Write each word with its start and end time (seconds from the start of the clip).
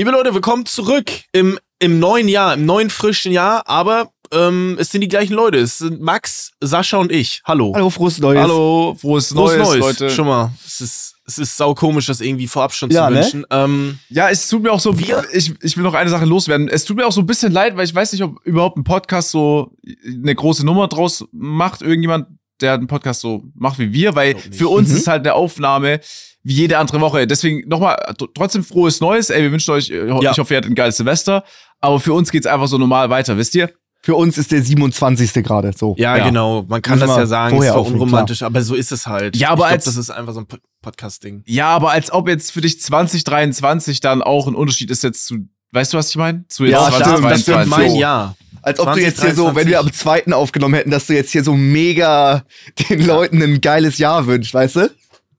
Liebe 0.00 0.12
Leute, 0.12 0.32
willkommen 0.32 0.64
zurück 0.64 1.10
im, 1.32 1.58
im 1.78 1.98
neuen 1.98 2.26
Jahr, 2.26 2.54
im 2.54 2.64
neuen 2.64 2.88
frischen 2.88 3.32
Jahr, 3.32 3.68
aber 3.68 4.08
ähm, 4.32 4.78
es 4.80 4.90
sind 4.90 5.02
die 5.02 5.08
gleichen 5.08 5.34
Leute. 5.34 5.58
Es 5.58 5.76
sind 5.76 6.00
Max, 6.00 6.52
Sascha 6.58 6.96
und 6.96 7.12
ich. 7.12 7.42
Hallo. 7.44 7.74
Hallo, 7.74 7.90
frohes 7.90 8.16
Neues. 8.18 8.40
Hallo, 8.40 8.96
Frohes 8.98 9.28
frohes 9.28 9.56
Neues, 9.58 9.68
Neues, 9.68 9.78
Leute. 9.78 10.08
Schon 10.08 10.26
mal, 10.26 10.52
es 10.64 10.80
ist, 10.80 11.16
es 11.26 11.36
ist 11.36 11.54
sau 11.54 11.74
komisch, 11.74 12.06
das 12.06 12.22
irgendwie 12.22 12.46
vorab 12.46 12.72
schon 12.72 12.88
Ja, 12.90 13.08
zu 13.08 13.12
ne? 13.12 13.20
wünschen. 13.20 13.44
Ähm, 13.50 13.98
Ja, 14.08 14.30
es 14.30 14.48
tut 14.48 14.62
mir 14.62 14.72
auch 14.72 14.80
so, 14.80 14.98
Wir- 14.98 15.22
ich, 15.34 15.52
ich 15.60 15.76
will 15.76 15.84
noch 15.84 15.92
eine 15.92 16.08
Sache 16.08 16.24
loswerden. 16.24 16.68
Es 16.68 16.86
tut 16.86 16.96
mir 16.96 17.06
auch 17.06 17.12
so 17.12 17.20
ein 17.20 17.26
bisschen 17.26 17.52
leid, 17.52 17.76
weil 17.76 17.84
ich 17.84 17.94
weiß 17.94 18.12
nicht, 18.12 18.22
ob 18.22 18.36
überhaupt 18.46 18.78
ein 18.78 18.84
Podcast 18.84 19.28
so 19.32 19.70
eine 20.06 20.34
große 20.34 20.64
Nummer 20.64 20.88
draus 20.88 21.26
macht. 21.30 21.82
Irgendjemand, 21.82 22.26
der 22.62 22.72
einen 22.72 22.86
Podcast 22.86 23.20
so 23.20 23.42
macht 23.54 23.78
wie 23.78 23.92
wir, 23.92 24.14
weil 24.14 24.34
für 24.50 24.68
uns 24.70 24.88
Mhm. 24.88 24.96
ist 24.96 25.08
halt 25.08 25.26
eine 25.26 25.34
Aufnahme 25.34 26.00
wie 26.42 26.54
jede 26.54 26.78
andere 26.78 27.00
Woche. 27.00 27.26
Deswegen 27.26 27.68
nochmal 27.68 27.96
tr- 28.18 28.28
trotzdem 28.34 28.64
frohes 28.64 29.00
Neues. 29.00 29.30
Ey, 29.30 29.42
wir 29.42 29.52
wünschen 29.52 29.72
euch, 29.72 29.90
äh, 29.90 30.06
Ja. 30.08 30.32
ich 30.32 30.38
hoffe, 30.38 30.54
ihr 30.54 30.58
hattet 30.58 30.70
ein 30.70 30.74
geiles 30.74 30.96
Silvester. 30.96 31.44
Aber 31.80 32.00
für 32.00 32.12
uns 32.12 32.30
geht's 32.30 32.46
einfach 32.46 32.66
so 32.68 32.78
normal 32.78 33.10
weiter, 33.10 33.36
wisst 33.36 33.54
ihr? 33.54 33.70
Für 34.02 34.14
uns 34.14 34.38
ist 34.38 34.50
der 34.50 34.62
27. 34.62 35.42
gerade 35.44 35.72
so. 35.76 35.94
ja, 35.98 36.16
Ja. 36.16 36.24
genau. 36.24 36.62
Man 36.66 36.80
kann 36.80 36.98
das 37.00 37.10
ja 37.14 37.26
sagen, 37.26 37.58
ist 37.60 37.68
so 37.68 37.74
aufnehmen, 37.74 38.00
unromantisch, 38.00 38.42
aber 38.42 38.62
so 38.62 38.74
ist 38.74 38.92
es 38.92 39.06
halt. 39.06 39.36
Ja, 39.36 39.50
aber 39.50 39.64
ich 39.64 39.68
glaub, 39.68 39.72
als- 39.72 39.84
das 39.84 39.96
ist 39.96 40.08
einfach 40.10 40.32
so 40.32 40.40
ein 40.40 40.46
Po- 40.46 40.56
Podcast-Ding. 40.80 41.42
Ja, 41.46 41.66
aber 41.68 41.90
als 41.90 42.10
ob 42.10 42.26
jetzt 42.28 42.50
für 42.52 42.62
dich 42.62 42.80
2023 42.80 44.00
dann 44.00 44.22
auch 44.22 44.46
ein 44.46 44.54
Unterschied 44.54 44.90
ist 44.90 45.02
jetzt 45.04 45.26
zu, 45.26 45.36
weißt 45.72 45.92
du, 45.92 45.98
was 45.98 46.08
ich 46.10 46.16
meine? 46.16 46.44
Zu 46.48 46.64
jetzt 46.64 46.72
Ja, 46.72 46.86
das, 46.86 46.94
stimmt, 46.94 47.06
das 47.06 47.22
wird 47.22 47.44
2022. 47.44 47.78
mein 47.78 47.90
so. 47.90 48.00
Jahr. 48.00 48.36
Als 48.62 48.78
ob 48.80 48.92
du 48.94 49.00
jetzt 49.00 49.20
hier 49.20 49.34
so, 49.34 49.44
2023. 49.50 49.56
wenn 49.56 49.68
wir 49.70 49.80
am 49.80 49.92
zweiten 49.92 50.32
aufgenommen 50.32 50.74
hätten, 50.74 50.90
dass 50.90 51.06
du 51.06 51.14
jetzt 51.14 51.30
hier 51.32 51.44
so 51.44 51.54
mega 51.54 52.44
den 52.90 53.04
Leuten 53.06 53.42
ein 53.42 53.60
geiles 53.60 53.98
Jahr 53.98 54.26
wünschst, 54.26 54.52
weißt 54.54 54.76
du? 54.76 54.90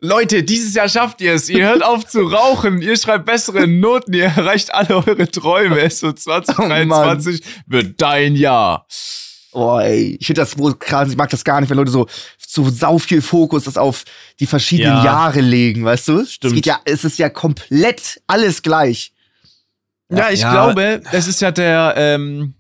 Leute, 0.04 0.42
dieses 0.42 0.74
Jahr 0.74 0.90
schafft 0.90 1.22
ihr 1.22 1.34
es. 1.34 1.48
Ihr 1.48 1.68
hört 1.68 1.84
auf 1.84 2.08
zu 2.08 2.22
rauchen. 2.26 2.82
Ihr 2.82 2.98
schreibt 2.98 3.26
bessere 3.28 3.68
Noten. 3.68 4.14
Ihr 4.14 4.26
erreicht 4.26 4.74
alle 4.74 4.96
eure 4.98 5.30
Träume. 5.30 5.88
So 5.92 6.12
2023 6.12 7.42
wird 7.68 8.02
dein 8.02 8.36
Jahr. 8.36 8.88
Oh, 9.52 9.78
ey. 9.78 10.18
Ich 10.20 10.26
finde 10.26 10.42
das 10.42 10.52
so 10.52 10.74
krass. 10.74 11.10
Ich 11.10 11.18
mag 11.18 11.30
das 11.30 11.44
gar 11.44 11.62
nicht, 11.62 11.70
wenn 11.70 11.78
Leute 11.78 11.92
so, 11.92 12.08
so 12.40 12.68
sau 12.70 12.98
viel 12.98 13.22
Fokus 13.22 13.66
das 13.66 13.78
auf 13.78 14.04
die 14.40 14.48
verschiedenen 14.48 14.98
Ja. 14.98 15.04
Jahre 15.06 15.42
legen, 15.42 15.86
weißt 15.86 16.08
du? 16.08 16.26
Stimmt. 16.26 16.54
Es 16.54 16.56
geht 16.56 16.66
ja, 16.66 16.80
es 16.86 17.04
ist 17.04 17.20
ja 17.20 17.30
komplett 17.30 18.22
alles 18.26 18.64
gleich. 18.64 19.14
Ja, 20.12 20.32
ich 20.32 20.40
Ja. 20.42 20.52
glaube, 20.52 21.02
es 21.12 21.28
ist 21.28 21.42
ja 21.42 21.52
der, 21.52 21.94
ähm, 21.98 22.56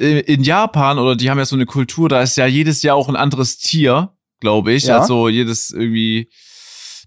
äh, 0.00 0.20
in 0.20 0.44
Japan, 0.44 0.98
oder 1.00 1.16
die 1.16 1.30
haben 1.30 1.38
ja 1.38 1.44
so 1.46 1.56
eine 1.56 1.66
Kultur, 1.66 2.08
da 2.08 2.22
ist 2.22 2.36
ja 2.36 2.46
jedes 2.46 2.82
Jahr 2.82 2.94
auch 2.96 3.08
ein 3.08 3.16
anderes 3.16 3.58
Tier, 3.58 4.12
glaube 4.40 4.72
ich. 4.72 4.84
Ja. 4.84 5.00
Also 5.00 5.28
jedes 5.28 5.70
irgendwie, 5.70 6.28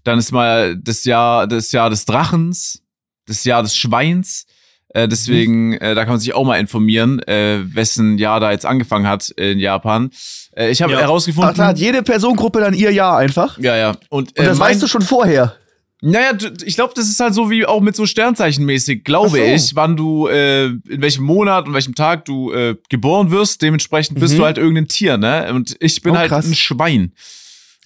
dann 0.04 0.18
ist 0.18 0.32
mal 0.32 0.76
das 0.76 1.04
Jahr, 1.04 1.46
das 1.46 1.72
Jahr 1.72 1.90
des 1.90 2.04
Drachens, 2.04 2.82
das 3.26 3.44
Jahr 3.44 3.62
des 3.62 3.76
Schweins. 3.76 4.46
Äh, 4.92 5.06
deswegen, 5.06 5.74
äh, 5.74 5.94
da 5.94 6.02
kann 6.04 6.14
man 6.14 6.20
sich 6.20 6.34
auch 6.34 6.44
mal 6.44 6.58
informieren, 6.58 7.20
äh, 7.28 7.60
wessen 7.74 8.18
Jahr 8.18 8.40
da 8.40 8.50
jetzt 8.50 8.66
angefangen 8.66 9.06
hat 9.06 9.28
in 9.30 9.60
Japan. 9.60 10.10
Äh, 10.56 10.70
ich 10.70 10.82
habe 10.82 10.92
Ja. 10.94 10.98
herausgefunden. 11.00 11.50
Ach, 11.52 11.56
da 11.56 11.66
hat 11.66 11.78
jede 11.78 12.02
Personengruppe 12.02 12.58
dann 12.60 12.74
ihr 12.74 12.90
Jahr 12.92 13.16
einfach. 13.18 13.56
ja, 13.58 13.76
ja. 13.76 13.90
Und, 14.08 14.36
Und 14.36 14.46
das 14.46 14.58
mein- 14.58 14.70
weißt 14.70 14.82
du 14.82 14.88
schon 14.88 15.02
vorher. 15.02 15.54
Naja, 16.02 16.30
ich 16.64 16.74
glaube, 16.76 16.94
das 16.96 17.08
ist 17.08 17.20
halt 17.20 17.34
so 17.34 17.50
wie 17.50 17.66
auch 17.66 17.80
mit 17.82 17.94
so 17.94 18.06
Sternzeichenmäßig, 18.06 19.04
glaube 19.04 19.36
so. 19.38 19.44
ich, 19.44 19.76
wann 19.76 19.96
du, 19.98 20.26
äh, 20.28 20.64
in 20.68 21.02
welchem 21.02 21.24
Monat 21.24 21.66
und 21.68 21.74
welchem 21.74 21.94
Tag 21.94 22.24
du 22.24 22.50
äh, 22.52 22.74
geboren 22.88 23.30
wirst. 23.30 23.60
Dementsprechend 23.62 24.18
bist 24.18 24.32
Mhm. 24.34 24.38
du 24.38 24.44
halt 24.46 24.56
irgendein 24.58 24.88
Tier, 24.88 25.18
ne? 25.18 25.52
Und 25.52 25.76
ich 25.78 26.00
bin 26.00 26.14
Oh, 26.14 26.16
halt 26.18 26.30
krass. 26.30 26.46
ein 26.46 26.54
Schwein. 26.54 27.12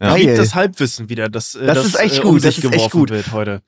Ja. 0.00 0.14
Geil. 0.14 0.26
Liebt 0.26 0.38
das 0.38 0.54
Halbwissen 0.54 1.08
wieder, 1.08 1.28
das, 1.28 1.54
äh, 1.54 1.66
Das 1.66 1.84
ist 1.84 1.98
echt 1.98 2.18
äh, 2.18 2.20
gut, 2.22 2.30
um 2.30 2.34
das 2.36 2.42
sich 2.54 2.58
ist 2.58 2.64
echt 2.64 2.72
geworfen 2.74 2.98
gut. 2.98 3.10
wird 3.10 3.32
heute. 3.32 3.62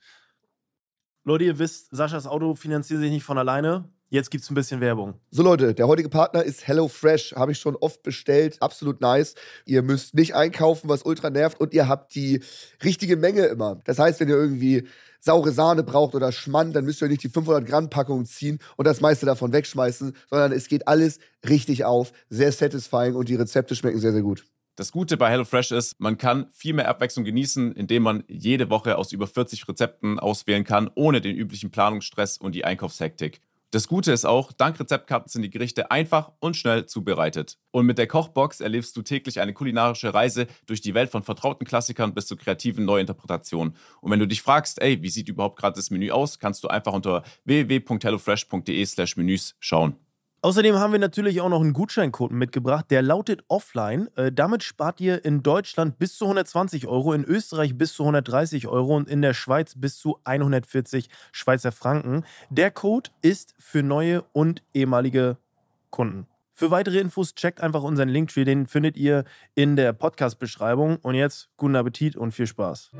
Leute, 1.23 1.43
ihr 1.45 1.59
wisst, 1.59 1.87
Saschas 1.95 2.25
Auto 2.27 2.53
finanziert 2.55 2.99
sich 3.01 3.11
nicht 3.11 3.23
von 3.23 3.37
alleine. 3.37 3.89
Jetzt 4.09 4.31
gibt's 4.31 4.49
ein 4.49 4.55
bisschen 4.55 4.79
Werbung. 4.79 5.15
So 5.31 5.43
Leute, 5.43 5.73
der 5.73 5.87
heutige 5.87 6.07
Partner 6.07 6.41
ist 6.41 6.65
HelloFresh. 6.65 7.33
Habe 7.35 7.51
ich 7.51 7.59
schon 7.59 7.75
oft 7.75 8.03
bestellt. 8.03 8.61
Absolut 8.61 9.01
nice. 9.01 9.35
Ihr 9.65 9.81
müsst 9.81 10.15
nicht 10.15 10.33
einkaufen, 10.33 10.87
was 10.87 11.03
ultra 11.03 11.29
nervt. 11.29 11.59
Und 11.59 11.73
ihr 11.73 11.89
habt 11.89 12.15
die 12.15 12.41
richtige 12.81 13.17
Menge 13.17 13.45
immer. 13.47 13.81
Das 13.83 13.99
heißt, 13.99 14.21
wenn 14.21 14.29
ihr 14.29 14.37
irgendwie 14.37 14.87
saure 15.19 15.51
Sahne 15.51 15.83
braucht 15.83 16.15
oder 16.15 16.31
Schmand, 16.31 16.73
dann 16.73 16.85
müsst 16.85 17.01
ihr 17.01 17.09
nicht 17.09 17.23
die 17.23 17.29
500 17.29 17.65
Gramm 17.65 17.89
Packung 17.89 18.23
ziehen 18.23 18.59
und 18.77 18.85
das 18.87 19.01
meiste 19.01 19.25
davon 19.25 19.51
wegschmeißen, 19.51 20.15
sondern 20.29 20.53
es 20.53 20.69
geht 20.69 20.87
alles 20.87 21.19
richtig 21.49 21.83
auf. 21.83 22.13
Sehr 22.29 22.53
satisfying 22.53 23.15
und 23.15 23.27
die 23.27 23.35
Rezepte 23.35 23.75
schmecken 23.75 23.99
sehr, 23.99 24.13
sehr 24.13 24.21
gut. 24.21 24.45
Das 24.77 24.91
Gute 24.91 25.17
bei 25.17 25.31
HelloFresh 25.31 25.71
ist, 25.71 25.99
man 25.99 26.19
kann 26.19 26.51
viel 26.51 26.75
mehr 26.75 26.87
Abwechslung 26.87 27.25
genießen, 27.25 27.71
indem 27.71 28.03
man 28.03 28.23
jede 28.27 28.69
Woche 28.69 28.99
aus 28.99 29.11
über 29.11 29.25
40 29.25 29.67
Rezepten 29.67 30.19
auswählen 30.19 30.63
kann, 30.63 30.91
ohne 30.93 31.19
den 31.19 31.35
üblichen 31.35 31.71
Planungsstress 31.71 32.37
und 32.37 32.53
die 32.53 32.63
Einkaufshektik. 32.63 33.41
Das 33.71 33.87
Gute 33.87 34.11
ist 34.11 34.25
auch, 34.25 34.51
dank 34.51 34.79
Rezeptkarten 34.79 35.29
sind 35.29 35.41
die 35.41 35.49
Gerichte 35.49 35.89
einfach 35.89 36.31
und 36.39 36.55
schnell 36.55 36.85
zubereitet. 36.85 37.57
Und 37.71 37.87
mit 37.87 37.97
der 37.97 38.05
Kochbox 38.05 38.61
erlebst 38.61 38.95
du 38.95 39.01
täglich 39.01 39.41
eine 39.41 39.53
kulinarische 39.53 40.13
Reise 40.13 40.45
durch 40.67 40.81
die 40.81 40.93
Welt 40.93 41.09
von 41.09 41.23
vertrauten 41.23 41.65
Klassikern 41.65 42.13
bis 42.13 42.27
zu 42.27 42.37
kreativen 42.37 42.85
Neuinterpretationen. 42.85 43.75
Und 43.99 44.11
wenn 44.11 44.19
du 44.19 44.27
dich 44.27 44.43
fragst, 44.43 44.79
ey, 44.79 45.01
wie 45.01 45.09
sieht 45.09 45.27
überhaupt 45.27 45.57
gerade 45.57 45.75
das 45.75 45.89
Menü 45.89 46.11
aus, 46.11 46.37
kannst 46.37 46.63
du 46.63 46.67
einfach 46.67 46.93
unter 46.93 47.23
www.hellofresh.de/menüs 47.45 49.55
schauen. 49.59 49.95
Außerdem 50.43 50.75
haben 50.75 50.91
wir 50.91 50.99
natürlich 50.99 51.41
auch 51.41 51.49
noch 51.49 51.61
einen 51.61 51.73
Gutscheincode 51.73 52.31
mitgebracht, 52.31 52.85
der 52.91 53.01
lautet 53.01 53.43
Offline. 53.47 54.07
Äh, 54.15 54.31
damit 54.31 54.61
spart 54.61 55.01
ihr 55.01 55.25
in 55.25 55.41
Deutschland 55.41 55.97
bis 55.97 56.15
zu 56.15 56.25
120 56.25 56.85
Euro, 56.85 57.13
in 57.13 57.23
Österreich 57.23 57.75
bis 57.75 57.93
zu 57.93 58.03
130 58.03 58.67
Euro 58.67 58.95
und 58.95 59.09
in 59.09 59.23
der 59.23 59.33
Schweiz 59.33 59.73
bis 59.75 59.97
zu 59.97 60.19
140 60.25 61.09
Schweizer 61.31 61.71
Franken. 61.71 62.23
Der 62.51 62.69
Code 62.69 63.09
ist 63.23 63.55
für 63.57 63.81
neue 63.81 64.23
und 64.31 64.61
ehemalige 64.75 65.37
Kunden. 65.89 66.27
Für 66.53 66.69
weitere 66.69 66.99
Infos 66.99 67.33
checkt 67.33 67.61
einfach 67.61 67.81
unseren 67.81 68.09
Linktree, 68.09 68.45
den 68.45 68.67
findet 68.67 68.95
ihr 68.95 69.25
in 69.55 69.75
der 69.75 69.91
Podcast-Beschreibung. 69.93 70.97
Und 70.97 71.15
jetzt 71.15 71.49
guten 71.57 71.75
Appetit 71.75 72.15
und 72.15 72.31
viel 72.31 72.47
Spaß. 72.47 72.91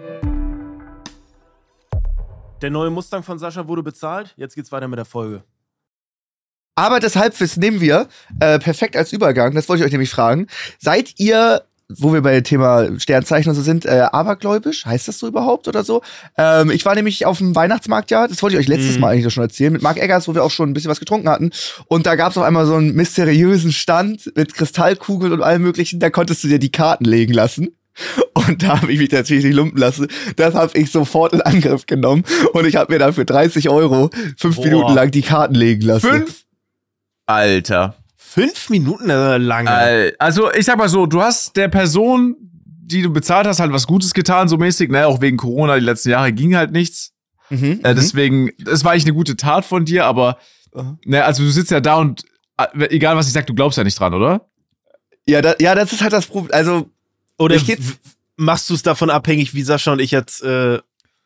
Der 2.64 2.72
neue 2.72 2.90
Mustang 2.90 3.22
von 3.22 3.38
Sascha 3.38 3.68
wurde 3.68 3.84
bezahlt. 3.84 4.34
Jetzt 4.38 4.56
geht's 4.56 4.72
weiter 4.72 4.88
mit 4.88 4.98
der 4.98 5.06
Folge. 5.06 5.44
Aber 6.78 7.00
das 7.00 7.16
Halbwissen 7.16 7.60
nehmen 7.60 7.82
wir 7.82 8.08
äh, 8.40 8.60
perfekt 8.60 8.96
als 8.96 9.12
Übergang. 9.12 9.56
Das 9.56 9.68
wollte 9.68 9.82
ich 9.82 9.88
euch 9.88 9.92
nämlich 9.92 10.12
fragen. 10.12 10.46
Seid 10.80 11.16
ihr, 11.18 11.64
wo 11.90 12.14
wir 12.14 12.22
bei 12.22 12.36
dem 12.36 12.44
Thema 12.44 12.88
Sternzeichen 13.00 13.50
und 13.50 13.56
so 13.56 13.64
sind, 13.64 13.86
äh, 13.86 14.06
abergläubisch? 14.12 14.86
Heißt 14.86 15.08
das 15.08 15.18
so 15.18 15.28
überhaupt 15.28 15.68
oder 15.68 15.84
so? 15.84 16.04
Ähm, 16.38 16.70
ich 16.70 16.86
war 16.86 16.94
nämlich 16.94 17.26
auf 17.26 17.40
dem 17.40 17.56
Weihnachtsmarkt, 17.56 18.12
ja, 18.12 18.28
das 18.28 18.44
wollte 18.44 18.58
ich 18.58 18.60
euch 18.62 18.68
letztes 18.68 18.96
Mhm. 18.96 19.02
Mal 19.02 19.14
eigentlich 19.14 19.34
schon 19.34 19.42
erzählen, 19.42 19.74
mit 19.74 19.82
Marc 19.82 19.98
Eggers, 19.98 20.28
wo 20.28 20.36
wir 20.36 20.44
auch 20.44 20.52
schon 20.52 20.70
ein 20.70 20.74
bisschen 20.74 20.92
was 20.92 21.00
getrunken 21.00 21.30
hatten. 21.30 21.50
Und 21.88 22.06
da 22.06 22.16
gab 22.16 22.30
es 22.32 22.38
auf 22.38 22.44
einmal 22.44 22.68
so 22.68 22.76
einen 22.76 22.94
mysteriösen 22.94 23.72
Stand 23.72 24.32
mit 24.36 24.54
Kristallkugeln 24.54 25.34
und 25.34 25.42
allem 25.42 25.64
möglichen. 25.64 26.00
Da 26.00 26.12
konntest 26.12 26.44
du 26.44 26.48
dir 26.48 26.60
die 26.60 26.72
Karten 26.72 27.06
legen 27.06 27.34
lassen. 27.34 27.70
Und 28.34 28.62
da 28.62 28.80
habe 28.82 28.92
ich 28.92 29.00
mich 29.00 29.12
natürlich 29.12 29.46
nicht 29.46 29.56
lumpen 29.56 29.80
lassen. 29.80 30.08
Das 30.36 30.54
habe 30.54 30.78
ich 30.78 30.92
sofort 30.92 31.34
in 31.34 31.42
Angriff 31.42 31.88
genommen. 31.88 32.24
Und 32.54 32.68
ich 32.68 32.76
habe 32.76 32.94
mir 32.94 33.00
dann 33.00 33.14
für 33.14 33.26
30 33.26 33.70
Euro 33.70 34.12
fünf 34.38 34.58
Boah. 34.58 34.66
Minuten 34.66 34.94
lang 34.94 35.10
die 35.10 35.24
Karten 35.24 35.56
legen 35.56 35.82
lassen. 35.82 36.08
Fünf? 36.08 36.44
Alter. 37.28 37.96
Fünf 38.16 38.70
Minuten 38.70 39.10
äh, 39.10 39.38
lange. 39.38 39.70
Äh, 39.70 40.14
Also, 40.18 40.52
ich 40.54 40.66
sag 40.66 40.78
mal 40.78 40.90
so, 40.90 41.06
du 41.06 41.22
hast 41.22 41.56
der 41.56 41.68
Person, 41.68 42.36
die 42.66 43.02
du 43.02 43.12
bezahlt 43.12 43.46
hast, 43.46 43.60
halt 43.60 43.72
was 43.72 43.86
Gutes 43.86 44.14
getan, 44.14 44.48
so 44.48 44.58
mäßig, 44.58 44.90
ne? 44.90 45.06
Auch 45.06 45.22
wegen 45.22 45.38
Corona, 45.38 45.76
die 45.76 45.86
letzten 45.86 46.10
Jahre 46.10 46.34
ging 46.34 46.56
halt 46.56 46.72
nichts. 46.72 47.14
Mhm. 47.50 47.82
Äh, 47.84 47.96
deswegen, 47.96 48.52
das 48.60 48.84
war 48.84 48.92
eigentlich 48.92 49.06
eine 49.06 49.14
gute 49.14 49.36
Tat 49.38 49.66
von 49.66 49.86
dir, 49.86 50.06
aber, 50.06 50.38
ne, 51.06 51.24
also 51.24 51.44
du 51.44 51.50
sitzt 51.50 51.72
ja 51.72 51.80
da 51.80 51.96
und 51.96 52.24
egal 52.90 53.16
was 53.16 53.28
ich 53.28 53.34
sag, 53.34 53.46
du 53.48 53.54
glaubst 53.54 53.78
ja 53.78 53.84
nicht 53.84 54.00
dran, 54.00 54.14
oder? 54.14 54.50
Ja, 55.28 55.42
da, 55.42 55.56
ja, 55.60 55.76
das 55.76 55.94
ist 55.94 56.02
halt 56.02 56.14
das 56.14 56.26
Problem. 56.28 56.54
Also, 56.54 56.90
Oder 57.38 57.60
machst 58.38 58.70
du 58.70 58.74
es 58.74 58.84
davon 58.84 59.10
abhängig, 59.10 59.54
wie 59.54 59.64
Sascha 59.64 59.92
und 59.92 60.00
ich 60.00 60.12
jetzt 60.12 60.44
äh, 60.44 60.80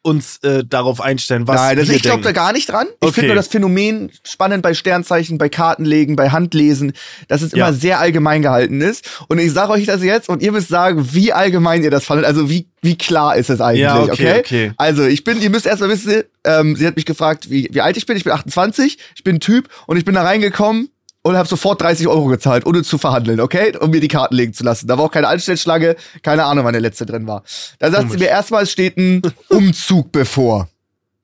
uns 0.03 0.37
äh, 0.43 0.63
darauf 0.65 0.99
einstellen, 0.99 1.47
was 1.47 1.57
nein, 1.57 1.77
also 1.77 1.89
wir 1.89 1.95
ich 1.97 2.01
glaube 2.01 2.23
da 2.23 2.31
gar 2.31 2.53
nicht 2.53 2.69
dran. 2.69 2.87
Ich 2.89 3.07
Okay. 3.09 3.13
finde 3.13 3.27
nur 3.27 3.35
das 3.35 3.47
Phänomen 3.49 4.11
spannend 4.25 4.63
bei 4.63 4.73
Sternzeichen, 4.73 5.37
bei 5.37 5.47
Kartenlegen, 5.47 6.15
bei 6.15 6.29
Handlesen, 6.31 6.93
dass 7.27 7.41
es 7.43 7.51
Ja. 7.51 7.67
immer 7.67 7.73
sehr 7.77 7.99
allgemein 7.99 8.41
gehalten 8.41 8.81
ist. 8.81 9.07
Und 9.27 9.37
ich 9.37 9.51
sage 9.51 9.71
euch 9.73 9.85
das 9.85 10.03
jetzt 10.03 10.27
und 10.29 10.41
ihr 10.41 10.51
müsst 10.51 10.69
sagen, 10.69 11.09
wie 11.13 11.31
allgemein 11.33 11.83
ihr 11.83 11.91
das 11.91 12.05
fandet. 12.05 12.25
Also 12.25 12.49
wie, 12.49 12.67
wie 12.81 12.97
klar 12.97 13.35
ist 13.35 13.49
es 13.51 13.61
eigentlich, 13.61 13.81
Ja, 13.81 14.01
okay, 14.01 14.11
okay, 14.11 14.39
okay. 14.39 14.71
Also 14.77 15.03
ich 15.05 15.23
bin, 15.23 15.39
ihr 15.41 15.51
müsst 15.51 15.67
erstmal 15.67 15.89
wissen, 15.89 16.23
ähm, 16.45 16.75
sie 16.75 16.87
hat 16.87 16.95
mich 16.95 17.05
gefragt, 17.05 17.49
wie, 17.51 17.69
wie 17.71 17.81
alt 17.81 17.95
ich 17.95 18.07
bin. 18.07 18.17
Ich 18.17 18.23
bin 18.23 18.33
28, 18.33 18.97
ich 19.15 19.23
bin 19.23 19.35
ein 19.35 19.39
Typ 19.39 19.69
und 19.85 19.97
ich 19.97 20.05
bin 20.05 20.15
da 20.15 20.23
reingekommen 20.23 20.89
und 21.23 21.37
habe 21.37 21.47
sofort 21.47 21.81
30 21.81 22.07
Euro 22.07 22.25
gezahlt, 22.25 22.65
ohne 22.65 22.83
zu 22.83 22.97
verhandeln, 22.97 23.39
okay? 23.39 23.75
Um 23.77 23.91
mir 23.91 23.99
die 23.99 24.07
Karten 24.07 24.35
legen 24.35 24.53
zu 24.53 24.63
lassen. 24.63 24.87
Da 24.87 24.97
war 24.97 25.05
auch 25.05 25.11
keine 25.11 25.27
Anstellschlange, 25.27 25.95
keine 26.23 26.45
Ahnung, 26.45 26.65
wann 26.65 26.73
der 26.73 26.81
letzte 26.81 27.05
drin 27.05 27.27
war. 27.27 27.43
Da 27.79 27.91
sagt 27.91 28.11
sie 28.11 28.17
mir 28.17 28.27
erstmal, 28.27 28.63
es 28.63 28.71
steht 28.71 28.97
ein 28.97 29.21
Umzug 29.49 30.11
bevor. 30.11 30.67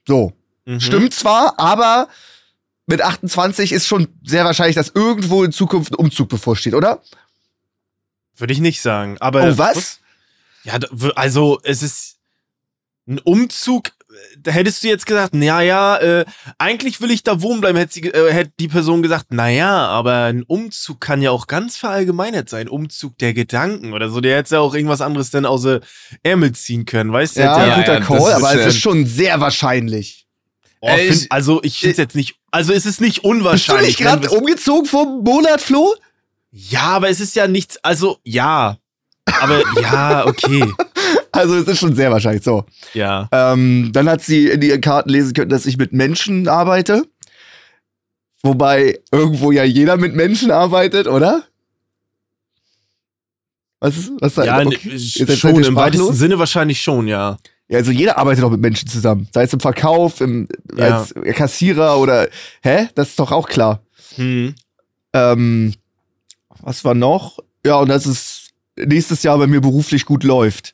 So. 0.07 0.33
Mhm. 0.65 0.79
Stimmt 0.79 1.13
zwar, 1.13 1.59
aber 1.59 2.09
mit 2.85 3.01
28 3.01 3.71
ist 3.71 3.87
schon 3.87 4.07
sehr 4.23 4.45
wahrscheinlich, 4.45 4.75
dass 4.75 4.89
irgendwo 4.89 5.43
in 5.43 5.51
Zukunft 5.51 5.93
ein 5.93 5.95
Umzug 5.95 6.29
bevorsteht, 6.29 6.73
oder? 6.73 7.01
Würde 8.35 8.53
ich 8.53 8.59
nicht 8.59 8.81
sagen. 8.81 9.17
Aber 9.19 9.43
oh, 9.43 9.57
was? 9.57 9.99
Ja, 10.63 10.77
also 11.15 11.59
es 11.63 11.81
ist 11.81 12.17
ein 13.07 13.19
Umzug 13.19 13.91
da 14.39 14.51
hättest 14.51 14.83
du 14.83 14.87
jetzt 14.87 15.05
gesagt, 15.05 15.33
naja, 15.33 15.97
äh, 15.97 16.25
eigentlich 16.57 17.01
will 17.01 17.11
ich 17.11 17.23
da 17.23 17.41
wohnen 17.41 17.61
bleiben, 17.61 17.77
hätte, 17.77 17.93
sie, 17.93 18.01
äh, 18.03 18.31
hätte 18.31 18.51
die 18.59 18.67
Person 18.67 19.01
gesagt, 19.01 19.33
naja, 19.33 19.87
aber 19.87 20.23
ein 20.25 20.43
Umzug 20.43 21.01
kann 21.01 21.21
ja 21.21 21.31
auch 21.31 21.47
ganz 21.47 21.77
verallgemeinert 21.77 22.49
sein. 22.49 22.69
Umzug 22.69 23.17
der 23.17 23.33
Gedanken 23.33 23.93
oder 23.93 24.09
so. 24.09 24.21
Der 24.21 24.37
hätte 24.37 24.55
ja 24.55 24.61
auch 24.61 24.73
irgendwas 24.73 25.01
anderes 25.01 25.29
denn 25.31 25.45
außer 25.45 25.79
Ärmel 26.23 26.51
ziehen 26.53 26.85
können, 26.85 27.11
weißt 27.11 27.37
du? 27.37 27.41
Ja, 27.41 27.57
Der- 27.59 27.67
ja, 27.67 27.75
guter 27.77 27.93
ja, 27.95 27.99
Call, 28.01 28.33
aber 28.33 28.55
es 28.55 28.65
ist 28.75 28.79
schon 28.79 29.05
sehr 29.05 29.39
wahrscheinlich. 29.39 30.25
Oh, 30.79 30.87
Ey, 30.89 31.07
find, 31.11 31.21
ich- 31.23 31.31
also 31.31 31.59
ich 31.63 31.79
finde 31.79 31.91
es 31.93 31.97
jetzt 31.97 32.15
nicht, 32.15 32.35
also 32.51 32.71
es 32.73 32.85
ist 32.85 33.01
nicht 33.01 33.15
Bist 33.15 33.25
du 33.25 33.29
unwahrscheinlich. 33.29 33.87
nicht 33.87 33.99
gerade 33.99 34.29
umgezogen 34.29 34.85
vor 34.85 35.03
einem 35.07 35.23
Monat, 35.23 35.59
Flo? 35.61 35.95
ja, 36.51 36.81
aber 36.81 37.09
es 37.09 37.19
ist 37.19 37.35
ja 37.35 37.47
nichts, 37.47 37.77
also 37.83 38.17
ja. 38.23 38.77
Aber 39.41 39.61
ja, 39.81 40.25
okay. 40.25 40.63
Also 41.37 41.55
es 41.55 41.67
ist 41.67 41.79
schon 41.79 41.95
sehr 41.95 42.11
wahrscheinlich 42.11 42.43
so. 42.43 42.65
Ja. 42.93 43.29
Ähm, 43.31 43.91
dann 43.93 44.09
hat 44.09 44.21
sie 44.21 44.47
in 44.47 44.61
ihren 44.61 44.81
Karten 44.81 45.09
lesen 45.09 45.33
können, 45.33 45.49
dass 45.49 45.65
ich 45.65 45.77
mit 45.77 45.93
Menschen 45.93 46.47
arbeite. 46.47 47.03
Wobei 48.43 48.99
irgendwo 49.11 49.51
ja 49.51 49.63
jeder 49.63 49.97
mit 49.97 50.15
Menschen 50.15 50.51
arbeitet, 50.51 51.07
oder? 51.07 51.43
Was 53.79 53.97
ist 53.97 54.11
was 54.19 54.35
Ja, 54.37 54.57
okay. 54.59 54.89
ne, 54.89 54.93
Ihr 54.93 54.99
seid 55.27 55.37
schon, 55.37 55.63
im 55.63 55.75
weitesten? 55.75 56.13
Sinne 56.13 56.39
wahrscheinlich 56.39 56.81
schon, 56.81 57.07
ja. 57.07 57.37
Ja, 57.69 57.77
also 57.79 57.91
jeder 57.91 58.17
arbeitet 58.17 58.43
doch 58.43 58.49
mit 58.49 58.61
Menschen 58.61 58.87
zusammen. 58.87 59.27
Sei 59.33 59.43
es 59.43 59.53
im 59.53 59.59
Verkauf, 59.59 60.21
im, 60.21 60.47
Ja. 60.75 60.99
als 60.99 61.13
Kassierer 61.35 61.99
oder. 61.99 62.29
Hä? 62.63 62.87
Das 62.95 63.09
ist 63.09 63.19
doch 63.19 63.31
auch 63.31 63.47
klar. 63.49 63.81
Hm. 64.15 64.55
Ähm, 65.13 65.73
was 66.61 66.83
war 66.85 66.93
noch? 66.95 67.39
Ja, 67.65 67.75
und 67.77 67.89
dass 67.89 68.05
es 68.05 68.49
nächstes 68.77 69.23
Jahr 69.23 69.37
bei 69.37 69.47
mir 69.47 69.61
beruflich 69.61 70.05
gut 70.05 70.23
läuft. 70.23 70.73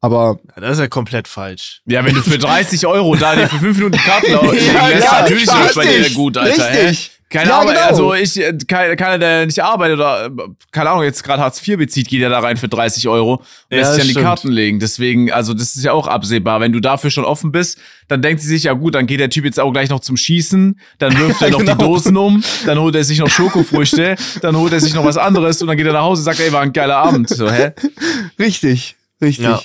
Aber 0.00 0.38
Ja, 0.54 0.60
das 0.62 0.72
ist 0.74 0.80
ja 0.80 0.88
komplett 0.88 1.26
falsch. 1.28 1.80
Ja, 1.86 2.04
wenn 2.04 2.14
du 2.14 2.22
für 2.22 2.38
30 2.38 2.86
Euro 2.86 3.16
da 3.16 3.34
dir 3.34 3.48
für 3.48 3.58
5 3.58 3.76
Minuten 3.76 3.92
die 3.98 4.02
Karten 4.04 4.30
Ja, 4.30 4.40
lässt, 4.88 5.04
ja, 5.04 5.20
natürlich 5.22 5.46
läuft 5.46 5.74
bei 5.74 5.84
dir 5.86 6.10
gut, 6.10 6.36
Alter. 6.36 6.70
richtig. 6.70 7.10
Keine 7.30 7.50
Ja, 7.50 7.58
Ahnung, 7.60 7.74
genau. 7.74 7.86
also 7.86 8.14
ich, 8.14 8.40
äh, 8.40 8.56
keiner, 8.66 8.96
keiner, 8.96 9.18
der 9.18 9.44
nicht 9.44 9.62
arbeitet 9.62 9.96
oder, 9.98 10.26
äh, 10.26 10.30
keine 10.70 10.88
Ahnung, 10.88 11.04
jetzt 11.04 11.22
gerade 11.22 11.42
Hartz 11.42 11.60
IV 11.66 11.76
bezieht, 11.76 12.08
geht 12.08 12.22
ja 12.22 12.30
da 12.30 12.38
rein 12.38 12.56
für 12.56 12.68
30 12.68 13.06
Euro 13.06 13.34
und 13.34 13.42
Ja, 13.70 13.78
lässt 13.80 13.92
sich 13.92 14.00
an 14.00 14.06
die 14.06 14.12
stimmt. 14.12 14.24
Karten 14.24 14.48
legen. 14.50 14.80
Deswegen, 14.80 15.30
also 15.30 15.52
das 15.52 15.76
ist 15.76 15.84
ja 15.84 15.92
auch 15.92 16.06
absehbar. 16.06 16.60
Wenn 16.60 16.72
du 16.72 16.80
dafür 16.80 17.10
schon 17.10 17.26
offen 17.26 17.52
bist, 17.52 17.76
dann 18.06 18.22
denkt 18.22 18.40
sie 18.40 18.48
sich, 18.48 18.62
ja 18.62 18.72
gut, 18.72 18.94
dann 18.94 19.06
geht 19.06 19.20
der 19.20 19.28
Typ 19.28 19.44
jetzt 19.44 19.60
auch 19.60 19.72
gleich 19.72 19.90
noch 19.90 20.00
zum 20.00 20.16
Schießen, 20.16 20.80
dann 21.00 21.18
wirft 21.18 21.42
er 21.42 21.50
noch 21.50 21.58
genau. 21.58 21.72
die 21.74 21.78
Dosen 21.84 22.16
um, 22.16 22.42
dann 22.64 22.78
holt 22.78 22.94
er 22.94 23.04
sich 23.04 23.18
noch 23.18 23.28
Schokofrüchte, 23.28 24.16
dann 24.40 24.56
holt 24.56 24.72
er 24.72 24.80
sich 24.80 24.94
noch 24.94 25.04
was 25.04 25.18
anderes 25.18 25.60
und 25.60 25.68
dann 25.68 25.76
geht 25.76 25.86
er 25.86 25.92
nach 25.92 26.04
Hause 26.04 26.20
und 26.20 26.24
sagt, 26.24 26.40
ey, 26.40 26.50
war 26.50 26.62
ein 26.62 26.72
geiler 26.72 26.96
Abend. 26.96 27.28
So, 27.28 27.50
hä? 27.50 27.72
richtig, 28.38 28.96
richtig. 29.20 29.44
Ja. 29.44 29.60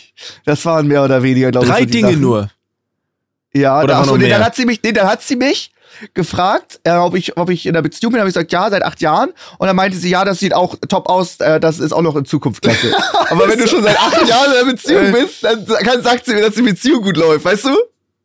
Das 0.46 0.64
waren 0.66 0.88
mehr 0.88 1.04
oder 1.04 1.22
weniger, 1.24 1.52
glaube 1.52 1.66
ich. 1.68 1.72
Drei 1.72 1.80
so 1.82 1.86
Dinge 1.88 2.08
Sachen. 2.10 2.22
nur. 2.22 2.50
Ja, 3.56 3.78
Oder 3.80 3.88
da, 3.88 4.00
achso, 4.02 4.18
nee, 4.18 4.30
dann 4.30 4.44
hat 4.44 4.56
sie 4.56 4.66
mich, 4.66 4.82
nee, 4.84 4.92
dann 4.94 5.08
hat 5.08 5.22
sie 5.22 5.36
mich 5.36 5.72
gefragt, 6.16 6.80
äh, 6.84 6.94
ob 6.96 7.14
ich, 7.16 7.38
ob 7.38 7.52
ich 7.52 7.68
in 7.68 7.76
einer 7.76 7.84
Beziehung 7.84 8.12
bin. 8.12 8.20
Habe 8.20 8.28
ich 8.30 8.34
gesagt, 8.34 8.52
ja, 8.52 8.68
seit 8.70 8.84
acht 8.84 9.00
Jahren. 9.00 9.30
Und 9.60 9.68
dann 9.68 9.76
meinte 9.76 9.96
sie, 9.96 10.10
ja, 10.10 10.26
das 10.26 10.40
sieht 10.40 10.56
auch 10.56 10.76
top 10.90 11.08
aus. 11.08 11.38
Äh, 11.40 11.60
das 11.60 11.78
ist 11.78 11.92
auch 11.92 12.02
noch 12.02 12.16
in 12.16 12.26
Zukunft 12.26 12.64
klasse. 12.64 12.96
Aber 13.30 13.48
wenn 13.48 13.60
du 13.60 13.68
schon 13.68 13.84
seit 13.84 14.00
acht 14.00 14.28
Jahren 14.28 14.52
in 14.54 14.58
einer 14.58 14.72
Beziehung 14.72 15.12
bist, 15.12 15.44
dann 15.44 15.66
kann, 15.68 16.02
sagt 16.02 16.26
sie 16.26 16.34
mir, 16.34 16.42
dass 16.42 16.56
die 16.56 16.64
Beziehung 16.64 17.04
gut 17.04 17.16
läuft, 17.18 17.46
weißt 17.46 17.66
du? 17.66 17.78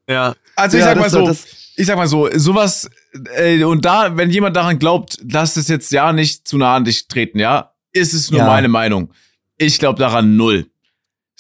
Ja. 0.08 0.34
Also 0.56 0.78
ich 0.78 0.82
Ja, 0.82 0.88
sag 0.90 0.98
mal 0.98 1.10
so, 1.10 1.26
das- 1.26 1.44
ich 1.76 1.86
sag 1.86 1.96
mal 1.96 2.08
so, 2.08 2.28
sowas, 2.34 2.88
äh, 3.36 3.62
und 3.62 3.84
da, 3.84 4.16
wenn 4.16 4.30
jemand 4.30 4.56
daran 4.56 4.78
glaubt, 4.78 5.18
lass 5.30 5.56
es 5.56 5.68
jetzt 5.68 5.92
ja 5.92 6.12
nicht 6.14 6.48
zu 6.48 6.56
nah 6.56 6.74
an 6.74 6.84
dich 6.84 7.06
treten, 7.06 7.38
ja, 7.38 7.72
ist 7.92 8.14
es 8.14 8.30
nur 8.30 8.40
Ja. 8.40 8.46
meine 8.46 8.68
Meinung. 8.68 9.10
Ich 9.58 9.78
glaube 9.78 9.98
daran 10.00 10.36
null. 10.36 10.66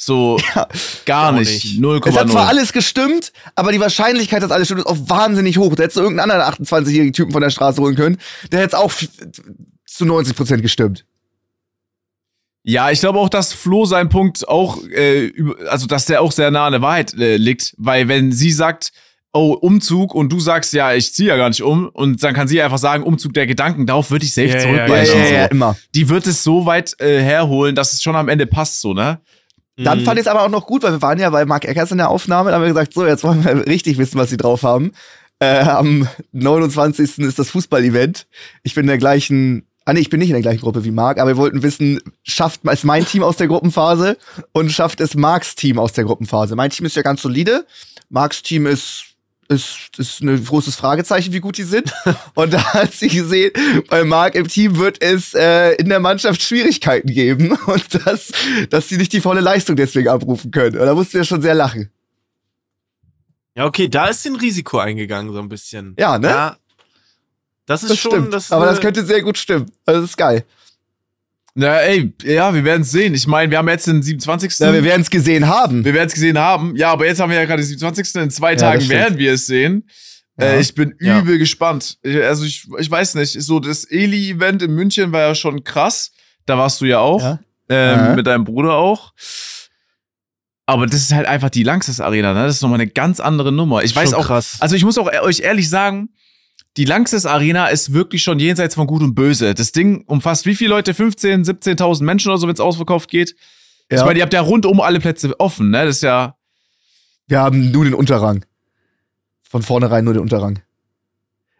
So, 0.00 0.38
gar 1.06 1.30
auch 1.34 1.38
nicht. 1.38 1.64
nicht. 1.64 1.80
0,0. 1.80 2.08
Es 2.08 2.16
hat 2.16 2.30
zwar 2.30 2.46
alles 2.46 2.72
gestimmt, 2.72 3.32
aber 3.56 3.72
die 3.72 3.80
Wahrscheinlichkeit, 3.80 4.42
dass 4.44 4.52
alles 4.52 4.68
stimmt, 4.68 4.80
ist 4.82 4.86
auch 4.86 4.96
wahnsinnig 5.08 5.58
hoch. 5.58 5.74
Da 5.74 5.82
hättest 5.82 5.96
du 5.96 6.02
irgendeinen 6.02 6.30
anderen 6.30 6.54
28-jährigen 6.64 7.12
Typen 7.12 7.32
von 7.32 7.42
der 7.42 7.50
Straße 7.50 7.80
holen 7.82 7.96
können. 7.96 8.16
Der 8.52 8.60
hätte 8.60 8.78
auch 8.78 8.92
zu 8.92 10.04
90% 10.04 10.58
gestimmt. 10.60 11.04
Ja, 12.62 12.90
ich 12.90 13.00
glaube 13.00 13.18
auch, 13.18 13.28
dass 13.28 13.52
Flo 13.52 13.86
sein 13.86 14.08
Punkt 14.08 14.46
auch, 14.48 14.78
äh, 14.88 15.24
über- 15.24 15.56
also 15.70 15.86
dass 15.86 16.04
der 16.04 16.20
auch 16.20 16.30
sehr 16.32 16.50
nah 16.50 16.66
an 16.66 16.72
der 16.72 16.82
Wahrheit 16.82 17.14
äh, 17.14 17.36
liegt, 17.36 17.74
weil 17.78 18.08
wenn 18.08 18.30
sie 18.30 18.52
sagt, 18.52 18.92
oh, 19.32 19.52
Umzug 19.52 20.14
und 20.14 20.30
du 20.30 20.38
sagst, 20.38 20.72
ja, 20.74 20.92
ich 20.94 21.12
ziehe 21.14 21.28
ja 21.30 21.36
gar 21.36 21.48
nicht 21.48 21.62
um 21.62 21.88
und 21.88 22.22
dann 22.22 22.34
kann 22.34 22.46
sie 22.46 22.60
einfach 22.60 22.78
sagen, 22.78 23.04
Umzug 23.04 23.32
der 23.34 23.46
Gedanken, 23.46 23.86
darauf 23.86 24.10
würde 24.10 24.24
ich 24.24 24.34
safe 24.34 24.48
Ja, 24.48 24.54
ja, 24.56 24.60
zurückweichen. 24.60 25.18
ja, 25.18 25.26
ja, 25.28 25.44
so. 25.44 25.50
immer. 25.50 25.76
Die 25.94 26.08
wird 26.08 26.26
es 26.26 26.44
so 26.44 26.66
weit 26.66 26.94
äh, 27.00 27.20
herholen, 27.20 27.74
dass 27.74 27.92
es 27.94 28.02
schon 28.02 28.16
am 28.16 28.28
Ende 28.28 28.46
passt, 28.46 28.80
so, 28.80 28.92
ne? 28.94 29.20
Dann 29.78 30.00
Mhm. 30.00 30.04
fand 30.04 30.18
ich 30.18 30.26
es 30.26 30.30
aber 30.30 30.42
auch 30.42 30.48
noch 30.50 30.66
gut, 30.66 30.82
weil 30.82 30.92
wir 30.92 31.02
waren 31.02 31.18
ja 31.18 31.30
bei 31.30 31.44
Mark 31.44 31.64
Eckers 31.64 31.92
in 31.92 31.98
der 31.98 32.10
Aufnahme, 32.10 32.50
da 32.50 32.56
haben 32.56 32.62
wir 32.62 32.68
gesagt, 32.68 32.92
so, 32.94 33.06
jetzt 33.06 33.22
wollen 33.24 33.44
wir 33.44 33.66
richtig 33.66 33.96
wissen, 33.98 34.18
was 34.18 34.28
sie 34.30 34.36
drauf 34.36 34.62
haben. 34.64 34.92
Äh, 35.40 35.60
am 35.60 36.08
29. 36.32 37.18
ist 37.18 37.38
das 37.38 37.50
Fußball-Event. 37.50 38.26
Ich 38.64 38.74
bin 38.74 38.82
in 38.84 38.88
der 38.88 38.98
gleichen, 38.98 39.66
ah 39.84 39.92
nee, 39.92 40.00
ich 40.00 40.10
bin 40.10 40.18
nicht 40.18 40.30
in 40.30 40.34
der 40.34 40.42
gleichen 40.42 40.62
Gruppe 40.62 40.84
wie 40.84 40.90
Marc, 40.90 41.18
aber 41.20 41.30
wir 41.30 41.36
wollten 41.36 41.62
wissen, 41.62 42.00
schafft 42.24 42.60
es 42.64 42.82
mein 42.84 43.06
Team 43.06 43.22
aus 43.22 43.36
der 43.36 43.46
Gruppenphase 43.46 44.16
und 44.52 44.72
schafft 44.72 45.00
es 45.00 45.14
Marks 45.14 45.54
Team 45.54 45.78
aus 45.78 45.92
der 45.92 46.04
Gruppenphase. 46.04 46.56
Mein 46.56 46.70
Team 46.70 46.86
ist 46.86 46.96
ja 46.96 47.02
ganz 47.02 47.22
solide. 47.22 47.64
Marks 48.10 48.42
Team 48.42 48.66
ist 48.66 49.04
ist, 49.48 49.90
ist 49.98 50.20
ein 50.20 50.44
großes 50.44 50.76
Fragezeichen, 50.76 51.32
wie 51.32 51.40
gut 51.40 51.56
die 51.58 51.64
sind. 51.64 51.92
Und 52.34 52.52
da 52.52 52.74
hat 52.74 52.92
sie 52.92 53.08
gesehen, 53.08 53.52
bei 53.88 54.04
Marc 54.04 54.34
im 54.34 54.46
Team 54.46 54.76
wird 54.78 55.02
es 55.02 55.34
äh, 55.34 55.72
in 55.76 55.88
der 55.88 56.00
Mannschaft 56.00 56.42
Schwierigkeiten 56.42 57.10
geben 57.12 57.52
und 57.66 58.06
das, 58.06 58.30
dass 58.70 58.88
sie 58.88 58.96
nicht 58.98 59.12
die 59.12 59.20
volle 59.20 59.40
Leistung 59.40 59.76
deswegen 59.76 60.08
abrufen 60.08 60.50
können. 60.50 60.78
Und 60.78 60.86
da 60.86 60.94
musste 60.94 61.18
er 61.18 61.24
schon 61.24 61.42
sehr 61.42 61.54
lachen. 61.54 61.90
Ja, 63.56 63.64
okay, 63.66 63.88
da 63.88 64.06
ist 64.06 64.24
ein 64.26 64.36
Risiko 64.36 64.78
eingegangen, 64.78 65.32
so 65.32 65.38
ein 65.40 65.48
bisschen. 65.48 65.96
Ja, 65.98 66.18
ne? 66.18 66.28
Ja. 66.28 66.56
Das 67.66 67.82
ist 67.82 67.90
Das 67.90 67.98
schon, 67.98 68.12
stimmt. 68.12 68.32
das, 68.34 68.52
Aber 68.52 68.66
äh, 68.66 68.70
das 68.70 68.80
könnte 68.80 69.04
sehr 69.04 69.22
gut 69.22 69.36
stimmen. 69.36 69.72
Also 69.84 70.00
das 70.02 70.10
ist 70.10 70.16
geil. 70.16 70.44
Na, 71.60 71.78
ey, 71.80 72.12
ja, 72.22 72.54
wir 72.54 72.62
werden 72.62 72.82
es 72.82 72.92
sehen. 72.92 73.14
Ich 73.14 73.26
meine, 73.26 73.50
wir 73.50 73.58
haben 73.58 73.68
jetzt 73.68 73.88
den 73.88 74.00
27. 74.00 74.60
Ja, 74.60 74.72
wir 74.72 74.84
werden 74.84 75.02
es 75.02 75.10
gesehen 75.10 75.48
haben. 75.48 75.84
wir 75.84 75.92
werden 75.92 76.06
es 76.06 76.14
gesehen 76.14 76.38
haben. 76.38 76.76
Ja, 76.76 76.92
aber 76.92 77.04
jetzt 77.06 77.18
haben 77.18 77.30
wir 77.30 77.36
ja 77.36 77.46
gerade 77.46 77.62
den 77.62 77.66
27. 77.66 78.14
In 78.22 78.30
zwei 78.30 78.52
Ja, 78.52 78.58
Tagen 78.58 78.88
werden 78.88 79.18
wir 79.18 79.32
es 79.32 79.46
sehen. 79.46 79.88
Ja. 80.38 80.46
Äh, 80.46 80.60
ich 80.60 80.72
bin 80.72 80.94
Ja. 81.00 81.18
übel 81.18 81.36
gespannt. 81.36 81.98
Ich- 82.02 82.22
Also 82.22 82.44
ich, 82.44 82.64
ich 82.78 82.88
weiß 82.88 83.16
nicht, 83.16 83.42
so 83.42 83.58
das 83.58 83.82
Eli-Event 83.84 84.62
in 84.62 84.72
München 84.76 85.10
war 85.10 85.20
ja 85.22 85.34
schon 85.34 85.64
krass. 85.64 86.12
Da 86.46 86.56
warst 86.56 86.80
du 86.80 86.84
ja 86.84 87.00
auch. 87.00 87.20
Ja. 87.20 87.40
Ähm, 87.68 87.98
Ja. 87.98 88.14
Mit 88.14 88.28
deinem 88.28 88.44
Bruder 88.44 88.74
auch. 88.74 89.12
Aber 90.66 90.86
das 90.86 91.00
ist 91.00 91.12
halt 91.12 91.26
einfach 91.26 91.50
die 91.50 91.64
Langsys 91.64 91.98
Arena, 92.00 92.34
ne? 92.34 92.44
Das 92.46 92.56
ist 92.56 92.62
nochmal 92.62 92.80
eine 92.80 92.88
ganz 92.90 93.18
andere 93.20 93.50
Nummer. 93.50 93.82
Ich 93.82 93.96
weiß 93.96 94.10
schon 94.10 94.18
auch, 94.20 94.26
krass. 94.26 94.58
also 94.60 94.76
ich 94.76 94.84
muss 94.84 94.96
auch 94.98 95.10
e- 95.10 95.20
euch 95.22 95.40
ehrlich 95.40 95.68
sagen, 95.68 96.10
die 96.78 96.84
Lanxess 96.84 97.26
Arena 97.26 97.66
ist 97.66 97.92
wirklich 97.92 98.22
schon 98.22 98.38
jenseits 98.38 98.76
von 98.76 98.86
Gut 98.86 99.02
und 99.02 99.14
Böse. 99.16 99.52
Das 99.52 99.72
Ding 99.72 100.04
umfasst 100.06 100.46
wie 100.46 100.54
viele 100.54 100.70
Leute? 100.70 100.94
15, 100.94 101.44
17.000 101.44 102.04
Menschen 102.04 102.28
oder 102.28 102.38
so, 102.38 102.46
wenn 102.46 102.54
es 102.54 102.60
ausverkauft 102.60 103.10
geht. 103.10 103.34
Ja. 103.90 103.98
Ich 103.98 104.04
meine, 104.04 104.20
ihr 104.20 104.22
habt 104.22 104.32
ja 104.32 104.40
rundum 104.40 104.80
alle 104.80 105.00
Plätze 105.00 105.38
offen, 105.40 105.70
ne? 105.70 105.84
Das 105.84 105.96
ist 105.96 106.02
ja. 106.02 106.36
Wir 107.26 107.40
haben 107.40 107.72
nur 107.72 107.84
den 107.84 107.94
Unterrang. 107.94 108.44
Von 109.42 109.62
vornherein 109.62 110.04
nur 110.04 110.14
den 110.14 110.22
Unterrang. 110.22 110.60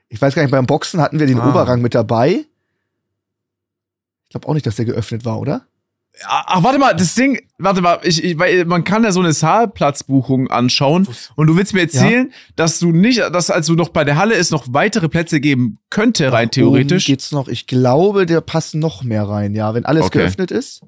Ich 0.09 0.23
weiß 0.23 0.35
gar 0.35 0.43
nicht, 0.43 0.53
beim 0.53 0.67
Boxen 0.67 1.01
hatten 1.01 1.19
wir 1.19 1.27
den 1.27 1.41
Ah. 1.41 1.51
Oberrang 1.51 1.83
mit 1.83 1.95
dabei. 1.95 2.45
Ich 4.25 4.31
glaube 4.31 4.47
auch 4.47 4.55
nicht, 4.55 4.67
dass 4.67 4.77
der 4.77 4.85
geöffnet 4.85 5.25
war, 5.25 5.41
oder? 5.41 5.67
Ach, 6.27 6.45
ach, 6.47 6.63
warte 6.65 6.79
mal, 6.79 6.95
das 6.97 7.15
Ding, 7.15 7.41
warte 7.59 7.81
mal, 7.81 8.01
ich, 8.03 8.23
ich, 8.25 8.39
weil 8.39 8.65
man 8.65 8.83
kann 8.85 9.05
ja 9.05 9.13
so 9.13 9.21
eine 9.21 9.33
Saalplatzbuchung 9.33 10.51
anschauen 10.51 11.07
und 11.37 11.47
du 11.47 11.57
willst 11.57 11.75
mir 11.75 11.83
erzählen, 11.83 12.33
dass 12.57 12.79
du 12.81 12.91
nicht, 12.93 13.19
dass 13.21 13.51
als 13.51 13.67
du 13.67 13.75
noch 13.75 13.91
bei 13.91 14.05
der 14.05 14.17
Halle 14.17 14.35
ist, 14.35 14.51
noch 14.51 14.65
weitere 14.71 15.09
Plätze 15.09 15.41
geben 15.41 15.79
könnte, 15.91 16.33
rein 16.33 16.47
Nach 16.47 16.51
theoretisch. 16.53 17.05
Oben 17.05 17.13
geht's 17.13 17.33
noch. 17.33 17.49
Ich 17.49 17.67
glaube, 17.67 18.27
der 18.27 18.41
passt 18.41 18.75
noch 18.75 19.03
mehr 19.05 19.29
rein, 19.29 19.55
ja. 19.55 19.75
Wenn 19.75 19.85
alles 19.85 20.07
Okay. 20.07 20.19
geöffnet 20.19 20.51
ist, 20.51 20.81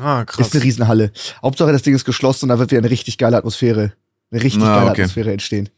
ah, 0.00 0.24
krass. 0.24 0.48
ist 0.48 0.54
eine 0.54 0.64
Riesenhalle. 0.64 1.12
Hauptsache, 1.42 1.70
das 1.72 1.82
Ding 1.82 1.94
ist 1.94 2.04
geschlossen 2.04 2.46
und 2.46 2.48
da 2.50 2.58
wird 2.58 2.70
wieder 2.72 2.80
eine 2.80 2.90
richtig 2.90 3.18
geile 3.18 3.36
Atmosphäre, 3.36 3.92
eine 4.30 4.42
richtig 4.42 4.62
Ah, 4.64 4.76
geile 4.80 4.90
okay. 4.90 5.02
Atmosphäre 5.02 5.32
entstehen. 5.32 5.68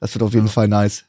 Das 0.00 0.14
wird 0.14 0.22
auf 0.22 0.34
jeden 0.34 0.48
Fall 0.48 0.68
nice. 0.68 1.04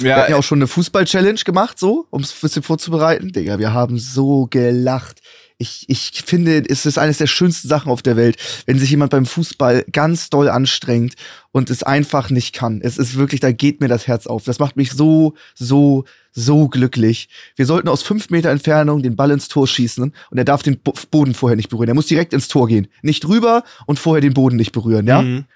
Wir 0.00 0.10
Ja, 0.10 0.16
hatten 0.16 0.32
ja 0.32 0.38
auch 0.38 0.42
schon 0.42 0.58
eine 0.58 0.66
Fußball-Challenge 0.66 1.40
gemacht, 1.44 1.78
so, 1.78 2.06
um 2.10 2.20
es 2.22 2.32
ein 2.32 2.38
bisschen 2.40 2.62
vorzubereiten. 2.64 3.30
Digga, 3.32 3.58
wir 3.60 3.72
haben 3.72 3.98
so 3.98 4.48
gelacht. 4.50 5.20
Ich, 5.58 5.86
ich 5.88 6.22
finde, 6.26 6.62
es 6.68 6.84
ist 6.84 6.98
eines 6.98 7.16
der 7.16 7.26
schönsten 7.26 7.66
Sachen 7.68 7.90
auf 7.90 8.02
der 8.02 8.16
Welt, 8.16 8.36
wenn 8.66 8.78
sich 8.78 8.90
jemand 8.90 9.10
beim 9.10 9.24
Fußball 9.24 9.86
ganz 9.90 10.28
doll 10.28 10.50
anstrengt 10.50 11.14
und 11.50 11.70
es 11.70 11.82
einfach 11.82 12.28
nicht 12.28 12.54
kann. 12.54 12.82
Es 12.82 12.98
ist 12.98 13.16
wirklich, 13.16 13.40
da 13.40 13.52
geht 13.52 13.80
mir 13.80 13.88
das 13.88 14.06
Herz 14.06 14.26
auf. 14.26 14.44
Das 14.44 14.58
macht 14.58 14.76
mich 14.76 14.92
so, 14.92 15.34
so, 15.54 16.04
so 16.32 16.68
glücklich. 16.68 17.30
Wir 17.56 17.64
sollten 17.64 17.88
aus 17.88 18.02
fünf 18.02 18.28
Meter 18.28 18.50
Entfernung 18.50 19.02
den 19.02 19.16
Ball 19.16 19.30
ins 19.30 19.48
Tor 19.48 19.66
schießen 19.66 20.12
und 20.30 20.38
er 20.38 20.44
darf 20.44 20.62
den 20.62 20.78
Bo 20.78 20.92
Boden 21.10 21.32
vorher 21.32 21.56
nicht 21.56 21.70
berühren. 21.70 21.88
Er 21.88 21.94
muss 21.94 22.06
direkt 22.06 22.34
ins 22.34 22.48
Tor 22.48 22.68
gehen. 22.68 22.88
Nicht 23.00 23.26
rüber 23.26 23.64
und 23.86 23.98
vorher 23.98 24.20
den 24.20 24.34
Boden 24.34 24.56
nicht 24.56 24.72
berühren, 24.72 25.06
ja? 25.06 25.22
Mhm. 25.22 25.46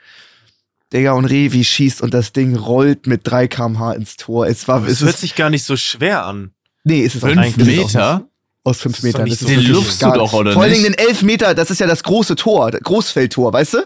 Digga, 0.92 1.12
und 1.12 1.26
Revi 1.26 1.62
schießt 1.62 2.00
und 2.00 2.14
das 2.14 2.32
Ding 2.32 2.56
rollt 2.56 3.06
mit 3.06 3.20
3 3.24 3.48
kmh 3.48 3.92
ins 3.92 4.16
Tor. 4.16 4.46
Es 4.46 4.66
war, 4.66 4.82
es 4.84 4.92
es 4.92 5.00
hört 5.02 5.14
ist, 5.14 5.20
sich 5.20 5.34
gar 5.34 5.50
nicht 5.50 5.64
so 5.64 5.76
schwer 5.76 6.24
an. 6.24 6.52
nee, 6.84 7.04
es 7.04 7.14
ist 7.14 7.20
fünf 7.20 7.38
es 7.38 7.48
ist 7.48 7.52
auch 7.54 7.66
nicht. 7.66 7.76
Meter? 7.76 8.29
Aus 8.70 8.80
fünf 8.80 8.96
Das 8.96 9.04
ist 9.04 9.14
doch 9.14 9.20
Metern. 9.20 9.30
Das 9.30 9.38
so 9.40 9.46
ist 9.46 9.56
Den 9.56 9.72
lufst 9.72 10.02
du 10.02 10.10
doch, 10.12 10.32
oder 10.32 10.52
Vor 10.52 10.62
allen? 10.62 10.72
Dingen 10.72 10.84
den 10.84 10.94
Elfmeter, 10.94 11.54
das 11.54 11.70
ist 11.70 11.80
ja 11.80 11.86
das 11.86 12.02
große 12.02 12.36
Tor, 12.36 12.70
das 12.70 12.80
Großfeldtor, 12.82 13.52
weißt 13.52 13.74
du? 13.74 13.78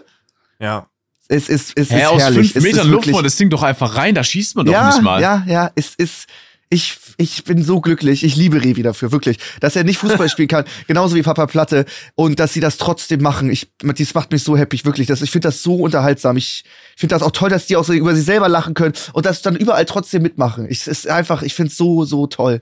Ja. 0.59 0.87
Es 1.27 1.49
ist, 1.49 1.71
es 1.75 1.89
Hä, 1.89 2.01
ist 2.01 2.07
aus 2.07 2.21
herrlich. 2.21 2.53
fünf 2.53 2.63
Metern 2.63 2.89
Luftfahrt, 2.89 3.25
das 3.25 3.35
Ding 3.35 3.49
doch 3.49 3.63
einfach 3.63 3.95
rein, 3.95 4.13
da 4.13 4.23
schießt 4.23 4.55
man 4.55 4.67
doch 4.67 4.73
ja, 4.73 4.87
nicht 4.89 5.01
mal. 5.01 5.21
Ja, 5.21 5.43
ja, 5.47 5.71
es 5.75 5.95
ist. 5.95 6.27
Ich, 6.69 6.97
ich 7.17 7.43
bin 7.43 7.63
so 7.63 7.79
glücklich. 7.79 8.23
Ich 8.23 8.35
liebe 8.35 8.63
Revi 8.63 8.81
dafür, 8.81 9.11
wirklich. 9.11 9.37
Dass 9.59 9.75
er 9.75 9.83
nicht 9.83 9.97
Fußball 9.97 10.27
spielen 10.31 10.47
kann, 10.47 10.65
genauso 10.87 11.15
wie 11.15 11.21
Papa 11.21 11.45
Platte. 11.45 11.85
Und 12.15 12.39
dass 12.39 12.53
sie 12.53 12.59
das 12.59 12.77
trotzdem 12.77 13.21
machen. 13.21 13.51
Ich, 13.51 13.67
das 13.79 14.13
macht 14.15 14.31
mich 14.31 14.43
so 14.43 14.57
happy, 14.57 14.83
wirklich. 14.83 15.07
Das, 15.07 15.21
ich 15.21 15.29
finde 15.29 15.47
das 15.47 15.61
so 15.61 15.75
unterhaltsam. 15.75 16.37
Ich 16.37 16.63
finde 16.97 17.13
das 17.15 17.21
auch 17.21 17.31
toll, 17.31 17.49
dass 17.49 17.67
die 17.67 17.77
auch 17.77 17.85
so 17.85 17.93
über 17.93 18.15
sich 18.15 18.25
selber 18.25 18.49
lachen 18.49 18.73
können 18.73 18.93
und 19.13 19.27
das 19.27 19.43
dann 19.43 19.55
überall 19.55 19.85
trotzdem 19.85 20.23
mitmachen. 20.23 20.65
Ich, 20.67 20.81
es 20.81 20.87
ist 20.87 21.07
einfach, 21.07 21.43
ich 21.43 21.53
finde 21.53 21.69
es 21.69 21.77
so, 21.77 22.03
so 22.03 22.25
toll. 22.25 22.61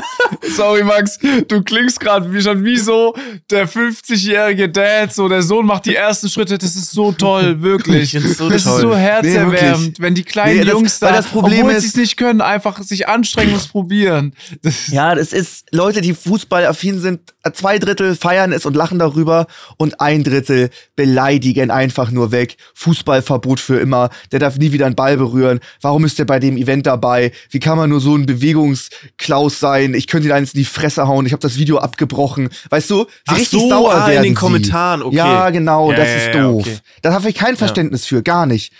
Sorry, 0.56 0.84
Max, 0.84 1.18
du 1.48 1.62
klingst 1.62 1.98
gerade 2.00 2.32
wie 2.32 2.40
schon 2.42 2.64
wie 2.64 2.76
so 2.76 3.14
der 3.50 3.68
50-jährige 3.68 4.68
Dad, 4.68 5.12
so 5.14 5.28
der 5.28 5.42
Sohn 5.42 5.66
macht 5.66 5.86
die 5.86 5.94
ersten 5.96 6.28
Schritte, 6.28 6.58
das 6.58 6.76
ist 6.76 6.90
so 6.92 7.12
toll, 7.12 7.60
wirklich. 7.62 8.10
So 8.12 8.20
das 8.20 8.36
toll. 8.36 8.52
ist 8.54 8.64
so 8.64 8.88
Nee, 8.94 8.96
herzerwärmend, 9.00 9.52
wirklich. 9.52 10.00
wenn 10.00 10.14
die 10.14 10.22
kleinen 10.24 10.58
Nee, 10.58 10.64
das- 10.64 10.72
Jungs 10.72 10.98
da, 10.98 11.12
das 11.12 11.26
Problem 11.26 11.66
obwohl 11.66 11.80
sie 11.80 11.86
es 11.88 11.96
nicht 11.96 12.16
können, 12.16 12.40
einfach 12.40 12.82
sich 12.82 13.08
anstrengen 13.08 13.52
und 13.52 13.58
es 13.60 13.68
probieren. 13.68 14.34
Das, 14.62 14.88
Ja, 14.88 15.14
das 15.14 15.32
ist 15.32 15.66
Leute, 15.72 16.00
die 16.00 16.14
fußballaffin 16.14 17.00
sind, 17.00 17.20
zwei 17.54 17.78
Drittel 17.78 18.14
feiern 18.16 18.52
es 18.52 18.66
und 18.66 18.74
lachen 18.76 18.98
darüber 18.98 19.46
und 19.76 20.00
ein 20.00 20.24
Drittel 20.24 20.70
beleidigen 20.96 21.70
einfach 21.70 22.10
nur 22.10 22.32
weg. 22.32 22.56
Fußballverbot 22.74 23.60
für 23.60 23.78
immer. 23.78 24.10
Der 24.32 24.38
darf 24.40 24.56
nie 24.58 24.72
wieder 24.72 24.86
einen 24.86 24.94
Ball 24.96 25.16
berühren. 25.16 25.60
Warum 25.80 26.04
ist 26.04 26.18
der 26.18 26.24
bei 26.24 26.38
dem 26.38 26.56
Event 26.56 26.86
dabei? 26.86 27.32
Wie 27.50 27.60
kann 27.60 27.78
man 27.78 27.90
nur 27.90 28.00
so 28.00 28.14
ein 28.16 28.26
Bewegungsklaus 28.26 29.58
sein? 29.60 29.85
Ich 29.94 30.06
könnte 30.06 30.28
ihn 30.28 30.32
eins 30.32 30.54
in 30.54 30.58
die 30.58 30.64
Fresse 30.64 31.06
hauen. 31.06 31.26
Ich 31.26 31.32
habe 31.32 31.40
das 31.40 31.56
Video 31.56 31.78
abgebrochen. 31.78 32.48
Weißt 32.70 32.90
du? 32.90 33.04
Wie 33.04 33.08
Ach 33.26 33.38
richtig 33.38 33.60
so, 33.60 33.68
sauer 33.68 33.94
ah, 33.94 34.06
in 34.06 34.12
werden 34.12 34.22
den 34.24 34.34
sie. 34.34 34.40
Kommentaren, 34.40 35.02
okay. 35.02 35.16
Ja, 35.16 35.50
genau. 35.50 35.90
Ja, 35.90 35.96
das 35.98 36.08
ja, 36.08 36.16
ist 36.16 36.26
ja, 36.34 36.42
doof. 36.42 36.66
okay. 36.66 36.78
Da 37.02 37.12
habe 37.12 37.28
ich 37.28 37.34
kein 37.34 37.56
Verständnis 37.56 38.06
für, 38.06 38.22
gar 38.22 38.46
nicht. 38.46 38.72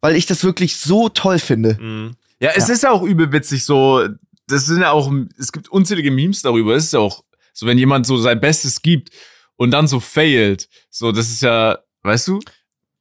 Weil 0.00 0.16
ich 0.16 0.26
das 0.26 0.42
wirklich 0.44 0.76
so 0.76 1.08
toll 1.08 1.38
finde. 1.38 1.76
Mhm. 1.80 2.16
Ja, 2.40 2.50
es 2.56 2.68
ist 2.68 2.82
ja 2.82 2.90
auch 2.90 3.02
übel 3.02 3.30
witzig, 3.30 3.64
so, 3.64 4.04
das 4.48 4.66
sind 4.66 4.80
ja 4.80 4.90
auch, 4.90 5.12
es 5.38 5.52
gibt 5.52 5.68
unzählige 5.68 6.10
Memes 6.10 6.42
darüber, 6.42 6.74
es 6.74 6.86
ist 6.86 6.92
ja 6.92 6.98
auch, 6.98 7.22
so 7.52 7.66
wenn 7.66 7.78
jemand 7.78 8.04
so 8.04 8.18
sein 8.18 8.40
Bestes 8.40 8.82
gibt 8.82 9.10
und 9.54 9.70
dann 9.70 9.86
so 9.86 10.00
failt, 10.00 10.68
so, 10.90 11.12
das 11.12 11.28
ist 11.30 11.42
ja, 11.42 11.78
weißt 12.02 12.26
du? 12.26 12.40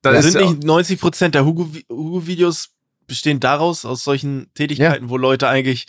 Da 0.03 0.21
sind 0.21 0.39
ja, 0.39 0.47
nicht 0.47 0.63
90 0.63 0.99
Prozent 0.99 1.33
der 1.33 1.43
Hugo- 1.43 1.71
Hugo-Videos 1.89 2.69
bestehen 3.07 3.39
daraus, 3.39 3.83
aus 3.83 4.03
solchen 4.03 4.53
Tätigkeiten, 4.53 5.09
wo 5.09 5.17
Leute 5.17 5.47
eigentlich 5.47 5.87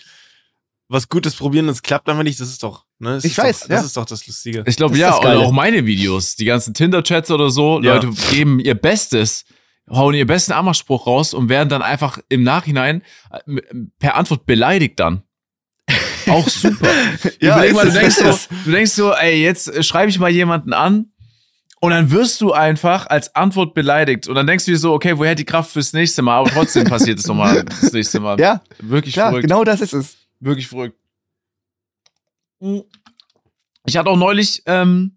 was 0.92 1.08
Gutes 1.08 1.34
probieren 1.34 1.66
und 1.66 1.72
es 1.72 1.82
klappt 1.82 2.08
einfach 2.08 2.22
nicht. 2.22 2.38
Das 2.40 2.49
ist 2.49 2.62
doch, 2.62 2.84
ne? 2.99 3.14
Das 3.14 3.25
Ich 3.25 3.32
ist 3.32 3.38
weiß, 3.38 3.61
doch, 3.61 3.68
ja. 3.70 3.76
Das 3.76 3.84
ist 3.87 3.96
doch 3.96 4.04
das 4.04 4.26
Lustige. 4.26 4.62
ich 4.66 4.76
glaube, 4.76 4.92
das 4.92 5.00
ja, 5.00 5.20
das 5.20 5.37
und 5.37 5.44
auch 5.46 5.52
meine 5.52 5.87
Videos, 5.87 6.37
die 6.37 6.44
ganzen 6.44 6.75
Tinder-Chats 6.75 7.30
oder 7.30 7.50
so, 7.50 7.80
Ja. 7.82 7.94
Leute 7.94 8.11
geben 8.30 8.61
ihr 8.61 8.75
Bestes, 8.75 9.44
hauen 9.90 10.14
ihr 10.14 10.26
besten 10.26 10.52
Ammerspruch 10.52 11.06
raus 11.06 11.34
und 11.34 11.49
werden 11.49 11.68
dann 11.68 11.82
einfach 11.82 12.18
im 12.28 12.42
Nachhinein 12.42 13.02
äh, 13.30 13.61
per 13.99 14.16
Antwort 14.16 14.46
beleidigt 14.46 15.00
dann. 15.00 15.22
Auch 16.28 16.49
super. 16.49 16.88
Ja, 17.40 17.56
Überleg 17.56 17.75
mal, 17.75 17.87
du 17.87 17.92
denkst, 17.92 18.16
so, 18.16 18.38
du 18.64 18.70
denkst 18.70 18.92
so, 18.92 19.12
ey, 19.12 19.42
jetzt 19.42 19.84
schreibe 19.84 20.08
ich 20.11 20.18
mal 20.20 20.30
jemanden 20.30 20.72
an 20.72 21.06
und 21.80 21.90
dann 21.90 22.11
wirst 22.12 22.40
du 22.40 22.52
einfach 22.52 23.06
als 23.08 23.34
Antwort 23.34 23.75
beleidigt 23.75 24.28
und 24.28 24.37
dann 24.37 24.46
denkst 24.46 24.66
du 24.66 24.70
dir 24.70 24.78
so, 24.78 24.92
okay, 24.92 25.18
woher 25.18 25.34
die 25.34 25.44
Kraft 25.44 25.72
fürs 25.72 25.92
nächste 25.92 26.22
Mal, 26.22 26.37
aber 26.38 26.50
trotzdem 26.50 26.84
passiert 26.84 27.18
es 27.18 27.26
nochmal 27.26 27.64
das 27.80 27.92
nächste 27.92 28.20
Mal. 28.20 28.38
Ja, 28.38 28.62
Wirklich 28.80 29.14
klar, 29.14 29.30
verrückt. 29.30 29.49
genau 29.49 29.64
das 29.64 29.80
ist 29.80 29.92
es. 29.92 30.16
Wirklich 30.42 30.66
verrückt. 30.66 30.99
Ich 33.87 33.96
hatte 33.96 34.11
auch 34.11 34.16
neulich 34.16 34.62
ähm, 34.66 35.16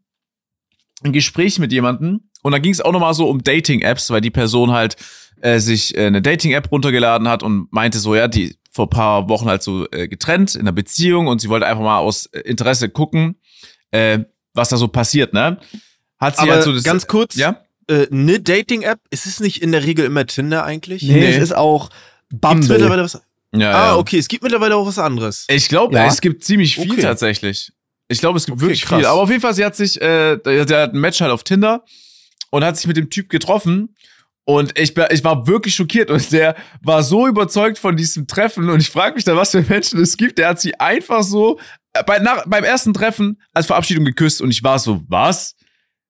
ein 1.03 1.13
Gespräch 1.13 1.59
mit 1.59 1.71
jemandem 1.71 2.29
und 2.41 2.51
da 2.51 2.59
ging 2.59 2.71
es 2.71 2.81
auch 2.81 2.91
nochmal 2.91 3.13
so 3.13 3.27
um 3.29 3.43
Dating-Apps, 3.43 4.09
weil 4.09 4.21
die 4.21 4.31
Person 4.31 4.71
halt 4.71 4.95
äh, 5.41 5.59
sich 5.59 5.95
äh, 5.97 6.05
eine 6.07 6.21
Dating-App 6.21 6.71
runtergeladen 6.71 7.27
hat 7.27 7.43
und 7.43 7.71
meinte 7.71 7.99
so, 7.99 8.15
ja, 8.15 8.27
die 8.27 8.55
vor 8.71 8.87
ein 8.87 8.89
paar 8.89 9.29
Wochen 9.29 9.47
halt 9.47 9.63
so 9.63 9.87
äh, 9.91 10.07
getrennt 10.07 10.55
in 10.55 10.61
einer 10.61 10.71
Beziehung 10.71 11.27
und 11.27 11.39
sie 11.41 11.49
wollte 11.49 11.65
einfach 11.65 11.83
mal 11.83 11.99
aus 11.99 12.25
äh, 12.27 12.39
Interesse 12.41 12.89
gucken, 12.89 13.35
äh, 13.91 14.19
was 14.53 14.69
da 14.69 14.77
so 14.77 14.87
passiert, 14.87 15.33
ne? 15.33 15.59
Hat 16.19 16.35
sie 16.37 16.43
Aber 16.43 16.53
halt 16.53 16.63
so 16.63 16.73
das, 16.73 16.83
ganz 16.83 17.07
kurz, 17.07 17.35
ja? 17.35 17.63
äh, 17.87 18.07
eine 18.11 18.39
Dating-App, 18.39 18.99
ist 19.11 19.25
es 19.27 19.39
nicht 19.39 19.61
in 19.61 19.71
der 19.71 19.83
Regel 19.83 20.05
immer 20.05 20.25
Tinder 20.25 20.63
eigentlich? 20.65 21.03
Nee, 21.03 21.13
Nee. 21.19 21.27
es 21.35 21.37
ist 21.37 21.55
auch 21.55 21.89
Gibt's 22.29 22.41
Bumble. 22.41 22.67
mittlerweile 22.69 23.03
was? 23.03 23.21
Ja, 23.59 23.71
Ah, 23.71 23.85
ja. 23.87 23.95
okay, 23.97 24.17
es 24.17 24.27
gibt 24.27 24.43
mittlerweile 24.43 24.75
auch 24.75 24.85
was 24.87 24.99
anderes. 24.99 25.45
Ich 25.49 25.67
glaube, 25.69 25.95
Ja. 25.95 26.07
es 26.07 26.21
gibt 26.21 26.43
ziemlich 26.43 26.75
viel 26.75 26.91
Okay. 26.91 27.01
tatsächlich. 27.01 27.71
Ich 28.07 28.19
glaube, 28.19 28.37
es 28.37 28.45
gibt 28.45 28.57
Okay, 28.57 28.61
wirklich 28.65 28.81
krass. 28.83 28.99
viel. 28.99 29.05
Aber 29.07 29.21
auf 29.21 29.29
jeden 29.29 29.41
Fall, 29.41 29.53
sie 29.53 29.65
hat 29.65 29.75
sich, 29.75 29.99
äh, 30.01 30.37
der, 30.37 30.61
hat 30.81 30.93
ein 30.93 30.99
Match 30.99 31.21
halt 31.21 31.31
auf 31.31 31.43
Tinder 31.43 31.83
und 32.51 32.63
hat 32.63 32.77
sich 32.77 32.87
mit 32.87 32.97
dem 32.97 33.09
Typ 33.09 33.29
getroffen. 33.29 33.95
Und 34.47 34.77
ich, 34.77 34.95
ich 34.95 35.23
war 35.23 35.47
wirklich 35.47 35.73
schockiert 35.73 36.11
und 36.11 36.31
der 36.31 36.55
war 36.83 37.01
so 37.01 37.25
überzeugt 37.27 37.79
von 37.79 37.97
diesem 37.97 38.27
Treffen 38.27 38.69
und 38.69 38.79
ich 38.79 38.91
frage 38.91 39.15
mich 39.15 39.23
dann, 39.23 39.35
was 39.37 39.49
für 39.51 39.63
Menschen 39.63 39.99
es 39.99 40.17
gibt. 40.17 40.37
Der 40.37 40.49
hat 40.49 40.59
sie 40.61 40.79
einfach 40.79 41.23
so 41.23 41.59
äh, 41.93 42.03
bei, 42.03 42.19
nach, 42.19 42.43
beim 42.45 42.63
ersten 42.63 42.93
Treffen 42.93 43.41
als 43.55 43.65
Verabschiedung 43.65 44.05
geküsst 44.05 44.41
und 44.41 44.51
ich 44.51 44.61
war 44.63 44.77
so, 44.77 45.01
was? 45.07 45.55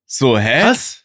So, 0.05 0.37
hä? 0.37 0.63
Was? 0.65 1.03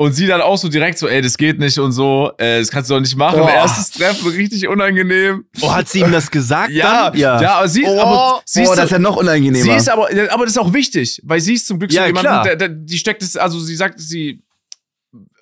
Und 0.00 0.14
sie 0.14 0.26
dann 0.26 0.40
auch 0.40 0.56
so 0.56 0.70
direkt 0.70 0.96
so, 0.96 1.08
ey, 1.08 1.20
das 1.20 1.36
geht 1.36 1.58
nicht 1.58 1.78
und 1.78 1.92
so, 1.92 2.32
äh, 2.38 2.58
das 2.60 2.70
kannst 2.70 2.88
du 2.88 2.94
doch 2.94 3.02
nicht 3.02 3.16
machen. 3.16 3.40
Boah. 3.40 3.50
Erstes 3.50 3.90
Treffen, 3.90 4.28
richtig 4.30 4.66
unangenehm. 4.66 5.44
Oh, 5.60 5.74
hat 5.74 5.90
sie 5.90 6.00
ihm 6.00 6.10
das 6.10 6.30
gesagt 6.30 6.70
Ja, 6.70 7.10
dann? 7.10 7.20
ja, 7.20 7.58
aber 7.58 7.68
sie, 7.68 7.84
Oh, 7.84 8.00
aber 8.00 8.42
sie 8.46 8.60
oh, 8.60 8.62
ist 8.62 8.78
das 8.78 8.84
ist 8.86 8.92
ja 8.92 8.98
noch 8.98 9.16
unangenehmer. 9.18 9.62
Sie 9.62 9.70
ist 9.72 9.90
aber, 9.90 10.08
aber 10.30 10.44
das 10.46 10.52
ist 10.52 10.58
auch 10.58 10.72
wichtig, 10.72 11.20
weil 11.22 11.42
sie 11.42 11.52
ist 11.52 11.66
zum 11.66 11.78
Glück 11.78 11.92
Ja, 11.92 12.00
so 12.00 12.06
jemand, 12.06 12.24
klar. 12.24 12.44
der, 12.44 12.56
der, 12.56 12.68
die 12.70 12.96
steckt 12.96 13.22
es, 13.22 13.36
also 13.36 13.60
sie 13.60 13.76
sagt, 13.76 14.00
sie 14.00 14.42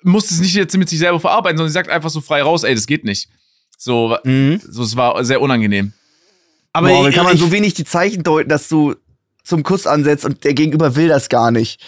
muss 0.03 0.29
es 0.29 0.41
nicht 0.41 0.55
jetzt 0.57 0.77
mit 0.77 0.88
sich 0.88 0.99
selber 0.99 1.21
verarbeiten, 1.21 1.57
sondern 1.57 1.71
sie 1.71 1.75
sagt 1.75 1.88
einfach 1.88 2.11
so 2.11 2.21
frei 2.21 2.43
raus, 2.43 2.65
ey, 2.65 2.75
das 2.75 2.88
geht 2.88 3.05
nicht. 3.05 3.29
So, 3.77 4.19
mhm. 4.25 4.61
so 4.69 4.83
es 4.83 4.97
war 4.97 5.25
sehr 5.25 5.41
unangenehm. 5.41 5.93
Aber 6.73 6.88
Boah, 6.88 7.11
kann 7.12 7.23
man 7.23 7.37
ich, 7.37 7.41
so 7.41 7.53
wenig 7.53 7.75
die 7.75 7.85
Zeichen 7.85 8.25
deuten, 8.25 8.49
dass 8.49 8.69
du 8.69 8.97
zum 9.45 9.62
Kuss 9.62 9.87
ansetzt 9.87 10.25
und 10.25 10.43
der 10.43 10.55
Gegenüber 10.55 10.97
will 10.97 11.07
das 11.07 11.29
gar 11.29 11.53
nicht. 11.53 11.81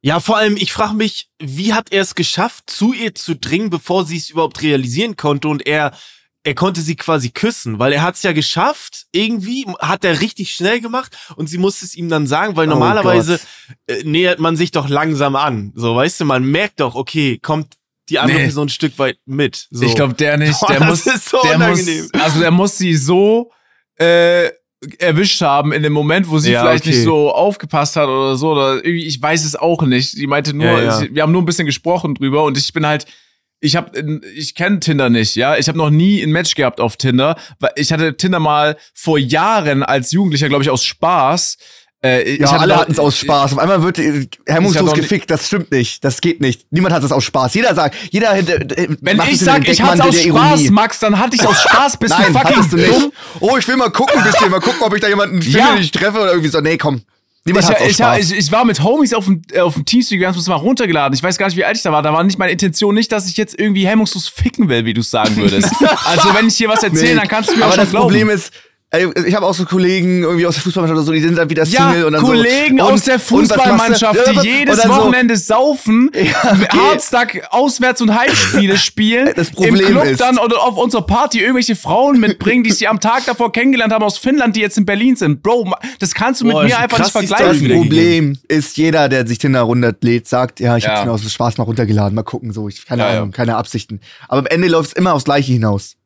Ja, 0.00 0.20
vor 0.20 0.36
allem, 0.36 0.56
ich 0.56 0.72
frage 0.72 0.94
mich, 0.94 1.28
wie 1.40 1.74
hat 1.74 1.92
er 1.92 2.02
es 2.02 2.14
geschafft, 2.14 2.70
zu 2.70 2.92
ihr 2.92 3.14
zu 3.14 3.34
dringen, 3.34 3.70
bevor 3.70 4.04
sie 4.04 4.16
es 4.16 4.30
überhaupt 4.30 4.62
realisieren 4.62 5.16
konnte 5.16 5.48
und 5.48 5.66
er, 5.66 5.92
er 6.44 6.54
konnte 6.54 6.80
sie 6.80 6.94
quasi 6.94 7.30
küssen, 7.30 7.78
weil 7.78 7.92
er 7.92 8.02
hat 8.02 8.14
es 8.14 8.22
ja 8.22 8.32
geschafft, 8.32 9.06
irgendwie 9.12 9.66
hat 9.80 10.04
er 10.04 10.20
richtig 10.20 10.52
schnell 10.54 10.80
gemacht 10.80 11.16
und 11.36 11.48
sie 11.48 11.58
musste 11.58 11.84
es 11.84 11.96
ihm 11.96 12.08
dann 12.08 12.26
sagen, 12.28 12.56
weil 12.56 12.68
Oh 12.68 12.70
normalerweise 12.70 13.40
äh, 13.86 14.04
nähert 14.04 14.38
man 14.38 14.56
sich 14.56 14.70
doch 14.70 14.88
langsam 14.88 15.34
an. 15.34 15.72
So, 15.74 15.96
weißt 15.96 16.20
du, 16.20 16.24
man 16.24 16.44
merkt 16.44 16.78
doch, 16.80 16.94
okay, 16.94 17.38
kommt 17.42 17.74
die 18.08 18.18
andere 18.18 18.38
Nee. 18.38 18.44
Person 18.44 18.66
ein 18.66 18.70
Stück 18.70 18.98
weit 18.98 19.18
mit. 19.26 19.66
So. 19.70 19.84
Ich 19.84 19.94
glaube, 19.94 20.14
der 20.14 20.36
nicht. 20.38 20.58
Boah, 20.60 20.68
der 20.68 20.80
das 20.80 21.04
muss, 21.04 21.24
so 21.24 21.42
der 21.42 21.56
unangenehm. 21.56 22.08
muss, 22.12 22.22
also 22.22 22.40
der 22.40 22.50
muss 22.50 22.78
sie 22.78 22.96
so 22.96 23.50
äh, 23.96 24.50
erwischt 24.98 25.40
haben 25.40 25.72
in 25.72 25.82
dem 25.82 25.92
Moment, 25.92 26.28
wo 26.30 26.38
sie 26.38 26.52
Ja, 26.52 26.62
vielleicht 26.62 26.84
okay. 26.84 26.94
nicht 26.94 27.04
so 27.04 27.32
aufgepasst 27.32 27.96
hat 27.96 28.08
oder 28.08 28.36
so. 28.36 28.52
Oder 28.52 28.76
irgendwie, 28.76 29.04
ich 29.06 29.20
weiß 29.20 29.44
es 29.44 29.56
auch 29.56 29.82
nicht. 29.82 30.16
Die 30.16 30.26
meinte 30.26 30.54
nur, 30.54 30.66
Ja, 30.66 30.80
ja. 30.82 30.92
Sie, 30.98 31.14
wir 31.14 31.22
haben 31.22 31.32
nur 31.32 31.42
ein 31.42 31.46
bisschen 31.46 31.66
gesprochen 31.66 32.14
drüber 32.14 32.44
und 32.44 32.56
ich 32.56 32.72
bin 32.72 32.86
halt. 32.86 33.06
Ich 33.60 33.74
habe, 33.74 34.20
ich 34.36 34.54
kenne 34.54 34.78
Tinder 34.78 35.10
nicht, 35.10 35.34
ja. 35.34 35.56
Ich 35.56 35.66
habe 35.66 35.76
noch 35.76 35.90
nie 35.90 36.22
ein 36.22 36.30
Match 36.30 36.54
gehabt 36.54 36.80
auf 36.80 36.96
Tinder. 36.96 37.36
weil 37.58 37.72
Ich 37.74 37.92
hatte 37.92 38.16
Tinder 38.16 38.38
mal 38.38 38.76
vor 38.94 39.18
Jahren 39.18 39.82
als 39.82 40.12
Jugendlicher, 40.12 40.48
glaube 40.48 40.62
ich, 40.62 40.70
aus 40.70 40.84
Spaß. 40.84 41.58
Äh, 42.04 42.22
ich 42.22 42.40
Ja, 42.40 42.52
hatte 42.52 42.60
alle 42.60 42.76
hatten 42.76 42.92
es 42.92 42.98
aus 43.00 43.18
Spaß. 43.18 43.54
Auf 43.54 43.58
einmal 43.58 43.82
wird 43.82 43.98
äh, 43.98 44.26
hemmungslos 44.46 44.92
gefickt. 44.92 45.30
Das 45.30 45.46
stimmt 45.48 45.72
nicht. 45.72 46.04
Das 46.04 46.20
geht 46.20 46.40
nicht. 46.40 46.66
Niemand 46.70 46.94
hat 46.94 47.02
es 47.02 47.10
aus 47.10 47.24
Spaß. 47.24 47.54
Jeder 47.54 47.74
sagt, 47.74 47.96
jeder 48.10 48.32
hinter, 48.34 48.54
äh, 48.78 48.88
Wenn 49.00 49.16
macht 49.16 49.28
ich 49.28 49.34
es 49.34 49.40
in 49.40 49.46
sag, 49.46 49.64
den 49.64 49.72
ich 49.72 49.82
hatte 49.82 49.96
Deckmantel 49.96 50.08
aus 50.08 50.14
Spaß, 50.24 50.60
Ironie. 50.60 50.70
Max, 50.70 50.98
dann 51.00 51.18
hatte 51.18 51.34
ich 51.36 51.44
aus 51.46 51.60
Spaß. 51.62 51.96
Bist 51.96 52.14
Nein, 52.16 52.32
du 52.32 52.38
fucking 52.38 52.70
du 52.70 52.76
nicht. 52.76 52.90
dumm? 52.92 53.12
Oh, 53.40 53.56
ich 53.58 53.66
will 53.66 53.76
mal 53.76 53.90
gucken, 53.90 54.22
bisschen, 54.22 54.48
mal 54.50 54.60
gucken, 54.60 54.80
ob 54.82 54.94
ich 54.94 55.00
da 55.00 55.08
jemanden 55.08 55.42
finde, 55.42 55.58
Ja. 55.58 55.72
den 55.74 55.82
ich 55.82 55.90
treffe 55.90 56.18
oder 56.20 56.30
irgendwie 56.30 56.50
so. 56.50 56.60
Nee, 56.60 56.76
komm. 56.78 57.02
Niemand 57.44 57.64
Ich, 57.80 57.86
ich, 57.86 57.94
Spaß. 57.96 58.30
ich, 58.30 58.38
ich 58.38 58.52
war 58.52 58.64
mit 58.64 58.82
Homies 58.82 59.14
auf 59.14 59.24
dem, 59.24 59.42
äh, 59.52 59.60
auf 59.60 59.74
dem 59.74 59.84
Teamspeak, 59.84 60.20
wir 60.20 60.28
haben 60.28 60.38
es 60.38 60.46
mal 60.46 60.54
runtergeladen. 60.56 61.14
Ich 61.16 61.22
weiß 61.22 61.36
gar 61.38 61.46
nicht, 61.46 61.56
wie 61.56 61.64
alt 61.64 61.76
ich 61.78 61.82
da 61.82 61.90
war. 61.90 62.02
Da 62.02 62.12
war 62.12 62.22
nicht 62.22 62.38
meine 62.38 62.52
Intention, 62.52 62.94
nicht, 62.94 63.10
dass 63.10 63.26
ich 63.26 63.36
jetzt 63.36 63.58
irgendwie 63.58 63.86
hemmungslos 63.88 64.28
ficken 64.28 64.68
will, 64.68 64.84
wie 64.84 64.92
du 64.94 65.00
es 65.00 65.10
sagen 65.10 65.34
würdest. 65.36 65.72
also, 66.04 66.34
wenn 66.34 66.46
ich 66.46 66.56
dir 66.58 66.68
was 66.68 66.82
erzähle, 66.82 67.16
dann 67.16 67.28
kannst 67.28 67.50
du 67.50 67.56
mir 67.56 67.62
Aber 67.64 67.70
auch 67.70 67.74
schon 67.74 67.84
das 67.84 67.90
glauben. 67.90 68.04
Problem 68.06 68.28
ist, 68.30 68.52
ich 68.90 69.34
habe 69.34 69.44
auch 69.44 69.52
so 69.52 69.66
Kollegen 69.66 70.22
irgendwie 70.22 70.46
aus 70.46 70.54
der 70.54 70.62
Fußballmannschaft 70.62 70.96
oder 70.96 71.04
so, 71.06 71.12
die 71.12 71.20
sind 71.20 71.36
dann 71.36 71.50
wieder 71.50 71.64
ja, 71.64 71.90
Single 71.90 72.04
und 72.06 72.12
dann 72.14 72.22
Kollegen 72.22 72.78
so. 72.78 72.84
aus 72.84 73.02
der? 73.04 73.18
Fußballmannschaft, 73.20 74.18
Ja, 74.26 74.32
die 74.42 74.48
jedes 74.48 74.78
dann 74.78 74.90
so, 74.90 74.96
Wochenende 74.96 75.36
saufen, 75.36 76.10
Ja, 76.14 76.56
okay. 77.20 77.42
Auswärts- 77.50 78.00
und 78.00 78.14
Heimspiele 78.18 78.78
spielen, 78.78 79.30
Das 79.36 79.50
Problem 79.50 79.74
im 79.74 79.86
Club 79.92 80.04
ist- 80.04 80.20
dann 80.22 80.38
oder 80.38 80.62
auf 80.62 80.78
unserer 80.78 81.02
Party 81.02 81.40
irgendwelche 81.40 81.76
Frauen 81.76 82.18
mitbringen, 82.18 82.64
die 82.64 82.72
sie 82.72 82.88
am 82.88 82.98
Tag 82.98 83.26
davor 83.26 83.52
kennengelernt 83.52 83.92
haben 83.92 84.02
aus 84.04 84.16
Finnland, 84.16 84.56
die 84.56 84.60
jetzt 84.60 84.78
in 84.78 84.86
Berlin 84.86 85.16
sind. 85.16 85.42
Bro, 85.42 85.70
das 85.98 86.14
kannst 86.14 86.40
du 86.40 86.46
mit 86.46 86.54
Boah, 86.54 86.62
mir 86.62 86.68
ist 86.70 86.78
einfach 86.78 86.98
nicht 86.98 87.14
Das 87.14 87.28
vergleichen. 87.28 87.60
wieder 87.60 87.74
Problem 87.74 88.38
ist, 88.48 88.76
jeder, 88.78 89.10
der 89.10 89.26
sich 89.26 89.36
Tinder 89.36 89.60
runterlädt, 89.62 90.26
sagt, 90.26 90.60
ja, 90.60 90.78
ich 90.78 90.84
Ja. 90.84 90.90
hab's 90.96 91.04
mir 91.04 91.12
aus 91.12 91.30
Spaß 91.30 91.58
mal 91.58 91.64
runtergeladen, 91.64 92.14
mal 92.14 92.22
gucken, 92.22 92.54
so, 92.54 92.68
ich, 92.70 92.86
keine 92.86 93.02
Ja, 93.02 93.10
ja. 93.12 93.16
Ahnung, 93.18 93.32
keine 93.32 93.56
Absichten. 93.56 94.00
Aber 94.28 94.38
am 94.40 94.46
Ende 94.46 94.68
läuft's 94.68 94.94
immer 94.94 95.12
aufs 95.12 95.24
Gleiche 95.24 95.52
hinaus. 95.52 95.96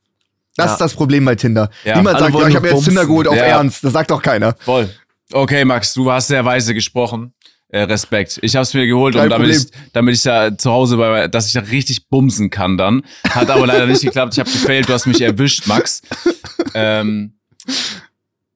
Das 0.56 0.66
Ja. 0.66 0.72
ist 0.72 0.80
das 0.80 0.94
Problem 0.94 1.24
bei 1.24 1.34
Tinder. 1.34 1.70
Ja. 1.84 1.96
Niemand 1.96 2.16
Alle 2.16 2.26
sagt, 2.32 2.42
ja, 2.42 2.48
ich 2.48 2.56
habe 2.56 2.68
jetzt. 2.68 2.84
Tinder 2.84 3.06
geholt 3.06 3.26
auf 3.28 3.36
Ja. 3.36 3.42
Ernst. 3.44 3.82
Das 3.84 3.92
sagt 3.92 4.10
doch 4.10 4.22
keiner. 4.22 4.54
Voll. 4.60 4.88
Okay, 5.32 5.64
Max, 5.64 5.94
du 5.94 6.10
hast 6.12 6.28
sehr 6.28 6.44
weise 6.44 6.74
gesprochen. 6.74 7.32
äh, 7.74 7.84
Respekt. 7.84 8.38
Ich 8.42 8.54
habe 8.54 8.64
es 8.64 8.74
mir 8.74 8.86
geholt, 8.86 9.14
Kein 9.14 9.24
um, 9.24 9.30
damit, 9.30 9.48
ich, 9.56 9.66
damit 9.94 10.14
ich 10.14 10.22
da 10.22 10.54
zu 10.58 10.70
Hause 10.70 10.98
bei, 10.98 11.26
dass 11.28 11.46
ich 11.46 11.54
da 11.54 11.60
richtig 11.60 12.06
bumsen 12.10 12.50
kann 12.50 12.76
dann. 12.76 13.00
Hat 13.30 13.48
aber 13.48 13.66
leider 13.66 13.86
nicht 13.86 14.02
geklappt. 14.02 14.34
Ich 14.34 14.40
habe 14.40 14.50
gefailt, 14.50 14.90
du 14.90 14.92
hast 14.92 15.06
mich 15.06 15.22
erwischt, 15.22 15.66
Max. 15.66 16.02
Ähm, 16.74 17.32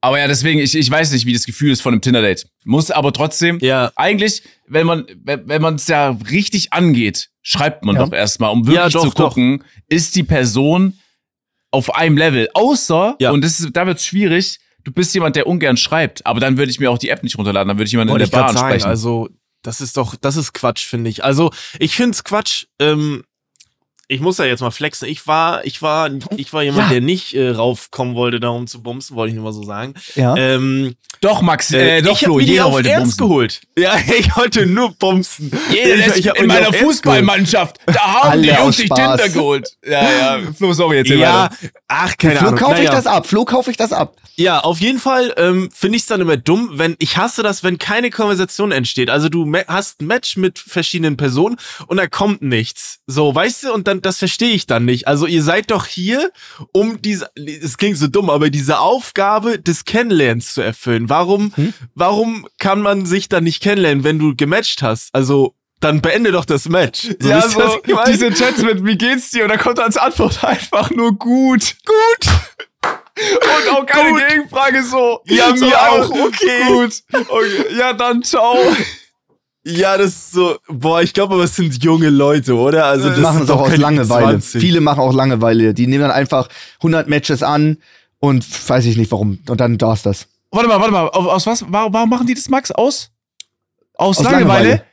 aber 0.03 0.19
ja, 0.19 0.29
deswegen, 0.29 0.61
ich, 0.61 0.75
ich 0.77 0.91
weiß 0.91 1.13
nicht, 1.13 1.25
wie 1.25 1.33
das 1.33 1.47
Gefühl 1.47 1.73
ist 1.73 1.81
von 1.81 1.95
einem 1.95 2.03
Tinder-Date. 2.03 2.47
Muss 2.65 2.91
aber 2.91 3.13
trotzdem, 3.13 3.59
Ja. 3.63 3.91
eigentlich, 3.97 4.43
wenn 4.69 4.87
man 4.87 5.07
wenn 5.25 5.49
wenn 5.49 5.63
man 5.63 5.77
es 5.77 5.89
ja 5.89 6.11
richtig 6.31 6.73
angeht, 6.73 7.31
schreibt 7.43 7.85
man 7.87 7.97
Ja. 7.97 8.05
doch 8.05 8.13
erstmal, 8.13 8.51
um 8.51 8.67
wirklich 8.67 8.93
Ja, 8.93 9.01
doch, 9.01 9.03
zu 9.05 9.11
gucken, 9.13 9.65
ist 9.89 10.15
die 10.17 10.25
Person 10.25 10.99
auf 11.77 11.95
einem 11.95 12.17
Level. 12.17 12.49
Außer, 12.55 13.17
Ja. 13.21 13.31
und 13.31 13.45
das 13.45 13.61
ist, 13.61 13.71
da 13.77 13.87
wird 13.87 13.99
es 13.99 14.07
schwierig, 14.07 14.59
du 14.85 14.93
bist 14.93 15.15
jemand, 15.15 15.37
der 15.37 15.47
ungern 15.47 15.77
schreibt, 15.77 16.25
aber 16.27 16.41
dann 16.41 16.57
würde 16.57 16.71
ich 16.71 16.81
mir 16.81 16.91
auch 16.91 16.99
die 16.99 17.09
App 17.11 17.23
nicht 17.23 17.37
runterladen, 17.39 17.69
dann 17.69 17.77
würde 17.79 17.87
ich 17.87 17.93
jemanden 17.93 18.11
in 18.11 18.21
Wollte 18.21 18.31
der 18.31 18.39
ich 18.41 18.45
grad 18.45 18.47
Bahn 18.47 18.57
sagen, 18.57 18.69
sprechen. 18.71 18.89
also 18.89 19.29
das 19.63 19.81
ist 19.81 19.97
doch, 19.97 20.15
das 20.17 20.37
ist 20.37 20.53
Quatsch, 20.53 20.85
finde 20.87 21.11
ich. 21.11 21.25
Also 21.25 21.51
ich 21.79 21.95
finde 21.97 22.13
es 22.13 22.23
Quatsch. 22.25 22.67
Ähm, 22.79 23.25
ich 24.09 24.21
muss 24.21 24.37
da 24.37 24.45
jetzt 24.45 24.61
mal 24.61 24.71
flexen. 24.71 25.09
Ich 25.09 25.27
war, 25.27 25.65
ich 25.65 25.83
war, 25.83 26.11
ich 26.37 26.53
war 26.53 26.63
jemand, 26.63 26.85
Ja. 26.85 26.89
der 26.93 27.01
nicht 27.01 27.35
äh, 27.35 27.51
raufkommen 27.51 28.15
wollte, 28.15 28.39
da 28.41 28.49
um 28.51 28.67
zu 28.67 28.83
bumsen, 28.83 29.17
wollte 29.17 29.31
ich 29.31 29.35
nur 29.35 29.45
mal 29.45 29.53
so 29.53 29.65
sagen. 29.65 29.95
Ja. 30.15 30.37
Ähm, 30.37 30.95
doch, 31.21 31.43
Max, 31.43 31.73
äh, 31.73 31.99
äh, 31.99 32.03
doch, 32.03 32.13
ich 32.13 32.19
Flo, 32.21 32.39
jeder 32.39 32.67
auf 32.67 32.73
wollte 32.75 32.91
Ernst 32.91 33.19
bumsen. 33.19 33.29
geholt. 33.29 33.61
Ja, 33.77 33.97
ich 34.19 34.37
wollte 34.37 34.67
nur 34.67 34.93
bumsen. 34.93 35.51
Jeder 35.71 36.17
ich, 36.17 36.27
ich 36.27 36.35
in 36.37 36.47
meiner. 36.47 36.73
Fußballmannschaft, 36.73 37.79
da 37.87 38.23
haben 38.23 38.43
die 38.43 38.49
Jungs 38.49 38.77
sich. 38.77 38.89
Tinder 38.89 39.29
geholt. 39.29 39.69
Ja, 39.85 40.03
ja, 40.03 40.41
Flo, 40.57 40.73
sorry, 40.73 40.97
jetzt 40.99 41.11
Ja, 41.11 41.51
ach, 41.89 42.17
keine 42.17 42.37
Flo 42.37 42.49
Ahnung. 42.49 42.61
kaufe 42.61 42.75
ich 42.75 42.89
Naja. 42.89 42.91
das 42.93 43.07
ab. 43.07 43.27
Flo 43.27 43.45
kaufe 43.45 43.71
ich 43.71 43.77
das 43.77 43.93
ab. 43.93 44.17
Ja, 44.37 44.61
auf 44.61 44.81
jeden 44.81 44.99
Fall 44.99 45.33
ähm, 45.39 45.71
finde 45.75 45.97
ich 45.97 46.03
es 46.03 46.09
dann 46.09 46.21
immer 46.21 46.37
dumm, 46.37 46.73
wenn 46.75 46.95
ich 46.99 47.17
hasse 47.17 47.43
das, 47.43 47.65
wenn 47.65 47.79
keine 47.79 48.11
Konversation 48.11 48.71
entsteht. 48.71 49.09
Also 49.09 49.29
du 49.31 49.51
hast 49.67 50.03
ein 50.03 50.07
Match 50.07 50.37
mit 50.37 50.59
verschiedenen 50.59 51.17
Personen 51.17 51.57
und 51.87 51.97
da 51.97 52.07
kommt 52.07 52.43
nichts. 52.43 52.99
So, 53.07 53.35
weißt 53.35 53.65
du, 53.65 53.73
und 53.73 53.89
dann 53.89 53.96
das 54.03 54.19
verstehe 54.19 54.53
ich 54.53 54.67
dann 54.67 54.85
nicht. 54.85 55.09
Also 55.09 55.27
ihr 55.27 55.43
seid 55.43 55.71
doch 55.71 55.87
hier, 55.87 56.31
um 56.73 57.01
diese, 57.01 57.31
es 57.37 57.79
klingt 57.79 57.99
so 57.99 58.09
dumm, 58.09 58.31
aber 58.31 58.51
diese 58.51 58.79
Aufgabe 58.81 59.59
des 59.59 59.85
Kennenlernens 59.85 60.55
zu 60.55 60.61
erfüllen. 60.61 61.09
Warum, 61.09 61.53
warum 61.95 62.47
kann 62.59 62.81
man 62.83 63.07
sich 63.07 63.29
dann 63.29 63.45
nicht 63.45 63.63
kennenlernen, 63.63 64.05
wenn 64.05 64.19
du 64.19 64.35
gematcht 64.35 64.83
hast? 64.83 65.15
Also 65.15 65.55
dann 65.81 66.01
beende 66.01 66.33
doch 66.33 66.45
das 66.45 66.69
Match. 66.69 67.09
So, 67.21 67.29
ja, 67.29 67.49
so 67.49 67.59
meine? 67.59 68.11
diese 68.11 68.33
Chats 68.33 68.63
mit 68.63 68.85
wie 68.85 68.97
geht's 68.97 69.31
dir 69.31 69.45
und 69.45 69.51
da 69.51 69.57
kommt 69.57 69.79
als 69.79 69.97
Antwort 69.97 70.43
einfach 70.43 70.91
nur 70.91 71.13
gut. 71.13 71.77
Gut. 71.85 72.33
Und 73.19 73.73
auch 73.73 73.87
keine 73.87 74.11
Gut. 74.11 74.29
Gegenfrage 74.29 74.83
so. 74.83 75.21
Ja, 75.27 75.57
so 75.57 75.67
mir 75.67 75.81
auch, 75.81 76.11
okay. 76.11 76.65
Gut. 76.69 77.03
Okay. 77.13 77.77
Ja, 77.79 77.93
dann 77.93 78.23
ciao. 78.23 78.59
Ja, 79.69 79.99
das 79.99 80.11
ist 80.11 80.31
so, 80.31 80.59
boah, 80.69 81.03
ich 81.03 81.13
glaube 81.13 81.35
aber 81.35 81.43
es 81.43 81.57
sind 81.57 81.83
junge 81.83 82.09
Leute, 82.09 82.55
oder? 82.55 82.85
Also 82.85 83.09
das 83.09 83.19
machen 83.19 83.43
es 83.43 83.51
auch 83.51 83.65
doch 83.65 83.73
aus 83.73 83.77
Langeweile. 83.77 84.39
20. 84.39 84.61
Viele 84.61 84.81
machen 84.81 85.01
auch 85.01 85.13
Langeweile. 85.13 85.75
Die 85.75 85.89
nehmen 85.89 86.03
dann 86.03 86.13
einfach 86.13 86.49
100 86.77 87.09
Matches 87.09 87.43
an 87.43 87.79
und 88.21 88.47
weiß 88.69 88.85
ich 88.87 88.97
nicht 88.97 89.11
warum. 89.11 89.41
Und 89.49 89.61
dann 89.61 89.81
war's 89.81 90.03
das. 90.03 90.29
Warte 90.53 90.69
mal, 90.69 90.79
warte 90.79 90.93
mal. 90.93 91.09
Aus, 91.09 91.47
was? 91.49 91.65
Warum, 91.69 91.93
warum 91.93 92.09
machen 92.09 92.29
die 92.29 92.35
das, 92.35 92.49
Max? 92.49 92.71
Aus? 92.71 93.11
Aus, 93.95 94.19
Aus 94.19 94.25
Langeweile? 94.25 94.69
Langeweile. 94.69 94.85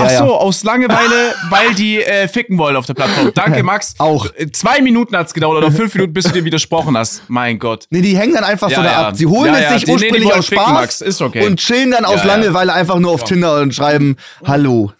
Ja, 0.00 0.06
Ach 0.06 0.18
so, 0.26 0.32
ja. 0.32 0.38
aus 0.38 0.64
Langeweile, 0.64 1.34
weil 1.50 1.74
die 1.74 2.02
äh, 2.02 2.28
ficken 2.28 2.58
wollen 2.58 2.76
auf 2.76 2.86
der 2.86 2.94
Plattform. 2.94 3.30
Danke, 3.34 3.62
Max. 3.62 3.94
Auch. 3.98 4.26
Äh, 4.36 4.50
Zwei 4.52 4.80
Minuten 4.80 5.16
hat's 5.16 5.34
gedauert 5.34 5.58
oder 5.58 5.70
fünf 5.70 5.94
Minuten, 5.94 6.12
bis 6.12 6.24
du 6.24 6.32
dir 6.32 6.44
widersprochen 6.44 6.96
hast. 6.96 7.22
Mein 7.28 7.58
Gott. 7.58 7.86
Nee, 7.90 8.00
die 8.02 8.16
hängen 8.16 8.34
dann 8.34 8.44
einfach 8.44 8.68
so 8.68 8.76
Ja, 8.76 8.82
da 8.82 8.90
ja. 8.92 9.08
ab. 9.08 9.16
Sie 9.16 9.26
holen 9.26 9.54
es 9.54 9.68
sich 9.74 9.86
nee, 9.86 9.92
ursprünglich 9.92 10.24
wollen 10.24 10.38
aus 10.38 10.46
ficken, 10.46 10.64
Spaß 10.64 10.74
Max. 10.74 11.00
Ist 11.00 11.20
okay. 11.22 11.46
und 11.46 11.58
chillen 11.58 11.90
dann 11.90 12.04
aus. 12.04 12.24
Langeweile 12.24 12.72
einfach 12.72 12.98
nur 12.98 13.12
auf. 13.12 13.24
Tinder 13.24 13.60
und 13.60 13.74
schreiben 13.74 14.16
Hallo. 14.44 14.92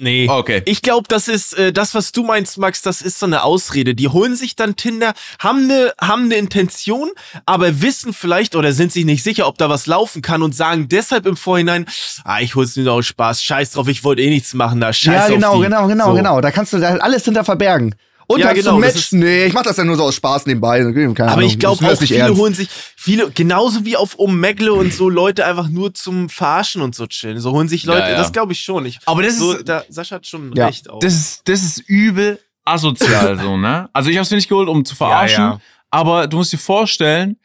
Nee. 0.00 0.28
Okay. 0.28 0.62
Ich 0.64 0.80
glaube, 0.80 1.06
das 1.08 1.28
ist 1.28 1.52
äh, 1.58 1.72
das, 1.72 1.94
was 1.94 2.12
du 2.12 2.22
meinst, 2.24 2.56
Max, 2.56 2.80
das 2.80 3.02
ist 3.02 3.18
so 3.18 3.26
eine 3.26 3.42
Ausrede. 3.42 3.94
Die 3.94 4.08
holen 4.08 4.34
sich 4.34 4.56
dann 4.56 4.74
Tinder, 4.74 5.12
haben 5.38 5.64
eine 5.64 5.92
haben 6.00 6.24
eine 6.24 6.36
Intention, 6.36 7.10
aber 7.44 7.82
wissen 7.82 8.14
vielleicht 8.14 8.56
oder 8.56 8.72
sind 8.72 8.92
sich 8.92 9.04
nicht 9.04 9.22
sicher, 9.22 9.46
ob 9.46 9.58
da 9.58 9.68
was 9.68 9.86
laufen 9.86 10.22
kann 10.22 10.42
und 10.42 10.54
sagen 10.54 10.88
deshalb 10.88 11.26
im 11.26 11.36
Vorhinein, 11.36 11.84
ah, 12.24 12.40
ich 12.40 12.54
hol's 12.54 12.76
nur 12.76 12.90
aus 12.92 13.06
Spaß, 13.06 13.42
scheiß 13.42 13.72
drauf, 13.72 13.88
ich 13.88 14.02
wollte 14.02 14.22
eh 14.22 14.30
nichts 14.30 14.54
machen 14.54 14.80
da, 14.80 14.92
scheiß 14.92 15.28
ja, 15.28 15.34
genau, 15.34 15.48
auf 15.50 15.56
die. 15.58 15.62
genau, 15.64 15.86
genau, 15.86 16.06
So. 16.06 16.14
genau. 16.14 16.40
Da 16.40 16.50
kannst 16.50 16.72
du 16.72 16.78
da 16.78 16.96
alles 16.96 17.24
hinter 17.26 17.44
verbergen. 17.44 17.94
Und 18.30 18.38
Ja, 18.38 18.46
hast 18.50 18.58
du 18.58 18.62
genau, 18.62 18.80
das 18.80 18.94
Match? 18.94 19.12
Nee, 19.12 19.46
ich 19.46 19.52
mach 19.52 19.64
das 19.64 19.76
ja 19.76 19.82
nur 19.82 19.96
so 19.96 20.04
aus 20.04 20.14
Spaß 20.14 20.46
nebenbei. 20.46 20.78
Keine 20.78 21.10
Aber 21.18 21.32
Ahnung, 21.32 21.46
ich 21.48 21.58
glaube 21.58 21.84
auch 21.84 21.98
viele 21.98 22.16
ernst. 22.20 22.40
holen 22.40 22.54
sich 22.54 22.68
viele 22.94 23.28
genauso 23.32 23.84
wie 23.84 23.96
auf 23.96 24.20
Omegle 24.20 24.72
und 24.72 24.94
so 24.94 25.08
Leute 25.08 25.44
einfach 25.44 25.68
nur 25.68 25.92
zum 25.94 26.28
Verarschen 26.28 26.80
und 26.80 26.94
so 26.94 27.08
chillen. 27.08 27.40
So 27.40 27.50
holen 27.50 27.66
sich 27.66 27.84
Leute, 27.86 28.02
Ja, 28.02 28.10
ja. 28.10 28.16
das 28.18 28.30
glaube 28.32 28.52
ich 28.52 28.60
schon. 28.60 28.86
Ich, 28.86 29.00
Aber 29.04 29.24
das 29.24 29.36
so, 29.36 29.54
ist, 29.54 29.68
da, 29.68 29.82
Sascha 29.88 30.14
hat 30.16 30.28
schon 30.28 30.52
Ja, 30.54 30.66
recht 30.66 30.88
auch. 30.88 31.00
das 31.00 31.12
ist, 31.14 31.42
das 31.48 31.64
ist 31.64 31.78
übel 31.88 32.38
asozial, 32.64 33.36
so, 33.40 33.56
ne? 33.56 33.90
Also 33.92 34.10
ich 34.10 34.16
hab's 34.18 34.30
mir 34.30 34.36
nicht 34.36 34.48
geholt, 34.48 34.68
um 34.68 34.84
zu 34.84 34.94
verarschen, 34.94 35.42
Ja, 35.42 35.50
ja. 35.54 35.60
aber 35.90 36.28
du 36.28 36.36
musst 36.36 36.52
dir 36.52 36.58
vorstellen, 36.58 37.36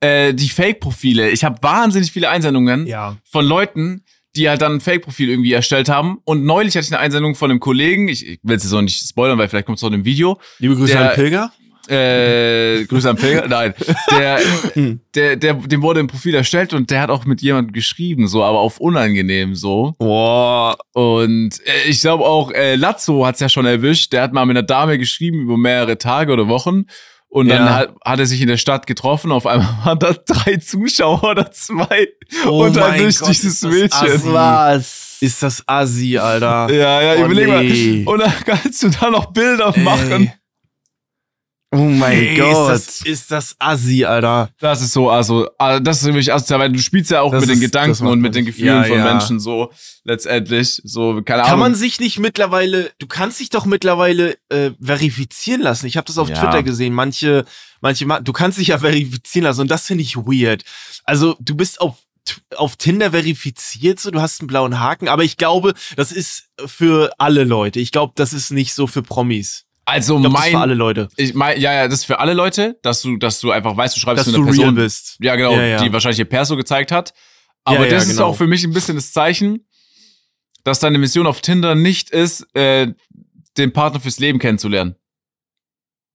äh, 0.00 0.34
die 0.34 0.48
Fake-Profile, 0.48 1.30
ich 1.30 1.44
habe 1.44 1.56
wahnsinnig 1.62 2.10
viele 2.10 2.28
Einsendungen 2.30 2.84
ja. 2.88 3.16
von 3.30 3.44
Leuten, 3.44 4.02
die 4.36 4.48
halt 4.48 4.62
dann 4.62 4.74
ein 4.74 4.80
Fake-Profil 4.80 5.30
irgendwie 5.30 5.52
erstellt 5.52 5.88
haben. 5.88 6.18
Und 6.24 6.44
neulich 6.44 6.76
hatte 6.76 6.86
ich 6.86 6.92
eine 6.92 7.00
Einsendung 7.00 7.34
von 7.34 7.50
einem 7.50 7.60
Kollegen, 7.60 8.08
ich, 8.08 8.26
ich 8.26 8.38
will 8.42 8.56
es 8.56 8.62
jetzt 8.64 8.72
auch 8.72 8.82
nicht 8.82 9.00
spoilern, 9.08 9.38
weil 9.38 9.48
vielleicht 9.48 9.66
kommt 9.66 9.78
es 9.78 9.84
auch 9.84 9.88
in 9.88 9.94
einem 9.94 10.04
Video. 10.04 10.38
Liebe 10.58 10.76
Grüße 10.76 10.92
Der- 10.92 11.10
an 11.10 11.14
Pilger. 11.14 11.52
Äh, 11.88 12.84
Grüße 12.86 13.08
an 13.10 13.16
Pilger. 13.16 13.46
Nein. 13.46 13.72
Der, 14.10 14.40
der, 15.14 15.36
der, 15.36 15.54
dem 15.54 15.82
wurde 15.82 16.00
ein 16.00 16.08
Profil 16.08 16.34
erstellt 16.34 16.74
und 16.74 16.90
der 16.90 17.00
hat 17.00 17.10
auch 17.10 17.24
mit 17.26 17.40
jemandem 17.42 17.72
geschrieben, 17.72 18.26
so, 18.26 18.42
aber 18.42 18.58
auf 18.58 18.80
unangenehm 18.80 19.54
so. 19.54 19.94
Boah. 19.98 20.76
Und 20.94 21.50
äh, 21.64 21.88
ich 21.88 22.00
glaube 22.00 22.24
auch, 22.24 22.50
äh, 22.50 22.74
Lazzo 22.74 23.24
hat's 23.24 23.38
ja 23.38 23.48
schon 23.48 23.66
erwischt. 23.66 24.12
Der 24.12 24.22
hat 24.22 24.32
mal 24.32 24.44
mit 24.46 24.56
einer 24.56 24.66
Dame 24.66 24.98
geschrieben 24.98 25.42
über 25.42 25.56
mehrere 25.56 25.96
Tage 25.96 26.32
oder 26.32 26.48
Wochen. 26.48 26.86
Und 27.28 27.48
dann 27.48 27.66
Ja. 27.66 27.74
hat, 27.74 27.94
hat 28.04 28.18
er 28.18 28.26
sich 28.26 28.40
in 28.40 28.48
der 28.48 28.56
Stadt 28.56 28.86
getroffen. 28.86 29.30
Auf 29.32 29.46
einmal 29.46 29.68
waren 29.84 29.98
da 29.98 30.12
drei 30.12 30.56
Zuschauer 30.56 31.22
oder 31.24 31.50
zwei. 31.50 32.08
Oh 32.46 32.64
und 32.64 32.76
dann 32.76 32.90
mein 32.90 33.02
durch 33.02 33.18
Gott, 33.18 33.28
dieses 33.30 33.44
ist 33.54 33.64
das 33.64 33.70
Mädchen. 33.72 34.12
assi. 34.12 34.32
Was? 34.32 35.16
Ist 35.20 35.42
das 35.42 35.62
assi, 35.66 36.18
Alter. 36.18 36.70
Ja, 36.72 37.00
ja, 37.02 37.22
Oh, 37.22 37.24
überleg 37.26 37.48
nee. 37.48 38.02
mal. 38.04 38.12
Und 38.12 38.20
dann 38.20 38.32
kannst 38.44 38.82
du 38.82 38.88
da 38.90 39.10
noch 39.10 39.26
Bilder 39.32 39.72
machen. 39.78 40.32
Oh 41.72 41.78
mein 41.78 42.12
Ey, 42.12 42.36
Gott. 42.36 42.72
Ist 42.74 42.86
das, 43.00 43.06
ist 43.06 43.30
das 43.32 43.56
assi, 43.58 44.04
Alter. 44.04 44.50
Das 44.60 44.80
ist 44.80 44.92
so, 44.92 45.10
also, 45.10 45.48
das 45.82 45.98
ist 45.98 46.04
wirklich 46.04 46.32
asozial, 46.32 46.60
weil 46.60 46.72
du 46.72 46.78
spielst 46.78 47.10
ja 47.10 47.20
auch 47.22 47.32
Das 47.32 47.40
mit 47.40 47.50
den 47.50 47.54
ist- 47.62 47.74
das 47.74 47.82
Gedanken 47.82 48.06
und 48.06 48.20
mit 48.20 48.34
den. 48.34 48.46
Gefühlen 48.46 48.82
Ja, 48.82 48.84
von 48.84 48.98
ja. 48.98 49.04
Menschen 49.04 49.40
so 49.40 49.72
letztendlich. 50.04 50.80
So, 50.84 51.20
keine 51.22 51.42
Kann 51.42 51.50
Ahnung. 51.50 51.58
man 51.60 51.74
sich 51.74 51.98
nicht 51.98 52.18
mittlerweile, 52.20 52.92
du 53.00 53.06
kannst 53.08 53.40
dich 53.40 53.50
doch 53.50 53.66
mittlerweile 53.66 54.36
äh, 54.48 54.70
verifizieren 54.80 55.60
lassen. 55.60 55.86
Ich 55.86 55.96
habe 55.96 56.06
das 56.06 56.18
auf 56.18 56.28
Ja. 56.28 56.36
Twitter 56.36 56.62
gesehen. 56.62 56.92
Manche, 56.94 57.44
manche, 57.80 58.06
ma- 58.06 58.20
du 58.20 58.32
kannst 58.32 58.58
dich 58.58 58.68
ja 58.68 58.78
verifizieren 58.78 59.44
lassen 59.44 59.62
und 59.62 59.70
das 59.70 59.86
finde 59.86 60.02
ich 60.04 60.16
weird. 60.16 60.62
Also 61.04 61.36
du 61.40 61.56
bist 61.56 61.80
auf 61.80 61.96
auf 62.56 62.74
Tinder 62.74 63.12
verifiziert, 63.12 64.00
so 64.00 64.10
du 64.10 64.20
hast 64.20 64.40
einen 64.40 64.48
blauen 64.48 64.80
Haken, 64.80 65.06
aber 65.06 65.22
ich 65.22 65.36
glaube, 65.36 65.74
das 65.94 66.10
ist 66.10 66.48
für 66.66 67.12
alle 67.18 67.44
Leute. 67.44 67.78
Ich 67.78 67.92
glaube, 67.92 68.14
das 68.16 68.32
ist 68.32 68.50
nicht 68.50 68.74
so 68.74 68.88
für 68.88 69.02
Promis. 69.02 69.65
Also 69.86 70.16
Ich 70.16 70.20
glaube, 70.20 70.34
das 70.36 70.44
ist 70.46 70.50
für 70.50 70.58
alle 70.58 70.66
mein, 70.72 70.78
Leute, 70.78 71.08
ich 71.16 71.34
mein, 71.34 71.60
ja, 71.60 71.72
ja, 71.72 71.88
das 71.88 72.00
ist 72.00 72.04
für 72.04 72.18
alle 72.18 72.34
Leute, 72.34 72.78
dass 72.82 73.00
du, 73.02 73.16
dass 73.16 73.40
du 73.40 73.50
einfach 73.52 73.74
weißt, 73.76 73.96
du 73.96 74.00
schreibst 74.00 74.20
dass 74.20 74.26
mit 74.26 74.36
du 74.36 74.42
einer 74.42 74.50
real 74.52 74.56
Person, 74.58 74.74
bist. 74.74 75.16
ja 75.20 75.34
genau, 75.36 75.52
Ja, 75.54 75.62
ja. 75.62 75.82
die 75.82 75.92
wahrscheinlich 75.92 76.18
ihr 76.18 76.24
Perso 76.26 76.56
gezeigt 76.56 76.92
hat. 76.92 77.14
Aber 77.64 77.84
Ja, 77.84 77.90
das 77.90 78.04
ist 78.04 78.10
genau. 78.16 78.26
auch 78.28 78.36
für 78.36 78.46
mich 78.46 78.62
ein 78.64 78.72
bisschen 78.72 78.96
das 78.96 79.12
Zeichen, 79.12 79.66
dass 80.64 80.80
deine 80.80 80.98
Mission 80.98 81.26
auf 81.26 81.40
Tinder 81.40 81.74
nicht 81.74 82.10
ist, 82.10 82.46
äh, 82.54 82.92
den 83.56 83.72
Partner 83.72 84.00
fürs 84.00 84.18
Leben 84.18 84.38
kennenzulernen. 84.38 84.96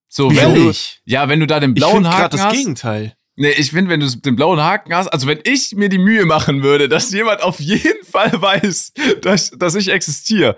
So, 0.09 0.35
wenn 0.35 0.53
du, 0.53 0.73
ja, 1.05 1.29
wenn 1.29 1.39
du 1.39 1.47
da 1.47 1.59
den 1.59 1.71
Ich 1.71 1.75
blauen 1.75 2.03
gerade 2.03 2.17
Haken 2.17 2.31
das 2.37 2.41
hast. 2.45 2.53
Gegenteil. 2.55 3.15
Nee, 3.37 3.51
ich 3.51 3.71
finde, 3.71 3.89
wenn 3.89 4.01
du 4.01 4.07
den 4.09 4.35
blauen 4.35 4.59
Haken 4.59 4.93
hast, 4.93 5.07
also 5.07 5.25
wenn 5.25 5.39
ich 5.45 5.71
mir 5.73 5.87
die 5.87 5.97
Mühe 5.97 6.25
machen 6.25 6.63
würde, 6.63 6.89
dass 6.89 7.11
jemand 7.11 7.41
auf 7.41 7.59
jeden 7.61 8.03
Fall 8.05 8.29
weiß, 8.41 8.91
dass, 9.21 9.51
dass 9.51 9.75
ich 9.75 9.87
existiere, 9.87 10.57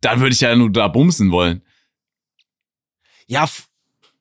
dann 0.00 0.20
würde 0.20 0.32
ich 0.32 0.40
ja 0.40 0.54
nur 0.54 0.70
da 0.70 0.86
bumsen 0.86 1.32
wollen. 1.32 1.62
Ja, 3.32 3.48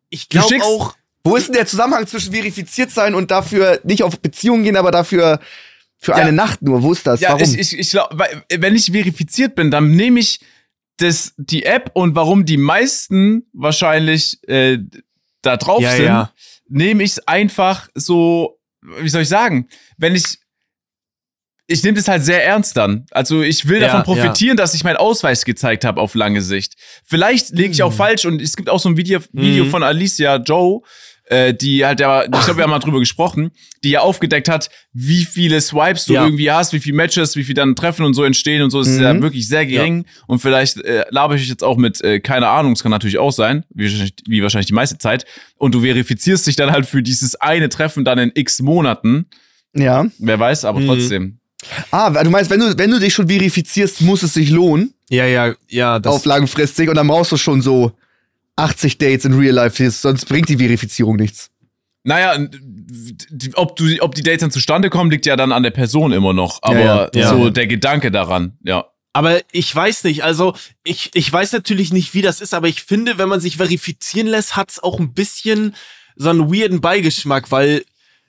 ich 0.10 0.30
glaube 0.30 0.64
auch. 0.64 0.96
Wo 1.24 1.36
ist 1.36 1.48
denn 1.48 1.54
der 1.54 1.68
Zusammenhang 1.68 2.08
zwischen 2.08 2.34
verifiziert 2.34 2.90
sein 2.90 3.14
und 3.14 3.30
dafür 3.30 3.80
nicht 3.84 4.02
auf 4.02 4.20
Beziehungen 4.20 4.64
gehen, 4.64 4.76
aber 4.76 4.90
dafür 4.92 5.40
für 6.00 6.12
Ja. 6.14 6.18
eine 6.18 6.32
Nacht 6.32 6.62
nur? 6.64 6.82
Wo 6.82 6.92
ist 6.94 7.06
das? 7.06 7.20
Ja, 7.20 7.30
Warum? 7.34 7.44
ich, 7.44 7.60
ich, 7.60 7.78
ich 7.78 7.90
glaube, 7.92 8.26
wenn 8.50 8.76
ich 8.76 8.92
verifiziert 8.92 9.54
bin, 9.54 9.70
dann 9.70 9.92
nehme 9.92 10.20
ich 10.20 10.40
das, 10.98 11.34
die 11.38 11.64
App 11.64 11.92
und 11.94 12.16
warum 12.16 12.46
die 12.46 12.58
meisten 12.58 13.46
wahrscheinlich 13.54 14.40
äh, 14.48 14.80
da 15.44 15.58
drauf 15.58 15.82
Ja, 15.82 15.92
sind, 15.92 16.80
nehme 16.80 17.04
ich 17.04 17.12
es 17.12 17.28
einfach 17.28 17.88
so, 17.94 18.60
wie 18.82 19.10
soll 19.10 19.22
ich 19.24 19.30
sagen, 19.30 19.68
wenn 19.98 20.16
ich 20.16 20.40
ich 21.72 21.84
nehme 21.84 21.96
das 21.98 22.08
halt 22.08 22.24
sehr 22.24 22.46
ernst 22.46 22.78
dann. 22.78 23.06
Also 23.12 23.42
ich 23.42 23.68
will 23.68 23.82
Ja, 23.82 23.88
davon 23.88 24.04
profitieren, 24.04 24.58
dass 24.58 24.74
ich 24.74 24.84
meinen 24.84 24.98
Ausweis 24.98 25.46
gezeigt 25.46 25.86
habe 25.86 26.00
auf 26.02 26.14
lange 26.16 26.42
Sicht. 26.42 26.76
Vielleicht 27.06 27.50
liege 27.52 27.72
ich 27.72 27.82
auch 27.84 27.94
falsch 27.94 28.26
und 28.26 28.42
es 28.42 28.56
gibt 28.56 28.70
auch 28.70 28.80
so 28.80 28.90
ein 28.90 28.98
Video, 28.98 29.20
Video 29.34 29.66
Mhm. 29.66 29.70
von 29.70 29.84
Alicia 29.84 30.36
Joe, 30.38 30.82
äh, 31.26 31.54
die 31.54 31.86
halt 31.86 32.00
ja, 32.02 32.24
ich 32.26 32.30
glaube, 32.30 32.58
wir 32.58 32.64
haben 32.64 32.72
mal 32.72 32.80
drüber 32.80 33.00
gesprochen, 33.00 33.52
die 33.84 33.92
ja 33.92 34.02
aufgedeckt 34.02 34.50
hat, 34.50 34.70
wie 34.92 35.24
viele 35.24 35.62
Swipes 35.62 36.06
du 36.06 36.14
Ja. 36.14 36.26
irgendwie 36.26 36.52
hast, 36.52 36.74
wie 36.74 36.80
viele 36.82 36.98
Matches, 36.98 37.36
wie 37.38 37.44
viel 37.46 37.56
dann 37.56 37.74
Treffen 37.76 38.06
und 38.06 38.14
so 38.16 38.24
entstehen 38.26 38.62
und 38.64 38.70
so. 38.70 38.80
Das 38.80 38.90
ist 38.90 39.00
ja 39.00 39.14
Mhm. 39.14 39.22
wirklich 39.22 39.48
sehr 39.48 39.66
gering. 39.66 40.06
Und 40.28 40.40
vielleicht 40.40 40.78
äh, 40.84 41.06
laber 41.10 41.36
ich 41.36 41.48
jetzt 41.48 41.64
auch 41.64 41.78
mit, 41.78 42.02
äh, 42.04 42.20
keine 42.20 42.48
Ahnung, 42.50 42.74
es 42.74 42.84
kann 42.84 42.92
natürlich 42.92 43.18
auch 43.18 43.32
sein, 43.32 43.64
wie 43.74 43.84
wahrscheinlich, 43.86 44.14
wie 44.28 44.44
wahrscheinlich 44.44 44.68
die 44.68 44.74
meiste 44.74 44.98
Zeit. 44.98 45.26
Und 45.58 45.74
du 45.74 45.82
verifizierst 45.82 46.48
dich 46.48 46.58
dann 46.58 46.72
halt 46.72 46.86
für 46.86 47.02
dieses 47.02 47.36
eine 47.36 47.70
Treffen 47.70 48.04
dann 48.04 48.20
in 48.20 48.32
x 48.34 48.62
Monaten. 48.62 49.28
Ja. 49.74 50.06
Wer 50.20 50.38
weiß, 50.38 50.66
aber 50.66 50.82
Mhm. 50.82 50.88
trotzdem. 50.88 51.38
Ah, 51.92 52.10
du 52.10 52.30
meinst, 52.30 52.50
wenn 52.50 52.60
du, 52.60 52.78
wenn 52.78 52.92
du 52.92 53.00
dich 53.00 53.14
schon 53.14 53.28
verifizierst, 53.28 54.02
muss 54.02 54.24
es 54.24 54.34
sich 54.34 54.50
lohnen 54.50 54.94
Ja, 55.10 55.26
ja, 55.26 55.54
ja. 55.70 56.00
Das, 56.00 56.14
auf 56.14 56.26
langfristig 56.26 56.90
und 56.90 56.96
dann 56.96 57.08
brauchst 57.08 57.32
du 57.32 57.38
schon 57.38 57.62
so 57.62 57.92
80 58.56 58.98
Dates 58.98 59.26
in 59.26 59.34
Real 59.34 59.54
Life, 59.54 59.90
sonst 59.92 60.26
bringt 60.26 60.50
die 60.50 60.58
Verifizierung 60.58 61.16
nichts. 61.16 61.50
Naja, 62.04 62.48
ob, 63.54 63.76
du, 63.76 64.02
ob 64.02 64.16
die 64.16 64.24
Dates 64.24 64.42
dann 64.42 64.52
zustande 64.52 64.90
kommen, 64.90 65.12
liegt 65.12 65.26
ja 65.26 65.36
dann 65.36 65.52
an 65.52 65.64
der 65.64 65.72
Person 65.72 66.12
immer 66.12 66.34
noch. 66.34 66.60
Aber 66.64 66.80
ja, 66.80 67.10
ja. 67.14 67.30
so 67.30 67.50
der 67.50 67.68
Gedanke 67.68 68.10
daran, 68.12 68.58
ja. 68.64 68.86
Aber 69.14 69.42
ich 69.52 69.76
weiß 69.76 70.06
nicht, 70.06 70.24
also 70.24 70.56
ich, 70.84 71.12
ich 71.14 71.32
weiß 71.32 71.52
natürlich 71.52 71.92
nicht, 71.92 72.14
wie 72.14 72.22
das 72.22 72.40
ist, 72.40 72.54
aber 72.54 72.70
ich 72.70 72.82
finde, 72.82 73.18
wenn 73.18 73.30
man 73.30 73.42
sich 73.42 73.58
verifizieren 73.58 74.28
lässt, 74.28 74.56
hat's 74.56 74.80
auch 74.80 75.00
ein 75.00 75.14
bisschen 75.14 75.76
so 76.16 76.30
einen 76.30 76.52
weirden 76.52 76.82
Beigeschmack, 76.82 77.52
weil 77.52 77.84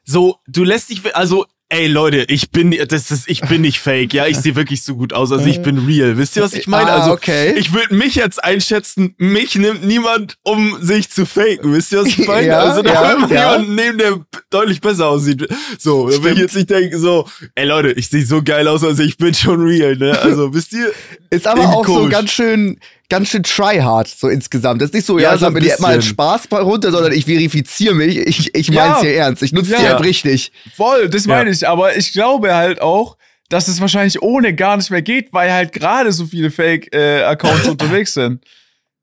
so, 0.05 0.38
du 0.49 0.64
lässt 0.64 0.90
dich, 0.90 1.14
also, 1.14 1.47
ey 1.73 1.87
Leute, 1.87 2.25
ich 2.29 2.51
bin, 2.51 2.71
das 2.87 3.11
ist, 3.11 3.29
ich 3.29 3.41
bin 3.41 3.63
nicht 3.63 3.81
fake, 3.81 4.13
ja, 4.13 4.27
ich 4.27 4.37
sehe 4.37 4.55
wirklich 4.57 4.83
so 4.85 4.95
gut 4.95 5.15
aus, 5.15 5.33
also 5.33 5.47
ich 5.47 5.63
bin 5.63 5.79
real. 5.79 6.19
Wisst 6.19 6.37
ihr, 6.37 6.43
was 6.43 6.53
ich 6.53 6.67
meine? 6.67 6.91
Ah, 6.91 7.01
Also, 7.01 7.13
okay. 7.13 7.55
ich 7.57 7.73
würde 7.73 7.95
mich 7.95 8.15
jetzt 8.15 8.45
einschätzen, 8.45 9.15
mich 9.17 9.57
nimmt 9.57 9.83
niemand, 9.85 10.37
um 10.43 10.77
sich 10.83 11.09
zu 11.11 11.25
faken. 11.25 11.73
Wisst 11.73 11.93
ihr, 11.93 12.01
was 12.03 12.09
ich 12.09 12.19
meine? 12.27 12.47
Ja, 12.47 12.59
also, 12.59 12.83
da 12.83 12.93
ja, 13.13 13.19
man 13.19 13.31
ja. 13.31 13.53
jemanden 13.53 13.75
neben, 13.75 13.99
der 13.99 14.21
deutlich 14.51 14.83
besser 14.83 15.09
aussieht. 15.09 15.49
So, 15.79 16.11
da 16.11 16.23
will 16.23 16.35
ich 16.35 16.41
jetzt 16.41 16.55
nicht 16.57 16.69
denken, 16.69 16.99
so, 16.99 17.27
ey 17.55 17.65
Leute, 17.67 17.93
ich 17.93 18.09
sehe 18.09 18.25
so 18.27 18.43
geil 18.43 18.69
aus, 18.69 18.85
also 18.85 19.03
ich 19.03 19.17
bin 19.17 19.33
schon 19.33 19.63
real, 19.63 19.97
ne? 19.97 20.19
Also, 20.21 20.53
wisst 20.53 20.75
ihr? 20.75 20.93
Ist 21.31 21.47
aber 21.47 21.63
auch 21.71 21.87
so 21.87 21.95
komisch. 21.95 22.11
ganz 22.13 22.31
schön, 22.33 22.79
ganz 23.12 23.29
schön 23.29 23.42
tryhard, 23.42 24.09
so 24.09 24.29
insgesamt. 24.29 24.81
Das 24.83 24.88
ist 24.90 24.94
nicht 24.94 25.07
so, 25.07 25.18
Ja, 25.18 25.33
ja, 25.33 25.38
so 25.38 25.44
ich 25.44 25.46
ein 25.48 25.53
mir 25.55 25.61
jetzt 25.68 25.81
mal 25.81 25.92
einen. 25.92 26.03
Spaß 26.03 26.48
runter, 26.51 26.90
sondern 26.90 27.12
ich 27.12 27.25
verifiziere 27.27 27.94
mich. 27.94 28.16
Ich, 28.16 28.55
ich 28.55 28.68
Ja. 28.68 28.88
mein's 28.88 29.01
hier 29.03 29.14
ernst. 29.14 29.42
Ich 29.42 29.53
nutze 29.53 29.77
die 29.77 29.83
Ja. 29.83 29.92
App 29.96 30.03
richtig. 30.05 30.51
Voll, 30.75 31.09
das 31.09 31.27
Ja. 31.27 31.37
meine 31.37 31.51
ich. 31.51 31.68
Aber 31.68 31.96
ich 31.96 32.12
glaube 32.12 32.55
halt 32.55 32.81
auch, 32.81 33.16
dass 33.48 33.68
es 33.68 33.81
wahrscheinlich 33.81 34.22
ohne 34.22 34.55
gar 34.55 34.77
nicht 34.79 34.90
mehr 34.90 35.03
geht, 35.03 35.33
weil 35.33 35.53
halt 35.53 35.72
gerade 35.72 36.11
so 36.12 36.25
viele 36.27 36.51
Fake-Accounts 36.51 37.68
unterwegs 37.68 38.14
sind. 38.14 38.44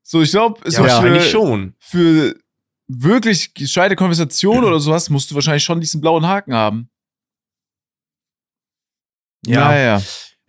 So, 0.02 0.22
ich 0.22 0.30
glaube, 0.32 0.60
so 0.68 0.82
Ja, 0.84 0.88
wahrscheinlich 0.88 1.22
für, 1.24 1.30
schon. 1.30 1.74
für 1.78 2.34
wirklich 2.88 3.54
gescheite 3.54 3.94
Konversation 3.94 4.64
oder 4.64 4.80
sowas 4.80 5.08
musst 5.08 5.30
du 5.30 5.36
wahrscheinlich 5.36 5.62
schon 5.62 5.80
diesen 5.80 6.00
blauen 6.00 6.26
Haken 6.26 6.52
haben. 6.52 6.90
Ja. 9.46 9.60
Naja. 9.60 9.96
Ja, 9.98 10.02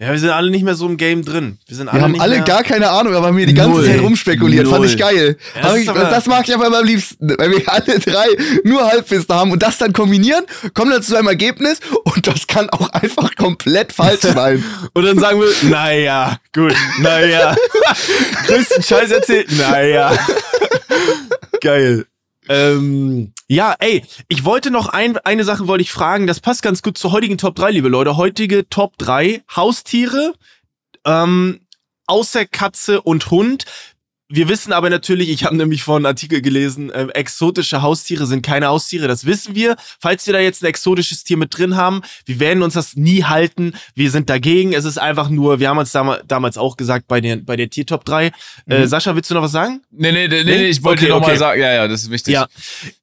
wir 0.10 0.18
sind 0.20 0.30
alle 0.32 0.50
nicht 0.50 0.64
mehr 0.64 0.74
so 0.74 0.88
im 0.88 0.98
Game 0.98 1.24
drin. 1.24 1.60
Wir 1.68 1.78
sind 1.78 1.88
alle 1.88 2.00
Wir 2.00 2.04
haben 2.04 2.12
nicht 2.14 2.22
alle 2.22 2.36
mehr 2.38 2.44
gar 2.44 2.64
keine 2.64 2.90
Ahnung, 2.90 3.14
aber 3.14 3.28
haben 3.28 3.38
hier 3.38 3.46
die 3.46 3.54
ganze 3.54 3.78
Null. 3.78 3.86
Zeit 3.86 4.02
rumspekuliert. 4.02 4.68
Fand 4.68 4.86
ich 4.86 4.98
Null. 4.98 5.00
geil. 5.00 5.38
Ja, 5.56 5.62
das 5.62 5.78
ich, 5.78 5.86
das 5.86 6.26
mag 6.26 6.48
ich 6.48 6.56
aber 6.56 6.76
am 6.76 6.86
liebsten, 6.86 7.30
weil 7.38 7.52
wir 7.52 7.62
alle 7.72 8.00
drei 8.00 8.26
nur 8.64 8.84
Halbwissen 8.84 9.34
haben 9.36 9.52
und 9.52 9.62
das 9.62 9.78
dann 9.78 9.94
kombinieren, 9.94 10.44
kommen 10.74 10.90
dann 10.92 11.04
zu 11.04 11.16
einem 11.16 11.28
Ergebnis 11.28 11.80
und 12.04 12.26
das 12.26 12.48
kann 12.48 12.70
auch 12.72 12.90
einfach 12.90 13.36
komplett 13.36 13.94
falsch 13.94 14.22
sein. 14.34 14.64
Und 14.94 15.06
dann 15.06 15.20
sagen 15.20 15.40
wir, 15.40 15.70
naja, 15.70 16.38
gut, 16.54 16.74
naja. 17.00 17.56
Größten 18.48 18.82
Scheiß 18.82 19.12
erzählt, 19.12 19.52
naja. 19.58 20.18
Geil. 21.62 22.06
Ähm, 22.52 23.32
ja, 23.48 23.76
ey, 23.80 24.04
ich 24.28 24.44
wollte 24.44 24.72
noch 24.72 24.90
ein, 24.90 25.18
eine 25.20 25.46
Sache 25.46 25.68
wollte 25.68 25.84
ich 25.84 25.92
fragen, 25.94 26.28
das 26.28 26.42
passt 26.42 26.62
ganz 26.62 26.82
gut 26.82 26.98
zur 26.98 27.14
heutigen 27.14 27.38
Top 27.38 27.56
3, 27.56 27.72
liebe 27.72 27.88
Leute. 27.88 28.18
Heutige 28.18 28.68
Top 28.68 28.98
3 28.98 29.42
Haustiere, 29.56 30.34
ähm, 31.06 31.62
außer 32.08 32.46
Katze 32.46 33.02
und 33.04 33.32
Hund. 33.32 33.64
Wir 34.34 34.48
wissen 34.48 34.72
aber 34.72 34.90
natürlich, 34.90 35.30
ich 35.30 35.44
habe 35.44 35.58
nämlich 35.58 35.84
vorhin 35.84 36.06
einen 36.06 36.14
Artikel 36.14 36.42
gelesen, 36.42 36.92
ähm, 36.96 37.10
exotische 37.10 37.82
Haustiere 37.82 38.26
sind 38.26 38.42
keine 38.44 38.68
Haustiere, 38.68 39.08
das 39.10 39.26
wissen 39.26 39.56
wir. 39.56 39.76
Falls 40.00 40.26
wir 40.26 40.34
da 40.34 40.40
jetzt 40.40 40.64
ein 40.64 40.68
exotisches 40.68 41.24
Tier 41.26 41.36
mit 41.36 41.58
drin 41.58 41.76
haben, 41.76 42.02
wir 42.26 42.40
werden 42.40 42.64
uns 42.64 42.76
das 42.76 42.96
nie 42.96 43.26
halten. 43.26 43.74
Wir 43.94 44.10
sind 44.10 44.30
dagegen. 44.30 44.72
Es 44.74 44.86
ist 44.86 44.98
einfach 44.98 45.30
nur, 45.30 45.60
wir 45.60 45.68
haben 45.70 45.78
uns 45.78 45.92
dam 45.92 46.16
damals 46.28 46.58
auch 46.58 46.78
gesagt 46.78 47.08
bei 47.08 47.20
der, 47.20 47.38
bei 47.38 47.58
der 47.58 47.70
Tier-Top 47.70 48.06
3. 48.06 48.32
Äh, 48.68 48.88
Sascha, 48.88 49.16
willst 49.16 49.30
du 49.30 49.36
noch 49.36 49.44
was 49.44 49.52
sagen? 49.52 49.82
Nee, 49.92 50.12
nee, 50.12 50.28
nee, 50.28 50.44
Nee? 50.44 50.58
nee, 50.58 50.68
ich 50.70 50.82
wollte 50.84 51.02
Okay, 51.02 51.08
dir 51.08 51.14
noch 51.16 51.22
mal 51.22 51.28
okay. 51.32 51.38
sagen, 51.38 51.62
ja, 51.62 51.74
ja, 51.74 51.88
das 51.88 52.04
ist 52.04 52.10
wichtig. 52.12 52.34
Ja. 52.34 52.48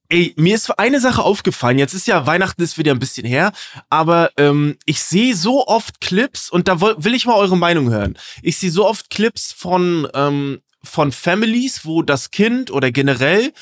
Ey, 0.08 0.32
mir 0.36 0.54
ist 0.54 0.70
eine 0.78 1.00
Sache 1.00 1.22
aufgefallen. 1.22 1.78
Jetzt 1.78 1.92
ist 1.92 2.06
ja 2.06 2.26
Weihnachten 2.26 2.62
ist 2.62 2.78
wieder 2.78 2.92
ein 2.92 2.98
bisschen 2.98 3.26
her, 3.26 3.52
aber 3.90 4.30
ähm, 4.38 4.78
ich 4.86 5.02
sehe 5.02 5.34
so 5.36 5.66
oft 5.66 6.00
Clips 6.00 6.48
und 6.48 6.66
da 6.66 6.80
will 6.80 7.14
ich 7.14 7.26
mal 7.26 7.34
eure 7.34 7.58
Meinung 7.58 7.90
hören. 7.90 8.16
Ich 8.40 8.56
sehe 8.56 8.70
so 8.70 8.86
oft 8.86 9.10
Clips 9.10 9.52
von 9.52 10.08
ähm, 10.14 10.60
von 10.82 11.12
Families, 11.12 11.84
wo 11.84 12.02
das 12.02 12.30
Kind 12.30 12.70
oder 12.70 12.90
generell 12.90 13.52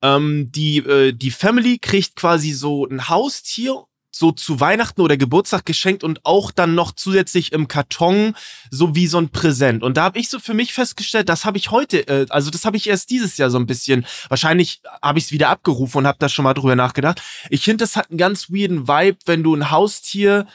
ähm, 0.00 0.50
die 0.50 0.78
äh, 0.78 1.12
die 1.12 1.30
Family 1.30 1.78
kriegt 1.78 2.16
quasi 2.16 2.52
so 2.52 2.86
ein 2.86 3.08
Haustier 3.08 3.84
so 4.14 4.30
zu 4.30 4.60
Weihnachten 4.60 5.00
oder 5.00 5.16
Geburtstag 5.16 5.64
geschenkt 5.64 6.04
und 6.04 6.24
auch 6.24 6.50
dann 6.50 6.74
noch 6.74 6.92
zusätzlich 6.92 7.52
im 7.52 7.66
Karton 7.66 8.34
so 8.70 8.94
wie 8.94 9.06
so 9.06 9.18
ein 9.18 9.30
Präsent. 9.30 9.82
Und 9.82 9.96
da 9.96 10.04
habe 10.04 10.18
ich 10.18 10.28
so 10.28 10.38
für 10.38 10.54
mich 10.54 10.74
festgestellt, 10.74 11.28
das 11.28 11.44
habe 11.44 11.56
ich 11.56 11.70
heute, 11.70 12.06
äh, 12.06 12.26
also 12.28 12.50
das 12.50 12.64
habe 12.64 12.76
ich 12.76 12.88
erst 12.88 13.10
dieses 13.10 13.38
Jahr 13.38 13.50
so 13.50 13.58
ein 13.58 13.66
bisschen, 13.66 14.06
wahrscheinlich 14.28 14.82
habe 15.00 15.18
ich 15.18 15.26
es 15.26 15.32
wieder 15.32 15.48
abgerufen 15.48 15.98
und 15.98 16.06
habe 16.06 16.18
da 16.20 16.28
schon 16.28 16.44
mal 16.44 16.54
drüber 16.54 16.76
nachgedacht. 16.76 17.22
Ich 17.48 17.64
finde, 17.64 17.84
das 17.84 17.96
hat 17.96 18.10
einen 18.10 18.18
ganz 18.18 18.50
weirden 18.50 18.86
Vibe, 18.86 19.18
wenn 19.24 19.42
du 19.42 19.54
ein 19.54 19.70
Haustier 19.70 20.46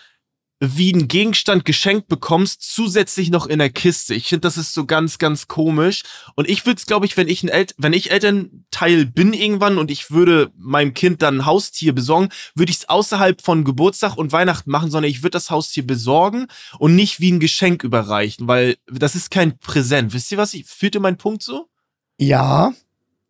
wie 0.60 0.92
ein 0.92 1.08
Gegenstand 1.08 1.66
geschenkt 1.66 2.08
bekommst, 2.08 2.64
zusätzlich 2.64 3.30
noch 3.30 3.46
in 3.46 3.60
der 3.60 3.70
Kiste. 3.70 4.16
Ich 4.16 4.28
finde, 4.28 4.42
das 4.42 4.58
ist 4.58 4.74
so 4.74 4.86
ganz, 4.86 5.20
ganz 5.20 5.48
komisch. 5.48 6.04
Und 6.36 6.50
ich 6.50 6.66
würde 6.66 6.80
es, 6.80 6.88
glaube 6.88 7.06
ich, 7.06 7.16
wenn 7.16 7.28
ich 7.28 7.44
ein 7.44 7.50
El 7.50 7.68
wenn 7.78 7.94
ich 7.94 8.12
Elternteil 8.12 9.06
bin 9.06 9.34
irgendwann 9.34 9.78
und 9.78 9.92
ich 9.92 10.10
würde 10.10 10.52
meinem 10.58 10.94
Kind 10.94 11.22
dann 11.22 11.38
ein 11.40 11.46
Haustier 11.46 11.94
besorgen, 11.94 12.30
würde 12.56 12.72
ich 12.72 12.78
es 12.78 12.90
außerhalb 12.90 13.42
von 13.42 13.66
Geburtstag 13.66 14.18
und 14.18 14.32
Weihnachten 14.32 14.72
machen, 14.72 14.90
sondern 14.90 15.12
ich 15.12 15.22
würde 15.22 15.32
das 15.32 15.52
Haustier 15.52 15.86
besorgen 15.86 16.48
und 16.80 16.96
nicht 16.96 17.20
wie 17.20 17.32
ein 17.32 17.40
Geschenk 17.40 17.84
überreichen, 17.84 18.48
weil 18.48 18.78
das 18.88 19.16
ist 19.16 19.30
kein 19.30 19.60
Präsent. 19.60 20.14
Wisst 20.14 20.32
ihr 20.32 20.38
was? 20.38 20.54
Ich, 20.54 20.66
fühlt 20.66 20.96
ihr 20.96 21.02
meinen 21.02 21.18
Punkt 21.18 21.44
so? 21.44 21.70
Ja. 22.18 22.74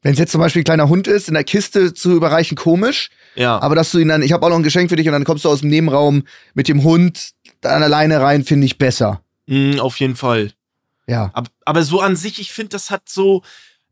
Wenn 0.02 0.14
es 0.14 0.20
jetzt 0.20 0.32
zum 0.32 0.42
Beispiel 0.42 0.62
ein 0.62 0.66
kleiner 0.66 0.90
Hund 0.90 1.08
ist, 1.08 1.28
in 1.28 1.34
der 1.34 1.44
Kiste 1.44 1.94
zu 1.94 2.16
überreichen, 2.16 2.56
komisch. 2.56 3.10
Ja. 3.36 3.60
Aber 3.60 3.76
dass 3.76 3.92
du 3.92 4.00
ihn 4.00 4.08
dann, 4.08 4.22
ich 4.22 4.32
habe 4.32 4.46
auch 4.46 4.50
noch 4.50 4.58
ein 4.58 4.64
Geschenk 4.64 4.90
für 4.90 4.96
dich 4.96 5.08
und 5.08 5.14
dann 5.14 5.24
kommst 5.24 5.46
du 5.46 5.50
aus 5.50 5.62
dem 5.62 5.70
Nebenraum 5.70 6.24
mit 6.54 6.68
dem 6.68 6.84
Hund 6.84 7.32
dann 7.62 7.84
alleine 7.84 8.22
rein, 8.22 8.44
finde 8.44 8.66
ich 8.66 8.78
besser. 8.78 9.22
Mm, 9.48 9.80
auf 9.80 10.00
jeden 10.00 10.16
Fall. 10.16 10.52
Ja. 11.08 11.32
Aber, 11.34 11.50
aber 11.66 11.84
so 11.84 12.02
an 12.02 12.16
sich, 12.16 12.40
ich 12.40 12.52
finde, 12.52 12.70
das 12.70 12.92
hat 12.92 13.10
so, 13.10 13.42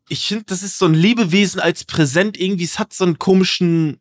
ich 0.09 0.27
finde, 0.27 0.45
das 0.47 0.61
ist 0.61 0.77
so 0.77 0.85
ein 0.85 0.93
Lebewesen 0.93 1.59
als 1.59 1.83
Präsent 1.83 2.39
irgendwie, 2.39 2.65
es 2.65 2.77
hat 2.77 2.93
so 2.93 3.03
einen 3.03 3.17
komischen 3.17 3.99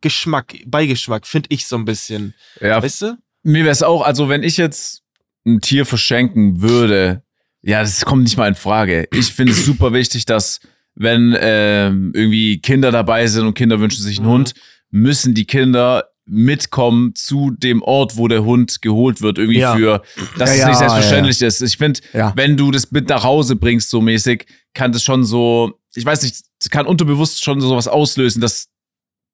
Geschmack, 0.00 0.54
Beigeschmack, 0.66 1.26
finde 1.26 1.48
ich 1.50 1.66
so 1.66 1.76
ein 1.76 1.84
bisschen. 1.84 2.34
Ja, 2.60 2.82
Weißt 2.82 3.02
du? 3.02 3.18
mir 3.42 3.64
wäre 3.64 3.72
es 3.72 3.82
auch, 3.82 4.02
also 4.02 4.28
wenn 4.28 4.42
ich 4.42 4.56
jetzt 4.56 5.02
ein 5.46 5.60
Tier 5.60 5.86
verschenken 5.86 6.62
würde, 6.62 7.22
ja, 7.62 7.80
das 7.80 8.04
kommt 8.04 8.24
nicht 8.24 8.36
mal 8.36 8.48
in 8.48 8.54
Frage. 8.54 9.08
Ich 9.12 9.32
finde 9.32 9.52
es 9.52 9.64
super 9.64 9.92
wichtig, 9.92 10.26
dass 10.26 10.60
wenn 10.94 11.36
ähm, 11.40 12.12
irgendwie 12.14 12.58
Kinder 12.60 12.90
dabei 12.92 13.26
sind 13.26 13.46
und 13.46 13.54
Kinder 13.54 13.80
wünschen 13.80 14.02
sich 14.02 14.18
einen 14.18 14.26
Mhm. 14.28 14.32
Hund, 14.32 14.54
müssen 14.90 15.34
die 15.34 15.44
Kinder 15.46 16.04
mitkommen 16.26 17.14
zu 17.14 17.50
dem 17.50 17.82
Ort, 17.82 18.16
wo 18.16 18.28
der 18.28 18.44
Hund 18.44 18.80
geholt 18.80 19.20
wird, 19.20 19.38
irgendwie 19.38 19.58
Ja. 19.58 19.74
für, 19.76 20.02
dass 20.38 20.50
Ja, 20.50 20.54
es 20.54 20.60
ja, 20.60 20.68
nicht 20.68 20.78
selbstverständlich 20.78 21.42
ist. 21.42 21.60
Ich 21.60 21.76
finde, 21.76 22.00
Ja. 22.14 22.32
wenn 22.36 22.56
du 22.56 22.70
das 22.70 22.90
mit 22.92 23.08
nach 23.10 23.24
Hause 23.24 23.56
bringst, 23.56 23.90
so 23.90 24.00
mäßig, 24.00 24.46
kann 24.72 24.90
das 24.92 25.02
schon 25.02 25.24
so, 25.24 25.78
ich 25.94 26.04
weiß 26.06 26.22
nicht, 26.22 26.36
kann 26.70 26.86
unterbewusst 26.86 27.44
schon 27.44 27.60
so 27.60 27.76
was 27.76 27.88
auslösen, 27.88 28.40
dass 28.40 28.68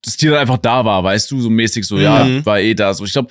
das 0.03 0.17
Tier 0.17 0.31
dann 0.33 0.41
einfach 0.41 0.59
da 0.59 0.85
war, 0.85 1.05
weißt 1.05 1.31
du, 1.31 1.41
so 1.41 1.51
mäßig 1.51 1.87
so, 1.87 1.97
Mhm. 1.97 2.03
ja, 2.03 2.45
war 2.47 2.59
eh 2.59 2.75
da. 2.75 2.93
So, 2.95 3.05
ich 3.05 3.13
glaube, 3.13 3.31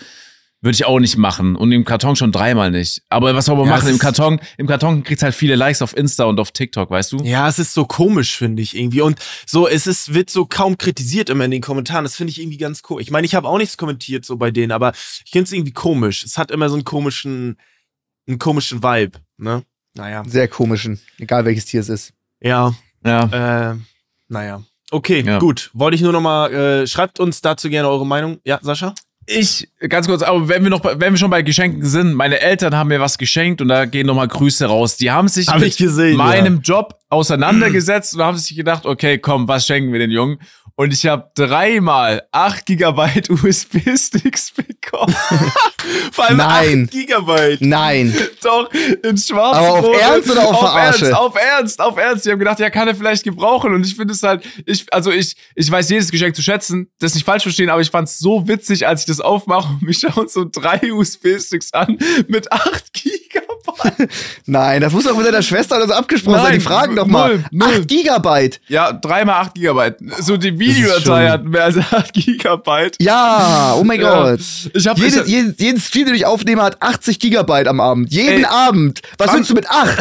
würde 0.62 0.76
ich 0.76 0.86
auch 0.86 1.00
nicht 1.00 1.15
machen. 1.17 1.56
Und 1.56 1.72
im 1.72 1.86
Karton 1.86 2.15
schon 2.17 2.32
dreimal 2.34 2.69
nicht. 2.72 3.02
Aber 3.10 3.34
was 3.34 3.45
soll 3.45 3.56
man 3.56 3.65
Ja, 3.67 3.78
machen? 3.78 3.89
Im 3.89 3.98
Karton, 3.98 4.41
im 4.58 4.67
Karton 4.67 5.04
kriegt's 5.04 5.24
halt 5.24 5.34
viele 5.34 5.56
Likes 5.56 5.82
auf 5.82 5.95
Insta 5.95 6.26
und 6.26 6.39
auf 6.39 6.52
TikTok, 6.52 6.89
weißt 6.89 7.13
du? 7.13 7.24
Ja, 7.24 7.48
es 7.48 7.60
ist 7.60 7.74
so 7.74 7.86
komisch, 7.86 8.36
finde 8.38 8.62
ich 8.62 8.76
irgendwie. 8.76 9.02
Und 9.02 9.17
so, 9.45 9.67
es 9.67 9.88
ist, 9.88 10.13
wird 10.13 10.30
so 10.30 10.45
kaum 10.45 10.78
kritisiert 10.78 11.30
immer 11.30 11.45
in 11.45 11.52
den 11.52 11.62
Kommentaren. 11.62 12.04
Das 12.04 12.15
finde 12.17 12.32
ich 12.32 12.41
irgendwie 12.41 12.58
ganz 12.58 12.82
cool. 12.89 13.02
Ich 13.02 13.10
meine, 13.12 13.26
ich 13.26 13.36
habe 13.36 13.48
auch 13.48 13.58
nichts 13.58 13.78
kommentiert 13.78 14.26
so 14.26 14.36
bei 14.36 14.52
denen, 14.52 14.72
aber 14.74 14.91
ich 15.26 15.32
finde 15.32 15.45
es 15.45 15.54
irgendwie 15.54 15.72
komisch. 15.72 16.24
Es 16.24 16.38
hat 16.38 16.52
immer 16.52 16.67
so 16.67 16.76
einen 16.76 16.84
komischen, 16.84 17.58
einen 18.28 18.38
komischen 18.39 18.84
Vibe, 18.84 19.19
ne? 19.38 19.63
Naja. 19.95 20.24
Sehr 20.28 20.48
komischen. 20.48 21.00
Egal 21.19 21.45
welches 21.45 21.65
Tier 21.65 21.80
es 21.82 21.89
ist. 21.89 22.13
Ja, 22.41 22.74
Ja. 23.06 23.72
Äh, 23.72 23.76
naja. 24.28 24.62
Okay, 24.91 25.22
Ja. 25.26 25.39
gut. 25.39 25.69
Wollte 25.74 25.95
ich 25.95 26.02
nur 26.02 26.12
noch 26.12 26.22
mal, 26.22 26.52
äh, 26.54 26.88
schreibt 26.88 27.19
uns 27.19 27.41
dazu 27.41 27.69
gerne 27.69 27.88
eure 27.88 28.06
Meinung. 28.06 28.39
Ja, 28.43 28.60
Sascha? 28.62 28.93
Ich, 29.25 29.69
ganz 29.89 30.08
kurz, 30.08 30.23
aber 30.23 30.49
wenn 30.49 30.63
wir 30.63 30.71
noch, 30.71 30.84
wenn 30.84 31.13
wir 31.13 31.17
schon 31.17 31.29
bei 31.29 31.43
Geschenken 31.43 31.86
sind, 31.86 32.15
meine 32.15 32.39
Eltern 32.39 32.75
haben 32.75 32.88
mir 32.88 32.99
was 32.99 33.17
geschenkt 33.19 33.62
und 33.62 33.67
da 33.67 33.86
gehen 33.86 34.08
nochmal 34.08 34.27
Grüße 34.27 34.65
raus. 34.65 34.97
Die 34.97 35.12
haben 35.12 35.27
sich 35.27 35.47
Hab 35.47 35.60
mit 35.60 35.77
gesehen, 35.77 36.17
meinem 36.17 36.62
Job 36.62 36.95
auseinandergesetzt 37.10 38.13
und 38.15 38.23
haben 38.23 38.38
sich 38.38 38.55
gedacht, 38.55 38.88
okay, 38.88 39.19
komm, 39.19 39.47
was 39.47 39.67
schenken 39.67 39.91
wir 39.91 39.99
den 39.99 40.10
Jungen? 40.10 40.39
Und 40.79 40.93
ich 40.93 41.05
habe 41.07 41.29
dreimal 41.35 42.25
8 42.31 42.65
Gigabyte 42.65 43.29
USB-Sticks 43.43 44.51
bekommen. 44.51 45.13
Vor 46.13 46.25
allem 46.25 46.37
Nein. 46.37 46.83
8 46.85 46.91
Gigabyte. 46.91 47.59
Nein. 47.59 48.15
Doch, 48.41 48.71
in 49.03 49.17
schwarz. 49.17 49.57
Aber 49.57 49.79
auf 49.79 50.01
Ernst 50.01 50.31
oder 50.31 50.47
auf 50.47 50.59
Verarsche? 50.59 51.05
Ernst, 51.07 51.19
auf 51.19 51.35
Ernst, 51.35 51.81
auf 51.81 51.97
Ernst. 51.97 52.25
Ich 52.25 52.31
habe 52.31 52.39
gedacht, 52.39 52.61
ja, 52.61 52.69
kann 52.69 52.87
er 52.87 52.95
vielleicht 52.95 53.25
gebrauchen. 53.25 53.73
Und 53.73 53.85
ich 53.85 53.93
finde 53.93 54.13
es 54.13 54.23
halt, 54.23 54.41
ich, 54.65 54.85
also 54.93 55.11
ich, 55.11 55.35
ich 55.53 55.69
weiß 55.69 55.89
jedes 55.89 56.11
Geschenk 56.11 56.33
zu 56.33 56.41
schätzen, 56.41 56.89
das 56.99 57.13
nicht 57.13 57.25
falsch 57.25 57.43
verstehen, 57.43 57.69
aber 57.69 57.81
ich 57.81 57.89
fand 57.89 58.07
es 58.07 58.17
so 58.17 58.47
witzig, 58.47 58.87
als 58.87 59.01
ich 59.01 59.07
das 59.07 59.19
aufmache 59.19 59.73
und 59.73 59.81
mich 59.81 59.99
schauen 59.99 60.29
so 60.29 60.45
drei 60.49 60.93
USB-Sticks 60.93 61.73
an 61.73 61.97
mit 62.29 62.53
8 62.53 62.93
Gigabyte. 62.93 63.48
Nein, 64.45 64.82
das 64.82 64.93
muss 64.93 65.03
doch 65.05 65.15
mit 65.17 65.25
deiner 65.25 65.41
Schwester 65.41 65.77
oder 65.77 65.88
so 65.88 65.93
abgesprochen 65.93 66.36
sein. 66.38 66.43
Nein, 66.43 66.53
Die 66.60 66.65
fragen 66.65 66.95
doch 66.95 67.08
mal. 67.08 67.43
null. 67.51 67.67
8 67.79 67.88
Gigabyte. 67.88 68.62
Ja, 68.67 68.91
dreimal 68.93 69.41
8 69.41 69.55
Gigabyte. 69.55 69.97
So 70.19 70.38
die 70.38 70.58
Videodatei 70.58 71.29
hat 71.29 71.45
mehr 71.45 71.65
als 71.65 71.77
8 71.77 72.13
Gigabyte. 72.13 72.95
Ja, 73.01 73.75
oh 73.77 73.84
mein 73.84 73.99
Ja. 74.01 74.32
Gott. 74.32 74.39
Ich 74.73 74.88
hab- 74.88 74.97
Jede, 74.97 75.21
ich- 75.21 75.27
jeden, 75.27 75.55
jeden 75.58 75.79
Stream, 75.79 76.05
den 76.05 76.15
ich 76.15 76.25
aufnehme, 76.25 76.62
hat 76.63 76.82
80 76.82 77.19
Gigabyte 77.19 77.67
am 77.67 77.79
Abend. 77.79 78.12
Jeden 78.12 78.43
Ey, 78.43 78.45
Abend. 78.45 79.01
Was 79.17 79.34
willst 79.34 79.49
du 79.49 79.53
mit 79.53 79.69
8? 79.69 79.97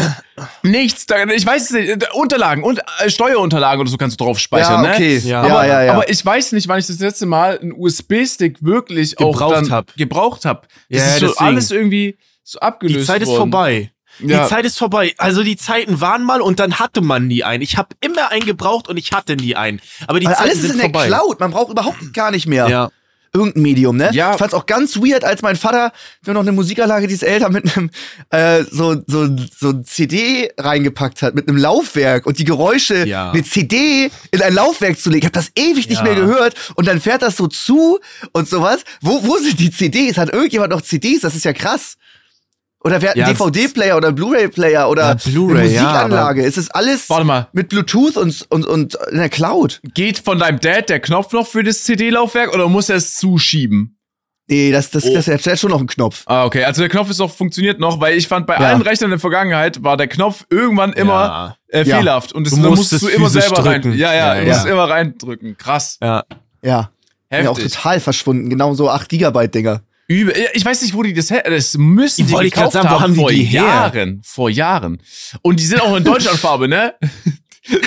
Nichts, 0.62 1.04
ich 1.34 1.44
weiß 1.46 1.64
es 1.64 1.70
nicht. 1.70 2.14
Unterlagen 2.14 2.62
und 2.62 2.78
äh, 3.04 3.10
Steuerunterlagen 3.10 3.80
oder 3.80 3.90
so 3.90 3.96
kannst 3.96 4.20
du 4.20 4.24
drauf 4.24 4.38
speichern, 4.38 4.84
Ja, 4.84 4.90
okay. 4.92 5.20
ne? 5.24 5.28
Ja. 5.30 5.40
aber, 5.40 5.48
Ja, 5.48 5.64
ja, 5.66 5.82
ja. 5.82 5.92
aber 5.94 6.08
ich 6.08 6.24
weiß 6.24 6.52
nicht, 6.52 6.68
wann 6.68 6.78
ich 6.78 6.86
das 6.86 7.00
letzte 7.00 7.26
Mal 7.26 7.58
einen 7.58 7.72
USB-Stick 7.72 8.62
wirklich 8.62 9.18
auch 9.18 9.32
Gebraucht 9.32 9.56
dann 9.56 9.70
hab. 9.72 9.96
gebraucht 9.96 10.44
habe. 10.44 10.62
Das 10.88 11.00
Ja, 11.00 11.06
ist 11.08 11.18
so 11.20 11.26
deswegen. 11.26 11.44
alles 11.44 11.70
irgendwie 11.72 12.16
so 12.50 12.58
abgelöst 12.60 13.00
Die 13.00 13.04
Zeit 13.06 13.22
ist 13.22 13.28
worden. 13.28 13.38
vorbei. 13.38 13.92
Ja. 14.20 14.42
Die 14.42 14.48
Zeit 14.48 14.64
ist 14.64 14.78
vorbei. 14.78 15.14
Also 15.18 15.42
die 15.44 15.56
Zeiten 15.56 16.00
waren 16.00 16.24
mal 16.24 16.40
und 16.40 16.58
dann 16.58 16.78
hatte 16.78 17.02
man 17.02 17.26
nie 17.28 17.44
einen. 17.44 17.62
Ich 17.62 17.76
habe 17.76 17.90
immer 18.00 18.30
einen 18.30 18.46
gebraucht 18.46 18.88
und 18.88 18.96
ich 18.96 19.12
hatte 19.12 19.36
nie 19.36 19.54
einen. 19.54 19.80
Aber 20.06 20.18
die 20.18 20.26
Weil 20.26 20.32
Zeiten 20.34 20.44
alles 20.48 20.54
ist 20.56 20.62
sind 20.62 20.70
in 20.72 20.76
der 20.78 20.84
vorbei. 20.86 21.06
Cloud. 21.06 21.40
Man 21.40 21.50
braucht 21.52 21.70
überhaupt 21.70 22.12
gar 22.14 22.30
nicht 22.30 22.46
mehr. 22.46 22.68
Ja. 22.68 22.90
Irgendein 23.34 23.62
Medium, 23.62 23.96
ne? 23.98 24.08
Ja. 24.14 24.32
Ich 24.32 24.38
fand's 24.38 24.54
auch 24.54 24.64
ganz 24.64 24.96
weird, 24.96 25.22
als 25.22 25.42
mein 25.42 25.54
Vater 25.54 25.92
mir 26.26 26.32
noch 26.32 26.40
eine 26.40 26.50
Musikanlage, 26.52 27.06
die 27.06 27.12
ist 27.14 27.22
älter, 27.22 27.50
mit 27.50 27.76
einem 27.76 27.90
äh, 28.30 28.64
so, 28.64 28.96
so, 29.06 29.28
so 29.60 29.68
ein 29.68 29.84
CD 29.84 30.50
reingepackt 30.58 31.20
hat, 31.20 31.34
mit 31.34 31.46
einem 31.46 31.58
Laufwerk 31.58 32.24
und 32.24 32.38
die 32.38 32.44
Geräusche, 32.44 33.06
Ja. 33.06 33.30
eine 33.30 33.44
CD 33.44 34.10
in 34.30 34.42
ein 34.42 34.54
Laufwerk 34.54 34.98
zu 34.98 35.10
legen. 35.10 35.20
Ich 35.20 35.26
hab 35.26 35.32
das 35.34 35.52
ewig 35.56 35.88
nicht 35.90 36.02
mehr 36.02 36.14
gehört 36.14 36.54
und 36.74 36.88
dann 36.88 37.02
fährt 37.02 37.20
das 37.20 37.36
so 37.36 37.46
zu 37.48 38.00
und 38.32 38.48
sowas. 38.48 38.80
Wo, 39.02 39.22
wo 39.24 39.36
sind 39.36 39.60
die 39.60 39.70
CDs? 39.70 40.16
Hat 40.16 40.30
irgendjemand 40.30 40.70
noch 40.72 40.80
CDs? 40.80 41.20
Das 41.20 41.36
ist 41.36 41.44
ja 41.44 41.52
krass. 41.52 41.96
Oder 42.88 43.02
wer 43.02 43.10
hat 43.10 43.16
einen 43.16 43.26
Ja, 43.26 43.32
DVD-Player 43.32 43.96
oder 43.96 44.08
einen 44.08 44.14
Blu-ray-Player 44.16 44.88
oder 44.88 45.02
Ja, 45.08 45.14
Blu-ray, 45.14 45.58
eine 45.64 45.68
ja, 45.72 45.82
Musikanlage? 45.82 46.44
es 46.44 46.56
ist 46.56 46.74
alles 46.74 47.08
Warte 47.10 47.24
mal. 47.24 47.48
mit 47.52 47.68
Bluetooth 47.68 48.16
und, 48.16 48.46
und, 48.50 48.66
und 48.66 48.96
in 49.10 49.18
der 49.18 49.28
Cloud. 49.28 49.80
Geht 49.94 50.18
von 50.18 50.38
deinem 50.38 50.58
Dad 50.60 50.88
der 50.88 51.00
Knopf 51.00 51.32
noch 51.32 51.46
für 51.46 51.62
das 51.62 51.82
CD-Laufwerk 51.84 52.52
oder 52.54 52.68
muss 52.68 52.88
er 52.88 52.96
es 52.96 53.16
zuschieben? 53.16 53.94
Nee, 54.50 54.72
das, 54.72 54.90
das, 54.90 55.04
Oh. 55.04 55.12
das 55.12 55.28
ist 55.28 55.44
ja 55.44 55.56
schon 55.58 55.70
noch 55.70 55.80
ein 55.80 55.86
Knopf. 55.86 56.22
Ah, 56.24 56.46
okay. 56.46 56.64
Also 56.64 56.80
der 56.80 56.88
Knopf 56.88 57.10
ist 57.10 57.20
auch 57.20 57.30
funktioniert 57.30 57.78
noch, 57.80 58.00
weil 58.00 58.16
ich 58.16 58.26
fand, 58.26 58.46
bei 58.46 58.54
Ja. 58.54 58.60
allen 58.68 58.80
Rechnern 58.80 59.08
in 59.08 59.12
der 59.12 59.18
Vergangenheit 59.20 59.84
war 59.84 59.98
der 59.98 60.08
Knopf 60.08 60.46
irgendwann 60.48 60.94
immer 60.94 61.56
äh, 61.68 61.84
fehlerhaft. 61.84 62.32
Und 62.32 62.46
das 62.46 62.54
Du 62.54 62.62
da 62.62 62.70
musst 62.70 62.90
musst 62.90 63.02
du 63.02 63.08
es 63.08 63.14
immer 63.14 63.28
selber 63.28 63.56
drücken. 63.56 63.90
rein. 63.90 63.98
Ja, 63.98 64.14
ja, 64.14 64.34
Ja, 64.36 64.40
du 64.40 64.46
ja. 64.48 64.54
musst 64.54 64.66
immer 64.66 64.88
reindrücken. 64.88 65.58
Krass. 65.58 65.98
Ja. 66.02 66.24
Ja. 66.62 66.90
Ja, 67.30 67.50
auch 67.50 67.58
Heftig. 67.58 67.74
total 67.74 68.00
verschwunden. 68.00 68.48
Genau 68.48 68.72
so 68.72 68.88
8 68.88 69.06
Gigabyte 69.10 69.54
Dinger. 69.54 69.82
Übel. 70.08 70.34
Ich 70.54 70.64
weiß 70.64 70.82
nicht, 70.82 70.94
wo 70.94 71.02
die 71.02 71.12
das 71.12 71.30
her. 71.30 71.44
Das 71.44 71.76
müssen 71.76 72.26
die 72.26 72.32
Wollte 72.32 72.48
ich 72.48 72.54
grad 72.54 72.72
gekauft 72.72 72.84
sagen, 72.84 72.94
wo 72.94 73.00
haben 73.00 73.14
die 73.14 73.20
vor 73.20 73.30
die 73.30 73.44
her? 73.44 73.62
Jahren. 73.62 74.20
Vor 74.24 74.50
Jahren. 74.50 75.02
Und 75.42 75.60
die 75.60 75.66
sind 75.66 75.80
auch 75.80 75.96
in 75.96 76.04
Deutschlandfarbe, 76.04 76.66
ne? 76.66 76.94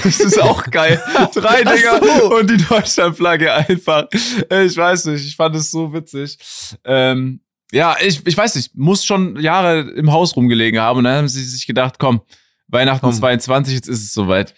Das 0.03 0.19
ist 0.19 0.39
auch 0.39 0.63
geil. 0.69 1.01
Drei 1.33 1.63
Dinger 1.63 1.99
so. 2.19 2.35
und 2.37 2.49
die 2.49 2.57
Deutschlandflagge 2.57 3.51
einfach. 3.51 4.05
Ich 4.13 4.77
weiß 4.77 5.05
nicht, 5.05 5.25
ich 5.25 5.35
fand 5.35 5.55
es 5.55 5.71
so 5.71 5.91
witzig. 5.91 6.37
Ähm, 6.85 7.41
ja, 7.71 7.95
ich, 7.99 8.25
ich 8.27 8.37
weiß 8.37 8.55
nicht, 8.55 8.75
muss 8.75 9.03
schon 9.03 9.39
Jahre 9.39 9.79
im 9.79 10.11
Haus 10.11 10.35
rumgelegen 10.35 10.79
haben 10.79 10.99
und 10.99 11.05
dann 11.05 11.17
haben 11.17 11.27
sie 11.27 11.43
sich 11.43 11.65
gedacht, 11.65 11.95
komm, 11.97 12.21
Weihnachten 12.67 13.01
Komm. 13.01 13.13
22, 13.13 13.73
jetzt 13.73 13.87
ist 13.89 14.03
es 14.03 14.13
soweit. 14.13 14.53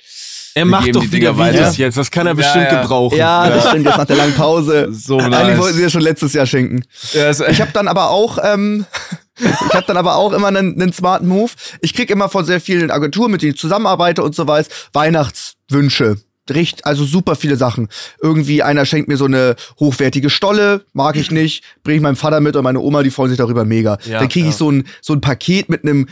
Er 0.55 0.65
macht 0.65 0.95
doch 0.95 1.01
die 1.01 1.11
wieder 1.11 1.37
weiter. 1.37 1.59
Videos 1.59 1.77
jetzt. 1.77 1.97
Das 1.97 2.11
kann 2.11 2.27
er 2.27 2.31
Ja, 2.31 2.35
bestimmt 2.35 2.71
ja. 2.71 2.81
gebrauchen. 2.81 3.17
Ja, 3.17 3.49
das 3.49 3.67
stimmt, 3.69 3.85
jetzt 3.85 3.97
nach 3.97 4.05
der 4.05 4.15
langen 4.17 4.35
Pause. 4.35 4.89
So 4.93 5.17
Eigentlich 5.17 5.29
nice. 5.31 5.57
wollten 5.59 5.77
sie 5.77 5.83
ja 5.83 5.89
schon 5.89 6.01
letztes 6.01 6.33
Jahr 6.33 6.45
schenken. 6.45 6.83
Ich 7.13 7.61
habe 7.61 7.71
dann 7.73 7.87
aber 7.87 8.09
auch, 8.09 8.37
ähm, 8.43 8.85
ich 9.39 9.73
habe 9.73 9.85
dann 9.87 9.97
aber 9.97 10.15
auch 10.15 10.31
immer 10.33 10.47
einen, 10.47 10.79
einen 10.81 10.93
smarten 10.93 11.27
Move. 11.27 11.51
Ich 11.81 11.93
krieg 11.93 12.09
immer 12.09 12.29
von 12.29 12.45
sehr 12.45 12.61
vielen 12.61 12.91
Agenturen, 12.91 13.31
mit 13.31 13.41
denen 13.41 13.53
ich 13.53 13.59
zusammenarbeite 13.59 14.23
und 14.23 14.35
so 14.35 14.47
was, 14.47 14.67
Weihnachtswünsche. 14.93 16.17
Richt, 16.49 16.85
also 16.85 17.05
super 17.05 17.35
viele 17.35 17.55
Sachen. 17.55 17.87
Irgendwie 18.21 18.63
einer 18.63 18.85
schenkt 18.85 19.07
mir 19.07 19.17
so 19.17 19.25
eine 19.25 19.55
hochwertige 19.79 20.29
Stolle, 20.29 20.85
mag 20.93 21.15
ich 21.15 21.31
nicht, 21.31 21.63
bringe 21.83 21.97
ich 21.97 22.01
meinem 22.01 22.15
Vater 22.15 22.41
mit 22.41 22.55
und 22.55 22.63
meine 22.63 22.79
Oma, 22.79 23.03
die 23.03 23.11
freuen 23.11 23.29
sich 23.29 23.37
darüber 23.37 23.65
mega. 23.65 23.97
Ja, 24.05 24.19
dann 24.19 24.29
kriege 24.29 24.47
ich 24.47 24.53
ja. 24.53 24.57
so 24.57 24.71
ein 24.71 24.85
so 25.01 25.13
ein 25.13 25.21
Paket 25.21 25.69
mit 25.69 25.83
einem 25.83 26.07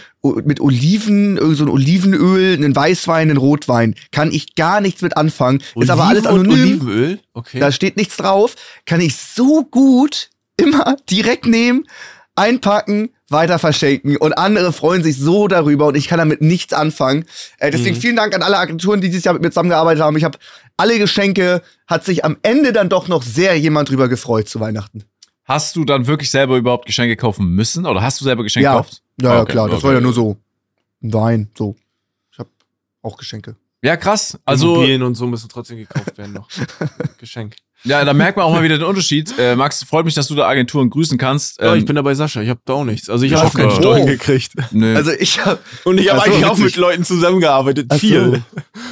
mit 0.45 0.61
Oliven, 0.61 1.37
so 1.55 1.63
ein 1.65 1.69
Olivenöl, 1.69 2.53
einen 2.53 2.75
Weißwein, 2.75 3.29
einen 3.29 3.37
Rotwein. 3.37 3.95
Kann 4.11 4.31
ich 4.31 4.55
gar 4.55 4.79
nichts 4.79 5.01
mit 5.01 5.17
anfangen. 5.17 5.61
Ist 5.75 5.89
aber 5.89 6.05
alles 6.05 6.25
Oliven 6.25 6.51
anonym. 6.51 6.81
Olivenöl? 6.81 7.19
Okay. 7.33 7.59
Da 7.59 7.71
steht 7.71 7.97
nichts 7.97 8.17
drauf. 8.17 8.55
Kann 8.85 9.01
ich 9.01 9.15
so 9.15 9.63
gut 9.63 10.29
immer 10.57 10.95
direkt 11.09 11.45
nehmen, 11.45 11.85
einpacken, 12.35 13.09
weiter 13.31 13.59
verschenken. 13.59 14.17
Und 14.17 14.33
andere 14.33 14.71
freuen 14.73 15.03
sich 15.03 15.17
so 15.17 15.47
darüber 15.47 15.87
und 15.87 15.95
ich 15.95 16.07
kann 16.07 16.19
damit 16.19 16.41
nichts 16.41 16.73
anfangen. 16.73 17.25
Äh, 17.59 17.71
deswegen 17.71 17.95
Mhm. 17.95 18.01
vielen 18.01 18.15
Dank 18.15 18.35
an 18.35 18.43
alle 18.43 18.57
Agenturen, 18.57 19.01
die 19.01 19.09
dieses 19.09 19.23
Jahr 19.23 19.33
mit 19.33 19.41
mir 19.43 19.49
zusammengearbeitet 19.51 20.03
haben. 20.03 20.15
Ich 20.17 20.23
habe 20.23 20.37
alle 20.77 20.97
Geschenke, 20.99 21.61
hat 21.87 22.05
sich 22.05 22.23
am 22.25 22.37
Ende 22.43 22.73
dann 22.73 22.89
doch 22.89 23.07
noch 23.07 23.23
sehr 23.23 23.57
jemand 23.57 23.89
drüber 23.89 24.07
gefreut 24.09 24.47
zu 24.49 24.59
Weihnachten. 24.59 25.03
Hast 25.45 25.75
du 25.75 25.83
dann 25.85 26.07
wirklich 26.07 26.29
selber 26.31 26.57
überhaupt 26.57 26.85
Geschenke 26.85 27.15
kaufen 27.17 27.47
müssen? 27.55 27.85
Oder 27.85 28.01
hast 28.01 28.21
du 28.21 28.25
selber 28.25 28.43
Geschenke 28.43 28.65
Ja. 28.65 28.73
gekauft? 28.73 29.01
Ja, 29.21 29.33
ja 29.35 29.41
Okay, 29.41 29.51
klar, 29.51 29.67
das 29.67 29.77
okay. 29.79 29.87
war 29.87 29.93
ja 29.93 30.01
nur 30.01 30.13
so 30.13 30.37
ein 31.03 31.13
Wein, 31.13 31.49
so. 31.57 31.75
Ich 32.31 32.39
habe 32.39 32.49
auch 33.01 33.17
Geschenke. 33.17 33.55
Ja, 33.83 33.97
krass. 33.97 34.37
Also, 34.45 34.75
Immobilien 34.75 35.01
und 35.01 35.15
so 35.15 35.25
müssen 35.25 35.49
trotzdem 35.49 35.77
gekauft 35.77 36.15
werden 36.17 36.33
noch. 36.33 36.47
Geschenk. 37.17 37.55
Ja, 37.83 38.03
da 38.05 38.13
merkt 38.13 38.37
man 38.37 38.45
auch 38.45 38.53
mal 38.53 38.63
wieder 38.63 38.77
den 38.77 38.85
Unterschied. 38.87 39.33
Äh, 39.37 39.55
Max, 39.55 39.83
freut 39.83 40.05
mich, 40.05 40.13
dass 40.13 40.27
du 40.27 40.35
da 40.35 40.47
Agenturen 40.47 40.89
grüßen 40.89 41.17
kannst. 41.17 41.59
Ja, 41.61 41.73
Ähm, 41.73 41.79
ich 41.79 41.85
bin 41.85 41.95
da 41.95 42.01
bei 42.01 42.13
Sascha. 42.15 42.41
Ich 42.41 42.49
habe 42.49 42.59
da 42.65 42.73
auch 42.73 42.83
nichts. 42.83 43.09
Also 43.09 43.25
ich 43.25 43.31
Ja, 43.31 43.39
habe 43.39 43.47
auch 43.49 43.53
keinen 43.53 43.67
okay. 43.67 43.75
Steuern 43.77 44.01
Oh. 44.01 44.05
gekriegt. 44.05 44.51
nö. 44.71 44.95
Also 44.95 45.11
ich 45.11 45.45
habe 45.45 45.59
Und 45.83 45.99
ich 45.99 46.09
habe 46.09 46.19
Ach 46.21 46.25
so, 46.25 46.31
eigentlich 46.31 46.45
auch 46.45 46.57
mit 46.57 46.75
Leuten 46.75 47.03
zusammengearbeitet. 47.03 47.87
Ach 47.89 47.95
so. 47.95 47.99
Viel. 47.99 48.41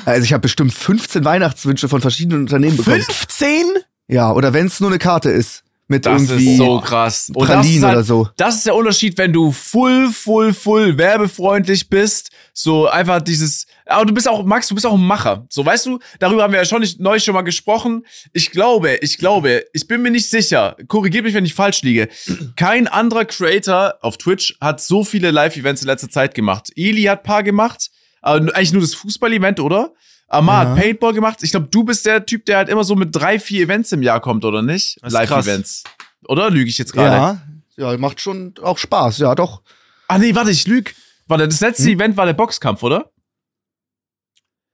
also 0.05 0.23
ich 0.23 0.33
habe 0.33 0.41
bestimmt 0.41 0.73
15 0.73 1.23
Weihnachtswünsche 1.25 1.87
von 1.89 2.01
verschiedenen 2.01 2.41
Unternehmen 2.41 2.77
bekommen. 2.77 3.01
15? 3.01 3.65
Ja, 4.07 4.31
oder 4.31 4.53
wenn 4.53 4.65
es 4.67 4.79
nur 4.79 4.89
eine 4.89 4.97
Karte 4.99 5.29
ist 5.29 5.63
mit 5.89 6.05
das 6.05 6.21
irgendwie 6.21 6.51
ist 6.51 6.57
so 6.57 6.79
krass. 6.79 7.31
Und 7.33 7.41
das 7.41 7.55
Pralinen 7.55 7.77
ist, 7.77 7.83
halt, 7.83 7.95
oder 7.95 8.03
so. 8.03 8.29
das 8.37 8.57
ist 8.57 8.65
der 8.67 8.75
Unterschied, 8.75 9.17
wenn 9.17 9.33
du 9.33 9.51
full, 9.51 10.09
full, 10.09 10.53
full 10.53 10.97
werbefreundlich 10.97 11.89
bist. 11.89 12.29
So 12.53 12.87
einfach 12.87 13.21
dieses. 13.21 13.65
Aber 13.87 14.05
du 14.05 14.13
bist 14.13 14.29
auch, 14.29 14.45
Max, 14.45 14.67
du 14.67 14.75
bist 14.75 14.85
auch 14.85 14.93
ein 14.93 15.05
Macher. 15.05 15.47
So, 15.49 15.65
weißt 15.65 15.87
du, 15.87 15.99
darüber 16.19 16.43
haben 16.43 16.53
wir 16.53 16.59
ja 16.59 16.65
schon 16.65 16.81
nicht, 16.81 16.99
neu 16.99 17.19
schon 17.19 17.33
mal 17.33 17.41
gesprochen. 17.41 18.05
Ich 18.33 18.51
glaube, 18.51 18.97
ich 19.01 19.17
glaube, 19.17 19.65
ich 19.73 19.87
bin 19.87 20.03
mir 20.03 20.11
nicht 20.11 20.29
sicher. 20.29 20.77
Korrigiert 20.87 21.23
mich, 21.23 21.33
wenn 21.33 21.45
ich 21.45 21.55
falsch 21.55 21.81
liege. 21.81 22.07
Kein 22.55 22.87
anderer 22.87 23.25
Creator 23.25 23.95
auf 24.01 24.17
Twitch 24.17 24.57
hat 24.61 24.81
so 24.81 25.03
viele 25.03 25.31
Live-Events 25.31 25.81
in 25.81 25.87
letzter 25.87 26.09
Zeit 26.09 26.35
gemacht. 26.35 26.71
Eli 26.75 27.03
hat 27.03 27.23
paar 27.23 27.41
gemacht. 27.41 27.89
Aber 28.21 28.53
eigentlich 28.53 28.73
nur 28.73 28.81
das 28.81 28.93
Fußball-Event, 28.93 29.59
oder? 29.59 29.93
Amar 30.29 30.63
Ja. 30.63 30.69
hat 30.69 30.77
Paintball 30.77 31.13
gemacht. 31.13 31.39
Ich 31.41 31.51
glaube, 31.51 31.67
du 31.71 31.83
bist 31.83 32.05
der 32.05 32.25
Typ, 32.25 32.45
der 32.45 32.57
halt 32.57 32.69
immer 32.69 32.83
so 32.83 32.95
mit 32.95 33.15
drei, 33.15 33.39
vier 33.39 33.63
Events 33.63 33.91
im 33.91 34.03
Jahr 34.03 34.19
kommt, 34.19 34.45
oder 34.45 34.61
nicht? 34.61 34.97
Das. 35.01 35.11
Live-Events. 35.13 35.83
Oder 36.27 36.49
lüge 36.51 36.69
ich 36.69 36.77
jetzt 36.77 36.93
gerade? 36.93 37.39
Ja, 37.77 37.91
ja, 37.91 37.97
macht 37.97 38.21
schon 38.21 38.53
auch 38.61 38.77
Spaß, 38.77 39.17
ja 39.19 39.33
doch. 39.35 39.61
Ah 40.07 40.17
nee, 40.17 40.35
warte, 40.35 40.51
ich 40.51 40.67
lüg. 40.67 40.95
Warte, 41.27 41.47
das 41.47 41.59
letzte 41.61 41.83
Hm? 41.85 41.93
Event 41.93 42.17
war 42.17 42.25
der 42.25 42.33
Boxkampf, 42.33 42.83
oder? 42.83 43.11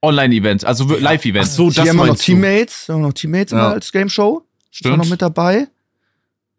Online-Event, 0.02 0.64
also 0.64 0.84
Live-Event. 0.96 1.46
Ach 1.46 1.50
so, 1.50 1.70
Hier 1.70 1.88
haben 1.88 1.96
wir 1.96 2.06
noch. 2.06 2.16
Teammates, 2.18 2.88
haben 2.88 3.00
wir 3.00 3.08
noch 3.08 3.14
Teammates 3.14 3.52
Ja. 3.52 3.58
immer 3.58 3.74
als 3.74 3.90
Game 3.92 4.08
Show. 4.08 4.42
Stimmt. 4.70 4.98
noch 4.98 5.08
mit 5.08 5.22
dabei. 5.22 5.68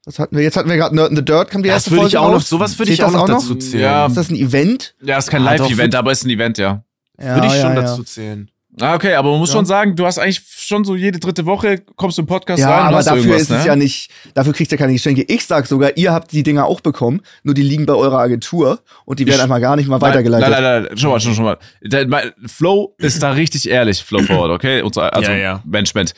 Was 0.06 0.18
hatten 0.18 0.36
wir? 0.36 0.44
Jetzt 0.44 0.58
hatten 0.58 0.70
wir 0.70 0.78
gerade 0.78 0.96
Nerd 0.96 1.12
in 1.12 1.16
the 1.18 1.24
Dirt, 1.24 1.52
kam 1.52 1.62
die 1.62 1.70
Das 1.70 1.76
erste 1.78 1.92
würde 1.92 2.02
Folge 2.02 2.10
ich 2.10 2.18
auch 2.18 2.32
noch, 2.32 2.42
sowas 2.42 2.80
würde 2.80 2.92
ich 2.94 3.04
auch 3.04 3.12
das 3.12 3.16
noch 3.16 3.28
dazu 3.28 3.54
zählen. 3.56 3.84
Ja. 3.84 4.06
Ist 4.08 4.18
das 4.18 4.30
ein 4.30 4.36
Event? 4.38 4.96
Ja, 5.04 5.18
ist 5.20 5.30
kein 5.30 5.42
Ah, 5.46 5.54
Live-Event, 5.56 5.94
aber 5.94 6.12
ist 6.12 6.24
ein 6.26 6.30
Event, 6.32 6.58
ja. 6.58 6.84
Ja, 7.20 7.36
Würde 7.36 7.48
ich 7.48 7.54
schon 7.54 7.76
ja, 7.76 7.82
dazu 7.82 8.04
zählen. 8.04 8.50
Ah, 8.80 8.94
okay, 8.96 9.16
aber 9.16 9.32
man 9.32 9.40
muss 9.40 9.50
Ja. 9.50 9.56
schon 9.56 9.66
sagen, 9.66 9.96
du 9.96 10.06
hast 10.06 10.20
eigentlich 10.20 10.42
schon 10.46 10.84
so 10.86 10.96
jede 10.96 11.20
dritte 11.20 11.46
Woche 11.46 11.80
kommst 11.96 12.18
du 12.18 12.22
im 12.22 12.28
Podcast 12.28 12.62
Ja, 12.62 12.70
rein 12.70 12.80
und 12.82 12.88
aber 12.90 12.98
hast 12.98 13.08
dafür 13.08 13.36
ist 13.36 13.50
es 13.50 13.62
ne? 13.62 13.66
ja 13.66 13.76
nicht, 13.76 14.12
dafür 14.36 14.54
kriegt 14.54 14.72
ihr 14.72 14.78
keine 14.78 14.94
Geschenke. 14.94 15.24
Ich 15.28 15.46
sag 15.48 15.66
sogar, 15.66 15.98
ihr 15.98 16.12
habt 16.14 16.32
die 16.32 16.44
Dinger 16.44 16.66
auch 16.66 16.82
bekommen, 16.82 17.22
nur 17.44 17.56
die 17.56 17.64
liegen 17.64 17.86
bei 17.88 17.94
eurer 17.96 18.20
Agentur 18.20 18.80
und 19.06 19.20
die 19.20 19.26
werden 19.26 19.38
Ich- 19.38 19.44
einfach 19.44 19.60
gar 19.62 19.76
nicht 19.76 19.88
mal 19.88 20.00
weitergeleitet. 20.02 20.50
Nein, 20.50 20.62
nein, 20.62 20.84
nein, 20.84 20.98
schon 20.98 21.10
mal, 21.10 21.20
schon, 21.20 21.34
schon 21.34 21.46
mal. 21.46 21.58
Der, 21.82 22.08
mein, 22.08 22.32
Flow 22.46 22.94
ist 23.00 23.24
da 23.24 23.32
richtig 23.32 23.68
ehrlich, 23.70 24.04
Flow 24.04 24.22
Forward, 24.22 24.52
okay? 24.52 24.82
Unser, 24.84 25.12
also 25.14 25.32
Ja, 25.32 25.38
ja. 25.38 25.64
Management. 25.66 26.14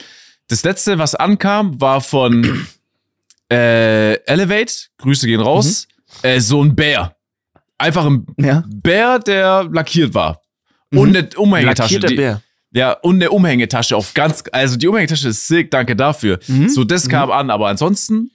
Das 0.50 0.64
letzte, 0.64 0.98
was 1.00 1.16
ankam, 1.16 1.80
war 1.80 2.02
von 2.02 2.66
äh, 3.52 4.14
Elevate. 4.26 4.74
Grüße 4.98 5.28
gehen 5.28 5.42
raus. 5.42 5.88
Mhm. 6.24 6.30
Äh, 6.30 6.40
so 6.40 6.62
ein 6.64 6.76
Bär. 6.76 7.16
Einfach 7.78 8.06
ein 8.06 8.26
Ja. 8.38 8.64
Bär, 8.68 9.20
der 9.20 9.68
lackiert 9.72 10.14
war. 10.14 10.42
Mhm. 10.92 10.98
Und 11.00 11.16
eine 11.18 11.30
Umhängetasche. 11.38 11.96
Lackierter 11.96 12.08
Die, 12.08 12.16
Bär. 12.16 12.42
Ja, 12.72 12.94
und 12.94 13.16
eine 13.16 13.32
Umhängetasche 13.32 13.96
auf 13.98 14.14
ganz, 14.14 14.44
also 14.52 14.78
die 14.78 14.88
Umhängetasche 14.88 15.30
ist 15.30 15.48
sick, 15.48 15.72
danke 15.72 15.96
dafür. 15.96 16.40
Mhm. 16.48 16.70
So, 16.70 16.84
das 16.84 17.10
kam 17.10 17.32
an, 17.32 17.50
aber 17.50 17.68
ansonsten, 17.68 18.32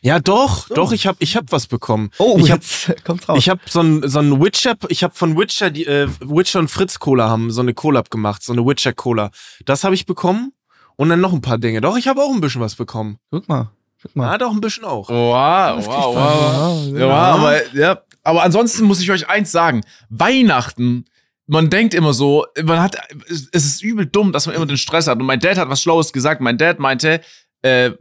Ja, 0.00 0.18
doch, 0.18 0.68
doch, 0.70 0.92
ich 0.92 1.06
hab, 1.06 1.16
ich 1.20 1.36
hab 1.36 1.52
was 1.52 1.66
bekommen. 1.66 2.10
Oh, 2.18 2.38
ich 2.40 2.50
hab, 2.50 2.60
jetzt 2.62 2.94
kommt's 3.04 3.28
raus. 3.28 3.38
ich 3.38 3.48
hab 3.50 3.68
so 3.68 3.80
ein, 3.82 4.08
so 4.08 4.18
ein 4.20 4.40
Witcher, 4.42 4.74
ich 4.88 5.04
hab 5.04 5.16
von 5.16 5.36
Witcher, 5.38 5.70
die, 5.70 5.84
äh, 5.86 6.08
Witcher 6.20 6.58
und 6.58 6.68
Fritz 6.68 6.98
Cola 6.98 7.28
haben 7.28 7.50
so 7.50 7.60
eine 7.60 7.74
Collab 7.74 8.10
gemacht, 8.10 8.42
so 8.42 8.52
eine 8.52 8.64
Witcher 8.66 8.92
Cola. 8.94 9.30
Das 9.66 9.84
habe 9.84 9.94
ich 9.94 10.06
bekommen 10.06 10.52
und 10.96 11.10
dann 11.10 11.20
noch 11.20 11.32
ein 11.34 11.42
paar 11.42 11.58
Dinge. 11.58 11.80
Doch, 11.82 11.96
ich 11.98 12.08
habe 12.08 12.22
auch 12.22 12.32
ein 12.32 12.40
bisschen 12.40 12.62
was 12.62 12.74
bekommen. 12.76 13.18
Guck 13.30 13.46
mal. 13.48 13.70
Guck 14.02 14.16
mal. 14.16 14.32
Ja, 14.32 14.38
doch 14.38 14.52
ein 14.52 14.60
bisschen 14.60 14.84
auch. 14.84 15.08
wow, 15.10 15.86
wow, 15.86 16.14
wow. 16.16 16.98
Ja, 16.98 17.08
aber, 17.10 17.74
ja, 17.74 17.98
aber 18.22 18.42
ansonsten 18.42 18.84
muss 18.86 19.00
ich 19.00 19.10
euch 19.10 19.28
eins 19.28 19.52
sagen. 19.52 19.82
Weihnachten, 20.08 21.04
man 21.46 21.70
denkt 21.70 21.94
immer 21.94 22.12
so, 22.12 22.46
man 22.64 22.80
hat, 22.80 22.96
es 23.28 23.64
ist 23.64 23.82
übel 23.82 24.06
dumm, 24.06 24.32
dass 24.32 24.46
man 24.46 24.54
immer 24.56 24.66
den 24.66 24.76
Stress 24.76 25.06
hat. 25.06 25.18
Und 25.20 25.26
mein 25.26 25.40
Dad 25.40 25.58
hat 25.58 25.68
was 25.68 25.80
Schlaues 25.82 26.12
gesagt. 26.12 26.40
Mein 26.40 26.58
Dad 26.58 26.78
meinte, 26.80 27.20
äh, 27.62 27.92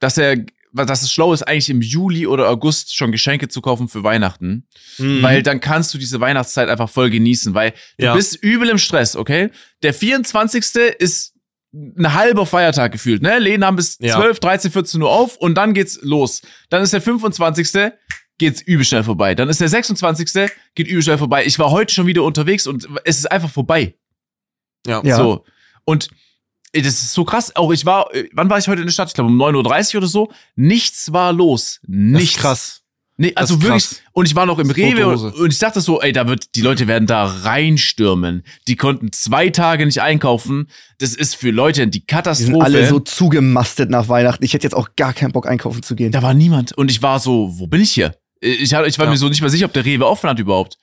dass 0.00 0.16
er, 0.18 0.36
dass 0.72 1.02
es 1.02 1.12
schlau 1.12 1.32
ist, 1.32 1.42
eigentlich 1.42 1.70
im 1.70 1.80
Juli 1.82 2.26
oder 2.26 2.48
August 2.48 2.96
schon 2.96 3.12
Geschenke 3.12 3.48
zu 3.48 3.60
kaufen 3.60 3.88
für 3.88 4.02
Weihnachten. 4.02 4.66
Mhm. 4.98 5.22
Weil 5.22 5.42
dann 5.42 5.60
kannst 5.60 5.92
du 5.94 5.98
diese 5.98 6.20
Weihnachtszeit 6.20 6.68
einfach 6.68 6.88
voll 6.90 7.10
genießen, 7.10 7.54
weil 7.54 7.72
du 7.98 8.06
Ja. 8.06 8.14
bist 8.14 8.42
übel 8.42 8.68
im 8.70 8.78
Stress, 8.78 9.16
okay? 9.16 9.50
Der 9.82 9.94
24. 9.94 10.64
ist 10.98 11.34
ein 11.72 12.14
halber 12.14 12.46
Feiertag 12.46 12.92
gefühlt, 12.92 13.20
ne? 13.22 13.38
Läden 13.38 13.64
haben 13.64 13.76
bis 13.76 13.98
Ja. 14.00 14.14
12, 14.16 14.40
13, 14.40 14.70
14 14.70 15.02
Uhr 15.02 15.10
auf 15.10 15.36
und 15.36 15.56
dann 15.56 15.74
geht's 15.74 15.98
los. 16.02 16.40
Dann 16.70 16.82
ist 16.82 16.92
der 16.92 17.00
25. 17.02 17.92
geht's 18.38 18.60
übel 18.62 18.84
schnell 18.84 19.04
vorbei. 19.04 19.34
Dann 19.34 19.48
ist 19.48 19.60
der 19.60 19.68
26. 19.68 20.50
geht 20.74 20.86
übel 20.88 21.02
schnell 21.02 21.18
vorbei. 21.18 21.44
Ich 21.46 21.58
war 21.58 21.70
heute 21.70 21.92
schon 21.94 22.06
wieder 22.06 22.22
unterwegs 22.24 22.66
und 22.66 22.86
es 23.04 23.18
ist 23.18 23.30
einfach 23.30 23.50
vorbei. 23.50 23.94
ja. 24.86 25.00
Ja. 25.04 25.16
So. 25.16 25.44
Und 25.84 26.08
das 26.72 26.86
ist 26.86 27.12
so 27.12 27.24
krass. 27.24 27.54
Auch 27.54 27.70
ich 27.72 27.86
war, 27.86 28.12
äh, 28.14 28.28
wann 28.32 28.50
war 28.50 28.58
ich 28.58 28.66
heute 28.66 28.80
in 28.80 28.86
der 28.88 28.92
Stadt? 28.92 29.08
Ich 29.08 29.14
glaube 29.14 29.30
um 29.30 29.40
9.30 29.40 29.94
Uhr 29.94 29.98
oder 29.98 30.08
so. 30.08 30.32
Nichts 30.56 31.12
war 31.12 31.32
los. 31.32 31.78
Das 31.82 31.88
Nichts. 31.90 32.34
ist 32.36 32.40
krass. 32.40 32.80
Nee, 33.16 33.32
also 33.36 33.54
ist 33.54 33.62
wirklich. 33.62 33.84
krass. 33.90 34.02
Und 34.12 34.26
ich 34.26 34.34
war 34.34 34.44
noch 34.44 34.58
im 34.58 34.70
Rewe 34.70 35.06
und, 35.06 35.34
und 35.34 35.52
ich 35.52 35.58
dachte 35.60 35.80
so, 35.80 36.00
ey, 36.00 36.10
da 36.10 36.26
wird, 36.26 36.56
die 36.56 36.62
Leute 36.62 36.88
werden 36.88 37.06
da 37.06 37.24
reinstürmen. 37.26 38.42
Die 38.66 38.74
konnten 38.74 39.12
zwei 39.12 39.50
Tage 39.50 39.86
nicht 39.86 40.02
einkaufen. 40.02 40.68
Das 40.98 41.14
ist 41.14 41.36
für 41.36 41.50
Leute 41.52 41.86
die 41.86 42.00
Die 42.00 42.06
Katastrophe. 42.06 42.52
sind 42.52 42.62
alle 42.62 42.88
so 42.88 42.98
zugemastet 42.98 43.88
nach 43.90 44.08
Weihnachten. 44.08 44.42
Ich 44.44 44.52
hätte 44.52 44.64
jetzt 44.64 44.74
auch 44.74 44.96
gar 44.96 45.12
keinen 45.12 45.30
Bock 45.30 45.46
einkaufen 45.46 45.84
zu 45.84 45.94
gehen. 45.94 46.10
da 46.10 46.22
war 46.22 46.34
niemand. 46.34 46.72
Und 46.72 46.90
ich 46.90 47.02
war 47.02 47.20
so, 47.20 47.56
wo 47.58 47.68
bin 47.68 47.80
ich 47.80 47.92
hier? 47.92 48.16
Ich, 48.44 48.74
hatte- 48.74 48.88
ich 48.88 48.98
war 48.98 49.06
Ja. 49.06 49.10
mir 49.12 49.16
so 49.16 49.28
nicht 49.28 49.40
mal 49.42 49.48
sicher, 49.50 49.66
ob 49.66 49.72
der 49.72 49.84
Rewe 49.84 50.06
offen 50.06 50.28
hat 50.28 50.38
überhaupt. 50.38 50.76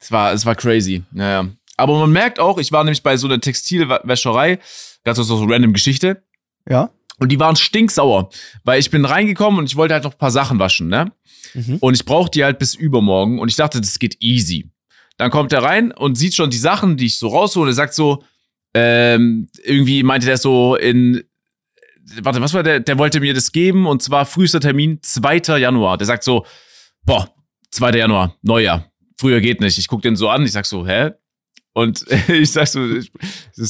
Es 0.00 0.10
war, 0.10 0.32
es 0.32 0.44
war 0.46 0.54
crazy. 0.54 1.02
Naja. 1.12 1.46
Aber 1.76 1.98
man 1.98 2.10
merkt 2.12 2.38
auch, 2.38 2.58
ich 2.58 2.72
war 2.72 2.84
nämlich 2.84 3.02
bei 3.02 3.16
so 3.16 3.26
einer 3.26 3.40
Textilwäscherei, 3.40 4.58
ganz 5.04 5.16
so, 5.16 5.22
so 5.24 5.44
random 5.44 5.72
Geschichte. 5.72 6.22
Ja? 6.68 6.90
Und 7.18 7.30
die 7.30 7.38
waren 7.40 7.56
stinksauer, 7.56 8.30
weil 8.64 8.80
ich 8.80 8.90
bin 8.90 9.04
reingekommen 9.04 9.58
und 9.60 9.66
ich 9.66 9.76
wollte 9.76 9.94
halt 9.94 10.04
noch 10.04 10.12
ein 10.12 10.18
paar 10.18 10.30
Sachen 10.30 10.58
waschen, 10.58 10.88
ne? 10.88 11.12
Mhm. 11.54 11.76
Und 11.80 11.94
ich 11.94 12.04
brauchte 12.04 12.38
die 12.38 12.44
halt 12.44 12.58
bis 12.58 12.74
übermorgen 12.74 13.38
und 13.38 13.48
ich 13.48 13.56
dachte, 13.56 13.80
das 13.80 13.98
geht 14.00 14.16
easy. 14.20 14.70
Dann 15.16 15.30
kommt 15.30 15.52
er 15.52 15.62
rein 15.62 15.92
und 15.92 16.16
sieht 16.18 16.34
schon 16.34 16.50
die 16.50 16.58
Sachen, 16.58 16.96
die 16.96 17.06
ich 17.06 17.18
so 17.18 17.28
raushole. 17.28 17.70
Er 17.70 17.74
sagt 17.74 17.94
so, 17.94 18.24
ähm, 18.74 19.48
irgendwie 19.62 20.02
meinte 20.02 20.26
der 20.26 20.38
so 20.38 20.74
in, 20.74 21.22
warte, 22.22 22.40
was 22.40 22.54
war 22.54 22.62
der? 22.62 22.80
Der 22.80 22.98
wollte 22.98 23.20
mir 23.20 23.34
das 23.34 23.52
geben 23.52 23.86
und 23.86 24.02
zwar 24.02 24.26
frühester 24.26 24.60
Termin 24.60 25.00
2. 25.02 25.58
Januar. 25.58 25.98
Der 25.98 26.06
sagt 26.06 26.24
so, 26.24 26.44
boah, 27.04 27.28
2. 27.70 27.92
Januar, 27.92 28.36
Neujahr. 28.42 28.90
Früher 29.18 29.40
geht 29.40 29.60
nicht. 29.60 29.78
Ich 29.78 29.88
guck 29.88 30.02
den 30.02 30.16
so 30.16 30.28
an, 30.28 30.44
ich 30.44 30.52
sag 30.52 30.66
so, 30.66 30.86
hä? 30.86 31.12
Und 31.76 32.04
ich 32.28 32.52
sag 32.52 32.68
so, 32.68 32.86
ich, 32.88 33.10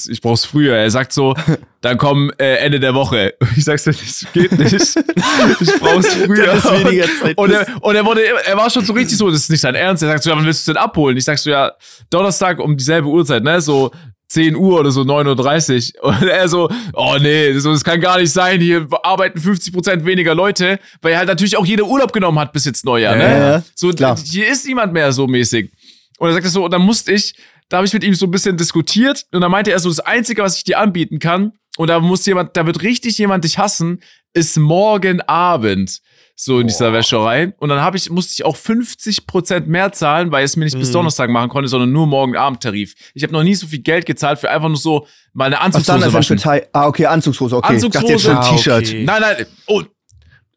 ich 0.09 0.21
brauch's 0.21 0.45
früher. 0.45 0.77
Er 0.77 0.91
sagt 0.91 1.13
so, 1.13 1.35
dann 1.81 1.97
komm 1.97 2.31
äh, 2.39 2.57
Ende 2.57 2.79
der 2.79 2.95
Woche. 2.95 3.35
Ich 3.57 3.65
sag 3.65 3.79
so, 3.79 3.91
das 3.91 4.27
geht 4.33 4.53
nicht. 4.53 4.75
Ich 4.75 5.81
brauch's 5.81 6.15
früher. 6.25 6.47
Das 6.47 6.65
ist 6.65 6.85
weniger 6.85 7.07
Zeit. 7.21 7.39
Und 7.39 7.51
er, 7.51 7.67
und 7.83 7.95
er 7.95 8.05
wurde, 8.05 8.23
er 8.27 8.57
war 8.57 8.69
schon 8.69 8.85
so 8.85 8.93
richtig 8.93 9.17
so, 9.17 9.31
das 9.31 9.41
ist 9.41 9.51
nicht 9.51 9.63
sein 9.63 9.75
Ernst. 9.75 10.03
Er 10.03 10.11
sagt 10.11 10.23
so, 10.23 10.31
ja, 10.31 10.37
wann 10.37 10.45
willst 10.45 10.69
du 10.69 10.73
denn 10.73 10.83
abholen? 10.83 11.17
Ich 11.17 11.25
sag 11.25 11.39
so, 11.39 11.51
ja, 11.51 11.73
Donnerstag 12.11 12.61
um 12.61 12.77
dieselbe 12.77 13.09
Uhrzeit, 13.09 13.43
ne? 13.43 13.61
So 13.61 13.91
10 14.35 14.57
Uhr 14.57 14.81
oder 14.81 14.91
so 14.91 15.03
9.30 15.03 15.95
Uhr. 16.03 16.09
Und 16.21 16.23
er 16.29 16.49
so, 16.49 16.69
oh 16.93 17.17
nee, 17.21 17.53
das 17.53 17.85
kann 17.85 18.01
gar 18.01 18.19
nicht 18.19 18.33
sein. 18.33 18.61
Hier 18.61 18.87
arbeiten 19.03 19.39
50% 19.39 20.05
weniger 20.05 20.35
Leute, 20.35 20.79
weil 21.01 21.13
er 21.13 21.19
halt 21.19 21.29
natürlich 21.29 21.57
auch 21.57 21.65
jeder 21.65 21.85
Urlaub 21.87 22.13
genommen 22.13 22.39
hat 22.39 22.53
bis 22.53 22.65
jetzt 22.65 22.85
Neujahr, 22.85 23.17
ne? 23.17 23.23
Ja, 23.23 23.51
ja, 23.57 23.63
So, 23.75 23.91
klar. 23.91 24.19
hier 24.19 24.51
ist 24.51 24.67
niemand 24.67 24.93
mehr 24.93 25.13
so 25.13 25.27
mäßig. 25.27 25.71
Und 26.19 26.29
er 26.29 26.35
sagt 26.35 26.47
das 26.47 26.53
so, 26.53 26.65
und 26.65 26.73
dann 26.73 26.83
musste 26.83 27.13
ich, 27.13 27.35
da 27.69 27.79
habe 27.79 27.87
ich 27.87 27.93
mit 27.93 28.05
ihm 28.05 28.15
so 28.15 28.27
ein 28.27 28.31
bisschen 28.31 28.57
diskutiert 28.57 29.25
und 29.33 29.41
dann 29.41 29.51
meinte 29.51 29.71
er 29.71 29.79
so, 29.79 29.89
das 29.89 30.01
Einzige, 30.01 30.43
was 30.43 30.57
ich 30.59 30.65
dir 30.65 30.79
anbieten 30.79 31.19
kann, 31.19 31.53
und 31.77 31.89
da 31.89 31.99
muss 32.01 32.25
jemand, 32.27 32.57
da 32.57 32.67
wird 32.67 32.83
richtig 32.83 33.19
jemand 33.19 33.45
dich 33.45 33.59
hassen, 33.59 34.01
ist 34.33 34.57
morgen 34.59 35.21
Abend. 35.23 36.01
So 36.37 36.59
in 36.59 36.67
dieser 36.67 36.93
Wäscherei. 36.93 37.53
Und 37.59 37.69
dann 37.69 37.81
habe 37.81 37.97
ich, 37.97 38.11
musste 38.11 38.33
ich 38.33 38.45
auch 38.45 38.57
50% 38.57 39.67
mehr 39.67 39.93
zahlen, 39.93 40.33
weil 40.33 40.45
ich 40.45 40.51
es 40.51 40.57
mir 40.57 40.65
nicht 40.65 40.77
bis 40.79 40.89
Mhm. 40.89 40.95
Donnerstag 40.95 41.31
machen 41.31 41.49
konnte, 41.49 41.69
sondern 41.69 41.93
nur 41.93 42.07
morgen 42.09 42.37
Abend-Tarif. 42.37 42.95
Ich 43.15 43.23
habe 43.23 43.33
noch 43.33 43.45
nie 43.45 43.55
so 43.55 43.67
viel 43.69 43.79
Geld 43.79 44.05
gezahlt 44.05 44.41
für 44.41 44.51
einfach 44.51 44.67
nur 44.69 44.77
so 44.77 45.07
mal 45.33 45.47
eine 45.47 45.57
Was 45.75 45.85
dann 45.85 46.03
Anzugshose 46.03 46.39
waschen. 46.43 46.69
Ah, 46.73 46.87
okay, 46.89 47.07
Anzugshose, 47.07 47.57
okay. 47.57 47.77
Ich 47.77 47.89
dachte 47.89 48.07
jetzt 48.09 48.23
schon 48.25 48.37
Ah, 48.37 48.51
T-Shirt. 48.57 48.83
okay. 48.83 49.05
Nein, 49.05 49.21
nein. 49.21 49.47
Oh. 49.67 49.83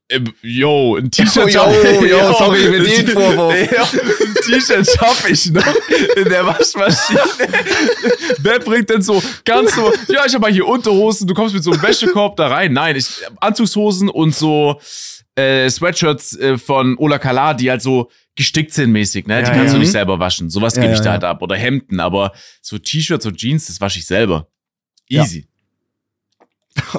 Ähm, 0.09 0.33
Yo, 0.41 0.95
ein 0.95 1.11
T-Shirt. 1.11 1.35
Yo, 1.53 1.59
schaff- 1.59 2.01
yo, 2.01 2.33
sorry 2.33 2.59
für 2.59 2.79
den 2.79 3.07
Vorwurf. 3.13 3.53
Ein 3.53 4.35
T-Shirt 4.45 4.87
schaffe 4.97 5.31
ich 5.31 5.51
noch 5.51 5.63
in 6.15 6.23
der 6.29 6.45
Waschmaschine. 6.45 7.19
Wer 8.39 8.59
bringt 8.59 8.89
denn 8.89 9.01
so 9.01 9.21
ganz 9.45 9.75
so, 9.75 9.91
ja, 10.07 10.25
ich 10.25 10.33
habe 10.33 10.39
mal 10.39 10.51
hier 10.51 10.65
Unterhosen, 10.67 11.27
du 11.27 11.33
kommst 11.33 11.53
mit 11.53 11.63
so 11.63 11.71
einem 11.71 11.81
Wäschekorb 11.81 12.35
da 12.37 12.47
rein. 12.47 12.73
Nein, 12.73 12.95
ich 12.95 13.07
Anzugshosen 13.41 14.09
und 14.09 14.33
so 14.35 14.79
äh, 15.37 15.69
Sweatshirts 15.69 16.35
äh, 16.37 16.57
von 16.57 16.97
Ola 16.97 17.19
Kala, 17.19 17.53
die 17.53 17.69
halt 17.69 17.81
so 17.81 18.09
gestickt 18.35 18.73
sind 18.73 18.91
mäßig, 18.91 19.27
ne? 19.27 19.41
Die 19.43 19.47
Ja, 19.49 19.53
kannst 19.53 19.67
ja. 19.67 19.73
du 19.73 19.79
nicht 19.79 19.91
selber 19.91 20.19
waschen. 20.19 20.49
Sowas 20.49 20.75
Ja, 20.75 20.81
gebe 20.81 20.93
ich 20.93 20.99
ja, 20.99 21.03
da 21.03 21.09
ja. 21.09 21.13
halt 21.13 21.23
ab. 21.23 21.41
Oder 21.41 21.55
Hemden, 21.55 21.99
aber 21.99 22.31
so 22.61 22.77
T-Shirts 22.77 23.25
und 23.25 23.37
Jeans, 23.37 23.67
das 23.67 23.79
wasche 23.81 23.99
ich 23.99 24.05
selber. 24.05 24.47
Ja. 25.07 25.23
Easy. 25.23 25.47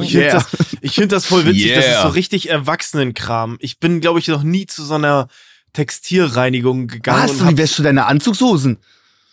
Ich 0.01 0.11
finde 0.11 0.19
Yeah. 0.27 0.33
das, 0.35 0.47
ich 0.81 0.93
find 0.95 1.13
das 1.13 1.25
voll 1.27 1.47
witzig. 1.47 1.73
Das 1.73 1.85
ist 1.85 1.91
Yeah. 1.91 2.03
so 2.03 2.09
richtig 2.09 2.51
Erwachsenenkram. 2.51 3.59
Ich 3.61 3.79
bin, 3.79 4.01
glaube 4.01 4.19
ich, 4.19 4.27
noch 4.27 4.43
nie 4.43 4.67
zu 4.67 4.85
so 4.85 4.95
einer 4.95 5.29
Textilreinigung 5.73 6.89
gegangen. 6.89 7.23
Was? 7.23 7.41
und 7.41 7.51
Wie 7.51 7.57
wäschst 7.59 7.79
du 7.79 7.83
deine 7.85 8.07
Anzugshosen? 8.07 8.79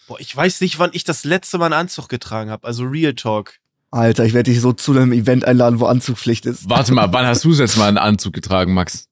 boah, 0.08 0.20
ich 0.20 0.36
weiß 0.36 0.62
nicht, 0.62 0.78
wann 0.78 0.92
ich 0.94 1.04
das 1.04 1.24
letzte 1.24 1.58
Mal 1.58 1.66
einen 1.66 1.74
Anzug 1.74 2.10
getragen 2.10 2.52
habe. 2.52 2.68
Also 2.68 2.84
Real 2.84 3.16
Talk. 3.16 3.56
Alter, 3.96 4.26
ich 4.26 4.34
werde 4.34 4.52
dich 4.52 4.60
so 4.62 4.74
zu 4.74 4.92
einem 4.92 5.14
Event 5.14 5.46
einladen, 5.46 5.80
wo 5.80 5.86
Anzugpflicht 5.86 6.46
ist. 6.46 6.70
Warte 6.70 6.94
mal, 6.94 7.14
wann 7.14 7.26
hast 7.26 7.46
du 7.46 7.54
jetzt 7.54 7.78
mal 7.78 7.88
einen 7.88 7.98
Anzug 7.98 8.34
getragen, 8.34 8.74
Max? 8.74 9.08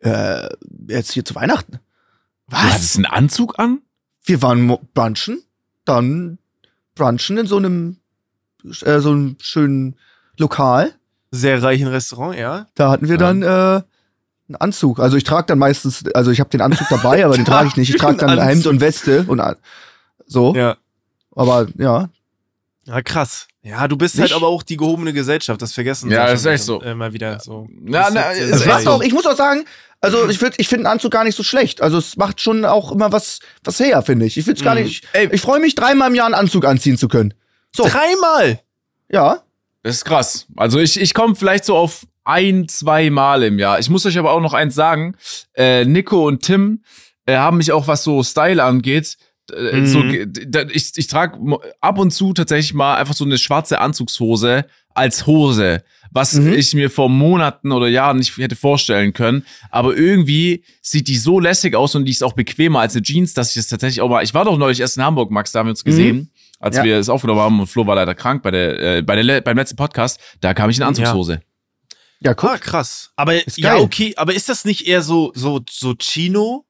Äh, 0.00 0.48
jetzt 0.88 1.12
hier 1.12 1.24
zu 1.24 1.34
Weihnachten. 1.34 1.80
Du 2.50 2.56
hattest 2.56 2.96
einen 2.96 3.06
Anzug 3.06 3.58
an? 3.58 3.80
Wir 4.24 4.42
waren 4.42 4.76
brunchen, 4.94 5.42
dann 5.86 6.38
brunchen 6.94 7.38
in 7.38 7.46
so 7.46 7.56
einem, 7.56 7.96
äh, 8.82 9.00
so 9.00 9.10
einem 9.10 9.36
schönen 9.40 9.96
Lokal. 10.38 10.92
Sehr 11.30 11.62
reichen 11.62 11.88
Restaurant, 11.88 12.36
ja. 12.38 12.66
Da 12.74 12.90
hatten 12.90 13.08
wir 13.08 13.14
Ja. 13.14 13.32
dann 13.32 13.42
äh, 13.42 13.46
einen 13.46 14.56
Anzug. 14.58 15.00
Also 15.00 15.16
ich 15.16 15.24
trage 15.24 15.46
dann 15.46 15.58
meistens, 15.58 16.04
also 16.14 16.30
ich 16.30 16.40
habe 16.40 16.50
den 16.50 16.60
Anzug 16.60 16.86
dabei, 16.90 17.24
aber 17.24 17.36
den 17.36 17.46
trage 17.46 17.68
ich 17.68 17.76
nicht. 17.76 17.88
Ich 17.90 17.96
trage 18.00 18.18
dann. 18.18 18.38
Hemd 18.38 18.66
und 18.66 18.80
Weste 18.80 19.24
und 19.26 19.40
so. 20.26 20.54
Ja. 20.54 20.76
Aber 21.34 21.66
ja, 21.78 22.10
Ja, 22.86 23.02
krass. 23.02 23.48
Ja, 23.62 23.88
du 23.88 23.96
bist 23.96 24.14
Nicht? 24.14 24.22
halt 24.22 24.32
aber 24.32 24.46
auch 24.48 24.62
die 24.62 24.76
gehobene 24.76 25.12
Gesellschaft. 25.12 25.60
Das 25.60 25.72
vergessen 25.72 26.10
Ja, 26.10 26.26
wir 26.26 26.34
ist 26.34 26.46
echt 26.46 26.62
so. 26.64 26.80
Immer 26.80 27.12
wieder 27.12 27.40
so. 27.40 27.66
Ja, 27.84 28.04
Das 28.04 28.14
na, 28.14 28.22
halt 28.24 28.38
ist 28.38 28.50
es 28.60 28.66
macht 28.66 28.82
so. 28.84 28.90
auch, 28.90 29.02
ich 29.02 29.12
muss 29.12 29.26
auch 29.26 29.36
sagen, 29.36 29.64
also 30.00 30.28
ich, 30.28 30.38
würd- 30.38 30.54
ich 30.58 30.68
finde 30.68 30.86
einen 30.86 30.92
Anzug 30.98 31.10
gar 31.10 31.24
nicht 31.24 31.34
so 31.36 31.42
schlecht. 31.42 31.80
Also 31.82 31.98
es 31.98 32.16
macht 32.16 32.40
schon 32.40 32.64
auch 32.64 32.92
immer 32.92 33.10
was, 33.10 33.40
was 33.64 33.80
her, 33.80 34.02
finde 34.02 34.26
ich. 34.26 34.36
Ich 34.36 34.44
finde 34.44 34.58
es 34.60 34.64
gar 34.64 34.76
Mhm. 34.76 34.82
nicht. 34.82 35.04
Ey. 35.14 35.28
Ich 35.32 35.40
freue 35.40 35.58
mich, 35.58 35.74
dreimal 35.74 36.08
im 36.10 36.14
Jahr 36.14 36.26
einen 36.26 36.34
Anzug 36.36 36.64
anziehen 36.64 36.96
zu 36.96 37.08
können. 37.08 37.34
So, 37.74 37.84
Dreimal! 37.88 38.60
ja. 39.10 39.42
Das 39.82 39.96
ist 39.96 40.04
krass. 40.04 40.46
Also 40.56 40.78
ich, 40.80 41.00
ich 41.00 41.14
komme 41.14 41.36
vielleicht 41.36 41.64
so 41.64 41.76
auf 41.76 42.06
ein, 42.24 42.66
zwei 42.68 43.08
Mal 43.10 43.44
im 43.44 43.58
Jahr. 43.58 43.78
Ich 43.78 43.88
muss 43.88 44.04
euch 44.04 44.18
aber 44.18 44.32
auch 44.32 44.40
noch 44.40 44.52
eins 44.52 44.74
sagen. 44.74 45.14
Äh, 45.54 45.84
Nico 45.84 46.26
und 46.26 46.42
Tim 46.42 46.82
äh, 47.24 47.36
haben 47.36 47.56
mich 47.58 47.70
auch, 47.70 47.86
was 47.86 48.02
so 48.02 48.22
Style 48.24 48.62
angeht, 48.64 49.16
äh, 49.16 49.25
Mhm. 49.54 49.86
so, 49.86 50.02
ich, 50.04 50.92
ich 50.96 51.06
trage 51.06 51.38
ab 51.80 51.98
und 51.98 52.10
zu 52.12 52.32
tatsächlich 52.32 52.74
mal 52.74 52.96
einfach 52.96 53.14
so 53.14 53.24
eine 53.24 53.38
schwarze 53.38 53.80
Anzugshose 53.80 54.64
als 54.94 55.26
Hose, 55.26 55.82
was 56.10 56.32
Mhm. 56.34 56.52
ich 56.54 56.74
mir 56.74 56.90
vor 56.90 57.08
Monaten 57.08 57.70
oder 57.72 57.86
Jahren 57.86 58.16
nicht 58.18 58.36
hätte 58.38 58.56
vorstellen 58.56 59.12
können. 59.12 59.44
Aber 59.70 59.96
irgendwie 59.96 60.64
sieht 60.82 61.08
die 61.08 61.16
so 61.18 61.38
lässig 61.38 61.74
aus 61.76 61.94
und 61.94 62.06
die 62.06 62.12
ist 62.12 62.24
auch 62.24 62.32
bequemer 62.32 62.80
als 62.80 62.94
eine 62.94 63.02
Jeans, 63.02 63.34
dass 63.34 63.50
ich 63.50 63.56
es 63.58 63.66
tatsächlich 63.68 64.00
auch 64.00 64.08
mal. 64.08 64.24
Ich 64.24 64.34
war 64.34 64.44
doch 64.44 64.56
neulich 64.58 64.80
erst 64.80 64.96
in 64.96 65.04
Hamburg, 65.04 65.30
Max, 65.30 65.52
da 65.52 65.58
haben 65.60 65.66
wir 65.66 65.70
uns 65.72 65.84
gesehen. 65.84 66.30
Als 66.58 66.76
Ja. 66.78 66.84
wir 66.84 66.96
es 66.98 67.08
aufgenommen 67.10 67.40
haben 67.40 67.60
und 67.60 67.66
Flo 67.66 67.86
war 67.86 67.94
leider 67.96 68.14
krank 68.14 68.42
bei 68.42 68.50
der, 68.50 68.96
äh, 68.98 69.02
bei 69.02 69.20
der 69.22 69.42
beim 69.42 69.56
letzten 69.58 69.76
Podcast, 69.76 70.18
da 70.40 70.54
kam 70.54 70.70
ich 70.70 70.78
in 70.78 70.82
Anzugshose. 70.84 71.40
Ja, 72.20 72.32
guck. 72.32 72.50
Ah, 72.50 72.58
krass. 72.58 73.10
Aber 73.16 73.34
Ist 73.46 73.58
ja, 73.58 73.76
okay, 73.76 74.14
aber 74.16 74.32
ist 74.34 74.48
das 74.48 74.64
nicht 74.64 74.86
eher 74.86 75.02
so, 75.02 75.32
so, 75.34 75.60
so 75.70 75.94
Chino? 75.94 76.64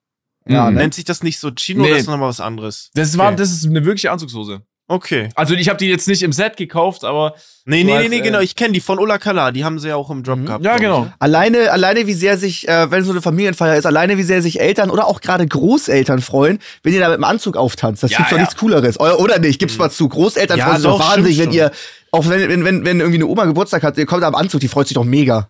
Ja, 0.49 0.69
Mhm. 0.69 0.75
ne? 0.75 0.81
Nennt 0.83 0.95
sich 0.95 1.05
das 1.05 1.23
nicht 1.23 1.39
so 1.39 1.51
Chino 1.55 1.83
Nee. 1.83 1.89
oder 1.89 1.97
ist 1.99 2.07
das 2.07 2.13
nochmal 2.13 2.29
was 2.29 2.41
anderes? 2.41 2.91
Das 2.95 3.17
war, 3.19 3.29
Okay. 3.29 3.37
das 3.37 3.51
ist 3.53 3.67
eine 3.67 3.85
wirkliche 3.85 4.11
Anzugshose. 4.11 4.63
Okay. 4.89 5.31
Also 5.35 5.55
ich 5.55 5.69
habe 5.69 5.79
die 5.79 5.87
jetzt 5.89 6.07
nicht 6.07 6.23
im 6.23 6.31
Set 6.33 6.57
gekauft, 6.57 7.03
aber 7.05 7.35
Nee, 7.65 7.83
nee, 7.83 7.99
nee, 8.03 8.09
nee, 8.09 8.17
äh, 8.19 8.21
genau. 8.21 8.39
Ich 8.39 8.55
kenne 8.55 8.73
die 8.73 8.79
von 8.81 9.01
Ulla 9.01 9.19
Kala. 9.19 9.51
Die 9.51 9.65
haben 9.65 9.81
sie 9.81 9.89
ja 9.89 9.97
auch 9.97 10.11
im 10.11 10.23
Drop 10.23 10.47
gehabt. 10.47 10.65
ja 10.65 10.77
genau. 10.77 11.07
ne? 11.07 11.13
Alleine, 11.19 11.73
alleine 11.73 12.07
wie 12.07 12.13
sehr 12.15 12.39
sich, 12.39 12.69
äh, 12.69 12.89
wenn 12.93 13.03
so 13.03 13.11
eine 13.11 13.21
Familienfeier 13.21 13.75
ist, 13.77 13.85
alleine 13.85 14.17
wie 14.17 14.23
sehr 14.23 14.43
sich 14.43 14.61
Eltern 14.61 14.91
oder 14.91 15.09
auch 15.09 15.21
gerade 15.21 15.45
Großeltern 15.45 16.21
freuen, 16.23 16.61
wenn 16.85 16.93
ihr 16.95 17.01
da 17.01 17.09
mit 17.09 17.17
dem 17.17 17.25
Anzug 17.25 17.57
auftanzt. 17.57 18.05
Das 18.05 18.13
Ja, 18.13 18.19
gibt's 18.19 18.31
doch 18.31 18.37
ja. 18.37 18.43
nichts 18.45 18.57
Cooleres. 18.57 19.01
Oder, 19.01 19.19
oder 19.19 19.41
nicht? 19.41 19.59
Gibt's 19.59 19.77
mal 19.77 19.91
zu. 19.91 20.09
Großeltern 20.09 20.57
Ja, 20.61 20.67
freuen 20.67 20.77
sich 20.77 20.85
doch 20.87 20.99
doch, 21.01 21.11
wahnsinnig, 21.11 21.39
wenn 21.41 21.51
ihr, 21.53 21.73
auch 22.13 22.29
wenn, 22.29 22.49
wenn, 22.49 22.65
wenn, 22.65 22.85
wenn 22.85 23.01
irgendwie 23.01 23.19
eine 23.19 23.27
Oma 23.27 23.47
Geburtstag 23.47 23.83
hat, 23.83 23.99
ihr 23.99 24.07
kommt 24.07 24.23
am 24.23 24.37
Anzug, 24.37 24.61
die 24.61 24.69
freut 24.69 24.87
sich 24.87 24.95
doch 24.95 25.03
mega. 25.05 25.49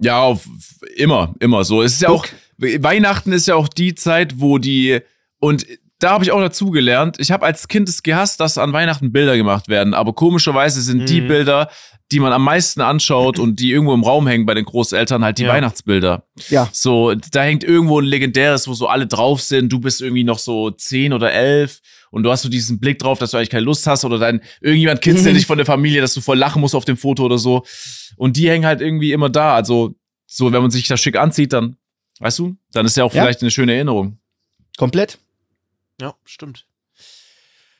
Ja, 0.00 0.18
auf, 0.22 0.48
immer, 0.96 1.32
immer 1.38 1.62
so. 1.62 1.80
Es 1.80 1.92
ist 1.92 2.02
ja 2.02 2.08
auch, 2.08 2.26
Weihnachten 2.58 3.32
ist 3.32 3.46
ja 3.48 3.54
auch 3.54 3.68
die 3.68 3.94
Zeit, 3.94 4.40
wo 4.40 4.58
die, 4.58 5.00
und 5.40 5.66
da 5.98 6.10
habe 6.10 6.24
ich 6.24 6.32
auch 6.32 6.40
dazu 6.40 6.70
gelernt, 6.70 7.16
ich 7.18 7.30
habe 7.30 7.46
als 7.46 7.68
Kind 7.68 7.88
es 7.88 8.02
gehasst, 8.02 8.40
dass 8.40 8.58
an 8.58 8.72
Weihnachten 8.72 9.12
Bilder 9.12 9.36
gemacht 9.36 9.68
werden, 9.68 9.94
aber 9.94 10.12
komischerweise 10.12 10.82
sind 10.82 11.08
die 11.08 11.20
Mhm. 11.22 11.28
Bilder, 11.28 11.70
die 12.12 12.20
man 12.20 12.32
am 12.32 12.44
meisten 12.44 12.82
anschaut 12.82 13.38
und 13.38 13.58
die 13.60 13.70
irgendwo 13.72 13.94
im 13.94 14.02
Raum 14.04 14.26
hängen 14.26 14.44
bei 14.44 14.52
den 14.54 14.66
Großeltern, 14.66 15.24
halt 15.24 15.38
die 15.38 15.44
Ja. 15.44 15.48
Weihnachtsbilder. 15.50 16.24
Ja. 16.50 16.68
So, 16.72 17.14
da 17.14 17.42
hängt 17.42 17.64
irgendwo 17.64 18.00
ein 18.00 18.04
legendäres, 18.04 18.68
wo 18.68 18.74
so 18.74 18.86
alle 18.88 19.06
drauf 19.06 19.40
sind, 19.40 19.72
du 19.72 19.78
bist 19.80 20.02
irgendwie 20.02 20.24
noch 20.24 20.38
so 20.38 20.70
zehn 20.70 21.12
oder 21.14 21.32
elf 21.32 21.80
und 22.10 22.22
du 22.24 22.30
hast 22.30 22.42
so 22.42 22.50
diesen 22.50 22.78
Blick 22.78 22.98
drauf, 22.98 23.18
dass 23.18 23.30
du 23.30 23.38
eigentlich 23.38 23.50
keine 23.50 23.64
Lust 23.64 23.86
hast 23.86 24.04
oder 24.04 24.18
dein, 24.18 24.42
irgendjemand 24.60 25.00
kitzelt 25.00 25.32
Mhm. 25.32 25.38
dich 25.38 25.46
von 25.46 25.56
der 25.56 25.66
Familie, 25.66 26.02
dass 26.02 26.12
du 26.12 26.20
voll 26.20 26.36
lachen 26.38 26.60
musst 26.60 26.74
auf 26.74 26.84
dem 26.84 26.98
Foto 26.98 27.24
oder 27.24 27.38
so. 27.38 27.64
Und 28.16 28.36
die 28.36 28.50
hängen 28.50 28.66
halt 28.66 28.82
irgendwie 28.82 29.12
immer 29.12 29.30
da. 29.30 29.54
Also, 29.54 29.94
so, 30.26 30.52
wenn 30.52 30.60
man 30.62 30.70
sich 30.70 30.86
da 30.86 30.96
schick 30.98 31.16
anzieht, 31.16 31.52
dann, 31.54 31.76
weißt 32.20 32.38
du, 32.38 32.56
dann 32.72 32.86
ist 32.86 32.96
ja 32.96 33.04
auch 33.04 33.12
Ja. 33.14 33.22
vielleicht 33.22 33.42
eine 33.42 33.50
schöne 33.50 33.74
Erinnerung. 33.74 34.18
Komplett. 34.76 35.18
Ja, 36.00 36.14
stimmt. 36.24 36.66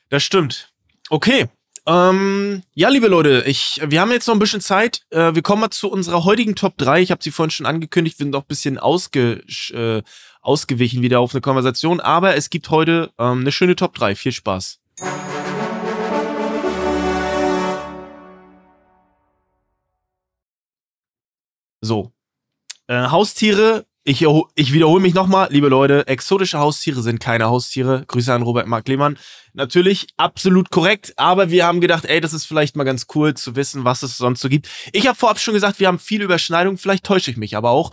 Das 0.09 0.23
stimmt. 0.23 0.71
Okay. 1.09 1.47
Ähm, 1.87 2.63
ja, 2.73 2.89
liebe 2.89 3.07
Leute, 3.07 3.43
ich, 3.45 3.79
wir 3.85 4.01
haben 4.01 4.11
jetzt 4.11 4.27
noch 4.27 4.33
ein 4.33 4.39
bisschen 4.39 4.61
Zeit. 4.61 5.01
Äh, 5.11 5.35
wir 5.35 5.43
kommen 5.43 5.61
mal 5.61 5.69
zu 5.69 5.91
unserer 5.91 6.23
heutigen 6.23 6.55
Top 6.55 6.77
3. 6.77 7.01
Ich 7.01 7.11
habe 7.11 7.23
sie 7.23 7.29
vorhin 7.29 7.51
schon 7.51 7.65
angekündigt. 7.67 8.17
Wir 8.17 8.23
sind 8.25 8.35
auch 8.35 8.41
ein 8.41 8.47
bisschen 8.47 8.79
ausge, 8.79 9.43
äh, 9.71 10.01
ausgewichen 10.41 11.03
wieder 11.03 11.19
auf 11.19 11.33
eine 11.35 11.41
Konversation. 11.41 11.99
Aber 11.99 12.35
es 12.35 12.49
gibt 12.49 12.71
heute 12.71 13.11
ähm, 13.19 13.41
eine 13.41 13.51
schöne 13.51 13.75
Top 13.75 13.93
3. 13.93 14.15
Viel 14.15 14.31
Spaß. 14.31 14.79
So. 21.81 22.11
Äh, 22.87 23.07
Haustiere, 23.09 23.85
ich, 24.07 24.23
ich 24.53 24.71
wiederhole 24.71 25.01
mich 25.01 25.15
nochmal, 25.15 25.47
liebe 25.49 25.67
Leute, 25.67 26.07
exotische 26.07 26.59
Haustiere 26.59 27.01
sind 27.01 27.19
keine 27.19 27.45
Haustiere. 27.45 28.03
Grüße 28.07 28.31
an 28.31 28.43
Robert 28.43 28.67
Mark 28.67 28.87
Lehmann. 28.87 29.17
Natürlich 29.53 30.05
absolut 30.15 30.69
korrekt, 30.69 31.13
aber 31.17 31.49
wir 31.49 31.65
haben 31.65 31.81
gedacht, 31.81 32.05
ey, 32.05 32.21
das 32.21 32.31
ist 32.31 32.45
vielleicht 32.45 32.75
mal 32.75 32.83
ganz 32.83 33.07
cool 33.15 33.33
zu 33.33 33.55
wissen, 33.55 33.83
was 33.83 34.03
es 34.03 34.17
sonst 34.17 34.41
so 34.41 34.49
gibt. 34.49 34.69
Ich 34.91 35.07
habe 35.07 35.17
vorab 35.17 35.39
schon 35.39 35.55
gesagt, 35.55 35.79
wir 35.79 35.87
haben 35.87 35.97
viel 35.97 36.21
Überschneidung, 36.21 36.77
vielleicht 36.77 37.03
täusche 37.03 37.31
ich 37.31 37.37
mich 37.37 37.57
aber 37.57 37.71
auch. 37.71 37.91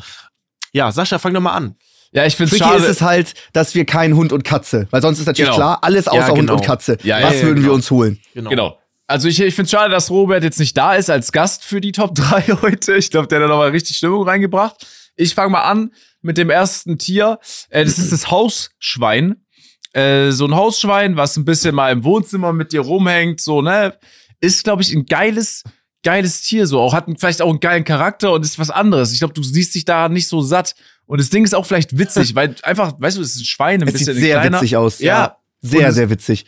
Ja, 0.73 0.93
Sascha, 0.93 1.19
fang 1.19 1.33
doch 1.33 1.41
mal 1.41 1.55
an. 1.55 1.77
Ja, 2.13 2.27
ich 2.27 2.37
finde 2.37 2.55
Tricky 2.59 2.77
ist 2.77 2.87
es 2.89 3.01
halt, 3.01 3.33
dass 3.55 3.75
wir 3.75 3.87
kein 3.87 4.15
Hund 4.15 4.35
und 4.35 4.45
Katze, 4.45 4.89
weil 4.91 5.01
sonst 5.01 5.19
ist 5.19 5.25
natürlich 5.27 5.49
Genau. 5.51 5.57
klar, 5.57 5.79
alles 5.81 6.09
außer 6.09 6.19
Ja, 6.19 6.29
Hund 6.29 6.41
genau. 6.41 6.55
und 6.57 6.63
Katze. 6.63 6.99
Ja, 7.05 7.19
ja, 7.21 7.29
Was 7.29 7.37
ja, 7.37 7.43
würden 7.45 7.57
wir 7.57 7.63
genau. 7.63 7.75
uns 7.75 7.91
holen? 7.91 8.21
Genau. 8.35 8.79
Also 9.07 9.29
ich, 9.29 9.41
ich 9.41 9.55
finde 9.55 9.65
es 9.65 9.71
schade, 9.71 9.91
dass 9.91 10.11
Robert 10.11 10.45
jetzt 10.45 10.59
nicht 10.61 10.77
da 10.77 10.95
ist 10.95 11.09
als 11.09 11.33
Gast 11.33 11.65
für 11.65 11.81
die 11.81 11.93
Top 11.93 12.15
3 12.15 12.43
heute. 12.63 12.97
Ich 12.97 13.11
glaube, 13.11 13.29
der 13.29 13.39
hat 13.39 13.45
da 13.45 13.49
nochmal 13.49 13.71
richtig 13.71 13.97
Stimmung 13.97 14.29
reingebracht. 14.29 14.87
Ich 15.17 15.35
fange 15.35 15.51
mal 15.51 15.63
an 15.63 15.93
mit 16.23 16.39
dem 16.39 16.51
ersten 16.51 16.99
Tier. 16.99 17.39
Äh, 17.71 17.85
das 17.85 17.99
ist 17.99 18.13
das 18.13 18.31
Hausschwein. 18.31 19.45
Äh, 19.93 20.31
so 20.31 20.47
ein 20.47 20.55
Hausschwein, 20.55 21.17
was 21.17 21.37
ein 21.37 21.45
bisschen 21.45 21.75
mal 21.75 21.93
im 21.93 22.03
Wohnzimmer 22.05 22.53
mit 22.53 22.73
dir 22.73 22.81
rumhängt, 22.81 23.41
so, 23.41 23.61
ne? 23.63 23.99
Ist, 24.41 24.65
glaube 24.65 24.83
ich, 24.83 24.93
ein 24.95 25.07
geiles, 25.07 25.63
geiles 26.03 26.43
Tier. 26.43 26.67
So, 26.67 26.81
auch 26.81 26.95
hat 26.95 27.07
vielleicht 27.19 27.43
auch 27.43 27.51
einen 27.51 27.61
geilen 27.61 27.85
Charakter 27.85 28.33
und 28.33 28.45
ist 28.45 28.59
was 28.59 28.71
anderes. 28.71 29.13
Ich 29.13 29.19
glaube, 29.19 29.35
du 29.35 29.43
siehst 29.43 29.75
dich 29.75 29.85
da 29.85 30.09
nicht 30.09 30.29
so 30.29 30.41
satt. 30.41 30.75
Und 31.07 31.21
das 31.21 31.29
Ding 31.31 31.45
ist 31.45 31.55
auch 31.55 31.67
vielleicht 31.67 31.99
witzig, 31.99 32.35
weil 32.35 32.57
einfach, 32.63 32.95
weißt 32.99 33.19
du, 33.19 33.21
es 33.23 33.35
ist 33.35 33.43
ein 33.43 33.45
Schwein, 33.45 33.83
ein 33.83 33.89
Es 33.89 33.95
sieht 33.95 34.07
bisschen 34.07 34.21
sehr 34.21 34.41
kleiner. 34.41 34.57
witzig 34.59 34.77
aus. 34.77 34.99
Ja. 34.99 35.37
Sehr, 35.61 35.89
Und- 35.89 35.95
sehr 35.95 36.11
witzig. 36.11 36.47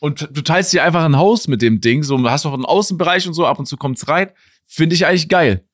Und 0.00 0.28
du 0.32 0.40
teilst 0.40 0.72
dir 0.72 0.82
einfach 0.82 1.04
ein 1.04 1.16
Haus 1.16 1.46
mit 1.46 1.60
dem 1.62 1.80
Ding, 1.82 2.02
so, 2.02 2.16
du 2.16 2.30
hast 2.30 2.46
auch 2.46 2.54
einen 2.54 2.64
Außenbereich 2.64 3.26
und 3.28 3.34
so, 3.34 3.46
ab 3.46 3.58
und 3.58 3.66
zu 3.66 3.76
kommt's 3.76 4.08
rein. 4.08 4.30
Finde 4.66 4.94
ich 4.96 5.04
eigentlich 5.06 5.28
geil. 5.28 5.66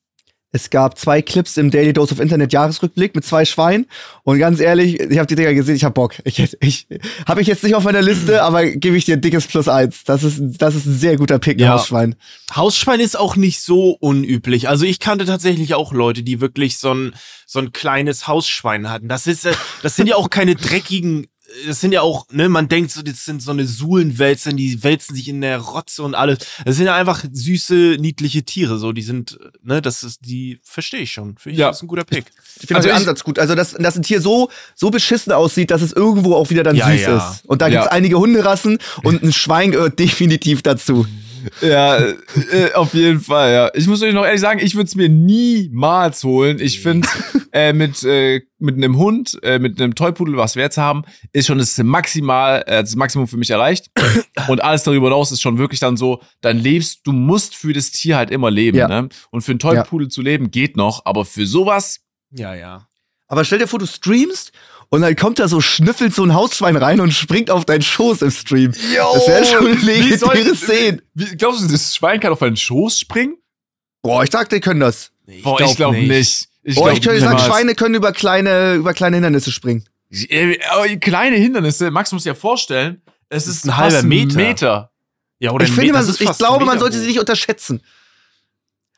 Es 0.56 0.70
gab 0.70 0.98
zwei 0.98 1.20
Clips 1.20 1.58
im 1.58 1.70
Daily 1.70 1.92
Dose 1.92 2.14
of 2.14 2.18
Internet 2.18 2.50
Jahresrückblick 2.50 3.14
mit 3.14 3.26
zwei 3.26 3.44
Schweinen. 3.44 3.84
Und 4.22 4.38
ganz 4.38 4.58
ehrlich, 4.58 4.98
ich 4.98 5.18
habe 5.18 5.26
die 5.26 5.34
Dinger 5.34 5.52
gesehen, 5.52 5.76
ich 5.76 5.84
hab 5.84 5.92
Bock. 5.92 6.14
Ich, 6.24 6.38
ich 6.60 6.88
habe 7.26 7.42
ich 7.42 7.46
jetzt 7.46 7.62
nicht 7.62 7.74
auf 7.74 7.84
meiner 7.84 8.00
Liste, 8.00 8.42
aber 8.42 8.64
gebe 8.64 8.96
ich 8.96 9.04
dir 9.04 9.16
ein 9.16 9.20
dickes 9.20 9.46
Plus 9.46 9.68
eins. 9.68 10.04
Das 10.04 10.22
ist, 10.22 10.40
das 10.58 10.74
ist 10.74 10.86
ein 10.86 10.98
sehr 10.98 11.18
guter 11.18 11.38
Pick, 11.38 11.60
Ja. 11.60 11.74
Hausschwein. 11.74 12.14
Hausschwein 12.54 13.00
ist 13.00 13.18
auch 13.18 13.36
nicht 13.36 13.60
so 13.60 13.90
unüblich. 14.00 14.70
Also 14.70 14.86
ich 14.86 14.98
kannte 14.98 15.26
tatsächlich 15.26 15.74
auch 15.74 15.92
Leute, 15.92 16.22
die 16.22 16.40
wirklich 16.40 16.78
so 16.78 16.94
ein, 16.94 17.14
so 17.44 17.58
ein 17.58 17.72
kleines 17.72 18.26
Hausschwein 18.26 18.88
hatten. 18.88 19.08
Das 19.08 19.26
ist, 19.26 19.44
äh, 19.44 19.52
das 19.82 19.94
sind 19.94 20.08
ja 20.08 20.16
auch 20.16 20.30
keine 20.30 20.54
dreckigen, 20.54 21.26
das 21.66 21.80
sind 21.80 21.92
ja 21.92 22.02
auch, 22.02 22.26
ne, 22.30 22.48
man 22.48 22.68
denkt 22.68 22.90
so, 22.90 23.02
das 23.02 23.24
sind 23.24 23.42
so 23.42 23.50
eine 23.50 23.66
Suhlenwälzer, 23.66 24.52
die 24.52 24.82
wälzen 24.82 25.14
sich 25.14 25.28
in 25.28 25.40
der 25.40 25.58
Rotze 25.58 26.02
und 26.02 26.14
alles. 26.14 26.38
Das 26.64 26.76
sind 26.76 26.86
ja 26.86 26.94
einfach 26.94 27.24
süße, 27.30 27.96
niedliche 28.00 28.42
Tiere, 28.42 28.78
so, 28.78 28.92
die 28.92 29.02
sind, 29.02 29.38
ne, 29.62 29.80
das 29.80 30.02
ist, 30.02 30.20
die 30.26 30.58
verstehe 30.62 31.00
ich 31.00 31.12
schon. 31.12 31.36
Finde 31.38 31.54
ich, 31.54 31.58
Ja. 31.60 31.68
das 31.68 31.78
ist 31.78 31.82
ein 31.84 31.88
guter 31.88 32.04
Pick. 32.04 32.26
Ich 32.60 32.66
finde 32.66 32.76
Also 32.76 32.88
den 32.88 32.96
Ansatz 32.96 33.22
gut. 33.24 33.38
Also, 33.38 33.54
dass, 33.54 33.72
dass 33.72 33.96
ein 33.96 34.02
Tier 34.02 34.20
so, 34.20 34.50
so 34.74 34.90
beschissen 34.90 35.32
aussieht, 35.32 35.70
dass 35.70 35.82
es 35.82 35.92
irgendwo 35.92 36.34
auch 36.34 36.50
wieder 36.50 36.62
dann 36.62 36.76
Ja, 36.76 36.90
süß 36.90 37.00
ja. 37.02 37.16
ist. 37.32 37.44
Und 37.46 37.62
da 37.62 37.68
gibt's 37.68 37.86
einige 37.86 38.18
Hunderassen 38.18 38.78
und 39.02 39.22
ein 39.22 39.32
Schwein 39.32 39.72
gehört 39.72 39.98
definitiv 39.98 40.62
dazu. 40.62 41.06
Ja, 41.60 41.98
äh, 41.98 42.72
auf 42.74 42.94
jeden 42.94 43.20
Fall, 43.20 43.52
ja. 43.52 43.70
Ich 43.74 43.86
muss 43.86 44.02
euch 44.02 44.12
noch 44.12 44.24
ehrlich 44.24 44.40
sagen, 44.40 44.60
ich 44.62 44.74
würde 44.74 44.86
es 44.86 44.94
mir 44.94 45.08
niemals 45.08 46.24
holen. 46.24 46.58
Ich 46.60 46.80
finde, 46.80 47.08
äh, 47.52 47.72
mit, 47.72 48.02
äh, 48.04 48.42
mit 48.58 48.76
einem 48.76 48.96
Hund, 48.96 49.38
äh, 49.42 49.58
mit 49.58 49.80
einem 49.80 49.94
Toypudel, 49.94 50.36
was 50.36 50.56
wir 50.56 50.62
jetzt 50.62 50.78
haben, 50.78 51.04
ist 51.32 51.46
schon 51.46 51.58
das 51.58 51.76
Maximal, 51.78 52.62
äh, 52.66 52.82
das 52.82 52.96
Maximum 52.96 53.28
für 53.28 53.36
mich 53.36 53.50
erreicht. 53.50 53.90
Und 54.48 54.62
alles 54.62 54.82
darüber 54.82 55.08
hinaus 55.08 55.32
ist 55.32 55.42
schon 55.42 55.58
wirklich 55.58 55.80
dann 55.80 55.96
so, 55.96 56.20
dann 56.40 56.58
lebst, 56.58 57.00
du 57.04 57.12
musst 57.12 57.54
für 57.54 57.72
das 57.72 57.90
Tier 57.90 58.16
halt 58.16 58.30
immer 58.30 58.50
leben, 58.50 58.78
Ja. 58.78 58.88
ne? 58.88 59.08
Und 59.30 59.42
für 59.42 59.52
einen 59.52 59.58
Toypudel 59.58 60.08
zu 60.08 60.22
leben 60.22 60.50
geht 60.50 60.76
noch, 60.76 61.02
aber 61.04 61.24
für 61.24 61.46
sowas, 61.46 62.00
Ja, 62.30 62.54
ja. 62.54 62.86
Aber 63.28 63.44
stell 63.44 63.58
dir 63.58 63.66
vor, 63.66 63.80
du 63.80 63.86
streamst 63.86 64.52
und 64.88 65.00
dann 65.02 65.16
kommt 65.16 65.38
da 65.38 65.48
so 65.48 65.60
schnüffelt 65.60 66.14
so 66.14 66.22
ein 66.22 66.34
Hausschwein 66.34 66.76
rein 66.76 67.00
und 67.00 67.12
springt 67.12 67.50
auf 67.50 67.64
deinen 67.64 67.82
Schoß 67.82 68.22
im 68.22 68.30
Stream. 68.30 68.72
das 68.72 69.26
wäre 69.28 69.44
schon 69.44 69.66
eine 69.66 69.74
legendäre 69.80 70.54
Szene. 70.54 71.02
Wie, 71.14 71.36
glaubst 71.36 71.62
du, 71.62 71.68
das 71.68 71.94
Schwein 71.96 72.20
kann 72.20 72.32
auf 72.32 72.42
einen 72.42 72.56
Schoß 72.56 73.00
springen? 73.00 73.36
Boah, 74.02 74.22
ich 74.22 74.30
sag, 74.30 74.48
die 74.48 74.60
können 74.60 74.80
das. 74.80 75.10
Nee, 75.26 75.40
Boah, 75.42 75.60
ich 75.60 75.76
glaube 75.76 75.96
nicht. 75.96 76.48
Ich 76.62 76.74
Boah, 76.76 76.92
glaub 76.92 77.14
ich, 77.14 77.20
ich 77.20 77.24
sag. 77.24 77.40
Schweine 77.40 77.74
können 77.74 77.94
über 77.94 78.12
kleine, 78.12 78.74
über 78.74 78.92
kleine 78.94 79.16
Hindernisse 79.16 79.50
springen. 79.52 79.84
Äh, 80.10 80.58
aber 80.70 80.86
kleine 80.96 81.36
Hindernisse, 81.36 81.90
Max 81.90 82.12
muss 82.12 82.22
sich 82.22 82.30
ja 82.30 82.34
vorstellen, 82.34 83.02
es 83.28 83.46
ist, 83.48 83.64
ein 83.64 83.70
fast 83.70 83.80
halber 83.80 83.98
ein 83.98 84.08
Meter. 84.08 84.36
Meter. 84.36 84.90
Ja, 85.38 85.50
oder 85.50 85.64
Ich 85.64 85.70
ein 85.72 85.74
finde, 85.74 85.92
Meter, 85.92 86.04
man, 86.04 86.10
ist 86.10 86.20
ich 86.20 86.38
glaube, 86.38 86.64
ein 86.64 86.66
man 86.66 86.78
sollte 86.78 86.96
hoch. 86.96 87.00
sie 87.00 87.08
nicht 87.08 87.18
unterschätzen. 87.18 87.82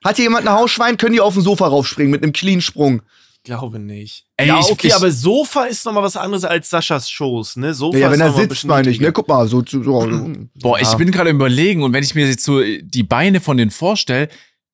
Hat 0.04 0.16
hier 0.16 0.26
jemand 0.26 0.46
ein 0.46 0.52
Hausschwein, 0.52 0.96
können 0.96 1.14
die 1.14 1.20
auf 1.20 1.34
dem 1.34 1.42
Sofa 1.42 1.66
raufspringen 1.66 2.10
mit 2.10 2.22
einem 2.22 2.32
clean 2.32 2.60
Sprung. 2.60 3.02
Ich 3.48 3.54
glaube 3.54 3.78
nicht. 3.78 4.26
Ey, 4.36 4.48
ja, 4.48 4.60
ich- 4.60 4.66
okay, 4.70 4.88
ich- 4.88 4.94
aber 4.94 5.10
Sofa 5.10 5.64
ist 5.64 5.86
noch 5.86 5.94
mal 5.94 6.02
was 6.02 6.18
anderes 6.18 6.44
als 6.44 6.68
Saschas 6.68 7.08
Schoß, 7.10 7.56
ne? 7.56 7.72
Sofa 7.72 7.96
Ja, 7.96 8.08
ist 8.08 8.12
wenn 8.12 8.20
er 8.20 8.32
sitzt, 8.34 8.66
meine 8.66 8.90
ich, 8.90 9.00
ne? 9.00 9.10
Guck 9.10 9.26
mal, 9.26 9.48
so, 9.48 9.64
so, 9.66 9.82
so. 9.82 10.00
Boah, 10.56 10.78
ich 10.78 10.86
Ja. 10.88 10.94
bin 10.96 11.10
gerade 11.10 11.30
überlegen 11.30 11.82
und 11.82 11.94
wenn 11.94 12.04
ich 12.04 12.14
mir 12.14 12.28
jetzt 12.28 12.44
so 12.44 12.60
die 12.62 13.02
Beine 13.04 13.40
von 13.40 13.56
denen 13.56 13.70
vorstelle, 13.70 14.28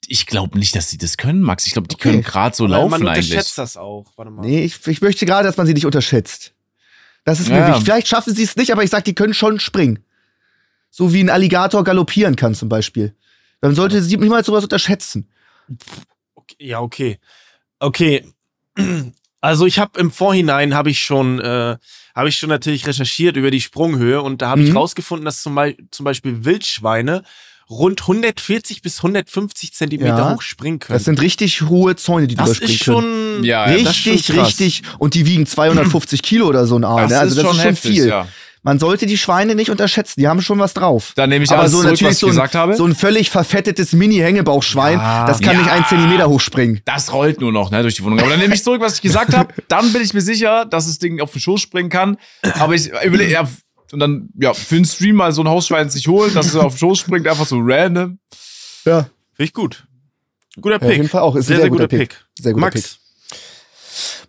ich 0.09 0.27
glaube 0.27 0.59
nicht, 0.59 0.75
dass 0.75 0.91
sie 0.91 0.99
das 0.99 1.17
können, 1.17 1.41
Max. 1.41 1.69
Ich 1.69 1.73
glaube, 1.75 1.87
die 1.87 1.95
Okay. 1.95 2.11
können 2.11 2.23
gerade 2.23 2.57
so 2.57 2.65
Aber 2.65 2.73
laufen 2.79 2.91
man 2.91 3.07
eigentlich. 3.07 3.27
unterschätzt 3.31 3.59
das 3.59 3.77
auch. 3.77 4.07
Warte 4.17 4.33
mal. 4.33 4.43
Nee, 4.45 4.65
ich, 4.65 4.85
ich 4.89 5.01
möchte 5.01 5.25
gerade, 5.25 5.47
dass 5.47 5.57
man 5.57 5.69
sie 5.69 5.75
nicht 5.75 5.87
unterschätzt. 5.87 6.53
Das 7.25 7.39
ist 7.39 7.51
mir 7.51 7.59
Ja. 7.59 7.69
wichtig. 7.69 7.85
Vielleicht 7.85 8.09
schaffen 8.09 8.35
sie 8.35 8.43
es 8.43 8.57
nicht, 8.57 8.73
aber 8.73 8.83
ich 8.83 8.91
sag, 8.91 9.05
die 9.05 9.15
können 9.15 9.35
schon 9.35 9.61
springen. 9.61 10.01
So 10.91 11.13
wie 11.15 11.21
ein 11.23 11.31
Alligator 11.31 11.85
galoppieren 11.85 12.35
kann 12.35 12.57
zum 12.57 12.69
Beispiel. 12.69 13.15
Dann 13.61 13.77
sollte 13.77 14.03
sie 14.03 14.17
niemals 14.17 14.49
sowas 14.49 14.65
unterschätzen. 14.65 15.31
Okay, 16.35 16.57
ja, 16.59 16.81
okay. 16.81 17.21
Okay. 17.79 18.27
Also 19.41 19.67
ich 19.67 19.79
habe 19.79 20.01
im 20.01 20.11
Vorhinein 20.11 20.75
habe 20.75 20.91
ich 20.91 21.01
schon 21.01 21.39
äh, 21.41 21.77
habe 22.15 22.29
ich 22.29 22.37
schon 22.39 22.49
natürlich 22.49 22.87
recherchiert 22.87 23.37
über 23.37 23.51
die 23.51 23.61
Sprunghöhe 23.61 24.23
und 24.23 24.41
da 24.41 24.49
habe 24.51 24.63
ich 24.63 24.71
Mhm. 24.71 24.77
rausgefunden, 24.79 25.25
dass 25.25 25.43
zum, 25.43 25.55
Beispiel- 25.55 25.87
zum 25.91 26.05
Beispiel 26.05 26.45
Wildschweine 26.45 27.23
rund 27.69 28.03
140 28.07 28.83
bis 28.83 29.03
150 29.03 29.73
Zentimeter 29.75 30.19
Ja. 30.19 30.35
hoch 30.35 30.43
springen 30.43 30.79
können. 30.79 30.97
Das 30.97 31.05
sind 31.05 31.21
richtig 31.21 31.63
hohe 31.63 31.97
Zäune, 31.97 32.27
die 32.27 32.35
das 32.37 32.47
überspringen 32.59 32.73
ist 32.75 32.85
können. 32.85 33.35
schon 33.37 33.45
Ja, 33.45 33.71
ja, 33.71 33.83
das 33.83 33.93
ist 33.97 33.97
schon 34.03 34.13
Richtig, 34.13 34.39
richtig. 34.39 34.83
Und 34.99 35.15
die 35.15 35.27
wiegen 35.27 35.47
250 35.47 36.23
Kilo 36.23 36.47
oder 36.47 36.67
so 36.67 36.77
ein 36.79 36.85
Aal. 36.85 37.03
Das, 37.03 37.11
Ne? 37.11 37.19
Also 37.19 37.31
ist 37.33 37.37
das 37.39 37.45
schon 37.45 37.57
ist 37.57 37.63
schon 37.63 37.71
heftig, 37.71 37.91
viel. 37.93 38.07
ja. 38.09 38.29
Man 38.67 38.79
sollte 38.79 39.05
die 39.07 39.19
Schweine 39.19 39.55
nicht 39.55 39.71
unterschätzen. 39.71 40.19
Die 40.19 40.27
haben 40.27 40.41
schon 40.43 40.59
was 40.59 40.73
drauf. 40.75 41.13
Dann 41.17 41.29
nehme 41.29 41.45
ich 41.45 41.51
Aber 41.51 41.61
alles 41.61 41.73
so 41.73 41.79
zurück, 41.83 41.93
natürlich 41.93 42.09
was 42.11 42.15
ich 42.15 42.21
so 42.21 42.27
ein, 42.27 42.31
gesagt 42.31 42.55
habe. 42.55 42.75
so 42.77 42.85
ein 42.87 42.95
völlig 42.95 43.29
verfettetes 43.31 43.93
Mini-Hängebauchschwein, 43.93 44.99
Ja. 44.99 45.27
das 45.27 45.41
kann 45.41 45.53
Ja. 45.55 45.61
nicht 45.61 45.71
einen 45.71 45.85
Zentimeter 45.85 46.29
hochspringen. 46.31 46.81
das 46.87 47.13
rollt 47.13 47.41
nur 47.41 47.53
noch 47.53 47.71
ne, 47.71 47.83
durch 47.83 47.95
die 47.97 48.03
Wohnung. 48.05 48.19
Aber 48.21 48.31
dann 48.31 48.41
nehme 48.41 48.55
ich 48.55 48.65
zurück, 48.65 48.81
was 48.81 48.95
ich 48.97 49.03
gesagt 49.03 49.37
habe. 49.37 49.53
Dann 49.69 49.93
bin 49.93 50.01
ich 50.03 50.15
mir 50.15 50.23
sicher, 50.23 50.65
dass 50.65 50.87
das 50.87 50.99
Ding 50.99 51.21
auf 51.21 51.31
den 51.33 51.41
Schoß 51.43 51.61
springen 51.61 51.91
kann. 51.91 52.17
Aber 52.59 52.75
ich 52.75 52.91
überlege, 53.05 53.31
ja, 53.33 53.47
und 53.93 54.01
dann, 54.01 54.31
ja, 54.41 54.55
für 54.55 54.77
den 54.77 54.87
Stream 54.87 55.17
mal 55.17 55.31
so 55.33 55.43
ein 55.43 55.49
Hausschwein 55.49 55.91
sich 55.91 56.09
holen, 56.09 56.33
dass 56.35 56.47
es 56.47 56.57
auf 56.57 56.73
den 56.75 56.79
Schoß 56.79 56.99
springt, 56.99 57.29
einfach 57.29 57.47
so 57.47 57.59
random. 57.63 58.19
Ja, 58.87 59.03
Finde 59.37 59.47
ich 59.49 59.53
gut. 59.53 59.87
Guter 60.61 60.77
ja, 60.77 60.79
Pick. 60.79 60.89
auf 60.89 60.97
jeden 60.97 61.09
Fall 61.11 61.21
auch. 61.21 61.37
Ist 61.37 61.45
ein 61.45 61.49
sehr, 61.49 61.57
sehr, 61.59 61.69
guter 61.69 61.87
Pick. 61.89 62.25
Sehr 62.41 62.53
guter 62.55 62.61
Max. 62.67 62.81
Pick. 62.81 63.39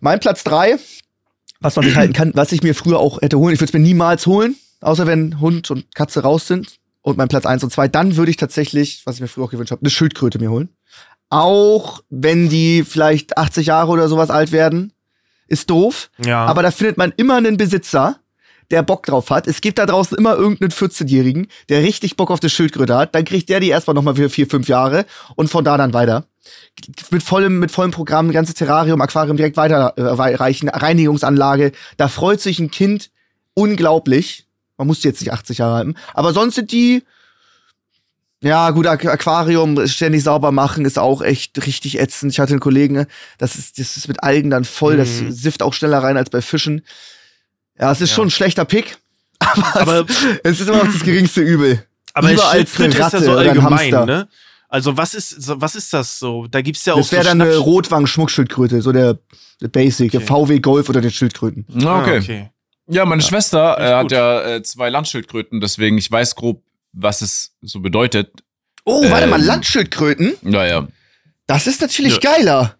Mein 0.00 0.20
Platz 0.20 0.44
drei, 0.44 0.76
was 1.66 1.76
man 1.76 1.84
sich 1.84 1.96
halten 1.96 2.12
kann, 2.12 2.32
was 2.34 2.52
ich 2.52 2.62
mir 2.62 2.74
früher 2.74 2.98
auch 2.98 3.20
hätte 3.20 3.38
holen. 3.38 3.54
Ich 3.54 3.60
würde 3.60 3.70
es 3.70 3.72
mir 3.74 3.80
niemals 3.80 4.26
holen, 4.26 4.56
außer 4.80 5.06
wenn 5.06 5.40
Hund 5.40 5.70
und 5.70 5.94
Katze 5.94 6.20
raus 6.20 6.46
sind. 6.46 6.76
Und 7.02 7.18
mein 7.18 7.28
Platz 7.28 7.46
eins 7.46 7.62
und 7.62 7.72
zwei, 7.72 7.86
dann 7.86 8.16
würde 8.16 8.30
ich 8.30 8.36
tatsächlich, 8.36 9.02
was 9.04 9.16
ich 9.16 9.20
mir 9.20 9.28
früher 9.28 9.44
auch 9.44 9.50
gewünscht 9.50 9.70
habe, 9.70 9.82
eine 9.82 9.90
Schildkröte 9.90 10.40
mir 10.40 10.50
holen. 10.50 10.70
Auch 11.30 12.02
wenn 12.08 12.48
die 12.48 12.84
vielleicht 12.84 13.38
80 13.38 13.66
Jahre 13.66 13.92
oder 13.92 14.08
sowas 14.08 14.30
alt 14.30 14.50
werden, 14.50 14.92
ist 15.46 15.70
doof. 15.70 16.10
Ja. 16.24 16.44
Aber 16.46 16.62
da 16.62 16.70
findet 16.70 16.96
man 16.96 17.12
immer 17.16 17.36
einen 17.36 17.56
Besitzer, 17.56 18.18
der 18.70 18.82
Bock 18.82 19.06
drauf 19.06 19.30
hat. 19.30 19.46
Es 19.46 19.60
gibt 19.60 19.78
da 19.78 19.86
draußen 19.86 20.18
immer 20.18 20.34
irgendeinen 20.34 20.72
14-Jährigen, 20.72 21.46
der 21.68 21.82
richtig 21.82 22.16
Bock 22.16 22.30
auf 22.30 22.40
die 22.40 22.50
Schildkröte 22.50 22.96
hat. 22.96 23.14
Dann 23.14 23.24
kriegt 23.24 23.48
der 23.48 23.60
die 23.60 23.68
erstmal 23.68 23.94
nochmal 23.94 24.16
für 24.16 24.28
vier, 24.28 24.48
fünf 24.48 24.68
Jahre 24.68 25.06
und 25.36 25.48
von 25.48 25.64
da 25.64 25.76
dann 25.76 25.94
weiter. 25.94 26.26
Mit 27.10 27.22
vollem, 27.22 27.58
mit 27.58 27.70
vollem 27.70 27.90
Programm, 27.90 28.30
ganze 28.32 28.54
Terrarium, 28.54 29.00
Aquarium 29.00 29.36
direkt 29.36 29.56
weiterreichen, 29.56 30.68
Reinigungsanlage. 30.68 31.72
Da 31.96 32.08
freut 32.08 32.40
sich 32.40 32.58
ein 32.58 32.70
Kind 32.70 33.10
unglaublich. 33.54 34.46
Man 34.76 34.86
muss 34.86 35.02
jetzt 35.04 35.20
nicht 35.20 35.32
80 35.32 35.58
Jahre 35.58 35.74
halten. 35.76 35.94
Aber 36.12 36.32
sonst 36.34 36.54
sind 36.56 36.70
die, 36.72 37.02
ja, 38.42 38.70
gut, 38.70 38.86
Aqu- 38.86 39.08
Aquarium 39.08 39.86
ständig 39.86 40.22
sauber 40.22 40.52
machen 40.52 40.84
ist 40.84 40.98
auch 40.98 41.22
echt 41.22 41.64
richtig 41.66 41.98
ätzend. 41.98 42.32
Ich 42.32 42.38
hatte 42.40 42.52
einen 42.52 42.60
Kollegen, 42.60 43.06
das 43.38 43.56
ist, 43.56 43.78
das 43.78 43.96
ist 43.96 44.08
mit 44.08 44.22
Algen 44.22 44.50
dann 44.50 44.64
voll, 44.64 44.96
das 44.98 45.08
Mhm. 45.22 45.32
sifft 45.32 45.62
auch 45.62 45.72
schneller 45.72 46.02
rein 46.02 46.16
als 46.18 46.28
bei 46.30 46.42
Fischen. 46.42 46.82
Ja, 47.80 47.90
es 47.92 48.00
ist 48.02 48.10
Ja. 48.10 48.16
schon 48.16 48.28
ein 48.28 48.30
schlechter 48.30 48.64
Pick, 48.66 48.98
aber, 49.38 49.80
Aber- 49.80 50.06
es, 50.10 50.16
es 50.44 50.60
ist 50.60 50.68
immer 50.68 50.84
noch 50.84 50.92
das 50.92 51.02
geringste 51.02 51.40
Übel. 51.40 51.82
Aber 52.12 52.30
Lieber 52.30 52.48
als 52.48 52.78
eine 52.78 52.88
ist 52.88 52.98
ja 52.98 53.04
Ratte 53.04 53.22
so 53.24 53.32
allgemein, 53.32 53.70
Hamster. 53.94 54.06
ne? 54.06 54.28
Also 54.68 54.96
was 54.96 55.14
ist, 55.14 55.30
so- 55.30 55.60
was 55.60 55.74
ist 55.76 55.92
das 55.92 56.18
so? 56.18 56.46
Da 56.48 56.60
gibt's 56.60 56.84
ja 56.84 56.94
auch 56.94 56.98
Das 56.98 57.12
wäre 57.12 57.22
so 57.22 57.28
dann 57.30 57.40
eine 57.42 57.52
Schnaps- 57.52 57.66
Rotwang-Schmuckschildkröte, 57.66 58.82
so 58.82 58.92
der, 58.92 59.18
der 59.60 59.68
Basic, 59.68 60.10
der 60.10 60.20
Okay. 60.20 60.26
VW 60.28 60.58
Golf 60.60 60.88
oder 60.88 61.00
den 61.00 61.10
Schildkröten. 61.10 61.64
Ja, 61.68 61.88
Ah, 61.96 62.00
okay. 62.02 62.18
okay. 62.18 62.50
Ja, 62.88 63.04
meine 63.04 63.22
Schwester 63.22 63.74
Finde 63.74 63.88
ich 63.88 63.92
äh, 63.92 63.96
hat 63.96 64.12
ja 64.12 64.42
äh, 64.56 64.62
zwei 64.62 64.90
Landschildkröten, 64.90 65.60
deswegen 65.60 65.98
ich 65.98 66.10
weiß 66.10 66.34
grob, 66.36 66.62
was 66.92 67.20
es 67.22 67.52
so 67.62 67.80
bedeutet. 67.80 68.30
Oh, 68.84 69.02
warte 69.10 69.24
Ähm. 69.24 69.30
mal, 69.30 69.42
Landschildkröten? 69.42 70.34
Naja. 70.42 70.86
Das 71.46 71.66
ist 71.66 71.80
natürlich 71.80 72.14
Ja. 72.22 72.32
geiler. 72.32 72.76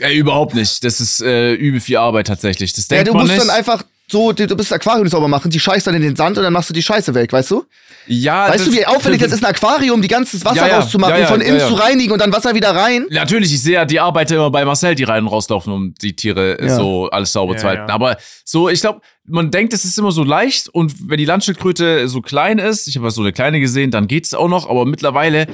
Äh, 0.00 0.16
überhaupt 0.16 0.54
nicht. 0.54 0.82
Das 0.84 1.00
ist 1.00 1.20
äh, 1.20 1.52
übel 1.52 1.80
viel 1.80 1.98
Arbeit 1.98 2.26
tatsächlich. 2.26 2.72
Das 2.72 2.88
Ja, 2.88 2.96
denkt 2.96 3.08
du 3.08 3.12
man 3.12 3.26
musst 3.26 3.34
nicht. 3.36 3.48
dann 3.48 3.54
einfach 3.54 3.82
so, 4.08 4.32
du 4.32 4.46
du 4.46 4.56
bist 4.56 4.72
Aquarium 4.72 5.08
sauber 5.08 5.28
machen, 5.28 5.50
die 5.50 5.60
scheißt 5.60 5.86
dann 5.86 5.94
in 5.94 6.02
den 6.02 6.16
Sand 6.16 6.36
und 6.38 6.44
dann 6.44 6.52
machst 6.52 6.70
du 6.70 6.74
die 6.74 6.82
Scheiße 6.82 7.14
weg, 7.14 7.32
weißt 7.32 7.50
du? 7.50 7.64
Ja, 8.12 8.48
Weißt 8.48 8.66
du, 8.66 8.72
wie 8.72 8.84
aufwendig 8.86 9.20
das 9.22 9.30
ist, 9.32 9.44
ein 9.44 9.50
Aquarium, 9.54 10.02
die 10.02 10.08
ganze 10.08 10.44
Wasser 10.44 10.56
Ja, 10.56 10.66
ja, 10.68 10.78
rauszumachen, 10.80 11.14
ja, 11.14 11.20
ja, 11.20 11.26
von 11.28 11.40
innen 11.40 11.60
zu 11.60 11.74
reinigen 11.74 12.12
und 12.12 12.20
dann 12.20 12.32
Wasser 12.32 12.54
wieder 12.54 12.70
rein? 12.74 13.06
Natürlich, 13.10 13.52
ich 13.54 13.62
sehe 13.62 13.74
ja 13.74 13.84
die 13.84 14.00
Arbeiter 14.00 14.34
immer 14.34 14.50
bei 14.50 14.64
Marcel, 14.64 14.94
die 14.96 15.04
rein 15.04 15.22
und 15.24 15.28
rauslaufen, 15.28 15.72
um 15.72 15.94
die 15.94 16.16
Tiere 16.16 16.58
Ja. 16.60 16.76
so 16.76 17.08
alles 17.10 17.32
sauber 17.32 17.54
Ja, 17.54 17.58
zu 17.60 17.66
halten. 17.68 17.84
ja. 17.88 17.94
Aber 17.94 18.16
so, 18.44 18.68
ich 18.68 18.80
glaube, 18.80 19.00
man 19.24 19.50
denkt, 19.52 19.72
es 19.72 19.84
ist 19.84 19.96
immer 19.98 20.10
so 20.10 20.24
leicht 20.24 20.68
und 20.68 20.92
wenn 21.08 21.18
die 21.18 21.24
Landschildkröte 21.24 22.08
so 22.08 22.20
klein 22.20 22.58
ist, 22.58 22.88
ich 22.88 22.96
habe 22.96 23.06
ja 23.06 23.10
so 23.12 23.20
eine 23.22 23.32
kleine 23.32 23.60
gesehen, 23.60 23.90
dann 23.92 24.08
geht 24.08 24.24
es 24.26 24.34
auch 24.34 24.48
noch, 24.48 24.68
aber 24.68 24.84
mittlerweile 24.86 25.46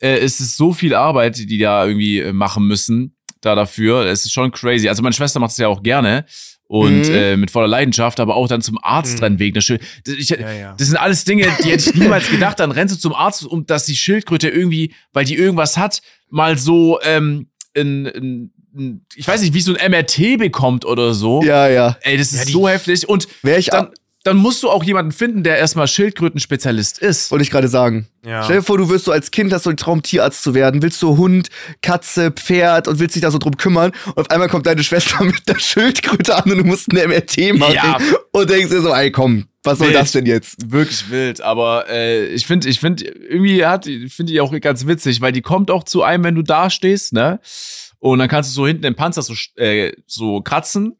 äh, 0.00 0.18
ist 0.24 0.40
es 0.40 0.56
so 0.56 0.72
viel 0.72 0.94
Arbeit, 0.94 1.36
die 1.38 1.46
die 1.46 1.58
da 1.58 1.84
irgendwie 1.84 2.20
äh, 2.20 2.32
machen 2.32 2.66
müssen, 2.68 3.16
da 3.40 3.54
dafür. 3.54 4.06
Es 4.06 4.24
ist 4.24 4.32
schon 4.32 4.52
crazy. 4.52 4.88
Also 4.88 5.02
meine 5.02 5.12
Schwester 5.14 5.40
macht 5.40 5.50
es 5.50 5.56
ja 5.56 5.68
auch 5.68 5.82
gerne 5.82 6.24
und 6.66 7.02
Mhm. 7.08 7.14
äh, 7.14 7.36
mit 7.36 7.50
voller 7.50 7.68
Leidenschaft, 7.68 8.20
aber 8.20 8.34
auch 8.36 8.48
dann 8.48 8.62
zum 8.62 8.78
Arzt 8.82 9.18
Mhm. 9.18 9.22
rennen 9.24 9.38
wegen 9.38 9.54
der 9.54 9.60
Schil 9.60 9.78
das, 10.04 10.14
ich, 10.14 10.30
Ja, 10.30 10.50
ja. 10.52 10.74
das 10.78 10.88
sind 10.88 10.96
alles 10.96 11.24
Dinge, 11.24 11.46
die 11.64 11.70
hätte 11.70 11.90
ich 11.90 11.94
niemals 12.00 12.28
gedacht. 12.30 12.58
Dann 12.60 12.70
rennst 12.70 12.94
du 12.94 12.98
zum 12.98 13.12
Arzt, 13.14 13.44
um 13.44 13.66
dass 13.66 13.84
die 13.86 13.96
Schildkröte 13.96 14.48
irgendwie, 14.48 14.92
weil 15.12 15.24
die 15.24 15.34
irgendwas 15.36 15.76
hat, 15.76 16.00
mal 16.30 16.56
so 16.58 16.98
ähm, 17.02 17.48
in, 17.74 18.06
in, 18.06 18.50
ich 19.14 19.26
weiß 19.28 19.40
nicht, 19.42 19.54
wie 19.54 19.60
so 19.60 19.74
ein 19.74 19.90
MRT 19.90 20.36
bekommt 20.38 20.84
oder 20.84 21.14
so. 21.14 21.42
Ja, 21.42 21.68
ja. 21.68 21.96
Ey, 22.02 22.16
das 22.16 22.32
ist 22.32 22.48
Ja, 22.48 22.52
so 22.52 22.68
heftig. 22.68 23.08
Und 23.08 23.28
Wäre 23.42 23.58
ich 23.60 23.66
dann, 23.66 23.90
dann 24.24 24.38
musst 24.38 24.62
du 24.62 24.70
auch 24.70 24.82
jemanden 24.82 25.12
finden, 25.12 25.42
der 25.42 25.58
erstmal 25.58 25.86
Schildkrötenspezialist 25.86 26.98
ist. 26.98 27.30
wollte 27.30 27.42
ich 27.42 27.50
gerade 27.50 27.68
sagen. 27.68 28.08
Ja. 28.24 28.42
Stell 28.42 28.56
dir 28.56 28.62
vor, 28.62 28.78
du 28.78 28.88
wirst 28.88 29.04
so 29.04 29.12
als 29.12 29.30
Kind, 29.30 29.52
hast 29.52 29.64
so 29.64 29.70
den 29.70 29.76
Traum, 29.76 30.02
Tierarzt 30.02 30.42
zu 30.42 30.54
werden. 30.54 30.80
Willst 30.80 31.00
du 31.02 31.18
Hund, 31.18 31.50
Katze, 31.82 32.30
Pferd 32.30 32.88
und 32.88 32.98
willst 32.98 33.14
dich 33.14 33.22
da 33.22 33.30
so 33.30 33.36
drum 33.36 33.58
kümmern. 33.58 33.92
Und 34.06 34.18
auf 34.18 34.30
einmal 34.30 34.48
kommt 34.48 34.66
deine 34.66 34.82
Schwester 34.82 35.22
mit 35.24 35.46
der 35.46 35.58
Schildkröte 35.58 36.34
an 36.34 36.50
und 36.50 36.58
du 36.58 36.64
musst 36.64 36.90
ein 36.90 37.08
MRT 37.08 37.54
machen. 37.54 37.74
Ja. 37.74 37.98
Und 38.32 38.48
denkst 38.48 38.70
dir 38.70 38.80
so, 38.80 38.94
ey, 38.94 39.12
komm, 39.12 39.46
was 39.62 39.78
soll 39.78 39.88
Wild. 39.88 39.98
das 39.98 40.12
denn 40.12 40.24
jetzt? 40.24 40.72
Wirklich 40.72 41.10
wild, 41.10 41.42
aber 41.42 41.86
äh, 41.90 42.26
ich 42.26 42.46
finde, 42.46 42.68
ich 42.68 42.80
finde, 42.80 43.04
irgendwie 43.04 43.64
hat, 43.66 43.84
finde 43.84 44.32
ich 44.32 44.40
auch 44.40 44.58
ganz 44.60 44.86
witzig, 44.86 45.20
weil 45.20 45.32
die 45.32 45.42
kommt 45.42 45.70
auch 45.70 45.84
zu 45.84 46.02
einem, 46.02 46.24
wenn 46.24 46.34
du 46.34 46.42
da 46.42 46.70
stehst, 46.70 47.12
ne? 47.12 47.40
Und 47.98 48.18
dann 48.18 48.28
kannst 48.28 48.50
du 48.50 48.54
so 48.54 48.66
hinten 48.66 48.84
im 48.84 48.94
Panzer 48.94 49.22
so, 49.22 49.34
äh, 49.56 49.92
so 50.06 50.42
kratzen 50.42 50.96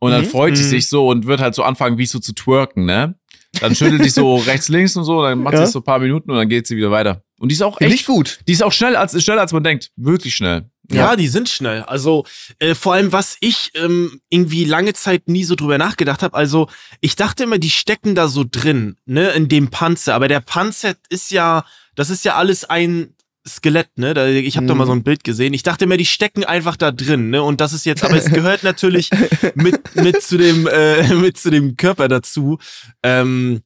und 0.00 0.10
dann 0.10 0.22
Mhm. 0.22 0.26
freut 0.28 0.56
die 0.56 0.62
Mhm. 0.62 0.68
sich 0.68 0.88
so 0.88 1.06
und 1.08 1.26
wird 1.26 1.40
halt 1.40 1.54
so 1.54 1.62
anfangen, 1.62 1.96
wie 1.98 2.06
so 2.06 2.18
zu 2.18 2.32
twerken, 2.34 2.84
ne? 2.84 3.14
Dann 3.60 3.74
schüttelt 3.74 4.04
die 4.04 4.10
so 4.10 4.36
rechts, 4.46 4.68
links 4.68 4.96
und 4.96 5.04
so, 5.04 5.22
dann 5.22 5.38
macht 5.42 5.54
Ja. 5.54 5.66
sie 5.66 5.72
so 5.72 5.78
ein 5.80 5.84
paar 5.84 5.98
Minuten 6.00 6.30
und 6.30 6.36
dann 6.36 6.48
geht 6.48 6.66
sie 6.66 6.76
wieder 6.76 6.90
weiter. 6.90 7.22
Und 7.38 7.48
die 7.50 7.54
ist 7.54 7.62
auch 7.62 7.80
echt, 7.80 7.94
ich 7.94 8.04
gut. 8.06 8.40
die 8.48 8.52
ist 8.52 8.62
auch 8.62 8.72
schnell 8.72 8.96
als, 8.96 9.20
schneller 9.22 9.40
als 9.40 9.52
man 9.52 9.62
denkt. 9.64 9.90
Wirklich 9.96 10.34
schnell. 10.34 10.68
Ja, 10.92 11.14
die 11.14 11.28
sind 11.28 11.48
schnell. 11.48 11.82
Also 11.82 12.26
äh, 12.58 12.74
vor 12.74 12.94
allem, 12.94 13.12
was 13.12 13.36
ich 13.40 13.70
ähm, 13.74 14.20
irgendwie 14.28 14.64
lange 14.64 14.92
Zeit 14.92 15.28
nie 15.28 15.44
so 15.44 15.54
drüber 15.54 15.78
nachgedacht 15.78 16.22
habe. 16.24 16.36
Also 16.36 16.68
ich 17.00 17.14
dachte 17.14 17.44
immer, 17.44 17.58
die 17.58 17.70
stecken 17.70 18.16
da 18.16 18.26
so 18.26 18.44
drin, 18.48 18.96
ne, 19.06 19.28
in 19.30 19.48
dem 19.48 19.68
Panzer. 19.68 20.16
Aber 20.16 20.26
der 20.26 20.40
Panzer 20.40 20.94
ist 21.08 21.30
ja, 21.30 21.64
das 21.94 22.10
ist 22.10 22.24
ja 22.24 22.34
alles 22.34 22.64
ein 22.64 23.14
Skelett, 23.48 23.88
ne? 23.96 24.12
Ich 24.40 24.56
habe 24.56 24.66
da 24.66 24.74
Mhm. 24.74 24.78
mal 24.78 24.86
so 24.86 24.92
ein 24.92 25.02
Bild 25.02 25.24
gesehen. 25.24 25.54
Ich 25.54 25.62
dachte 25.62 25.84
immer, 25.84 25.96
die 25.96 26.06
stecken 26.06 26.44
einfach 26.44 26.76
da 26.76 26.92
drin, 26.92 27.30
ne? 27.30 27.42
Und 27.42 27.60
das 27.60 27.72
ist 27.72 27.86
jetzt, 27.86 28.04
aber 28.04 28.16
es 28.16 28.26
gehört 28.30 28.62
natürlich 28.62 29.10
mit 29.54 29.94
mit 29.96 30.22
zu 30.22 30.36
dem 30.36 30.66
äh, 30.66 31.14
mit 31.14 31.38
zu 31.38 31.50
dem 31.50 31.76
Körper 31.76 32.08
dazu. 32.08 32.58
Ähm, 33.02 33.60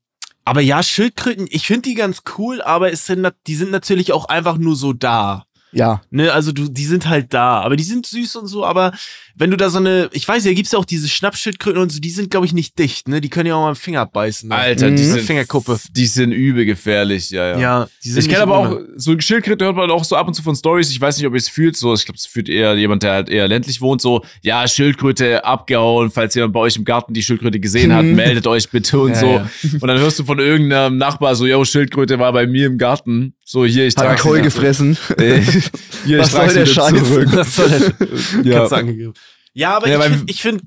aber 0.44 0.60
ja, 0.60 0.82
Schildkröten, 0.82 1.46
ich 1.50 1.66
finde 1.66 1.88
die 1.88 1.94
ganz 1.94 2.22
cool, 2.38 2.60
aber 2.62 2.92
es 2.92 3.06
sind, 3.06 3.26
die 3.46 3.54
sind 3.54 3.70
natürlich 3.70 4.12
auch 4.12 4.26
einfach 4.26 4.58
nur 4.58 4.76
so 4.76 4.92
da. 4.92 5.46
Ja. 5.74 6.00
Ne, 6.10 6.32
also 6.32 6.52
du, 6.52 6.68
die 6.68 6.84
sind 6.84 7.08
halt 7.08 7.34
da, 7.34 7.60
aber 7.60 7.76
die 7.76 7.84
sind 7.84 8.06
süß 8.06 8.36
und 8.36 8.46
so, 8.46 8.64
aber 8.64 8.92
wenn 9.36 9.50
du 9.50 9.56
da 9.56 9.68
so 9.68 9.78
eine, 9.78 10.08
ich 10.12 10.26
weiß 10.28 10.44
ja, 10.44 10.52
gibt's 10.52 10.70
ja 10.72 10.78
auch 10.78 10.84
diese 10.84 11.08
Schnappschildkröten 11.08 11.80
und 11.82 11.90
so, 11.90 11.98
die 12.00 12.10
sind, 12.10 12.30
glaube 12.30 12.46
ich, 12.46 12.52
nicht 12.52 12.78
dicht, 12.78 13.08
ne? 13.08 13.20
Die 13.20 13.28
können 13.28 13.46
ja 13.48 13.56
auch 13.56 13.62
mal 13.62 13.66
einen 13.68 13.74
Finger 13.76 14.06
beißen. 14.06 14.48
Ne? 14.48 14.54
Alter, 14.54 14.90
die 14.92 15.02
Mhm. 15.02 15.06
sind, 15.12 15.20
Fingerkuppe. 15.22 15.78
die 15.90 16.06
sind 16.06 16.30
übel 16.32 16.64
gefährlich, 16.64 17.30
ja, 17.30 17.48
ja. 17.50 17.58
Ja, 17.58 17.88
die 18.04 18.10
sind 18.10 18.22
Ich 18.22 18.28
kenne 18.28 18.42
aber 18.44 18.56
auch, 18.58 18.78
so 18.96 19.18
Schildkröte 19.18 19.64
hört 19.64 19.74
man 19.76 19.90
auch 19.90 20.04
so 20.04 20.14
ab 20.14 20.28
und 20.28 20.34
zu 20.34 20.42
von 20.42 20.54
Stories. 20.54 20.90
Ich 20.90 21.00
weiß 21.00 21.18
nicht, 21.18 21.26
ob 21.26 21.32
ihr 21.32 21.38
es 21.38 21.48
fühlt. 21.48 21.76
So, 21.76 21.92
ich 21.94 22.04
glaube, 22.04 22.16
es 22.16 22.26
fühlt 22.26 22.48
eher 22.48 22.76
jemand, 22.76 23.02
der 23.02 23.12
halt 23.12 23.28
eher 23.28 23.48
ländlich 23.48 23.80
wohnt. 23.80 24.00
So, 24.00 24.24
ja, 24.42 24.68
Schildkröte 24.68 25.44
abgehauen. 25.44 26.10
Falls 26.12 26.34
jemand 26.36 26.52
bei 26.52 26.60
euch 26.60 26.76
im 26.76 26.84
Garten 26.84 27.12
die 27.12 27.22
Schildkröte 27.22 27.58
gesehen 27.58 27.92
hat, 27.92 28.04
Mhm. 28.04 28.14
meldet 28.14 28.46
euch 28.46 28.70
bitte 28.70 29.00
und 29.00 29.10
Ja, 29.10 29.14
so. 29.16 29.26
ja. 29.26 29.50
Und 29.80 29.88
dann 29.88 29.98
hörst 29.98 30.20
du 30.20 30.24
von 30.24 30.38
irgendeinem 30.38 30.96
Nachbar 30.96 31.34
so, 31.34 31.44
yo, 31.46 31.64
Schildkröte 31.64 32.20
war 32.20 32.32
bei 32.32 32.46
mir 32.46 32.66
im 32.66 32.78
Garten. 32.78 33.34
So, 33.44 33.64
hier, 33.66 33.86
ich 33.86 33.94
trage 33.94 34.20
Koi 34.20 34.40
gefressen. 34.40 34.96
Äh, 35.18 35.40
hier, 36.04 36.18
Was 36.18 36.28
ich 36.28 36.34
trage 36.34 36.54
der 36.54 36.66
Scheiß? 36.66 36.94
zurück. 36.94 37.28
Das 37.32 37.54
soll 37.56 37.68
der 37.68 38.42
Ja. 38.44 38.64
Angegeben. 38.66 39.12
Ja, 39.52 39.76
aber 39.76 39.88
Ja, 39.88 39.98
ich 40.00 40.04
finde, 40.06 40.32
ich 40.32 40.42
find, 40.42 40.62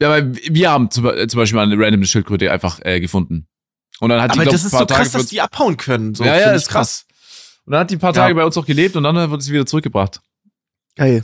Ja, 0.00 0.10
weil 0.10 0.32
wir 0.34 0.70
haben 0.70 0.90
zum, 0.90 1.06
äh, 1.06 1.26
zum 1.26 1.38
Beispiel 1.38 1.56
mal 1.56 1.70
eine 1.70 1.76
random 1.76 2.04
Schildkröte 2.04 2.50
einfach 2.52 2.78
äh, 2.84 3.00
gefunden. 3.00 3.46
Und 3.98 4.08
dann 4.10 4.22
hat 4.22 4.30
die, 4.32 4.38
aber 4.38 4.44
glaub, 4.44 4.52
das 4.54 4.64
ist 4.64 4.70
paar 4.70 4.80
so 4.80 4.86
Tage 4.86 5.02
krass, 5.02 5.12
dass 5.12 5.26
die 5.26 5.40
abhauen 5.40 5.76
können. 5.76 6.14
So, 6.14 6.24
Ja, 6.24 6.38
ja, 6.38 6.52
ist 6.52 6.62
ich 6.62 6.68
krass. 6.68 7.04
Und 7.66 7.72
dann 7.72 7.80
hat 7.80 7.90
die 7.90 7.96
ein 7.96 8.00
paar 8.00 8.14
Tage 8.14 8.30
Ja. 8.30 8.34
bei 8.36 8.44
uns 8.44 8.56
auch 8.56 8.64
gelebt 8.64 8.96
und 8.96 9.02
dann 9.02 9.30
wurde 9.30 9.42
sie 9.42 9.52
wieder 9.52 9.66
zurückgebracht. 9.66 10.20
Geil. 10.96 11.22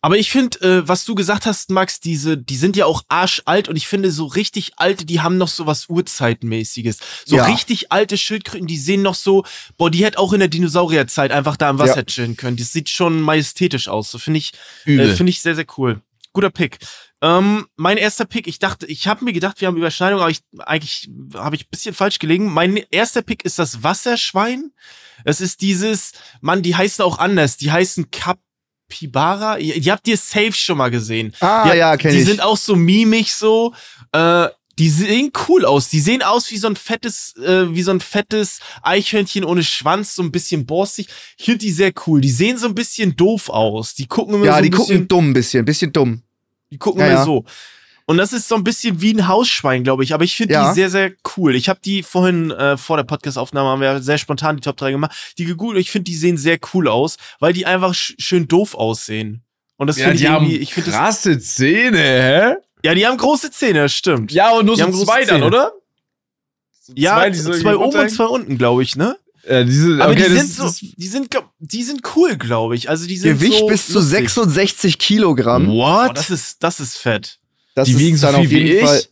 Aber 0.00 0.16
ich 0.16 0.30
finde, 0.30 0.60
äh, 0.60 0.86
was 0.88 1.04
du 1.04 1.14
gesagt 1.16 1.44
hast, 1.44 1.70
Max, 1.70 1.98
diese, 1.98 2.38
die 2.38 2.56
sind 2.56 2.76
ja 2.76 2.86
auch 2.86 3.02
arschalt 3.08 3.68
und 3.68 3.74
ich 3.74 3.88
finde, 3.88 4.12
so 4.12 4.26
richtig 4.26 4.72
alte, 4.76 5.04
die 5.04 5.20
haben 5.20 5.38
noch 5.38 5.48
so 5.48 5.66
was 5.66 5.88
Urzeitmäßiges. 5.88 6.98
So 7.26 7.36
Ja. 7.36 7.44
richtig 7.46 7.90
alte 7.90 8.16
Schildkröten, 8.16 8.68
die 8.68 8.78
sehen 8.78 9.02
noch 9.02 9.16
so, 9.16 9.44
boah, 9.76 9.90
die 9.90 10.04
hätte 10.04 10.18
auch 10.18 10.32
in 10.32 10.38
der 10.38 10.48
Dinosaurierzeit 10.48 11.32
einfach 11.32 11.56
da 11.56 11.70
im 11.70 11.78
Wasser 11.80 11.96
Ja. 11.98 12.02
chillen 12.04 12.36
können. 12.36 12.56
Das 12.56 12.72
sieht 12.72 12.88
schon 12.90 13.20
majestätisch 13.20 13.88
aus. 13.88 14.10
So 14.10 14.18
finde 14.18 14.38
ich, 14.38 14.52
Übel. 14.84 15.10
äh, 15.10 15.16
finde 15.16 15.30
ich 15.30 15.40
sehr, 15.42 15.56
sehr 15.56 15.66
cool. 15.76 16.00
Guter 16.32 16.50
Pick. 16.50 16.78
Ähm, 17.20 17.66
mein 17.74 17.96
erster 17.96 18.24
Pick, 18.24 18.46
ich 18.46 18.60
dachte, 18.60 18.86
ich 18.86 19.08
habe 19.08 19.24
mir 19.24 19.32
gedacht, 19.32 19.60
wir 19.60 19.66
haben 19.66 19.76
Überschneidung, 19.76 20.20
aber 20.20 20.30
ich, 20.30 20.40
eigentlich 20.58 21.10
habe 21.34 21.56
ich 21.56 21.62
ein 21.64 21.70
bisschen 21.72 21.94
falsch 21.94 22.20
gelegen. 22.20 22.52
Mein 22.52 22.76
erster 22.92 23.22
Pick 23.22 23.44
ist 23.44 23.58
das 23.58 23.82
Wasserschwein. 23.82 24.70
Es 25.24 25.40
ist 25.40 25.60
dieses, 25.60 26.12
Mann, 26.40 26.62
die 26.62 26.76
heißen 26.76 27.04
auch 27.04 27.18
anders. 27.18 27.56
Die 27.56 27.72
heißen 27.72 28.12
Capybara. 28.88 29.56
Die, 29.58 29.80
die 29.80 29.90
habt 29.92 30.06
ihr 30.08 30.16
safe 30.16 30.52
schon 30.52 30.78
mal 30.78 30.90
gesehen. 30.90 31.34
Ah, 31.40 31.72
ja, 31.74 31.96
kenn 31.96 32.12
Die 32.12 32.18
ich. 32.18 32.26
sind 32.26 32.42
auch 32.42 32.56
so 32.56 32.74
mimig 32.76 33.32
so. 33.34 33.74
Äh, 34.12 34.48
die 34.78 34.88
sehen 34.90 35.32
cool 35.48 35.64
aus. 35.64 35.88
Die 35.88 35.98
sehen 35.98 36.22
aus 36.22 36.50
wie 36.52 36.56
so 36.56 36.68
ein 36.68 36.76
fettes, 36.76 37.34
äh, 37.36 37.74
wie 37.74 37.82
so 37.82 37.90
ein 37.90 38.00
fettes 38.00 38.60
Eichhörnchen 38.82 39.44
ohne 39.44 39.64
Schwanz, 39.64 40.14
so 40.14 40.22
ein 40.22 40.30
bisschen 40.30 40.66
borstig. 40.66 41.08
Ich 41.36 41.44
finde 41.46 41.58
die 41.58 41.72
sehr 41.72 41.92
cool. 42.06 42.20
Die 42.20 42.30
sehen 42.30 42.58
so 42.58 42.66
ein 42.68 42.74
bisschen 42.74 43.16
doof 43.16 43.48
aus. 43.48 43.94
Die 43.94 44.06
gucken 44.06 44.34
immer 44.36 44.46
ja, 44.46 44.52
so 44.52 44.58
ein 44.58 44.62
die 44.64 44.70
bisschen, 44.70 44.86
gucken 44.86 45.08
dumm 45.08 45.30
ein 45.30 45.34
bisschen, 45.34 45.64
bisschen 45.64 45.92
dumm. 45.92 46.22
die 46.70 46.78
gucken 46.78 47.00
Ja, 47.00 47.06
immer 47.08 47.16
ja. 47.18 47.24
so. 47.24 47.44
Und 48.10 48.16
das 48.16 48.32
ist 48.32 48.48
so 48.48 48.54
ein 48.54 48.64
bisschen 48.64 49.02
wie 49.02 49.12
ein 49.12 49.28
Hausschwein, 49.28 49.84
glaube 49.84 50.02
ich. 50.02 50.14
Aber 50.14 50.24
ich 50.24 50.34
finde 50.34 50.54
Ja. 50.54 50.70
die 50.70 50.74
sehr, 50.74 50.88
sehr 50.88 51.12
cool. 51.36 51.54
Ich 51.54 51.68
habe 51.68 51.78
die 51.84 52.02
vorhin 52.02 52.50
äh, 52.50 52.78
vor 52.78 52.96
der 52.96 53.04
Podcast-Aufnahme 53.04 53.68
haben 53.68 53.82
wir 53.82 54.00
sehr 54.02 54.16
spontan 54.16 54.56
die 54.56 54.62
Top 54.62 54.78
3 54.78 54.92
gemacht. 54.92 55.34
Die 55.36 55.44
gegoogelt. 55.44 55.78
Ich 55.80 55.90
finde, 55.90 56.04
die 56.04 56.16
sehen 56.16 56.38
sehr 56.38 56.58
cool 56.72 56.88
aus, 56.88 57.18
weil 57.38 57.52
die 57.52 57.66
einfach 57.66 57.92
sch 57.94 58.14
schön 58.18 58.48
doof 58.48 58.74
aussehen. 58.74 59.42
Und 59.76 59.88
das 59.88 59.98
Ja, 59.98 60.04
finde 60.08 60.16
ich 60.16 60.24
irgendwie. 60.24 60.56
Ich 60.56 60.72
finde 60.72 60.90
das. 60.90 60.98
krasse 60.98 61.38
Zähne, 61.38 61.98
hä? 61.98 62.54
Ja, 62.82 62.94
die 62.94 63.06
haben 63.06 63.18
große 63.18 63.50
Zähne, 63.50 63.80
das 63.82 63.92
stimmt. 63.92 64.32
Ja, 64.32 64.52
und 64.52 64.64
nur 64.64 64.76
Die 64.76 64.82
so 64.90 65.04
zwei 65.04 65.20
dann, 65.26 65.36
Zähne. 65.40 65.44
oder? 65.46 65.72
So 66.80 66.94
Ja, 66.96 67.16
zwei, 67.18 67.32
so 67.34 67.52
zwei 67.52 67.76
oben 67.76 67.98
und 67.98 68.10
zwei 68.10 68.24
unten, 68.24 68.56
glaube 68.56 68.82
ich, 68.82 68.96
ne? 68.96 69.18
Ja, 69.46 69.64
diese, 69.64 70.02
Aber 70.02 70.12
okay, 70.12 70.28
die 70.28 70.34
sind 70.36 70.52
so, 70.52 70.72
die 70.96 71.06
sind, 71.08 71.28
die 71.58 71.82
sind 71.82 72.02
cool, 72.16 72.36
glaube 72.36 72.74
ich. 72.74 72.88
Also 72.88 73.06
die 73.06 73.16
sind 73.18 73.34
Gewicht 73.38 73.58
so 73.58 73.66
bis 73.66 73.86
zu 73.86 73.92
lustig. 73.98 74.30
66 74.30 74.98
Kilogramm. 74.98 75.68
Oh, 75.68 76.08
das 76.14 76.30
ist, 76.30 76.62
das 76.62 76.80
ist 76.80 76.96
fett. 76.96 77.37
Das 77.78 77.86
Die 77.86 77.92
ist 77.94 77.98
wiegen 78.00 78.16
so 78.16 78.26
dann 78.26 78.36
viel 78.36 78.46
auf 78.46 78.52
jeden 78.52 78.66
wie 78.66 78.72
ich. 78.78 78.84
Fall. 78.84 79.02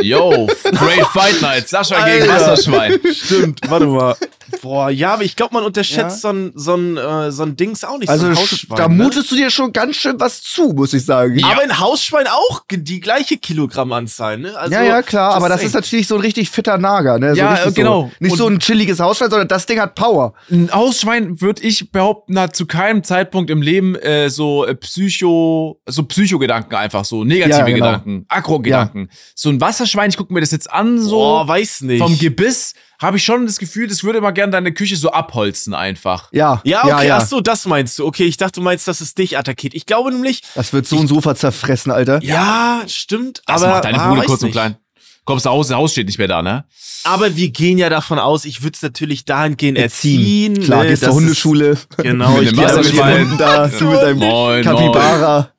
Yo, 0.04 0.46
Great 0.64 1.06
Fight 1.06 1.40
Night, 1.40 1.66
Sascha 1.68 2.04
gegen 2.04 2.30
Alter. 2.30 2.52
Wasserschwein. 2.52 3.00
Stimmt, 3.10 3.60
warte 3.70 3.86
mal. 3.86 4.14
Boah, 4.62 4.90
ja, 4.90 5.14
aber 5.14 5.24
ich 5.24 5.36
glaube, 5.36 5.54
man 5.54 5.64
unterschätzt 5.64 6.22
Ja. 6.24 6.30
so 6.32 6.36
ein, 6.36 6.52
so 6.54 6.74
ein, 6.74 6.96
äh, 6.96 7.30
so 7.30 7.42
ein 7.42 7.56
Dings 7.56 7.84
auch 7.84 7.98
nicht. 7.98 8.08
Also 8.08 8.32
so 8.34 8.74
da 8.74 8.88
ne? 8.88 8.94
mutest 9.02 9.30
du 9.30 9.36
dir 9.36 9.50
schon 9.50 9.72
ganz 9.72 9.96
schön 9.96 10.18
was 10.18 10.42
zu, 10.42 10.72
muss 10.72 10.92
ich 10.94 11.04
sagen. 11.04 11.42
Aber 11.44 11.62
ein 11.62 11.78
Hausschwein 11.78 12.26
auch 12.26 12.62
die 12.70 13.00
gleiche 13.00 13.36
Kilogrammanzahl, 13.36 14.38
ne? 14.38 14.56
Also, 14.56 14.74
ja, 14.74 14.82
ja, 14.82 15.02
klar, 15.02 15.30
just 15.30 15.36
aber 15.36 15.48
das 15.48 15.58
saying. 15.58 15.68
ist 15.68 15.74
natürlich 15.74 16.06
so 16.08 16.14
ein 16.16 16.20
richtig 16.22 16.50
fitter 16.50 16.78
Nager, 16.78 17.18
ne? 17.18 17.34
So 17.34 17.40
Ja, 17.40 17.70
genau. 17.70 18.02
So, 18.02 18.10
nicht 18.20 18.32
Und- 18.32 18.38
so 18.38 18.46
ein 18.48 18.58
chilliges 18.58 19.00
Hausschwein, 19.00 19.30
sondern 19.30 19.48
das 19.48 19.66
Ding 19.66 19.80
hat 19.80 19.94
Power. 19.94 20.34
Ein 20.50 20.70
Hausschwein, 20.72 21.40
würde 21.40 21.62
ich 21.62 21.90
behaupten, 21.92 22.38
hat 22.38 22.56
zu 22.56 22.66
keinem 22.66 23.04
Zeitpunkt 23.04 23.50
im 23.50 23.62
Leben 23.62 23.94
äh, 23.96 24.30
so 24.30 24.64
äh, 24.66 24.74
Psycho, 24.74 25.80
so 25.86 26.02
Psychogedanken 26.04 26.74
einfach, 26.76 27.04
so 27.04 27.24
negative 27.24 27.58
Ja, 27.58 27.64
genau. 27.64 27.86
Gedanken, 27.86 28.24
Agro-Gedanken. 28.28 29.08
So 29.34 29.50
ein 29.50 29.60
Wasserschwein, 29.60 30.10
ich 30.10 30.16
gucke 30.16 30.32
mir 30.32 30.40
das 30.40 30.50
jetzt 30.50 30.70
an, 30.70 30.98
so 31.00 31.16
Boah, 31.16 31.48
weiß 31.48 31.82
nicht. 31.82 32.00
vom 32.02 32.18
Gebiss, 32.18 32.74
habe 32.98 33.16
ich 33.16 33.24
schon 33.24 33.46
das 33.46 33.58
Gefühl, 33.58 33.86
das 33.86 34.02
würde 34.02 34.18
immer 34.18 34.32
gerne 34.32 34.52
deine 34.52 34.72
Küche 34.72 34.96
so 34.96 35.10
abholzen 35.10 35.74
einfach. 35.74 36.28
Ja, 36.32 36.60
ja, 36.64 36.80
okay, 36.80 36.88
ja, 36.88 37.02
ja. 37.02 37.16
ach 37.18 37.26
so, 37.26 37.40
das 37.40 37.66
meinst 37.66 37.98
du. 37.98 38.06
Okay, 38.06 38.24
ich 38.24 38.36
dachte, 38.36 38.60
du 38.60 38.62
meinst, 38.62 38.88
dass 38.88 39.00
es 39.00 39.14
dich 39.14 39.38
attackiert. 39.38 39.74
Ich 39.74 39.86
glaube 39.86 40.10
nämlich, 40.10 40.42
Das 40.54 40.72
wird 40.72 40.86
so 40.86 40.98
ein 40.98 41.06
Sofa 41.06 41.34
zerfressen, 41.34 41.92
Alter. 41.92 42.20
ja, 42.22 42.82
stimmt, 42.86 43.42
Das 43.46 43.62
aber 43.62 43.74
macht 43.74 43.84
deine 43.84 44.00
ah, 44.00 44.08
Bude 44.08 44.20
weiß 44.20 44.26
kurz 44.26 44.42
und 44.42 44.50
klein. 44.50 44.76
Kommst 45.24 45.44
du 45.44 45.50
raus, 45.50 45.68
das 45.68 45.76
Haus 45.76 45.92
steht 45.92 46.06
nicht 46.06 46.16
mehr 46.16 46.26
da, 46.26 46.40
ne? 46.40 46.64
Aber 47.04 47.36
wir 47.36 47.50
gehen 47.50 47.76
ja 47.76 47.90
davon 47.90 48.18
aus, 48.18 48.46
ich 48.46 48.62
würde 48.62 48.76
es 48.76 48.82
natürlich 48.82 49.26
dahingehend 49.26 49.76
Erziehen. 49.76 50.52
erziehen. 50.52 50.64
Klar, 50.64 50.82
ne, 50.84 50.88
gehst 50.88 51.04
zur 51.04 51.12
Hundeschule. 51.12 51.78
Genau, 51.98 52.40
ich 52.40 52.54
gehe 52.54 52.66
da 52.66 52.76
mit 52.76 52.92
den. 52.92 53.04
Hunden 53.04 53.38
da, 53.38 53.68
du 53.68 53.84
mit 53.84 54.02
deinem 54.02 54.18
Moin, 54.18 54.64
Kapibara. 54.64 55.52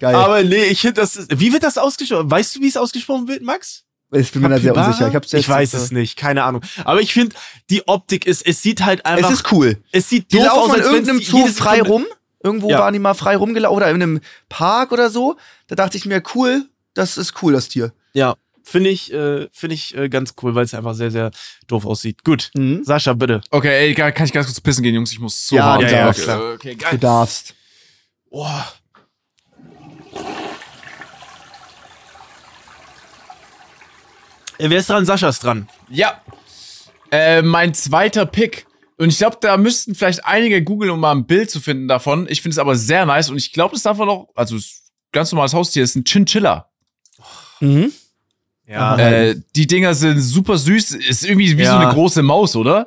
Geil. 0.00 0.14
Aber 0.14 0.42
nee, 0.42 0.64
ich 0.64 0.80
finde 0.80 1.00
das 1.00 1.16
ist, 1.16 1.40
wie 1.40 1.52
wird 1.52 1.62
das 1.62 1.78
ausgesprochen? 1.78 2.30
Weißt 2.30 2.56
du, 2.56 2.60
wie 2.60 2.68
es 2.68 2.76
ausgesprochen 2.76 3.28
wird, 3.28 3.42
Max? 3.42 3.84
Ich 4.20 4.32
bin 4.32 4.42
mir 4.42 4.48
da 4.48 4.58
sehr 4.58 4.74
unsicher. 4.76 5.12
Ich, 5.24 5.34
ich 5.34 5.48
weiß 5.48 5.74
es 5.74 5.90
nicht, 5.92 6.16
keine 6.16 6.44
Ahnung. 6.44 6.62
Aber 6.84 7.00
ich 7.00 7.12
finde, 7.12 7.34
die 7.70 7.86
Optik 7.88 8.26
ist, 8.26 8.46
es 8.46 8.62
sieht 8.62 8.84
halt 8.84 9.04
einfach, 9.06 9.30
Es 9.30 9.40
ist 9.40 9.52
cool. 9.52 9.78
es 9.92 10.08
sieht 10.08 10.32
Die 10.32 10.36
doof 10.38 10.46
laufen 10.46 10.70
aus, 10.72 10.76
in 10.78 10.82
irgendeinem 10.84 11.22
Zoo 11.22 11.46
frei 11.46 11.82
rum. 11.82 12.04
Irgendwo 12.42 12.70
Ja. 12.70 12.78
waren 12.78 12.92
die 12.92 12.98
mal 13.00 13.14
frei 13.14 13.36
rumgelaufen 13.36 13.76
oder 13.76 13.88
in 13.90 13.94
einem 14.02 14.20
Park 14.48 14.92
oder 14.92 15.10
so. 15.10 15.36
Da 15.66 15.74
dachte 15.74 15.96
ich 15.96 16.06
mir, 16.06 16.22
cool, 16.34 16.64
das 16.94 17.16
ist 17.16 17.34
cool, 17.42 17.52
das 17.54 17.68
Tier. 17.68 17.92
Ja, 18.12 18.36
finde 18.62 18.90
ich, 18.90 19.12
äh, 19.12 19.48
finde 19.52 19.74
ich 19.74 19.96
äh, 19.96 20.08
ganz 20.08 20.34
cool, 20.42 20.54
weil 20.54 20.64
es 20.64 20.72
einfach 20.74 20.94
sehr, 20.94 21.10
sehr 21.10 21.30
doof 21.66 21.84
aussieht. 21.86 22.22
Gut, 22.24 22.50
Mhm. 22.54 22.84
Sascha, 22.84 23.14
bitte. 23.14 23.40
Okay, 23.50 23.88
ey, 23.88 23.94
kann 23.94 24.14
kann 24.14 24.26
ich 24.26 24.32
ganz 24.32 24.46
kurz 24.46 24.60
pissen 24.60 24.82
gehen, 24.84 24.94
Jungs? 24.94 25.10
Ich 25.12 25.18
muss 25.18 25.46
so 25.48 25.56
Ja, 25.56 25.64
hart. 25.64 25.82
ja, 25.82 25.88
ja, 25.90 26.08
okay, 26.08 26.22
klar. 26.22 26.52
okay, 26.54 26.74
Du 26.74 26.84
geil. 26.84 26.98
darfst. 26.98 27.54
Boah. 28.30 28.66
Wer 34.58 34.78
ist 34.78 34.88
dran? 34.90 35.04
Sascha 35.06 35.28
ist 35.28 35.42
dran. 35.44 35.68
Ja. 35.90 36.20
Äh, 37.10 37.42
mein 37.42 37.74
zweiter 37.74 38.26
Pick. 38.26 38.66
Und 38.98 39.10
ich 39.10 39.18
glaube, 39.18 39.36
da 39.40 39.56
müssten 39.58 39.94
vielleicht 39.94 40.24
einige 40.24 40.62
googeln, 40.62 40.90
um 40.90 41.00
mal 41.00 41.12
ein 41.12 41.26
Bild 41.26 41.50
zu 41.50 41.60
finden 41.60 41.86
davon. 41.86 42.26
Ich 42.30 42.40
finde 42.40 42.54
es 42.54 42.58
aber 42.58 42.76
sehr 42.76 43.04
nice 43.04 43.28
und 43.30 43.36
ich 43.36 43.52
glaube, 43.52 43.74
das 43.74 43.82
darf 43.82 43.98
man 43.98 44.08
auch, 44.08 44.28
also 44.34 44.56
es 44.56 44.64
ist 44.64 44.82
ein 44.88 45.12
ganz 45.12 45.32
normales 45.32 45.52
Haustier, 45.52 45.82
ist 45.84 45.96
ein 45.96 46.04
Chinchilla. 46.04 46.70
Mhm. 47.60 47.92
Ja. 48.66 48.96
Äh, 48.96 49.36
die 49.54 49.66
Dinger 49.66 49.94
sind 49.94 50.20
super 50.20 50.56
süß, 50.58 50.92
ist 50.92 51.24
irgendwie 51.24 51.56
wie 51.58 51.62
Ja. 51.62 51.72
so 51.72 51.76
eine 51.78 51.92
große 51.92 52.22
Maus, 52.22 52.56
oder? 52.56 52.86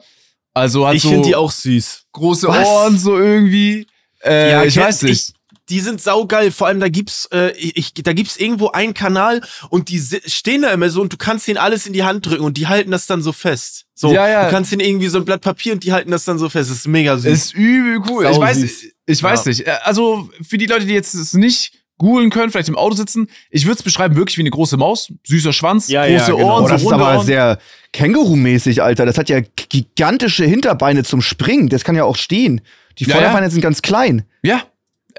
Also 0.54 0.88
hat 0.88 0.96
ich 0.96 1.04
so 1.04 1.10
finde 1.12 1.28
die 1.28 1.36
auch 1.36 1.52
süß. 1.52 2.06
große 2.12 2.48
Was? 2.48 2.68
Ohren 2.68 2.98
so 2.98 3.18
irgendwie. 3.18 3.86
Äh, 4.24 4.52
Ja, 4.52 4.64
ich 4.64 4.74
kennt- 4.74 4.88
weiß 4.88 5.04
nicht. 5.04 5.34
Die 5.70 5.80
sind 5.80 6.02
saugeil. 6.02 6.52
Vor 6.52 6.68
allem, 6.68 6.80
da 6.80 6.90
gibt's, 6.90 7.28
äh, 7.32 7.52
ich, 7.58 7.94
da 7.94 8.14
gibt's 8.14 8.38
irgendwo 8.38 8.70
einen 8.70 8.94
Kanal 8.94 9.42
und 9.70 9.90
die 9.90 10.02
stehen 10.26 10.64
da 10.64 10.72
immer 10.72 10.90
so 10.90 11.02
und 11.02 11.14
du 11.14 11.18
kannst 11.18 11.48
denen 11.48 11.58
alles 11.58 11.86
in 11.86 11.94
die 11.94 12.04
Hand 12.04 12.26
drücken 12.26 12.44
und 12.44 12.58
die 12.58 12.68
halten 12.68 12.92
das 12.92 13.06
dann 13.08 13.22
so 13.22 13.32
fest. 13.32 13.86
So, 13.96 14.14
Ja, 14.14 14.28
ja. 14.28 14.46
du 14.46 14.52
kannst 14.52 14.72
denen 14.72 14.82
irgendwie 14.82 15.08
so 15.10 15.18
ein 15.20 15.26
Blatt 15.26 15.42
Papier 15.42 15.74
und 15.74 15.84
die 15.84 15.92
halten 15.94 16.12
das 16.12 16.24
dann 16.26 16.40
so 16.40 16.50
fest. 16.50 16.70
Das 16.72 16.78
ist 16.78 16.88
mega 16.88 17.18
süß. 17.18 17.32
Ist 17.32 17.54
übel 17.54 18.00
cool. 18.10 18.24
Sau 18.24 18.32
ich 18.32 18.40
weiß, 18.40 18.58
süß. 18.58 18.84
ich 19.06 19.24
weiß 19.24 19.46
Ja. 19.46 19.50
nicht. 19.50 19.68
Äh, 19.68 19.72
Also 19.84 20.30
für 20.48 20.58
die 20.58 20.66
Leute, 20.66 20.86
die 20.86 20.94
jetzt 20.94 21.14
es 21.14 21.34
nicht 21.34 21.74
googeln 21.98 22.30
können, 22.30 22.50
vielleicht 22.50 22.70
im 22.70 22.78
Auto 22.78 22.96
sitzen, 22.96 23.28
ich 23.50 23.66
würde 23.66 23.76
es 23.78 23.84
beschreiben 23.84 24.16
wirklich 24.16 24.38
wie 24.38 24.42
eine 24.44 24.52
große 24.52 24.78
Maus, 24.78 25.12
süßer 25.28 25.52
Schwanz, 25.52 25.90
Ja, 25.90 26.06
ja, 26.06 26.20
große 26.20 26.32
genau. 26.32 26.46
Ohren, 26.48 26.64
Oh, 26.64 26.68
so 26.68 26.74
das 26.74 26.82
ist 26.84 26.92
aber 26.94 27.18
Ohren. 27.18 27.26
sehr 27.26 27.60
Känguru-mäßig, 27.94 28.82
Alter. 28.82 29.06
Das 29.06 29.18
hat 29.18 29.28
ja 29.30 29.42
gigantische 29.70 30.46
Hinterbeine 30.46 31.04
zum 31.04 31.22
Springen. 31.22 31.68
Das 31.70 31.84
kann 31.84 31.96
ja 31.96 32.06
auch 32.06 32.16
stehen. 32.16 32.62
Die 32.98 33.04
Ja, 33.06 33.16
Vorderbeine 33.16 33.50
sind 33.52 33.62
ganz 33.62 33.82
klein. 33.82 34.24
Ja. 34.44 34.64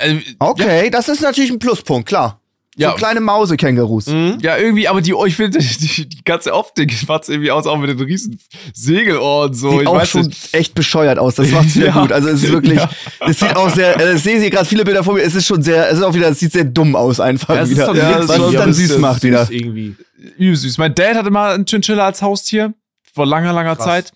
Äh, 0.01 0.21
Okay, 0.39 0.91
das 0.91 1.09
ist 1.09 1.21
natürlich 1.23 1.51
ein 1.51 1.59
Pluspunkt, 1.59 2.09
klar. 2.09 2.37
Ja. 2.77 2.91
So 2.91 2.97
kleine 2.97 3.21
Mausekängurus. 3.21 4.07
Mhm. 4.07 4.39
Ja, 4.41 4.57
irgendwie, 4.57 4.87
aber 4.89 5.01
die, 5.03 5.13
oh, 5.13 5.27
ich 5.27 5.35
finde, 5.37 5.59
die, 5.81 6.09
die 6.09 6.25
ganze 6.25 6.55
Optik 6.55 6.95
macht 7.09 7.29
irgendwie 7.29 7.51
aus, 7.51 7.67
auch 7.67 7.77
mit 7.77 7.91
den 7.91 8.01
riesen 8.01 8.39
Segelohren 8.73 9.53
so. 9.55 9.73
Sieht 9.73 9.81
ich 9.83 9.87
auch 9.89 9.95
weiß 9.97 10.09
schon 10.09 10.27
nicht. 10.27 10.55
echt 10.55 10.75
bescheuert 10.75 11.19
aus. 11.19 11.35
Das 11.35 11.49
macht 11.51 11.69
sehr 11.71 11.87
Ja. 11.95 12.01
gut. 12.01 12.13
Also 12.13 12.29
es 12.29 12.43
ist 12.45 12.53
wirklich, 12.53 12.79
Ja. 12.79 12.89
es 13.27 13.41
sieht 13.41 13.57
auch 13.57 13.69
sehr, 13.75 13.99
äh, 14.01 14.15
ich 14.15 14.23
sehe 14.23 14.39
hier 14.41 14.51
gerade 14.51 14.65
viele 14.67 14.85
Bilder 14.85 15.05
vor 15.05 15.15
mir. 15.15 15.23
Es 15.23 15.35
ist 15.35 15.47
schon 15.47 15.63
sehr, 15.63 15.89
es 15.91 15.99
ist 15.99 16.05
auch 16.05 16.15
wieder, 16.15 16.29
es 16.29 16.39
sieht 16.39 16.53
sehr 16.53 16.65
dumm 16.65 16.95
aus 16.97 17.21
einfach 17.21 17.55
Ja, 17.57 17.63
ist 17.63 17.71
wieder. 17.71 17.87
so 17.87 17.91
ein 17.93 17.97
Ja, 17.99 18.29
was 18.29 18.39
es 18.39 18.53
dann 18.55 18.73
süß 18.73 18.91
ist 18.93 18.99
macht 18.99 19.23
wieder. 19.25 19.47
Irgendwie. 19.51 19.97
Übel 20.39 20.57
süß. 20.57 20.79
Mein 20.79 20.95
Dad 20.95 21.17
hatte 21.17 21.31
mal 21.31 21.55
einen 21.55 21.67
Chinchilla 21.67 22.07
als 22.07 22.23
Haustier 22.23 22.73
vor 23.13 23.27
langer, 23.27 23.53
langer 23.53 23.77
Krass. 23.77 23.85
Zeit. 23.85 24.13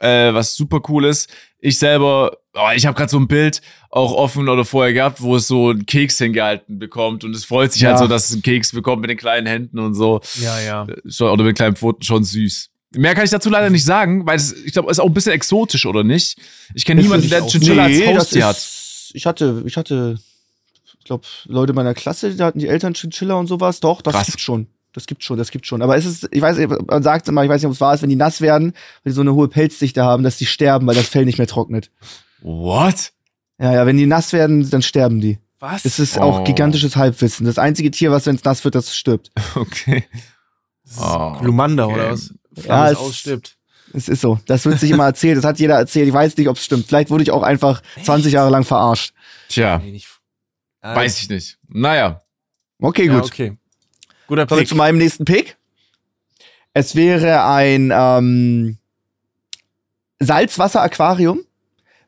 Äh, 0.00 0.32
was 0.34 0.54
super 0.54 0.80
cool 0.88 1.06
ist. 1.06 1.28
Ich 1.58 1.78
selber, 1.78 2.36
oh, 2.54 2.68
ich 2.74 2.86
habe 2.86 2.96
gerade 2.96 3.10
so 3.10 3.18
ein 3.18 3.28
Bild 3.28 3.60
auch 3.90 4.12
offen 4.12 4.48
oder 4.48 4.64
vorher 4.64 4.92
gehabt, 4.92 5.20
wo 5.22 5.36
es 5.36 5.46
so 5.46 5.70
einen 5.70 5.86
Keks 5.86 6.18
hingehalten 6.18 6.78
bekommt 6.78 7.24
und 7.24 7.34
es 7.34 7.44
freut 7.44 7.72
sich 7.72 7.82
Ja. 7.82 7.90
halt 7.90 7.98
so, 7.98 8.06
dass 8.06 8.26
es 8.26 8.32
einen 8.32 8.42
Keks 8.42 8.72
bekommt 8.72 9.00
mit 9.02 9.10
den 9.10 9.16
kleinen 9.18 9.46
Händen 9.46 9.78
und 9.78 9.94
so. 9.94 10.20
Ja, 10.40 10.60
ja. 10.60 10.86
Schon, 11.08 11.30
oder 11.30 11.44
mit 11.44 11.56
kleinen 11.56 11.76
Pfoten 11.76 12.02
schon 12.02 12.24
süß. 12.24 12.70
Mehr 12.96 13.14
kann 13.14 13.24
ich 13.24 13.30
dazu 13.30 13.50
leider 13.50 13.68
nicht 13.70 13.84
sagen, 13.84 14.26
weil 14.26 14.36
es, 14.36 14.52
ich 14.64 14.72
glaube, 14.72 14.90
es 14.90 14.96
ist 14.96 15.00
auch 15.00 15.06
ein 15.08 15.14
bisschen 15.14 15.32
exotisch, 15.32 15.84
oder 15.86 16.04
nicht? 16.04 16.38
Ich 16.74 16.84
kenne 16.84 17.02
niemanden, 17.02 17.28
der 17.28 17.46
Chinchilla 17.46 17.84
als 17.84 17.92
Nee, 17.98 18.06
das 18.06 18.16
Haustier 18.24 18.46
hat. 18.46 18.66
ich 19.12 19.26
hatte, 19.26 19.62
ich 19.66 19.76
hatte, 19.76 20.18
ich 20.98 21.04
glaube, 21.04 21.24
Leute 21.44 21.74
meiner 21.74 21.92
Klasse, 21.94 22.34
da 22.34 22.46
hatten 22.46 22.58
die 22.60 22.66
Eltern 22.68 22.94
Chinchilla 22.94 23.34
und 23.34 23.46
sowas. 23.46 23.80
Doch, 23.80 24.00
das 24.00 24.14
Krass. 24.14 24.26
gibt 24.26 24.40
schon. 24.40 24.68
Das 24.94 25.06
gibt 25.06 25.22
schon, 25.22 25.36
das 25.36 25.50
gibt 25.50 25.66
schon. 25.66 25.82
Aber 25.82 25.96
es 25.98 26.06
ist, 26.06 26.28
ich 26.32 26.40
weiß, 26.40 26.56
man 26.86 27.02
sagt 27.02 27.28
immer, 27.28 27.44
ich 27.44 27.50
weiß 27.50 27.60
nicht, 27.60 27.66
ob 27.68 27.74
es 27.74 27.80
wahr 27.80 27.92
ist, 27.94 28.00
wenn 28.02 28.08
die 28.08 28.16
nass 28.16 28.40
werden, 28.40 28.72
weil 29.04 29.10
die 29.12 29.14
so 29.14 29.20
eine 29.20 29.34
hohe 29.34 29.48
Pelzdichte 29.48 30.02
haben, 30.02 30.22
dass 30.24 30.38
die 30.38 30.46
sterben, 30.46 30.86
weil 30.86 30.94
das 30.96 31.06
Fell 31.08 31.26
nicht 31.26 31.36
mehr 31.38 31.46
trocknet. 31.46 31.90
What? 32.42 33.12
Ja, 33.58 33.72
ja, 33.74 33.86
wenn 33.86 33.96
die 33.96 34.06
nass 34.06 34.32
werden, 34.32 34.68
dann 34.70 34.82
sterben 34.82 35.20
die. 35.20 35.38
Was? 35.58 35.84
Es 35.84 35.98
ist 35.98 36.16
Oh. 36.18 36.22
auch 36.22 36.44
gigantisches 36.44 36.94
Halbwissen. 36.96 37.44
Das 37.46 37.58
einzige 37.58 37.90
Tier, 37.90 38.12
was, 38.12 38.26
wenn 38.26 38.36
es 38.36 38.44
nass 38.44 38.62
wird, 38.64 38.74
das 38.74 38.94
stirbt. 38.96 39.30
Okay. 39.56 40.04
Oh, 41.00 41.36
Lumanda 41.42 41.84
okay. 41.86 41.94
oder 41.94 42.10
was? 42.12 42.32
Ja, 42.56 42.64
Ja, 42.86 42.90
es- 42.92 42.96
ausstirbt. 42.98 43.56
Es 43.94 44.08
ist 44.08 44.20
so. 44.20 44.38
Das 44.46 44.64
wird 44.66 44.78
sich 44.78 44.90
immer 44.90 45.04
erzählt. 45.06 45.38
Das 45.38 45.44
hat 45.44 45.58
jeder 45.58 45.76
erzählt. 45.76 46.06
Ich 46.08 46.12
weiß 46.14 46.36
nicht, 46.36 46.48
ob 46.48 46.56
es 46.58 46.64
stimmt. 46.64 46.86
Vielleicht 46.86 47.10
wurde 47.10 47.22
ich 47.22 47.30
auch 47.30 47.42
einfach 47.42 47.82
20 48.04 48.32
Jahre 48.34 48.50
lang 48.50 48.64
verarscht. 48.64 49.12
Tja, 49.48 49.78
Nee. 49.78 50.00
Ah, 50.80 50.94
weiß 50.94 51.20
ich 51.22 51.28
nicht. 51.28 51.58
Naja. 51.68 52.22
Okay, 52.80 53.06
Ja, 53.06 53.14
gut. 53.14 53.24
okay. 53.24 53.56
Guter 54.28 54.46
Kommen 54.46 54.58
wir 54.58 54.62
Pick. 54.62 54.68
zu 54.68 54.74
meinem 54.76 54.98
nächsten 54.98 55.24
Pick. 55.24 55.56
Es 56.74 56.94
wäre 56.94 57.44
ein 57.44 57.90
ähm, 57.92 58.78
Salzwasser-Aquarium 60.20 61.40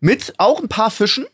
mit 0.01 0.35
auch 0.39 0.61
ein 0.61 0.69
paar 0.69 0.91
Fischen, 0.91 1.27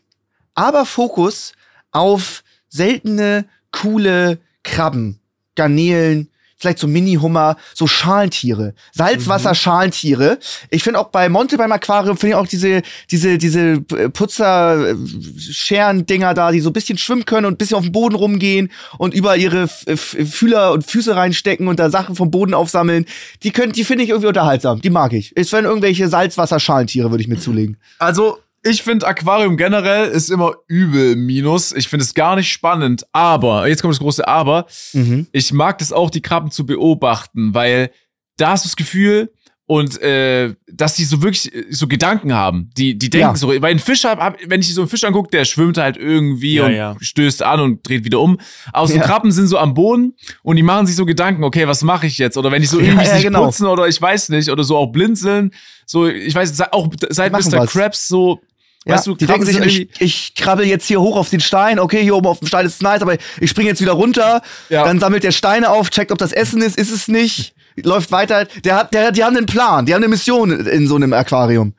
aber 0.53 0.85
Fokus 0.85 1.53
auf 1.91 2.43
seltene, 2.69 3.45
coole 3.71 4.39
Krabben, 4.63 5.19
Garnelen, 5.55 6.29
vielleicht 6.57 6.79
so 6.79 6.87
Mini-Hummer, 6.87 7.55
so 7.73 7.85
Schalentiere, 7.85 8.73
Salzwasser-Schalentiere. 8.93 10.39
Ich 10.69 10.83
finde 10.83 10.99
auch 10.99 11.09
bei 11.09 11.29
Monte 11.29 11.57
beim 11.57 11.71
Aquarium 11.71 12.17
finde 12.17 12.35
ich 12.35 12.35
auch 12.35 12.47
diese 12.47 12.81
diese 13.11 13.37
diese 13.37 13.81
Putzer 13.81 14.95
Scheren 15.37 16.05
Dinger 16.05 16.33
da, 16.33 16.51
die 16.51 16.59
so 16.59 16.71
ein 16.71 16.73
bisschen 16.73 16.97
schwimmen 16.97 17.25
können 17.25 17.45
und 17.45 17.53
ein 17.53 17.57
bisschen 17.57 17.77
auf 17.77 17.83
dem 17.83 17.91
Boden 17.91 18.15
rumgehen 18.15 18.71
und 18.97 19.13
über 19.13 19.37
ihre 19.37 19.67
Fühler 19.67 20.71
und 20.73 20.85
Füße 20.85 21.15
reinstecken 21.15 21.67
und 21.67 21.79
da 21.79 21.89
Sachen 21.89 22.15
vom 22.15 22.31
Boden 22.31 22.53
aufsammeln. 22.53 23.05
Die 23.43 23.51
können 23.51 23.71
die 23.71 23.83
finde 23.83 24.03
ich 24.03 24.09
irgendwie 24.09 24.27
unterhaltsam, 24.27 24.81
die 24.81 24.89
mag 24.89 25.13
ich. 25.13 25.33
Es 25.35 25.51
wären 25.51 25.65
irgendwelche 25.65 26.09
Salzwasser-Schalentiere 26.09 27.11
würde 27.11 27.21
ich 27.21 27.27
mir 27.27 27.39
zulegen. 27.39 27.77
Also 27.99 28.39
ich 28.69 28.83
finde 28.83 29.07
Aquarium 29.07 29.57
generell 29.57 30.09
ist 30.09 30.29
immer 30.29 30.53
übel 30.67 31.15
minus. 31.15 31.71
Ich 31.71 31.87
finde 31.87 32.03
es 32.03 32.13
gar 32.13 32.35
nicht 32.35 32.51
spannend. 32.51 33.05
Aber, 33.11 33.67
jetzt 33.67 33.81
kommt 33.81 33.93
das 33.93 33.99
große 33.99 34.27
Aber. 34.27 34.65
Mhm. 34.93 35.27
Ich 35.31 35.53
mag 35.53 35.77
das 35.79 35.91
auch, 35.91 36.09
die 36.09 36.21
Krabben 36.21 36.51
zu 36.51 36.65
beobachten, 36.65 37.53
weil 37.53 37.91
da 38.37 38.51
hast 38.51 38.65
du 38.65 38.69
das 38.69 38.75
Gefühl, 38.75 39.31
und 39.69 40.01
äh, 40.01 40.55
dass 40.71 40.95
die 40.95 41.03
so 41.03 41.21
wirklich 41.21 41.53
äh, 41.53 41.65
so 41.69 41.87
Gedanken 41.87 42.33
haben. 42.33 42.69
Die, 42.77 42.97
die 42.97 43.09
denken 43.09 43.31
Ja. 43.31 43.35
so, 43.35 43.49
weil 43.49 43.65
ein 43.65 43.79
Fisch 43.79 44.05
hab, 44.05 44.37
wenn 44.47 44.61
ich 44.61 44.73
so 44.73 44.81
einen 44.81 44.89
Fisch 44.89 45.03
angucke, 45.03 45.29
der 45.29 45.43
schwimmt 45.43 45.77
halt 45.77 45.97
irgendwie 45.97 46.55
Ja, 46.55 46.65
und 46.65 46.73
ja. 46.73 46.95
stößt 46.99 47.43
an 47.43 47.59
und 47.59 47.87
dreht 47.87 48.05
wieder 48.05 48.21
um. 48.21 48.39
Aber 48.71 48.87
so. 48.87 48.97
Krabben 48.97 49.31
sind 49.33 49.47
so 49.47 49.57
am 49.57 49.73
Boden 49.73 50.15
und 50.41 50.55
die 50.55 50.63
machen 50.63 50.87
sich 50.87 50.95
so 50.95 51.05
Gedanken, 51.05 51.43
okay, 51.43 51.67
was 51.67 51.83
mache 51.83 52.07
ich 52.07 52.17
jetzt? 52.17 52.37
Oder 52.37 52.49
wenn 52.49 52.61
die 52.61 52.67
so 52.67 52.79
irgendwie 52.79 53.05
sich 53.05 53.23
genau. 53.23 53.43
putzen 53.43 53.65
oder 53.67 53.89
ich 53.89 54.01
weiß 54.01 54.29
nicht, 54.29 54.49
oder 54.49 54.63
so 54.63 54.77
auch 54.77 54.87
blinzeln. 54.87 55.51
So, 55.85 56.07
ich 56.07 56.33
weiß, 56.33 56.59
auch 56.71 56.87
seit 57.09 57.33
Mr. 57.33 57.59
was. 57.59 57.71
Krabs 57.71 58.07
so, 58.07 58.39
Ja, 58.87 58.95
weißt 58.95 59.07
du, 59.07 59.15
die 59.15 59.25
denken 59.25 59.45
sich, 59.45 59.59
ich, 59.59 59.89
ich 60.01 60.35
krabbel 60.35 60.65
jetzt 60.65 60.85
hier 60.87 61.01
hoch 61.01 61.17
auf 61.17 61.29
den 61.29 61.39
Stein, 61.39 61.79
okay, 61.79 62.01
hier 62.01 62.15
oben 62.15 62.27
auf 62.27 62.39
dem 62.39 62.47
Stein 62.47 62.65
ist 62.65 62.81
nice, 62.81 63.01
aber 63.01 63.15
ich 63.39 63.49
springe 63.49 63.69
jetzt 63.69 63.81
wieder 63.81 63.91
runter, 63.93 64.41
Ja. 64.69 64.83
dann 64.85 64.99
sammelt 64.99 65.23
der 65.23 65.31
Steine 65.31 65.69
auf, 65.69 65.89
checkt, 65.89 66.11
ob 66.11 66.17
das 66.17 66.31
Essen 66.31 66.61
ist, 66.61 66.77
ist 66.77 66.91
es 66.91 67.07
nicht, 67.07 67.53
läuft 67.83 68.11
weiter. 68.11 68.45
Der 68.63 68.75
hat, 68.75 68.93
der, 68.93 69.11
die 69.11 69.23
haben 69.23 69.35
einen 69.37 69.45
Plan, 69.45 69.85
die 69.85 69.93
haben 69.93 70.01
eine 70.03 70.09
Mission 70.09 70.51
in 70.51 70.87
so 70.87 70.95
einem 70.95 71.13
Aquarium. 71.13 71.73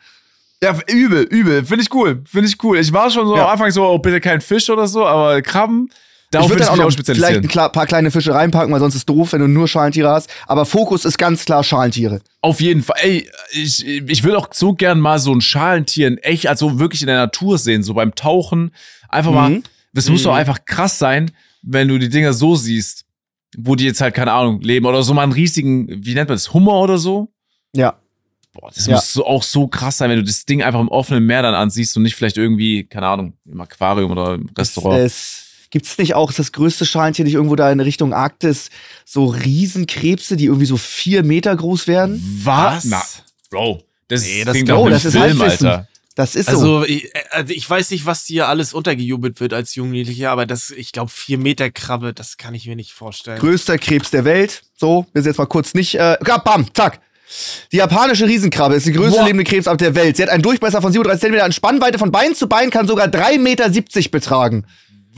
Ja, 0.63 0.77
übel, 0.89 1.23
übel. 1.23 1.65
Finde 1.65 1.83
ich 1.85 1.95
cool. 1.95 2.23
Finde 2.29 2.49
ich 2.49 2.57
cool. 2.65 2.79
Ich 2.79 2.93
war 2.93 3.11
schon 3.11 3.27
so 3.29 3.37
Ja. 3.37 3.45
am 3.45 3.51
Anfang 3.51 3.71
so, 3.71 3.85
oh, 3.87 3.99
bitte 3.99 4.21
kein 4.21 4.41
Fisch 4.41 4.69
oder 4.71 4.89
so, 4.89 5.07
aber 5.07 5.41
Krabben, 5.41 5.89
darauf 6.31 6.47
ich 6.47 6.51
würde 6.53 6.63
ich 6.63 6.69
dann 6.69 6.81
auch 6.81 6.85
noch 6.91 7.05
vielleicht 7.15 7.59
ein 7.59 7.73
paar 7.73 7.87
kleine 7.87 8.11
Fische 8.11 8.35
reinpacken, 8.35 8.73
weil 8.73 8.81
sonst 8.81 8.95
ist 8.95 9.09
doof, 9.09 9.33
wenn 9.33 9.41
du 9.41 9.49
nur 9.49 9.69
Schalentiere 9.69 10.09
hast. 10.11 10.29
Aber 10.47 10.67
Fokus 10.67 11.05
ist 11.05 11.19
ganz 11.19 11.45
klar 11.45 11.65
Schalentiere. 11.65 12.21
Auf 12.43 12.61
jeden 12.61 12.83
Fall. 12.83 12.97
Ey, 13.03 13.29
ich, 13.53 13.85
ich 13.87 14.25
will 14.25 14.37
auch 14.37 14.49
so 14.53 14.75
gern 14.75 15.01
mal 15.01 15.19
so 15.19 15.33
ein 15.35 15.41
Schalentier 15.41 16.09
in 16.09 16.19
echt, 16.19 16.47
also 16.47 16.79
wirklich 16.79 17.01
in 17.03 17.07
der 17.09 17.17
Natur 17.17 17.59
sehen, 17.59 17.83
so 17.83 17.95
beim 17.95 18.15
Tauchen. 18.15 18.73
Einfach 19.09 19.33
mal, 19.33 19.51
Mhm. 19.51 19.63
das 19.95 20.09
muss 20.11 20.23
doch 20.23 20.35
einfach 20.35 20.65
krass 20.65 20.99
sein, 20.99 21.31
wenn 21.63 21.89
du 21.89 21.99
die 21.99 22.09
Dinger 22.09 22.33
so 22.33 22.55
siehst, 22.57 23.05
wo 23.57 23.75
die 23.75 23.85
jetzt 23.85 24.01
halt, 24.01 24.15
keine 24.15 24.33
Ahnung, 24.33 24.61
leben 24.61 24.85
oder 24.87 25.03
so 25.03 25.15
mal 25.15 25.23
einen 25.23 25.33
riesigen, 25.33 25.89
wie 26.05 26.15
nennt 26.15 26.29
man 26.29 26.37
das, 26.37 26.53
Hummer 26.53 26.75
oder 26.81 26.99
so? 26.99 27.33
Ja. 27.75 27.99
Boah, 28.53 28.71
das 28.75 28.87
Ja. 28.87 28.95
muss 28.97 29.13
so, 29.13 29.25
auch 29.27 29.43
so 29.43 29.67
krass 29.67 29.97
sein, 29.99 30.11
wenn 30.11 30.19
du 30.19 30.25
das 30.25 30.45
Ding 30.45 30.63
einfach 30.63 30.81
im 30.81 30.89
offenen 30.89 31.25
Meer 31.25 31.43
dann 31.43 31.55
ansiehst 31.55 31.97
und 31.97 32.03
nicht 32.03 32.15
vielleicht 32.17 32.37
irgendwie, 32.37 32.85
keine 32.85 33.07
Ahnung, 33.07 33.33
im 33.47 33.61
Aquarium 33.61 34.11
oder 34.13 34.35
im 34.35 34.49
Restaurant. 34.57 34.99
Es, 35.01 35.48
gibt's 35.71 35.99
nicht 35.99 36.15
auch 36.15 36.33
das 36.33 36.53
größte 36.53 36.87
Schalentier 36.87 37.25
nicht 37.25 37.35
irgendwo 37.35 37.57
da 37.57 37.71
in 37.71 37.81
Richtung 37.81 38.13
Arktis? 38.13 38.71
So 39.05 39.27
Riesenkrebse, 39.27 40.37
die 40.37 40.47
irgendwie 40.47 40.67
so 40.67 40.77
vier 40.77 41.23
Meter 41.23 41.55
groß 41.55 41.87
werden? 41.87 42.23
Was? 42.43 42.85
Na, 42.85 43.03
Bro, 43.51 43.83
das, 44.09 44.23
Nee, 44.23 44.39
nee, 44.39 44.45
das 44.45 44.53
klingt 44.55 44.69
ich. 44.69 44.75
ein 44.75 44.91
das 44.91 45.05
ist 45.05 45.17
Film. 45.17 45.43
Alter. 45.43 45.89
Das 46.15 46.35
ist 46.35 46.51
so. 46.51 46.79
Also 46.79 46.85
ich, 46.85 47.13
also 47.31 47.53
ich 47.55 47.71
weiß 47.71 47.91
nicht, 47.91 48.05
was 48.05 48.25
dir 48.25 48.49
alles 48.49 48.75
untergejubelt 48.75 49.39
wird 49.39 49.53
als 49.53 49.77
Jugendlicher, 49.77 50.33
aber 50.33 50.47
das, 50.47 50.71
ich 50.71 50.91
glaube, 50.91 51.13
vier 51.13 51.39
Meter 51.39 51.71
Krabbe, 51.71 52.13
das 52.13 52.37
kann 52.37 52.55
ich 52.55 52.67
mir 52.67 52.75
nicht 52.75 52.93
vorstellen. 52.93 53.39
größter 53.39 53.79
Krebs 53.79 54.11
der 54.11 54.25
Welt. 54.25 54.63
So, 54.77 55.07
wir 55.13 55.23
sind 55.23 55.31
jetzt 55.31 55.39
mal 55.39 55.47
kurz 55.47 55.75
nicht. 55.75 55.95
Äh, 55.95 56.19
ja, 56.27 56.39
bam, 56.39 56.67
zack. 56.75 57.01
Die 57.71 57.77
japanische 57.77 58.27
Riesenkrabbe 58.27 58.75
ist 58.75 58.87
die 58.87 58.93
größte 58.93 59.21
Boah. 59.21 59.27
lebende 59.27 59.45
Krebsart 59.45 59.81
der 59.81 59.95
Welt. 59.95 60.17
Sie 60.17 60.23
hat 60.23 60.31
einen 60.31 60.43
Durchmesser 60.43 60.83
von 60.83 60.91
37 60.93 61.31
cm, 61.31 61.41
eine 61.41 61.53
Spannweite 61.53 61.99
von 61.99 62.11
Bein 62.11 62.35
zu 62.35 62.49
Bein 62.49 62.71
kann 62.71 62.89
sogar 62.89 63.07
3,70 63.07 63.39
Meter 63.39 64.11
betragen. 64.11 64.65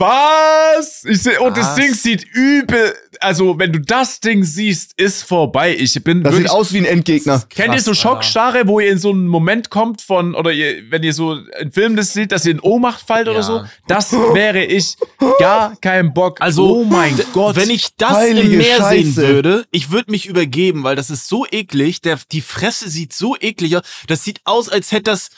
Was? 0.01 1.03
Ich 1.05 1.21
seh, 1.23 1.37
und 1.37 1.55
das? 1.55 1.75
Ding 1.75 1.93
sieht 1.93 2.25
übel. 2.33 2.93
Also, 3.19 3.59
wenn 3.59 3.71
du 3.71 3.79
das 3.79 4.19
Ding 4.19 4.43
siehst, 4.43 4.93
ist 4.99 5.23
vorbei. 5.23 5.75
Ich 5.77 5.93
bin 6.03 6.23
Das 6.23 6.33
wirklich. 6.33 6.49
sieht 6.49 6.57
aus 6.57 6.73
wie 6.73 6.79
ein 6.79 6.85
Endgegner. 6.85 7.43
Kennt 7.49 7.69
ihr 7.69 7.73
Krass, 7.75 7.83
so 7.85 7.91
Alter. 7.91 8.01
Schockstarre, 8.01 8.67
wo 8.67 8.79
ihr 8.79 8.91
in 8.91 8.97
so 8.97 9.11
einen 9.11 9.27
Moment 9.27 9.69
kommt 9.69 10.01
von, 10.01 10.33
oder 10.33 10.51
ihr, 10.51 10.89
wenn 10.89 11.03
ihr 11.03 11.13
so 11.13 11.37
einen 11.59 11.71
Film 11.71 11.95
das 11.95 12.13
seht, 12.13 12.31
dass 12.31 12.45
ihr 12.45 12.53
in 12.53 12.59
Ohnmacht 12.59 13.05
fallt 13.05 13.27
oder 13.27 13.37
Ja. 13.39 13.43
so? 13.43 13.63
Das 13.87 14.11
wäre 14.11 14.63
ich. 14.65 14.95
Gar 15.39 15.75
kein 15.79 16.13
Bock. 16.13 16.41
Also, 16.41 16.77
oh 16.79 16.83
mein 16.83 17.19
Gott. 17.33 17.55
Wenn 17.55 17.69
ich 17.69 17.95
das 17.95 18.13
Heilige 18.13 18.49
im 18.53 18.57
Meer 18.57 18.83
sehen 18.89 19.13
Scheiße. 19.13 19.27
würde, 19.27 19.65
ich 19.71 19.91
würde 19.91 20.09
mich 20.11 20.25
übergeben, 20.25 20.83
weil 20.83 20.95
das 20.95 21.09
ist 21.11 21.27
so 21.27 21.45
eklig. 21.51 22.01
Der, 22.01 22.17
die 22.31 22.41
Fresse 22.41 22.89
sieht 22.89 23.13
so 23.13 23.35
eklig 23.39 23.77
aus. 23.77 23.83
Das 24.07 24.23
sieht 24.23 24.41
aus, 24.45 24.67
als 24.67 24.91
hätte 24.91 25.11
das 25.11 25.29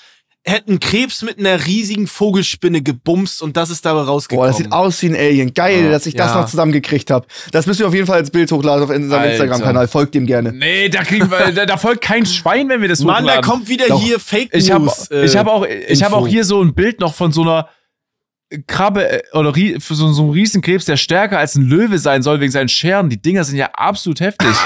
hätte 0.45 0.73
ein 0.73 0.79
Krebs 0.79 1.21
mit 1.21 1.39
einer 1.39 1.65
riesigen 1.65 2.05
Vogelspinne 2.05 2.81
gebumst 2.81 3.41
und 3.41 3.55
das 3.55 3.69
ist 3.69 3.85
dabei 3.85 4.01
Boah, 4.01 4.07
rausgekommen. 4.07 4.49
das 4.49 4.57
sieht 4.57 4.71
aus 4.73 5.01
wie 5.01 5.05
ein 5.07 5.15
Alien. 5.15 5.53
Geil, 5.53 5.85
Ja. 5.85 5.91
dass 5.91 6.05
ich 6.05 6.15
das 6.15 6.31
Ja. 6.33 6.41
noch 6.41 6.49
zusammengekriegt 6.49 7.11
habe. 7.11 7.25
Das 7.51 7.65
müssen 7.65 7.79
wir 7.79 7.87
auf 7.87 7.93
jeden 7.93 8.07
Fall 8.07 8.17
als 8.17 8.29
Bild 8.29 8.51
hochladen 8.51 8.83
auf 8.83 8.89
unserem. 8.89 9.23
Instagram-Kanal. 9.23 9.87
Folgt 9.87 10.15
dem 10.15 10.25
gerne. 10.25 10.51
Nee, 10.51 10.89
da 10.89 11.03
kriegen 11.03 11.31
wir, 11.31 11.51
da, 11.53 11.65
da 11.65 11.77
folgt 11.77 12.01
kein 12.01 12.25
Schwein, 12.25 12.67
wenn 12.69 12.81
wir 12.81 12.89
das 12.89 12.99
Mann, 13.03 13.23
da 13.25 13.31
hochladen. 13.37 13.49
kommt 13.49 13.69
wieder 13.69 13.87
Doch. 13.87 14.01
hier 14.01 14.19
Fake 14.19 14.49
Ich 14.53 14.69
habe 14.69 14.85
News. 14.85 15.09
äh, 15.11 15.23
ich 15.25 15.37
hab 15.37 15.47
auch, 15.47 15.65
ich 15.65 16.03
hab 16.03 16.11
auch 16.13 16.27
hier 16.27 16.43
so 16.43 16.61
ein 16.61 16.73
Bild 16.73 16.99
noch 16.99 17.13
von 17.13 17.31
so 17.31 17.43
einer 17.43 17.69
Krabbe 18.67 19.09
äh, 19.09 19.37
oder 19.37 19.53
so, 19.79 20.11
so 20.11 20.21
einem 20.23 20.31
Riesenkrebs, 20.31 20.85
der 20.85 20.97
stärker 20.97 21.39
als 21.39 21.55
ein 21.55 21.63
Löwe 21.63 21.97
sein 21.97 22.21
soll 22.21 22.39
wegen 22.39 22.51
seinen 22.51 22.69
Scheren. 22.69 23.09
Die 23.09 23.19
Dinger 23.21 23.43
sind 23.45 23.55
ja 23.57 23.69
absolut 23.73 24.19
heftig. 24.19 24.47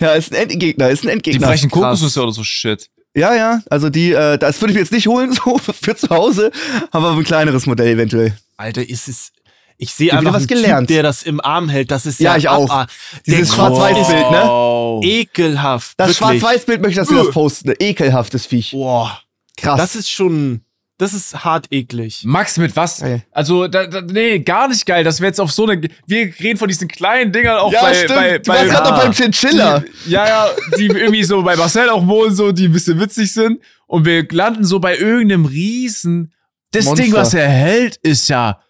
Ja, 0.00 0.12
ist 0.14 0.32
ein 0.32 0.42
Endgegner, 0.50 0.90
ist 0.90 1.04
ein 1.04 1.06
Die 1.06 1.12
Endgegner. 1.12 1.46
brechen 1.46 1.70
krass. 1.70 1.80
Kokosnüsse 1.80 2.22
oder 2.22 2.32
so 2.32 2.42
Shit. 2.42 2.88
Ja, 3.14 3.34
ja, 3.34 3.60
also 3.68 3.90
die, 3.90 4.12
äh, 4.12 4.38
das 4.38 4.60
würde 4.60 4.70
ich 4.72 4.74
mir 4.76 4.82
jetzt 4.82 4.92
nicht 4.92 5.08
holen, 5.08 5.32
so 5.44 5.58
für 5.58 5.96
zu 5.96 6.10
Hause, 6.10 6.52
aber 6.90 7.12
ein 7.12 7.24
kleineres 7.24 7.66
Modell 7.66 7.88
eventuell. 7.88 8.36
Alter, 8.56 8.88
ist 8.88 9.08
es. 9.08 9.32
Ich 9.78 9.94
sehe 9.94 10.12
einfach 10.12 10.34
was 10.34 10.46
gelernt. 10.46 10.88
Typ, 10.88 10.96
der 10.96 11.02
das 11.02 11.22
im 11.22 11.40
Arm 11.40 11.70
hält. 11.70 11.90
Das 11.90 12.04
ist 12.04 12.20
Ja, 12.20 12.32
ja, 12.32 12.36
ich 12.36 12.48
auch. 12.50 12.86
Dieses 13.26 13.54
Schwarz-Weiß-Bild, 13.54 14.30
ne? 14.30 15.00
Ekelhaft. 15.02 15.94
Das. 15.96 16.16
Schwarz-Weiß-Bild 16.18 16.82
möchte 16.82 17.00
ich, 17.00 17.06
dass 17.06 17.10
wir 17.10 17.24
das 17.24 17.32
posten. 17.32 17.72
Ekelhaftes 17.78 18.44
Viech. 18.44 18.72
Boah, 18.72 19.18
Krass. 19.56 19.80
das 19.80 19.96
ist 19.96 20.10
schon. 20.10 20.60
Das 21.00 21.14
ist 21.14 21.46
hart 21.46 21.68
eklig. 21.70 22.24
Max, 22.26 22.58
mit 22.58 22.76
was? 22.76 23.00
Ey. 23.00 23.22
Also, 23.30 23.68
da, 23.68 23.86
da, 23.86 24.02
nee, 24.02 24.40
gar 24.40 24.68
nicht 24.68 24.84
geil, 24.84 25.02
dass 25.02 25.18
wir 25.18 25.28
jetzt 25.28 25.40
auf 25.40 25.50
so 25.50 25.66
eine. 25.66 25.80
Wir 26.06 26.38
reden 26.38 26.58
von 26.58 26.68
diesen 26.68 26.88
kleinen 26.88 27.32
Dingern 27.32 27.56
auch 27.56 27.72
ja, 27.72 27.80
bei. 27.80 27.94
stimmt. 27.94 28.14
bei, 28.14 28.38
du 28.38 28.48
warst 28.48 28.62
bei 28.62 28.68
gerade 28.68 28.90
noch 28.90 29.02
beim 29.02 29.12
Chinchilla. 29.12 29.78
Die, 29.78 30.10
ja, 30.10 30.28
ja, 30.28 30.48
die 30.76 30.88
irgendwie 30.88 31.24
so 31.24 31.42
bei 31.42 31.56
Marcel 31.56 31.88
auch 31.88 32.06
wohnen, 32.06 32.34
so, 32.34 32.52
die 32.52 32.66
ein 32.66 32.72
bisschen 32.72 33.00
witzig 33.00 33.32
sind. 33.32 33.62
Und 33.86 34.04
wir 34.04 34.28
landen 34.30 34.62
so 34.62 34.78
bei 34.78 34.98
irgendeinem 34.98 35.46
Riesen. 35.46 36.34
Das 36.70 36.84
Monster. 36.84 37.02
Ding, 37.02 37.14
was 37.14 37.32
er 37.32 37.48
hält, 37.48 37.96
ist 38.02 38.28
ja. 38.28 38.60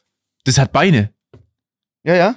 Das 0.44 0.56
hat 0.56 0.70
Beine. 0.70 1.12
Ja, 2.04 2.14
ja. 2.14 2.36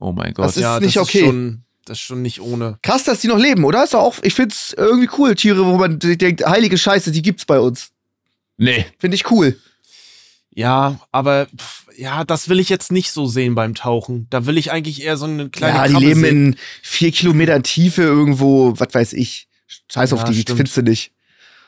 Oh 0.00 0.10
mein 0.10 0.34
Gott. 0.34 0.46
Das 0.46 0.56
ist 0.56 0.62
ja, 0.62 0.80
nicht 0.80 0.96
das 0.96 1.04
okay. 1.04 1.20
Ist 1.20 1.26
schon, 1.26 1.64
das 1.84 1.98
ist 1.98 2.02
schon 2.02 2.22
nicht 2.22 2.40
ohne. 2.40 2.80
Krass, 2.82 3.04
dass 3.04 3.20
die 3.20 3.28
noch 3.28 3.38
leben, 3.38 3.62
oder? 3.62 3.84
Ist 3.84 3.94
doch 3.94 4.00
auch, 4.00 4.16
ich 4.22 4.34
find's 4.34 4.74
irgendwie 4.76 5.08
cool, 5.16 5.36
Tiere, 5.36 5.64
wo 5.64 5.76
man 5.76 6.00
sich 6.00 6.18
denkt, 6.18 6.44
heilige 6.44 6.76
Scheiße, 6.76 7.12
die 7.12 7.22
gibt's 7.22 7.44
bei 7.44 7.60
uns. 7.60 7.92
Nee. 8.60 8.84
Finde 8.98 9.14
ich 9.16 9.30
cool. 9.30 9.58
Ja, 10.52 11.00
aber 11.12 11.46
pff, 11.56 11.86
ja, 11.96 12.24
das 12.24 12.48
will 12.48 12.58
ich 12.60 12.68
jetzt 12.68 12.90
nicht 12.92 13.12
so 13.12 13.26
sehen 13.26 13.54
beim 13.54 13.74
Tauchen. 13.74 14.26
Da 14.30 14.46
will 14.46 14.58
ich 14.58 14.70
eigentlich 14.72 15.02
eher 15.02 15.16
so 15.16 15.26
eine 15.26 15.48
kleine 15.48 15.76
ja, 15.76 15.86
die 15.86 15.92
Krabbe 15.92 16.04
leben 16.06 16.20
sehen. 16.20 16.46
in 16.52 16.56
vier 16.82 17.12
Kilometern 17.12 17.62
Tiefe 17.62 18.02
irgendwo, 18.02 18.74
was 18.78 18.92
weiß 18.92 19.12
ich. 19.12 19.48
Scheiß 19.92 20.12
auf 20.12 20.20
Ja, 20.20 20.30
die, 20.30 20.40
stimmt. 20.40 20.56
findest 20.58 20.76
du 20.76 20.82
nicht. 20.82 21.12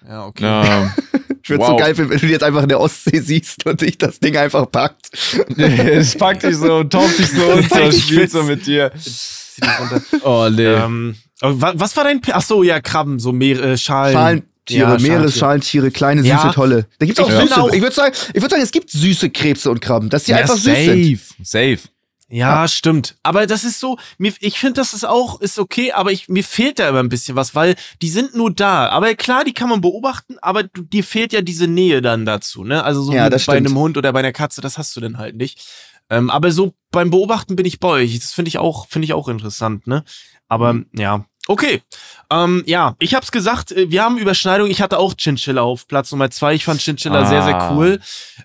Ja, 0.06 0.26
okay. 0.26 0.44
Ja. 0.44 0.94
Ich 1.44 1.50
würde 1.50 1.62
Wow. 1.64 1.70
so 1.70 1.76
geil 1.76 1.94
finden, 1.96 2.10
wenn 2.12 2.20
du 2.20 2.26
die 2.26 2.32
jetzt 2.32 2.44
einfach 2.44 2.62
in 2.62 2.68
der 2.68 2.78
Ostsee 2.78 3.18
siehst 3.18 3.66
und 3.66 3.80
dich 3.80 3.98
das 3.98 4.20
Ding 4.20 4.36
einfach 4.36 4.70
packt. 4.70 5.10
Es 5.58 6.14
packt 6.14 6.44
dich 6.44 6.54
so 6.56 6.76
und 6.76 6.92
taucht 6.92 7.18
dich 7.18 7.30
so 7.32 7.44
unter, 7.54 7.88
Ich 7.88 8.04
spielt 8.04 8.30
so 8.30 8.44
mit 8.44 8.64
dir. 8.64 8.92
Oh, 10.22 10.48
nee. 10.50 10.62
ähm, 10.66 11.16
was 11.40 11.96
war 11.96 12.04
dein. 12.04 12.20
P 12.20 12.30
Ach 12.32 12.42
so, 12.42 12.62
ja, 12.62 12.80
Krabben, 12.80 13.18
so 13.18 13.32
Meer, 13.32 13.60
äh, 13.60 13.76
Schalen. 13.76 14.44
Schalentiere, 14.80 15.12
Ja, 15.12 15.18
Meeresschalentiere, 15.18 15.90
kleine, 15.90 16.22
süße, 16.22 16.30
Ja. 16.32 16.52
tolle. 16.52 16.86
Da 16.98 17.06
gibt's 17.06 17.20
auch 17.20 17.28
Ich 17.28 17.34
süße. 17.34 17.76
ich 17.76 17.82
würde 17.82 17.94
sagen, 17.94 18.14
ich 18.34 18.40
würde 18.42 18.50
sagen, 18.50 18.62
es 18.62 18.72
gibt 18.72 18.90
süße 18.90 19.30
Krebse 19.30 19.70
und 19.70 19.80
Krabben, 19.80 20.08
dass 20.10 20.24
die 20.24 20.32
ja, 20.32 20.38
einfach 20.38 20.56
süß 20.56 20.64
sind. 20.64 21.18
safe. 21.18 21.34
Safe. 21.42 21.78
Ja, 22.28 22.66
stimmt. 22.66 23.16
Aber 23.22 23.46
das 23.46 23.62
ist 23.62 23.78
so, 23.78 23.98
mir, 24.16 24.32
ich 24.40 24.58
finde, 24.58 24.74
das 24.80 24.94
ist 24.94 25.04
auch, 25.04 25.42
ist 25.42 25.58
okay, 25.58 25.92
aber 25.92 26.12
ich, 26.12 26.30
mir 26.30 26.42
fehlt 26.42 26.78
da 26.78 26.88
immer 26.88 27.00
ein 27.00 27.10
bisschen 27.10 27.36
was, 27.36 27.54
weil 27.54 27.74
die 28.00 28.08
sind 28.08 28.34
nur 28.34 28.50
da. 28.50 28.88
Aber 28.88 29.14
klar, 29.16 29.44
die 29.44 29.52
kann 29.52 29.68
man 29.68 29.82
beobachten, 29.82 30.36
aber 30.40 30.62
du, 30.62 30.80
dir 30.80 31.04
fehlt 31.04 31.34
ja 31.34 31.42
diese 31.42 31.66
Nähe 31.66 32.00
dann 32.00 32.24
dazu, 32.24 32.64
ne? 32.64 32.84
Also 32.84 33.02
so 33.02 33.12
Ja, 33.12 33.28
bei 33.28 33.38
stimmt. 33.38 33.58
einem 33.58 33.76
Hund 33.76 33.98
oder 33.98 34.12
bei 34.14 34.20
einer 34.20 34.32
Katze, 34.32 34.62
das 34.62 34.78
hast 34.78 34.96
du 34.96 35.00
dann 35.00 35.18
halt 35.18 35.36
nicht. 35.36 35.60
Ähm, 36.08 36.30
aber 36.30 36.52
so 36.52 36.72
beim 36.90 37.10
Beobachten 37.10 37.54
bin 37.54 37.66
ich 37.66 37.80
bei 37.80 37.88
euch. 37.88 38.18
Das 38.18 38.32
finde 38.32 38.48
ich 38.48 38.56
auch, 38.56 38.86
finde 38.88 39.04
ich 39.04 39.12
auch 39.12 39.28
interessant, 39.28 39.86
ne? 39.86 40.02
Aber 40.48 40.72
Mhm. 40.72 40.86
ja. 40.96 41.26
Okay. 41.48 41.82
Ähm, 42.30 42.62
ja, 42.66 42.94
ich 42.98 43.14
hab's 43.14 43.32
gesagt, 43.32 43.72
äh, 43.72 43.90
wir 43.90 44.02
haben 44.04 44.16
Überschneidung. 44.18 44.70
Ich 44.70 44.80
hatte 44.80 44.98
auch 44.98 45.14
Chinchilla 45.16 45.62
auf 45.62 45.86
Platz 45.88 46.10
Nummer 46.12 46.30
zwei. 46.30 46.54
Ich 46.54 46.64
fand 46.64 46.80
Chinchilla 46.80 47.26
sehr, 47.26 47.42
sehr 47.42 47.56
Ah. 47.56 47.74
cool. 47.74 48.00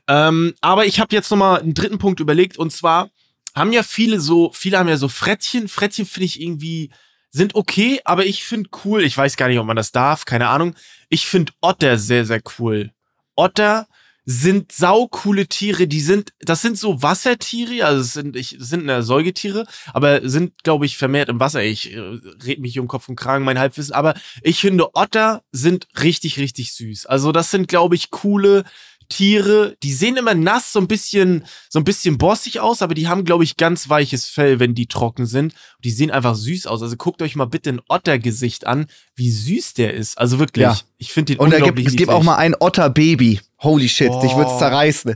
Ähm, 0.07 0.55
aber 0.61 0.85
ich 0.85 0.99
habe 0.99 1.15
jetzt 1.15 1.29
noch 1.31 1.37
mal 1.37 1.59
einen 1.61 1.73
dritten 1.73 1.97
Punkt 1.99 2.19
überlegt 2.19 2.57
und 2.57 2.71
zwar 2.71 3.09
haben 3.55 3.71
ja 3.71 3.83
viele 3.83 4.19
so, 4.19 4.51
viele 4.53 4.77
haben 4.77 4.89
ja 4.89 4.97
so 4.97 5.07
Frettchen. 5.07 5.67
Frettchen 5.67 6.05
finde 6.05 6.25
ich 6.25 6.41
irgendwie, 6.41 6.91
sind 7.29 7.55
okay, 7.55 8.01
aber 8.03 8.25
ich 8.25 8.43
finde 8.43 8.69
cool, 8.83 9.03
ich 9.03 9.17
weiß 9.17 9.37
gar 9.37 9.47
nicht, 9.47 9.59
ob 9.59 9.65
man 9.67 9.75
das 9.75 9.91
darf, 9.91 10.25
keine 10.25 10.49
Ahnung. 10.49 10.75
Ich 11.09 11.27
finde 11.27 11.53
Otter 11.61 11.97
sehr, 11.97 12.25
sehr 12.25 12.41
cool. 12.59 12.91
Otter 13.35 13.87
sind 14.29 14.73
saukoole 14.73 15.47
Tiere. 15.47 15.87
Die 15.87 16.01
sind, 16.01 16.33
das 16.41 16.61
sind 16.61 16.77
so 16.77 17.01
Wassertiere, 17.01 17.85
also 17.85 18.01
es 18.01 18.11
sind, 18.11 18.35
ich, 18.35 18.57
sind 18.59 18.89
äh, 18.89 19.01
Säugetiere, 19.01 19.65
aber 19.93 20.27
sind, 20.29 20.63
glaube 20.65 20.85
ich, 20.85 20.97
vermehrt 20.97 21.29
im 21.29 21.39
Wasser. 21.39 21.63
Ich 21.63 21.93
äh, 21.93 21.99
red 22.43 22.59
mich 22.59 22.77
um 22.77 22.89
Kopf 22.89 23.07
und 23.07 23.15
Kragen, 23.15 23.45
mein 23.45 23.57
Halbwissen. 23.57 23.93
Aber 23.93 24.15
ich 24.41 24.59
finde, 24.59 24.93
Otter 24.95 25.43
sind 25.53 25.87
richtig, 26.01 26.37
richtig 26.39 26.73
süß. 26.73 27.05
Also 27.05 27.31
das 27.31 27.51
sind, 27.51 27.69
glaube 27.69 27.95
ich, 27.95 28.11
coole 28.11 28.65
Tiere, 29.09 29.75
die 29.83 29.93
sehen 29.93 30.17
immer 30.17 30.33
nass, 30.33 30.73
so 30.73 30.79
ein 30.79 30.87
bisschen, 30.87 31.45
so 31.69 31.79
ein 31.79 31.83
bisschen 31.83 32.17
bossig 32.17 32.59
aus, 32.59 32.81
aber 32.81 32.93
die 32.93 33.07
haben, 33.07 33.23
glaube 33.25 33.43
ich, 33.43 33.57
ganz 33.57 33.89
weiches 33.89 34.25
Fell, 34.25 34.59
wenn 34.59 34.75
die 34.75 34.87
trocken 34.87 35.25
sind. 35.25 35.53
Die 35.83 35.91
sehen 35.91 36.11
einfach 36.11 36.35
süß 36.35 36.67
aus. 36.67 36.81
Also 36.81 36.95
guckt 36.97 37.21
euch 37.21 37.35
mal 37.35 37.45
bitte 37.45 37.69
ein 37.69 37.81
Ottergesicht 37.89 38.67
an, 38.67 38.87
wie 39.15 39.31
süß 39.31 39.73
der 39.75 39.93
ist. 39.93 40.17
Also 40.17 40.39
wirklich, 40.39 40.63
Ja. 40.63 40.77
ich 40.97 41.11
finde 41.13 41.33
den 41.33 41.39
Und 41.39 41.51
da 41.51 41.57
gibt, 41.57 41.61
unglaublich 41.69 41.87
es 41.87 41.95
gibt 41.95 42.11
auch 42.11 42.23
mal 42.23 42.35
ein 42.37 42.55
Otter-Baby. 42.59 43.39
Holy 43.61 43.89
shit, 43.89 44.11
dich 44.21 44.35
wird's 44.35 44.57
zerreißen. 44.59 45.15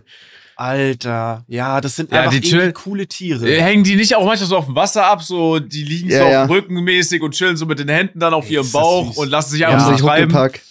Alter, 0.56 1.44
ja, 1.48 1.82
das 1.82 1.96
sind 1.96 2.12
Ja, 2.12 2.22
einfach 2.22 2.40
die 2.40 2.72
coole 2.74 3.08
Tiere. 3.08 3.50
Äh, 3.50 3.62
Hängen 3.62 3.84
die 3.84 3.96
nicht 3.96 4.16
auch 4.16 4.26
manchmal 4.26 4.48
so 4.48 4.58
auf 4.58 4.66
dem 4.66 4.76
Wasser 4.76 5.06
ab, 5.08 5.24
so 5.24 5.60
die 5.60 5.84
liegen 5.84 6.10
Ja, 6.10 6.20
so 6.20 6.26
ja. 6.26 6.42
auf 6.44 6.48
dem 6.50 6.54
Rücken 6.56 6.84
mäßig 6.84 7.22
und 7.24 7.34
chillen 7.34 7.58
so 7.58 7.66
mit 7.66 7.80
den 7.80 7.90
Händen 7.90 8.20
dann 8.20 8.34
auf 8.34 8.46
Ey, 8.46 8.54
ihrem 8.54 8.72
Bauch 8.72 9.18
und 9.18 9.30
lassen 9.30 9.52
sich 9.52 9.62
Ja. 9.62 9.70
einfach 9.70 9.88
Haben 9.88 9.98
so 9.98 10.06
treiben. 10.06 10.32
Huckepack. 10.32 10.62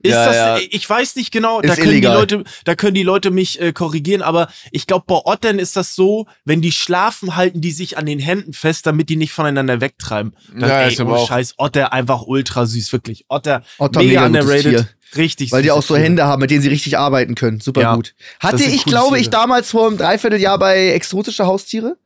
Ist 0.00 0.12
Ja, 0.12 0.26
das, 0.26 0.36
ja. 0.36 0.58
ich 0.70 0.88
weiß 0.88 1.16
nicht 1.16 1.32
genau, 1.32 1.60
da 1.60 1.70
Ist 1.72 1.76
können, 1.78 1.90
die 1.90 1.96
illegal. 1.96 2.14
Leute, 2.18 2.44
da 2.64 2.76
können 2.76 2.94
die 2.94 3.02
Leute 3.02 3.32
mich 3.32 3.60
äh, 3.60 3.72
korrigieren, 3.72 4.22
aber 4.22 4.48
ich 4.70 4.86
glaube, 4.86 5.04
bei 5.08 5.16
Ottern 5.24 5.58
ist 5.58 5.74
das 5.76 5.96
so, 5.96 6.26
wenn 6.44 6.60
die 6.62 6.70
schlafen, 6.70 7.34
halten 7.34 7.60
die 7.60 7.72
sich 7.72 7.98
an 7.98 8.06
den 8.06 8.20
Händen 8.20 8.52
fest, 8.52 8.86
damit 8.86 9.08
die 9.08 9.16
nicht 9.16 9.32
voneinander 9.32 9.80
wegtreiben. 9.80 10.36
Das, 10.56 10.68
Ja, 10.70 10.80
ey, 10.82 10.92
ist 10.92 11.00
aber 11.00 11.10
ohne 11.14 11.18
auch- 11.20 11.28
Scheiß, 11.28 11.54
Otter 11.58 11.92
einfach 11.92 12.22
ultra 12.22 12.64
süß, 12.66 12.92
wirklich. 12.92 13.24
Otter, 13.28 13.62
Otter, 13.78 13.98
mega 14.00 14.28
mega 14.28 14.40
underrated. 14.40 14.62
Tier. 14.70 14.88
Richtig 15.16 15.50
Weil 15.52 15.62
die 15.62 15.70
auch 15.72 15.82
so 15.82 15.94
Tiere. 15.94 16.04
Hände 16.04 16.24
haben, 16.26 16.40
mit 16.42 16.50
denen 16.52 16.62
sie 16.62 16.68
richtig 16.68 16.96
arbeiten 16.98 17.34
können. 17.34 17.60
Super 17.60 17.80
Ja. 17.80 17.94
gut. 17.96 18.14
Hatte 18.40 18.62
ich, 18.62 18.84
glaube 18.84 19.16
ich, 19.18 19.30
Tiere. 19.30 19.40
damals 19.40 19.70
vor 19.70 19.88
einem 19.88 19.96
Dreivierteljahr 19.96 20.58
bei 20.58 20.90
exotische 20.90 21.46
Haustiere. 21.46 21.96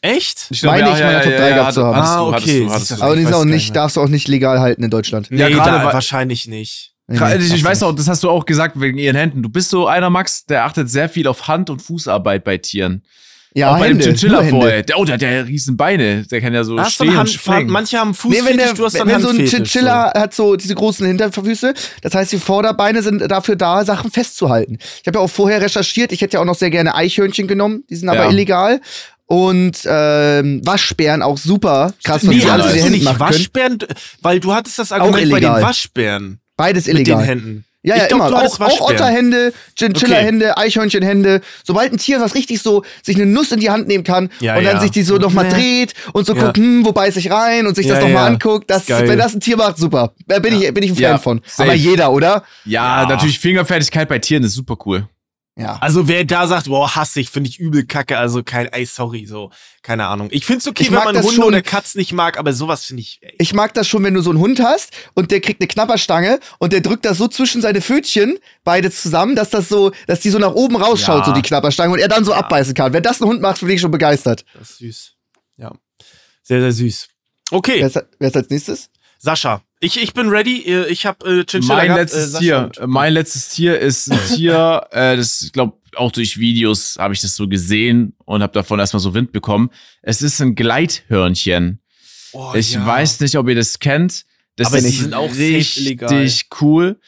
Echt? 0.00 0.46
Ich 0.50 0.62
Meine 0.62 0.88
ich, 0.90 0.98
meine 0.98 1.20
Top 1.22 1.36
drei 1.36 1.52
gehabt 1.52 1.74
zu 1.74 1.84
haben. 1.84 1.96
hattest 1.96 2.12
Ah, 2.12 2.18
du, 2.24 2.32
hattest 2.32 2.48
okay. 2.48 2.60
du, 2.64 2.70
hattest 2.72 2.90
du. 2.90 2.94
Aber 3.02 3.14
die 3.14 3.20
ich 3.20 3.26
sind 3.26 3.34
weiß 3.34 3.40
auch 3.40 3.44
nicht, 3.44 3.76
darfst 3.76 3.96
du 3.96 4.00
auch 4.00 4.08
nicht 4.08 4.28
legal 4.28 4.60
halten 4.60 4.82
in 4.82 4.90
Deutschland. 4.90 5.30
Nee, 5.30 5.40
Ja, 5.40 5.48
gerade 5.50 5.70
da, 5.78 5.92
wahrscheinlich 5.92 6.46
nicht. 6.48 6.94
Nee, 7.08 7.16
ich 7.16 7.48
darfst 7.48 7.64
weiß 7.64 7.80
noch, 7.80 7.94
das 7.94 8.06
hast 8.06 8.22
du 8.22 8.28
auch 8.30 8.44
gesagt 8.44 8.78
wegen 8.80 8.98
ihren 8.98 9.16
Händen. 9.16 9.42
Du 9.42 9.48
bist 9.48 9.70
so 9.70 9.86
einer, 9.86 10.10
Max, 10.10 10.44
der 10.44 10.64
achtet 10.64 10.90
sehr 10.90 11.08
viel 11.08 11.26
auf 11.26 11.48
Hand- 11.48 11.70
und 11.70 11.80
Fußarbeit 11.80 12.44
bei 12.44 12.58
Tieren. 12.58 13.02
Ja, 13.54 13.70
auch 13.72 13.78
bei 13.78 13.88
Hände, 13.88 14.04
dem 14.04 14.10
Chinchilla 14.14 14.44
vorher. 14.44 14.82
Der, 14.82 14.98
oh, 14.98 15.04
der 15.06 15.14
hat 15.14 15.22
ja 15.22 15.40
riesen 15.40 15.76
Beine. 15.78 16.24
Der 16.24 16.42
kann 16.42 16.52
ja 16.52 16.64
so 16.64 16.78
Hast 16.78 16.90
du 17.00 17.04
stehen 17.04 17.08
einen 17.08 17.12
und 17.12 17.18
Hand, 17.20 17.30
springen. 17.30 17.70
manche 17.70 17.98
haben 17.98 18.10
Nee, 18.10 18.14
Fußfetisch, 18.14 18.46
wenn, 18.50 18.56
der, 18.58 18.72
du 18.74 18.84
hast 18.84 18.92
wenn, 18.94 19.08
dann 19.08 19.08
wenn 19.08 19.22
so 19.22 19.28
ein 19.30 19.46
Chinchilla 19.46 20.12
hat 20.14 20.34
so 20.34 20.54
diese 20.56 20.74
großen 20.74 21.06
Hinterfüße, 21.06 21.72
das 22.02 22.14
heißt, 22.14 22.30
die 22.32 22.38
Vorderbeine 22.38 23.02
sind 23.02 23.20
dafür 23.30 23.56
da, 23.56 23.86
Sachen 23.86 24.10
festzuhalten. 24.10 24.76
Ich 25.00 25.06
habe 25.06 25.18
ja 25.18 25.24
auch 25.24 25.30
vorher 25.30 25.62
recherchiert, 25.62 26.12
ich 26.12 26.20
hätte 26.20 26.34
ja 26.34 26.40
auch 26.42 26.44
noch 26.44 26.56
sehr 26.56 26.70
gerne 26.70 26.94
Eichhörnchen 26.94 27.48
genommen, 27.48 27.84
die 27.88 27.96
sind 27.96 28.10
aber 28.10 28.24
Ja. 28.24 28.30
illegal. 28.30 28.80
Und 29.24 29.78
ähm, 29.86 30.60
Waschbären 30.64 31.22
auch 31.22 31.38
super. 31.38 31.94
Krass, 32.04 32.16
was 32.16 32.22
Nee, 32.24 32.40
die 32.40 32.40
den 32.40 32.48
Händen 32.50 32.90
nicht 32.92 33.04
machen 33.04 33.18
können. 33.18 33.30
Waschbären, 33.30 33.78
weil 34.20 34.40
du 34.40 34.54
hattest 34.54 34.78
das 34.78 34.92
Argument 34.92 35.30
bei 35.30 35.40
den. 35.40 35.50
Waschbären 35.50 36.40
Beides 36.58 36.86
mit 36.86 36.96
den 36.98 37.06
illegal. 37.06 37.24
Händen. 37.24 37.64
Ja, 37.84 37.94
ja, 37.96 38.02
ich 38.02 38.08
glaub, 38.08 38.28
immer. 38.28 38.42
Auch, 38.42 38.60
auch. 38.60 38.90
Otterhände, 38.90 39.52
Chinchilla-Hände, 39.78 40.58
Eichhörnchenhände. 40.58 41.40
Sobald 41.64 41.92
ein 41.92 41.98
Tier, 41.98 42.20
was 42.20 42.34
richtig 42.34 42.60
so 42.60 42.82
sich 43.04 43.14
eine 43.16 43.24
Nuss 43.24 43.52
in 43.52 43.60
die 43.60 43.70
Hand 43.70 43.86
nehmen 43.86 44.02
kann 44.02 44.30
Ja, 44.40 44.56
und 44.56 44.64
dann 44.64 44.76
ja. 44.76 44.80
sich 44.80 44.90
die 44.90 45.02
so 45.04 45.16
nochmal 45.16 45.48
dreht 45.48 45.94
und 46.12 46.26
so 46.26 46.34
Ja. 46.34 46.42
guckt, 46.42 46.56
hm, 46.58 46.84
wo 46.84 46.90
beiß 46.92 47.16
ich 47.16 47.30
rein 47.30 47.68
und 47.68 47.76
sich 47.76 47.86
Ja, 47.86 47.94
das 47.94 48.02
nochmal 48.02 48.24
ja. 48.24 48.26
anguckt, 48.26 48.68
das, 48.68 48.84
geil. 48.86 49.08
wenn 49.08 49.16
das 49.18 49.32
ein 49.32 49.40
Tier 49.40 49.56
macht, 49.56 49.78
super. 49.78 50.12
Da 50.26 50.40
bin, 50.40 50.60
ich, 50.60 50.74
bin 50.74 50.82
ich 50.82 50.90
ein 50.90 50.96
Fan 50.96 51.18
von. 51.20 51.40
safe. 51.46 51.62
Aber 51.70 51.74
jeder, 51.78 52.10
oder? 52.12 52.42
Ja. 52.64 53.06
natürlich 53.06 53.38
Fingerfertigkeit 53.38 54.08
bei 54.08 54.18
Tieren 54.18 54.42
ist 54.42 54.54
super 54.54 54.76
cool. 54.84 55.08
Ja. 55.58 55.76
Also 55.80 56.06
wer 56.06 56.24
da 56.24 56.46
sagt, 56.46 56.68
boah, 56.68 56.94
hasse 56.94 57.18
ich, 57.18 57.30
finde 57.30 57.50
ich 57.50 57.58
übel 57.58 57.84
kacke, 57.84 58.16
also 58.16 58.44
kein, 58.44 58.66
ey, 58.68 58.86
sorry, 58.86 59.26
so, 59.26 59.50
keine 59.82 60.06
Ahnung. 60.06 60.28
Ich 60.30 60.46
find's 60.46 60.68
okay, 60.68 60.84
Ich 60.84 60.92
wenn 60.92 60.98
man 61.02 61.16
Hunde 61.16 61.32
schon. 61.32 61.44
oder 61.44 61.62
Katzen 61.62 61.98
nicht 61.98 62.12
mag, 62.12 62.38
aber 62.38 62.52
sowas 62.52 62.84
finde 62.84 63.00
ich, 63.02 63.18
ey. 63.22 63.34
Ich 63.40 63.52
mag 63.54 63.74
das 63.74 63.88
schon, 63.88 64.04
wenn 64.04 64.14
du 64.14 64.20
so 64.22 64.30
einen 64.30 64.38
Hund 64.38 64.60
hast 64.60 64.92
und 65.14 65.32
der 65.32 65.40
kriegt 65.40 65.60
eine 65.60 65.66
Knapperstange 65.66 66.38
und 66.58 66.72
der 66.72 66.80
drückt 66.80 67.04
das 67.04 67.18
so 67.18 67.26
zwischen 67.26 67.60
seine 67.60 67.80
Pfötchen, 67.82 68.38
beide 68.62 68.92
zusammen, 68.92 69.34
dass 69.34 69.50
das 69.50 69.68
so, 69.68 69.90
dass 70.06 70.20
die 70.20 70.30
so 70.30 70.38
nach 70.38 70.52
oben 70.54 70.76
rausschaut, 70.76 71.20
Ja. 71.20 71.24
so 71.26 71.32
die 71.32 71.42
Knapperstange, 71.42 71.92
und 71.92 71.98
er 71.98 72.08
dann 72.08 72.24
so 72.24 72.32
abbeißen 72.32 72.74
kann. 72.74 72.92
Wenn 72.92 73.02
das 73.02 73.20
ein 73.20 73.26
Hund 73.26 73.40
macht, 73.40 73.58
bin 73.60 73.70
ich 73.70 73.80
schon 73.80 73.90
begeistert. 73.90 74.44
Das 74.56 74.70
ist 74.70 74.78
süß. 74.78 75.12
Ja. 75.56 75.72
Sehr, 76.44 76.60
sehr 76.60 76.72
süß. 76.72 77.08
Okay, 77.50 77.78
Wer 77.80 77.86
ist, 77.88 78.00
wer 78.20 78.28
ist 78.28 78.36
als 78.36 78.48
nächstes? 78.50 78.90
Sascha. 79.18 79.60
Ich, 79.80 80.00
ich 80.00 80.12
bin 80.12 80.28
ready. 80.28 80.62
Äh, 80.62 80.88
Ich 80.90 81.06
habe 81.06 81.24
äh, 81.26 81.44
Chinchilla 81.44 81.76
Mein 81.76 81.86
gehabt, 81.86 82.00
letztes 82.00 82.34
äh, 82.34 82.38
Tier, 82.38 82.70
mein 82.86 83.12
letztes 83.12 83.48
Tier 83.50 83.78
ist 83.78 84.10
ein 84.10 84.18
Tier, 84.34 84.86
äh, 84.90 85.16
das 85.16 85.50
glaube 85.52 85.78
auch 85.94 86.12
durch 86.12 86.38
Videos 86.38 86.96
habe 86.98 87.14
ich 87.14 87.20
das 87.20 87.34
so 87.34 87.48
gesehen 87.48 88.14
und 88.24 88.42
habe 88.42 88.52
davon 88.52 88.78
erstmal 88.78 89.00
so 89.00 89.14
Wind 89.14 89.32
bekommen. 89.32 89.70
Es 90.02 90.22
ist 90.22 90.40
ein 90.40 90.54
Gleithörnchen. 90.54 91.80
Oh, 92.32 92.52
ich 92.54 92.74
ja. 92.74 92.86
weiß 92.86 93.20
nicht, 93.20 93.36
ob 93.36 93.48
ihr 93.48 93.54
das 93.54 93.78
kennt. 93.78 94.24
Das 94.56 94.68
Aber 94.68 94.78
ist 94.78 94.86
die 94.86 94.96
sind 94.96 95.14
auch 95.14 95.32
richtig 95.34 96.48
cool. 96.60 97.00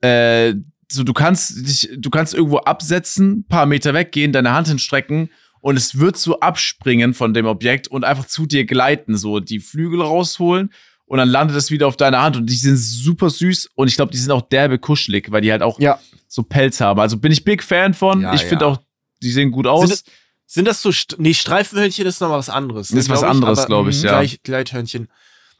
Äh, 0.00 0.54
so 0.90 1.02
du 1.02 1.12
kannst 1.12 1.66
dich, 1.66 1.90
du 1.96 2.10
kannst 2.10 2.34
irgendwo 2.34 2.58
absetzen, 2.58 3.46
paar 3.48 3.66
Meter 3.66 3.94
weggehen, 3.94 4.32
deine 4.32 4.52
Hand 4.52 4.68
hinstrecken 4.68 5.30
und 5.60 5.76
es 5.76 5.98
wird 5.98 6.16
so 6.16 6.40
abspringen 6.40 7.14
von 7.14 7.34
dem 7.34 7.46
Objekt 7.46 7.88
und 7.88 8.04
einfach 8.04 8.26
zu 8.26 8.46
dir 8.46 8.64
gleiten, 8.66 9.16
so 9.16 9.40
die 9.40 9.60
Flügel 9.60 10.02
rausholen 10.02 10.70
und 11.06 11.18
dann 11.18 11.28
landet 11.28 11.56
es 11.56 11.70
wieder 11.70 11.86
auf 11.86 11.96
deiner 11.96 12.22
Hand 12.22 12.36
und 12.36 12.46
die 12.46 12.56
sind 12.56 12.76
super 12.76 13.30
süß 13.30 13.70
und 13.74 13.88
ich 13.88 13.96
glaube, 13.96 14.12
die 14.12 14.18
sind 14.18 14.30
auch 14.32 14.42
derbe 14.42 14.78
kuschelig, 14.78 15.30
weil 15.30 15.40
die 15.40 15.50
halt 15.52 15.62
auch 15.62 15.78
Ja. 15.80 15.98
so 16.28 16.42
Pelz 16.42 16.80
haben. 16.80 17.00
Also 17.00 17.16
bin 17.16 17.32
ich 17.32 17.44
Big 17.44 17.62
Fan 17.62 17.94
von. 17.94 18.22
Ja, 18.22 18.34
ich 18.34 18.42
finde 18.42 18.64
ja. 18.66 18.70
auch, 18.72 18.78
die 19.22 19.30
sehen 19.30 19.50
gut 19.50 19.66
aus. 19.66 19.80
Sind 19.88 19.90
das, 19.92 20.04
sind 20.46 20.64
das 20.68 20.82
so, 20.82 20.92
St 20.92 21.16
nee, 21.18 21.34
Streifenhörnchen 21.34 22.06
ist 22.06 22.20
noch 22.20 22.30
was 22.30 22.48
anderes. 22.48 22.88
Das 22.88 22.98
ist 22.98 23.08
was 23.08 23.22
anderes, 23.22 23.58
aber, 23.60 23.66
glaub 23.66 23.88
ich, 23.88 24.02
mh, 24.02 24.08
ja. 24.10 24.18
Gleit, 24.20 24.40
Gleithörnchen. 24.44 25.08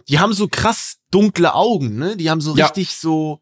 Die 0.08 0.18
haben 0.20 0.32
so 0.32 0.46
krass 0.48 0.98
dunkle 1.10 1.54
Augen, 1.54 1.96
ne? 1.96 2.16
Die 2.16 2.30
haben 2.30 2.40
so 2.40 2.54
Ja. 2.56 2.66
richtig 2.66 2.96
so, 2.96 3.40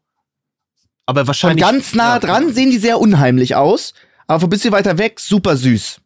aber 1.05 1.21
Von 1.21 1.27
wahrscheinlich. 1.27 1.61
ganz 1.63 1.93
nah 1.93 2.13
ja, 2.15 2.19
dran 2.19 2.53
sehen 2.53 2.71
die 2.71 2.79
sehr 2.79 2.99
unheimlich 2.99 3.55
aus, 3.55 3.93
aber 4.27 4.39
von 4.39 4.47
ein 4.47 4.49
bisschen 4.51 4.71
weiter 4.71 4.97
weg 4.97 5.19
super 5.19 5.55
süß. 5.57 6.01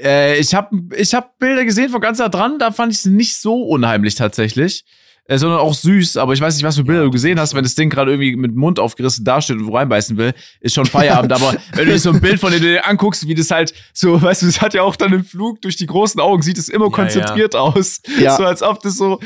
Äh, 0.00 0.38
ich 0.38 0.54
habe 0.54 0.80
ich 0.96 1.14
hab 1.14 1.38
Bilder 1.38 1.64
gesehen 1.64 1.90
von 1.90 2.00
ganz 2.00 2.18
nah 2.18 2.28
dran, 2.28 2.58
da 2.58 2.70
fand 2.72 2.92
ich 2.92 2.98
es 2.98 3.04
nicht 3.06 3.36
so 3.36 3.62
unheimlich 3.62 4.14
tatsächlich. 4.14 4.84
Äh, 5.24 5.38
sondern 5.38 5.60
auch 5.60 5.72
süß, 5.72 6.16
aber 6.16 6.32
ich 6.32 6.40
weiß 6.40 6.56
nicht, 6.56 6.64
was 6.64 6.76
für 6.76 6.82
Bilder 6.82 7.04
du 7.04 7.10
gesehen 7.10 7.38
hast, 7.38 7.54
wenn 7.54 7.62
das 7.62 7.76
Ding 7.76 7.90
gerade 7.90 8.10
irgendwie 8.10 8.34
mit 8.34 8.56
Mund 8.56 8.80
aufgerissen 8.80 9.24
dasteht 9.24 9.56
und 9.56 9.68
wo 9.68 9.76
reinbeißen 9.76 10.16
will, 10.16 10.34
ist 10.60 10.74
schon 10.74 10.84
Feierabend. 10.84 11.32
aber 11.32 11.54
wenn 11.74 11.86
du 11.86 11.92
dir 11.92 11.98
so 12.00 12.10
ein 12.10 12.20
Bild 12.20 12.40
von 12.40 12.50
dir 12.50 12.58
dir 12.58 12.86
anguckst, 12.88 13.28
wie 13.28 13.34
das 13.36 13.50
halt 13.52 13.72
so, 13.92 14.20
weißt 14.20 14.42
du, 14.42 14.46
das 14.46 14.60
hat 14.60 14.74
ja 14.74 14.82
auch 14.82 14.96
dann 14.96 15.12
im 15.12 15.24
Flug 15.24 15.62
durch 15.62 15.76
die 15.76 15.86
großen 15.86 16.20
Augen, 16.20 16.42
sieht 16.42 16.58
es 16.58 16.68
immer 16.68 16.86
Ja, 16.86 16.90
konzentriert 16.90 17.54
aus. 17.54 18.00
Ja. 18.20 18.36
So 18.36 18.44
als 18.44 18.62
ob 18.62 18.82
das 18.82 18.96
so 18.96 19.20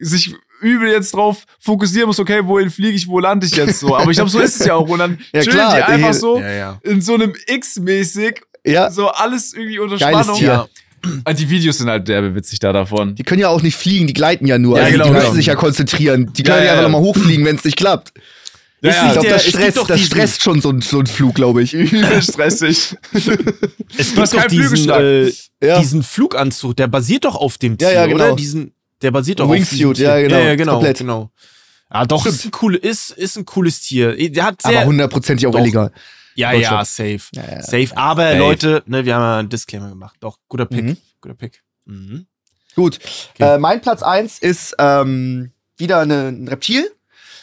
sich 0.00 0.34
übel 0.60 0.88
jetzt 0.88 1.14
drauf 1.14 1.44
fokussieren 1.60 2.08
muss, 2.08 2.18
okay, 2.18 2.40
wohin 2.44 2.70
fliege 2.70 2.96
ich, 2.96 3.06
wo 3.06 3.20
lande 3.20 3.46
ich 3.46 3.54
jetzt 3.54 3.78
so. 3.78 3.96
Aber 3.96 4.10
ich 4.10 4.16
glaube, 4.16 4.30
so 4.30 4.40
ist 4.40 4.60
es 4.60 4.66
ja 4.66 4.74
auch. 4.74 4.88
Und 4.88 4.98
dann 4.98 5.18
Ja, 5.32 5.42
chillen 5.42 5.56
die 5.58 5.82
einfach 5.82 6.14
so 6.14 6.40
Ja, 6.40 6.50
ja. 6.50 6.80
in 6.82 7.00
so 7.00 7.14
einem 7.14 7.34
X-mäßig 7.46 8.40
Ja, 8.64 8.90
so 8.90 9.08
alles 9.08 9.54
irgendwie 9.54 9.78
unter 9.78 9.96
Geiles 9.96 10.22
Spannung. 10.22 10.40
Tier. 10.40 10.68
Ja. 11.04 11.10
Ah, 11.24 11.32
Die 11.32 11.48
Videos 11.48 11.78
sind 11.78 11.88
halt 11.88 12.08
derbe 12.08 12.34
witzig 12.34 12.58
da 12.58 12.72
davon. 12.72 13.14
die 13.14 13.22
können 13.22 13.40
ja 13.40 13.48
auch 13.48 13.62
nicht 13.62 13.76
fliegen, 13.76 14.06
die 14.06 14.12
gleiten 14.12 14.46
ja 14.46 14.58
nur. 14.58 14.78
Ja, 14.78 14.84
also 14.84 14.92
genau, 14.92 15.04
die 15.06 15.10
müssen 15.12 15.22
genau. 15.24 15.34
sich 15.34 15.46
ja 15.46 15.54
konzentrieren. 15.54 16.32
Die 16.32 16.42
können 16.42 16.58
Ja, 16.58 16.62
ja, 16.62 16.64
ja, 16.66 16.70
einfach 16.72 16.82
ja. 16.84 16.88
nochmal 16.88 17.02
hochfliegen, 17.08 17.44
wenn 17.44 17.56
es 17.56 17.64
nicht 17.64 17.76
klappt. 17.76 18.12
Ja, 18.82 18.90
Ist 18.90 18.96
ja, 18.96 19.06
Ich 19.06 19.12
glaube, 19.52 19.66
das, 19.66 19.74
doch 19.74 19.86
das 19.88 20.00
stresst 20.02 20.42
schon 20.42 20.60
so 20.60 20.70
ein, 20.70 20.80
so 20.82 21.00
ein 21.00 21.06
Flug, 21.06 21.34
glaube 21.34 21.62
ich. 21.62 21.70
stressig. 22.20 22.94
Es 23.12 23.24
Du 23.24 23.30
gibt 23.36 24.18
hast 24.18 24.34
doch 24.34 24.40
keinen 24.40 24.50
diesen, 24.50 24.90
äh, 24.90 25.32
Ja. 25.62 25.78
diesen 25.80 26.02
Fluganzug, 26.02 26.76
der 26.76 26.86
basiert 26.86 27.24
doch 27.24 27.36
auf 27.36 27.56
dem 27.58 27.78
Tier, 27.78 27.88
Ja, 27.88 27.94
ja, 28.02 28.06
genau. 28.06 28.24
oder? 28.26 28.36
Diesen, 28.36 28.72
der 29.02 29.10
basiert 29.12 29.40
doch 29.40 29.50
Wingsuit, 29.50 29.86
auf 29.86 29.92
diesem 29.94 30.04
ja, 30.06 30.14
Tier. 30.16 30.22
genau. 30.28 30.38
Ja, 30.38 30.44
ja, 30.44 30.54
genau, 30.56 30.72
Komplett. 30.74 30.98
genau. 30.98 31.30
Ja, 31.92 32.04
doch, 32.04 32.26
ist 32.26 32.44
ein, 32.44 32.50
cool, 32.62 32.74
ist, 32.74 33.10
ist 33.10 33.36
ein 33.38 33.46
cooles 33.46 33.80
Tier. 33.80 34.14
Der 34.30 34.44
hat 34.44 34.60
sehr, 34.62 34.78
Aber 34.80 34.86
hundertprozentig 34.88 35.46
auch 35.46 35.52
Doch. 35.52 35.60
illegal. 35.60 35.92
Ja, 36.36 36.52
ja, 36.52 36.84
safe. 36.84 37.20
Ja, 37.32 37.42
ja. 37.50 37.62
Safe. 37.62 37.88
Aber 37.96 38.22
Safe. 38.28 38.38
Leute, 38.38 38.82
ne, 38.86 39.04
wir 39.04 39.14
haben 39.14 39.22
ja 39.22 39.38
einen 39.38 39.48
Disclaimer 39.48 39.88
gemacht. 39.88 40.16
Doch, 40.20 40.38
guter 40.48 40.66
Pick. 40.66 40.84
Mhm. 40.84 40.96
Guter 41.20 41.34
Pick. 41.34 41.62
Mhm. 41.86 42.26
Gut. 42.74 42.98
Okay. 43.34 43.54
Äh, 43.54 43.58
mein 43.58 43.80
Platz 43.80 44.02
eins 44.02 44.38
ist 44.38 44.74
ähm, 44.78 45.50
wieder 45.78 46.00
eine, 46.00 46.28
ein 46.28 46.48
Reptil. 46.48 46.90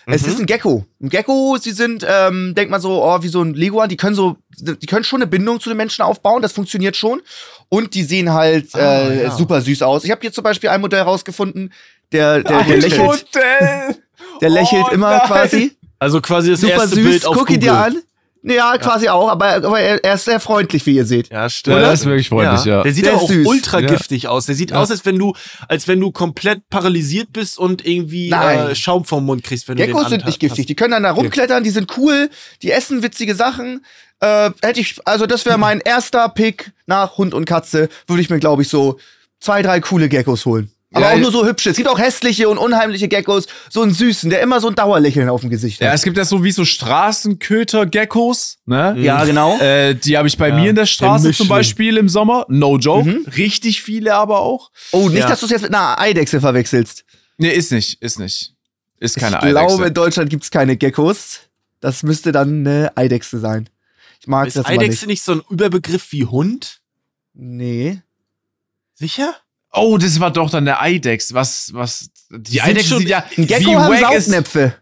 Es 0.06 0.24
Mhm. 0.24 0.28
ist 0.30 0.40
ein 0.42 0.46
Gecko. 0.48 0.86
Ein 1.02 1.08
Gecko, 1.10 1.58
sie 1.60 1.72
sind, 1.72 2.06
ähm, 2.08 2.54
denk 2.56 2.70
mal 2.70 2.82
so, 2.82 3.02
oh, 3.04 3.24
wie 3.24 3.30
so 3.30 3.42
ein 3.42 3.54
Leguan, 3.54 3.88
die 3.88 3.96
können 3.96 4.16
so, 4.16 4.36
die 4.60 4.86
können 4.86 5.06
schon 5.06 5.22
eine 5.22 5.28
Bindung 5.28 5.62
zu 5.62 5.70
den 5.70 5.78
Menschen 5.78 6.02
aufbauen, 6.02 6.42
das 6.42 6.52
funktioniert 6.52 6.98
schon. 6.98 7.22
Und 7.70 7.96
die 7.96 8.04
sehen 8.04 8.34
halt 8.34 8.76
äh, 8.76 9.24
ja. 9.24 9.32
super 9.32 9.62
süß 9.62 9.82
aus. 9.82 10.04
Ich 10.04 10.12
habe 10.12 10.20
hier 10.20 10.34
zum 10.34 10.44
Beispiel 10.44 10.70
ein 10.70 10.82
Modell 10.82 11.04
rausgefunden, 11.04 11.72
der, 12.12 12.44
der, 12.44 12.64
der 12.64 12.78
lächelt, 12.78 13.02
Hotel. 13.02 13.96
der 14.42 14.50
lächelt 14.50 14.86
Oh, 14.90 14.94
immer 14.94 15.18
nein. 15.18 15.28
quasi. 15.28 15.72
Also 16.00 16.20
quasi 16.20 16.52
das 16.52 16.60
Super 16.60 16.74
erste 16.74 16.96
süß. 16.96 17.04
Bild 17.06 17.26
auf 17.26 17.38
Guck 17.38 17.50
ihn 17.50 17.62
dir 17.62 17.74
an. 17.74 18.02
Ja, 18.46 18.78
quasi 18.78 19.08
auch, 19.08 19.30
aber, 19.30 19.46
aber 19.54 19.80
er, 19.80 20.04
er 20.04 20.16
ist 20.16 20.26
sehr 20.26 20.42
freundlich, 20.42 20.86
wie 20.86 20.96
ihr 20.96 21.06
seht. 21.06 21.30
Ja, 21.30 21.50
stimmt. 21.50 21.78
Ja, 21.78 21.84
das 21.84 22.02
ist 22.02 22.06
wirklich 22.06 22.28
freundlich, 22.28 22.66
ja. 22.66 22.84
Der 22.84 22.92
sieht 22.94 23.06
Der 23.06 23.16
auch 23.16 23.26
süß. 23.30 23.48
ultra 23.48 23.80
Ja. 23.80 23.88
giftig 23.88 24.28
aus. 24.28 24.48
Der 24.48 24.56
sieht 24.56 24.72
Ja. 24.72 24.78
aus, 24.82 24.92
als 24.92 25.06
wenn 25.06 25.18
du, 25.18 25.34
als 25.70 25.88
wenn 25.88 26.02
du 26.02 26.12
komplett 26.12 26.68
paralysiert 26.70 27.32
bist 27.32 27.58
und 27.58 27.86
irgendwie 27.88 28.32
äh, 28.32 28.76
Schaum 28.76 29.06
vom 29.06 29.26
Mund 29.26 29.46
kriegst, 29.46 29.70
wenn 29.70 29.78
du 29.78 29.86
Geckos 29.86 30.04
den 30.04 30.10
sind 30.10 30.26
nicht 30.26 30.42
giftig. 30.42 30.66
Die 30.66 30.76
können 30.76 30.92
dann 30.92 31.04
da 31.04 31.12
rumklettern, 31.12 31.64
die 31.64 31.70
sind 31.70 31.98
cool, 31.98 32.30
die 32.62 32.72
essen 32.72 33.02
witzige 33.02 33.34
Sachen. 33.34 33.86
Äh, 34.20 34.52
hätte 34.62 34.82
ich, 34.82 34.98
also 35.06 35.26
das 35.26 35.46
wäre 35.46 35.58
mein 35.58 35.80
erster 35.80 36.28
Pick 36.28 36.74
nach 36.86 37.18
Hund 37.18 37.34
und 37.34 37.46
Katze, 37.46 37.88
würde 38.08 38.22
ich 38.22 38.30
mir, 38.30 38.40
glaube 38.40 38.64
ich, 38.64 38.68
so 38.68 38.98
zwei, 39.40 39.62
drei 39.62 39.80
coole 39.80 40.10
Geckos 40.10 40.46
holen. 40.46 40.70
Aber 40.94 41.06
Ja, 41.06 41.12
auch 41.12 41.16
ich- 41.16 41.22
nur 41.22 41.32
so 41.32 41.46
hübsche. 41.46 41.72
Es 41.72 41.76
gibt 41.78 41.90
auch 41.90 41.98
hässliche 42.00 42.48
und 42.50 42.58
unheimliche 42.58 43.08
Geckos. 43.08 43.48
So 43.70 43.82
einen 43.82 43.94
süßen, 43.94 44.30
der 44.30 44.42
immer 44.42 44.62
so 44.62 44.68
ein 44.70 44.76
Dauerlächeln 44.76 45.28
auf 45.28 45.42
dem 45.42 45.50
Gesicht 45.50 45.82
Ja, 45.82 45.88
hat. 45.90 45.96
es 45.96 46.04
gibt 46.04 46.16
ja 46.18 46.24
so 46.26 46.44
wie 46.44 46.52
so 46.52 46.64
Straßenköter-Geckos, 46.66 48.58
ne? 48.66 48.96
Ja, 49.00 49.24
genau. 49.26 49.58
Äh, 49.60 49.96
die 49.96 50.18
habe 50.18 50.28
ich 50.28 50.38
bei 50.38 50.50
Ja, 50.50 50.56
mir 50.56 50.70
in 50.70 50.76
der 50.76 50.86
Straße 50.86 51.32
zum 51.34 51.48
Beispiel 51.48 51.98
im 51.98 52.10
Sommer. 52.10 52.46
No 52.50 52.78
joke. 52.78 53.10
Mhm. 53.10 53.26
Richtig 53.38 53.82
viele 53.82 54.14
aber 54.16 54.42
auch. 54.42 54.72
oh, 54.92 55.10
nicht, 55.10 55.20
ja. 55.20 55.28
dass 55.30 55.40
du 55.40 55.46
es 55.48 55.52
jetzt 55.52 55.62
mit 55.64 55.74
einer 55.74 56.00
Eidechse 56.00 56.40
verwechselst. 56.40 57.06
Nee, 57.38 57.50
ist 57.50 57.72
nicht, 57.72 58.02
ist 58.02 58.20
nicht. 58.20 58.54
Ist 59.00 59.18
keine 59.18 59.38
ich 59.38 59.42
glaube, 59.50 59.60
Eidechse. 59.74 59.88
in 59.88 59.94
Deutschland 59.94 60.30
gibt's 60.30 60.52
keine 60.52 60.78
Geckos. 60.78 61.40
Das 61.82 62.04
müsste 62.04 62.32
dann 62.32 62.66
eine 62.66 62.92
Eidechse 62.96 63.40
sein. 63.40 63.68
Ich 64.22 64.28
mag 64.28 64.48
Ist 64.48 64.56
das 64.56 64.66
Eidechse 64.68 65.06
nicht. 65.06 65.08
nicht 65.08 65.24
so 65.24 65.34
ein 65.34 65.42
Überbegriff 65.50 66.12
wie 66.12 66.26
Hund? 66.26 66.80
Nee. 67.34 68.00
Sicher? 68.94 69.36
Oh, 69.74 69.98
das 69.98 70.20
war 70.20 70.32
doch 70.32 70.50
dann 70.50 70.66
der 70.66 70.82
Eidechs. 70.82 71.34
Was, 71.34 71.72
was, 71.74 72.10
die 72.30 72.60
schon- 72.84 73.00
sind 73.00 73.10
ja, 73.10 73.26
Ein 73.38 73.48
Gecko 73.48 73.72
wie 73.72 73.76
hat 73.78 73.90
wack 73.90 74.14
ist, 74.14 74.26
Saugnäpfe. 74.26 74.76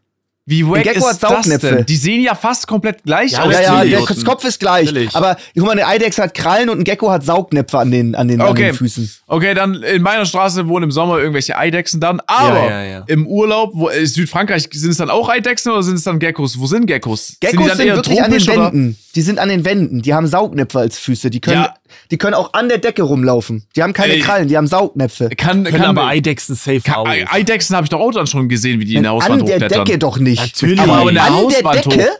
Wie 0.51 0.67
wack 0.67 0.83
Gecko 0.83 1.05
hat 1.07 1.13
ist 1.13 1.23
das 1.23 1.31
Saugnäpfe. 1.31 1.75
denn? 1.77 1.85
Die 1.87 1.95
sehen 1.95 2.21
ja 2.21 2.35
fast 2.35 2.67
komplett 2.67 3.03
gleich 3.03 3.31
Ja, 3.31 3.43
aus. 3.43 3.53
Ja, 3.53 3.83
ja, 3.83 3.99
der. 4.05 4.23
Kopf 4.23 4.43
ist 4.43 4.59
gleich. 4.59 4.85
Natürlich. 4.85 5.15
Aber 5.15 5.37
guck 5.55 5.63
mal, 5.65 5.71
eine 5.71 5.87
Eidechse 5.87 6.21
hat 6.21 6.33
Krallen 6.35 6.69
und 6.69 6.79
ein 6.79 6.83
Gecko 6.83 7.09
hat 7.09 7.25
Saugnäpfe 7.25 7.79
an 7.79 7.89
den, 7.89 8.13
an 8.13 8.27
den, 8.27 8.39
an 8.41 8.49
Okay. 8.49 8.65
den 8.67 8.75
Füßen. 8.75 9.09
Okay, 9.27 9.53
dann 9.55 9.81
in 9.81 10.01
meiner 10.03 10.25
Straße 10.25 10.67
wohnen 10.67 10.83
im 10.83 10.91
Sommer 10.91 11.17
irgendwelche 11.19 11.57
Eidechsen 11.57 11.99
dann. 11.99 12.19
Aber 12.27 12.59
Ja, 12.59 12.69
ja, 12.69 12.83
ja. 12.83 13.03
im 13.07 13.25
Urlaub, 13.25 13.71
wo, 13.73 13.89
äh, 13.89 14.05
Südfrankreich, 14.05 14.67
sind 14.71 14.91
es 14.91 14.97
dann 14.97 15.09
auch 15.09 15.29
Eidechsen 15.29 15.71
oder 15.71 15.81
sind 15.81 15.95
es 15.95 16.03
dann 16.03 16.19
Geckos? 16.19 16.59
Wo 16.59 16.67
sind 16.67 16.85
Geckos? 16.85 17.27
sind 17.27 17.37
die 17.41 17.47
Geckos 17.47 17.67
dann 17.69 17.77
sind, 17.77 17.87
eher 17.87 17.95
wirklich 17.95 18.21
an 18.21 18.31
den 18.31 18.39
tropisch 18.39 18.57
oder? 18.57 18.73
Wänden. 18.73 18.97
Die 19.15 19.21
sind 19.21 19.39
an 19.39 19.49
den 19.49 19.65
Wänden. 19.65 20.01
Die 20.01 20.13
haben 20.13 20.27
Saugnäpfe 20.27 20.79
als 20.79 20.97
Füße. 20.97 21.29
Die 21.29 21.41
können, 21.41 21.63
Ja. 21.63 21.73
die 22.11 22.17
können 22.17 22.33
auch 22.33 22.53
an 22.53 22.69
der 22.69 22.77
Decke 22.77 23.01
rumlaufen. 23.01 23.63
Die 23.75 23.83
haben 23.83 23.91
keine 23.91 24.13
Ey. 24.13 24.19
Krallen, 24.21 24.47
die 24.47 24.55
haben 24.55 24.67
Saugnäpfe. 24.67 25.29
Kann, 25.35 25.63
Können 25.65 25.75
kann, 25.81 25.81
aber 25.97 26.07
Eidechsen 26.07 26.55
safe 26.55 26.79
kann, 26.79 26.95
auch. 26.95 27.07
Eidechsen 27.07 27.75
habe 27.75 27.83
ich 27.85 27.89
doch 27.89 27.99
auch 27.99 28.11
dann 28.11 28.27
schon 28.27 28.47
gesehen, 28.47 28.79
wie 28.79 28.85
die 28.85 28.95
in 28.95 29.03
der 29.03 29.11
Hauswand 29.11 29.41
an 29.41 29.47
der. 29.59 29.67
Decke 29.67 29.97
doch 29.97 30.17
nicht. 30.17 30.40
Natürlich. 30.41 30.79
Aber, 30.79 31.07
an 31.07 31.13
der 31.13 31.23
an 31.23 31.33
der 31.33 31.41
Hauswand 31.41 31.85
Decke, 31.85 32.09
hoch. 32.09 32.19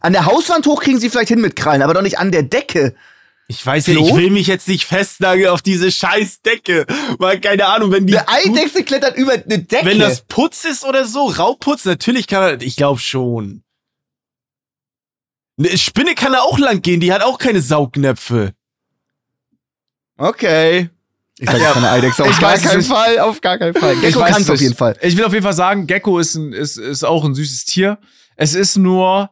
an 0.00 0.12
der 0.12 0.26
Hauswand 0.26 0.66
hoch 0.66 0.82
kriegen 0.82 1.00
sie 1.00 1.10
vielleicht 1.10 1.28
hin 1.28 1.40
mit 1.40 1.56
Krallen, 1.56 1.82
aber 1.82 1.94
doch 1.94 2.02
nicht 2.02 2.18
an 2.18 2.32
der 2.32 2.42
Decke. 2.42 2.94
Ich 3.48 3.66
weiß 3.66 3.88
ja, 3.88 3.94
ich 3.94 4.14
will 4.14 4.30
mich 4.30 4.46
jetzt 4.46 4.68
nicht 4.68 4.84
festnageln 4.84 5.48
auf 5.48 5.60
diese 5.60 5.90
scheiß 5.90 6.42
Decke. 6.42 6.86
Weil, 7.18 7.40
keine 7.40 7.66
Ahnung, 7.66 7.90
wenn 7.90 8.06
die. 8.06 8.16
Eine 8.16 8.28
Eidechse 8.28 8.84
klettert 8.84 9.16
über 9.16 9.32
eine 9.32 9.58
Decke. 9.58 9.86
Wenn 9.86 9.98
das 9.98 10.22
Putz 10.22 10.64
ist 10.64 10.84
oder 10.84 11.04
so, 11.04 11.26
Raubputz, 11.26 11.84
natürlich 11.84 12.28
kann 12.28 12.42
er, 12.44 12.62
ich 12.62 12.76
glaube 12.76 13.00
schon. 13.00 13.64
Eine 15.58 15.76
Spinne 15.76 16.14
kann 16.14 16.32
da 16.32 16.42
auch 16.42 16.58
lang 16.58 16.80
gehen, 16.80 17.00
die 17.00 17.12
hat 17.12 17.22
auch 17.22 17.38
keine 17.38 17.60
Saugnäpfe. 17.60 18.54
okay. 20.16 20.90
Ich 21.40 21.48
sag 21.48 21.58
jetzt 21.58 21.72
keine 21.72 21.90
Eidechse. 21.90 22.22
Auf 22.22 22.30
Ich 22.30 22.38
gar 22.38 22.58
keinen. 22.58 22.82
Fall, 22.82 23.18
auf 23.20 23.40
gar 23.40 23.56
keinen 23.58 23.74
Fall. 23.74 23.94
Ich 23.94 24.00
Gecko 24.02 24.20
weiß 24.20 24.32
kann 24.32 24.42
es 24.42 24.50
auf 24.50 24.60
jeden 24.60 24.74
Fall. 24.74 24.96
Ich 25.00 25.16
will 25.16 25.24
auf 25.24 25.32
jeden 25.32 25.42
Fall 25.42 25.54
sagen, 25.54 25.86
Gecko 25.86 26.18
ist, 26.18 26.34
ein, 26.34 26.52
ist, 26.52 26.76
ist 26.76 27.02
auch 27.04 27.24
ein 27.24 27.34
süßes 27.34 27.64
Tier. 27.64 27.98
Es 28.36 28.54
ist 28.54 28.76
nur, 28.76 29.30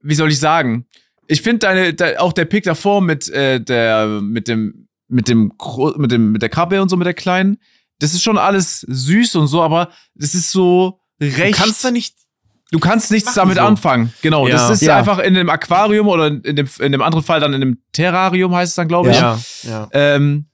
wie 0.00 0.14
soll 0.14 0.30
ich 0.30 0.40
sagen? 0.40 0.86
Ich 1.26 1.42
finde 1.42 1.58
deine, 1.60 1.92
de, 1.94 2.16
auch 2.16 2.32
der 2.32 2.46
Pick 2.46 2.64
davor 2.64 3.02
mit 3.02 3.28
äh, 3.28 3.60
der, 3.60 4.06
mit 4.22 4.48
dem, 4.48 4.88
mit 5.08 5.28
dem, 5.28 5.52
mit 5.96 6.10
dem, 6.10 6.32
mit 6.32 6.40
der 6.42 6.48
Krabbe 6.48 6.80
und 6.80 6.88
so, 6.88 6.96
mit 6.96 7.06
der 7.06 7.14
kleinen. 7.14 7.58
Das 7.98 8.14
ist 8.14 8.22
schon 8.22 8.38
alles 8.38 8.80
süß 8.88 9.36
und 9.36 9.46
so, 9.46 9.62
aber 9.62 9.90
das 10.14 10.34
ist 10.34 10.50
so 10.50 11.00
recht. 11.20 11.58
Du 11.58 11.62
kannst 11.62 11.84
da 11.84 11.90
nicht. 11.90 12.16
Du 12.72 12.78
kannst 12.78 13.10
nichts 13.10 13.34
damit 13.34 13.56
so. 13.56 13.62
anfangen. 13.62 14.14
Genau. 14.22 14.46
Ja. 14.48 14.54
Das 14.54 14.70
ist 14.70 14.82
Ja. 14.82 14.96
einfach 14.96 15.18
in 15.18 15.36
einem 15.36 15.50
Aquarium 15.50 16.08
oder 16.08 16.28
in 16.28 16.56
dem, 16.56 16.68
in 16.78 16.92
dem 16.92 17.02
anderen 17.02 17.24
Fall 17.24 17.40
dann 17.40 17.52
in 17.52 17.60
einem 17.60 17.78
Terrarium 17.92 18.54
heißt 18.54 18.70
es 18.70 18.76
dann, 18.76 18.88
glaube 18.88 19.10
ich. 19.10 19.16
Ja. 19.16 19.38
ja. 19.64 19.88
Ähm, 19.92 20.46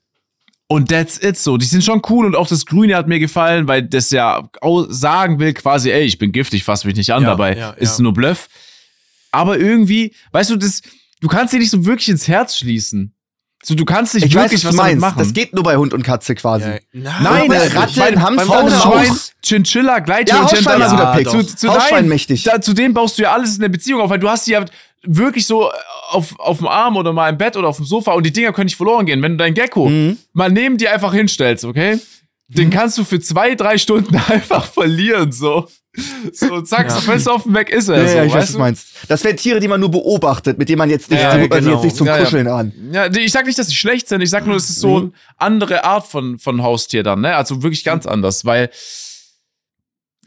und 0.69 0.89
that's 0.91 1.23
it 1.23 1.37
so. 1.39 1.57
Die 1.57 1.67
sind 1.67 1.85
schon 1.85 2.03
cool 2.09 2.27
und 2.27 2.35
auch 2.37 2.49
das 2.49 2.67
Grüne 2.67 2.97
hat 2.97 3.07
mir 3.09 3.19
gefallen, 3.19 3.69
weil 3.69 3.83
das 3.83 4.11
ja 4.11 4.49
sagen 4.89 5.39
will 5.39 5.53
quasi, 5.55 5.91
ey, 5.91 6.05
ich 6.05 6.19
bin 6.19 6.33
giftig, 6.33 6.65
fass 6.65 6.85
mich 6.85 6.97
nicht 6.97 7.13
an, 7.13 7.23
Ja, 7.23 7.31
dabei 7.31 7.57
ja, 7.57 7.71
ist 7.71 7.99
ja. 7.99 8.03
nur 8.03 8.13
Bluff. 8.15 8.49
Aber 9.33 9.59
irgendwie, 9.59 10.15
weißt 10.33 10.51
du, 10.51 10.57
das, 10.57 10.83
du 11.21 11.29
kannst 11.29 11.53
dir 11.53 11.59
nicht 11.59 11.71
so 11.71 11.85
wirklich 11.85 12.09
ins 12.09 12.27
Herz 12.29 12.57
schließen. 12.57 13.13
So, 13.63 13.75
du 13.75 13.85
kannst 13.85 14.15
nicht 14.15 14.25
Ich 14.27 14.35
weiß, 14.35 14.45
wirklich 14.45 14.65
was 14.65 14.73
was 14.73 14.77
meinst. 14.77 15.01
machen. 15.01 15.19
Das 15.19 15.33
geht 15.33 15.53
nur 15.53 15.65
bei 15.65 15.77
Hund 15.77 15.93
und 15.93 16.03
Katze 16.05 16.35
quasi. 16.37 16.69
Ja. 16.93 17.21
Nein, 17.21 17.51
das- 17.51 17.75
Ratte, 17.75 18.05
ein 18.05 18.23
Hamster, 18.23 18.59
eine 18.61 18.85
Hausschwein. 18.85 19.17
Chinchilla, 19.45 19.95
Ja, 19.95 19.99
Gleitschirmchen, 19.99 20.45
Hausschwein 20.45 20.81
guter 20.91 21.21
Ja, 21.21 21.31
zu, 21.31 21.43
zu 21.57 21.69
Hausschwein 21.71 21.95
deinem- 21.97 22.09
mächtig. 22.09 22.45
Da, 22.45 22.61
zu 22.61 22.75
dem 22.75 22.95
baust 22.95 23.19
du 23.19 23.23
ja 23.23 23.33
alles 23.33 23.57
in 23.57 23.63
der 23.63 23.69
Beziehung 23.69 24.01
auf, 24.03 24.11
weil 24.11 24.19
du 24.21 24.29
hast 24.29 24.47
die 24.47 24.53
ja 24.53 24.65
wirklich 25.03 25.47
so 25.47 25.71
auf, 26.11 26.39
auf 26.39 26.59
dem 26.59 26.67
Arm 26.69 26.97
oder 26.97 27.13
mal 27.13 27.29
im 27.31 27.39
Bett 27.39 27.57
oder 27.57 27.69
auf 27.69 27.77
dem 27.77 27.87
Sofa 27.87 28.13
und 28.13 28.25
die 28.27 28.33
Dinger 28.33 28.53
können 28.53 28.67
nicht 28.67 28.77
verloren 28.77 29.07
gehen. 29.07 29.23
Wenn 29.23 29.33
du 29.33 29.39
dein 29.39 29.55
Gecko 29.55 29.89
Mhm. 29.89 30.19
mal 30.33 30.51
neben 30.51 30.77
dir 30.79 30.93
einfach 30.93 31.13
hinstellst, 31.15 31.65
okay? 31.65 31.99
Den 32.49 32.71
kannst 32.71 32.97
du 32.97 33.03
für 33.05 33.19
zwei, 33.19 33.57
drei 33.57 33.77
Stunden 33.77 34.15
einfach 34.29 34.65
verlieren, 34.67 35.33
so. 35.33 35.69
So, 36.33 36.61
zack, 36.61 36.91
so 36.91 37.01
fällst 37.01 37.27
du 37.27 37.31
auf 37.31 37.45
den 37.45 37.55
Weg 37.55 37.71
ist 37.71 37.89
er. 37.89 38.03
Ja, 38.03 38.09
so, 38.09 38.17
ja, 38.19 38.25
ich 38.27 38.33
weiß, 38.35 38.43
was 38.43 38.53
du 38.53 38.59
meinst. 38.59 38.87
Das 39.09 39.25
wären 39.25 39.37
Tiere, 39.37 39.61
die 39.61 39.67
man 39.69 39.81
nur 39.81 39.91
beobachtet, 39.91 40.59
mit 40.59 40.69
denen 40.69 40.79
man 40.79 40.91
jetzt 40.91 41.11
nicht, 41.11 41.23
Ja, 41.23 41.33
die 41.39 41.49
man 41.49 41.59
genau. 41.59 41.73
jetzt 41.77 41.85
nicht 41.85 41.97
zum 41.97 42.07
Ja, 42.07 42.19
ja. 42.19 42.25
Kuscheln 42.25 42.47
an. 42.49 42.73
Ja, 42.93 43.07
ich 43.11 43.33
sag 43.33 43.47
nicht, 43.47 43.59
dass 43.59 43.69
sie 43.69 43.75
schlecht 43.75 44.07
sind, 44.07 44.21
ich 44.21 44.29
sag 44.29 44.47
nur, 44.47 44.57
es 44.57 44.69
ist 44.69 44.79
so 44.81 44.97
eine 44.99 45.13
andere 45.39 45.85
Art 45.85 46.07
von, 46.07 46.39
von 46.39 46.63
Haustier 46.63 47.03
dann, 47.03 47.23
ne? 47.23 47.35
Also 47.35 47.63
wirklich 47.63 47.83
ganz 47.83 48.05
anders, 48.07 48.45
weil 48.45 48.71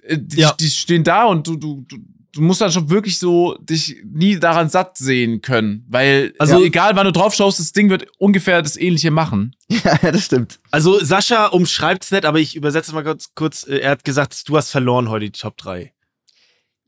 äh, 0.03 0.17
die, 0.20 0.38
Ja. 0.41 0.53
die 0.59 0.70
stehen 0.70 1.03
da 1.03 1.26
und 1.26 1.45
du, 1.47 1.55
du, 1.55 1.86
du, 1.88 1.97
du 2.34 2.41
musst 2.41 2.61
dann 2.61 2.71
schon 2.71 2.89
wirklich 2.89 3.17
so 3.19 3.57
dich 3.59 3.97
nie 4.03 4.39
daran 4.39 4.69
satt 4.69 4.97
sehen 4.97 5.41
können, 5.41 5.86
weil 5.89 6.34
Also- 6.38 6.55
also 6.55 6.65
egal 6.65 6.95
wann 6.95 7.05
du 7.05 7.11
drauf 7.11 7.34
schaust, 7.34 7.59
das 7.59 7.71
Ding 7.73 7.89
wird 7.89 8.05
ungefähr 8.17 8.61
das 8.61 8.75
ähnliche 8.77 9.11
machen. 9.11 9.55
Ja, 9.84 10.11
das 10.11 10.25
stimmt. 10.25 10.59
Also 10.71 10.99
Sascha 11.03 11.47
umschreibt's 11.47 12.11
nicht, 12.11 12.25
aber 12.25 12.39
ich 12.39 12.55
übersetze 12.55 12.93
mal 12.93 13.03
kurz, 13.03 13.30
kurz. 13.36 13.67
äh, 13.67 13.77
Er 13.80 13.91
hat 13.91 14.03
gesagt, 14.03 14.47
du 14.47 14.57
hast 14.57 14.71
verloren 14.71 15.09
heute 15.09 15.25
die 15.25 15.32
Top 15.39 15.57
3. 15.57 15.93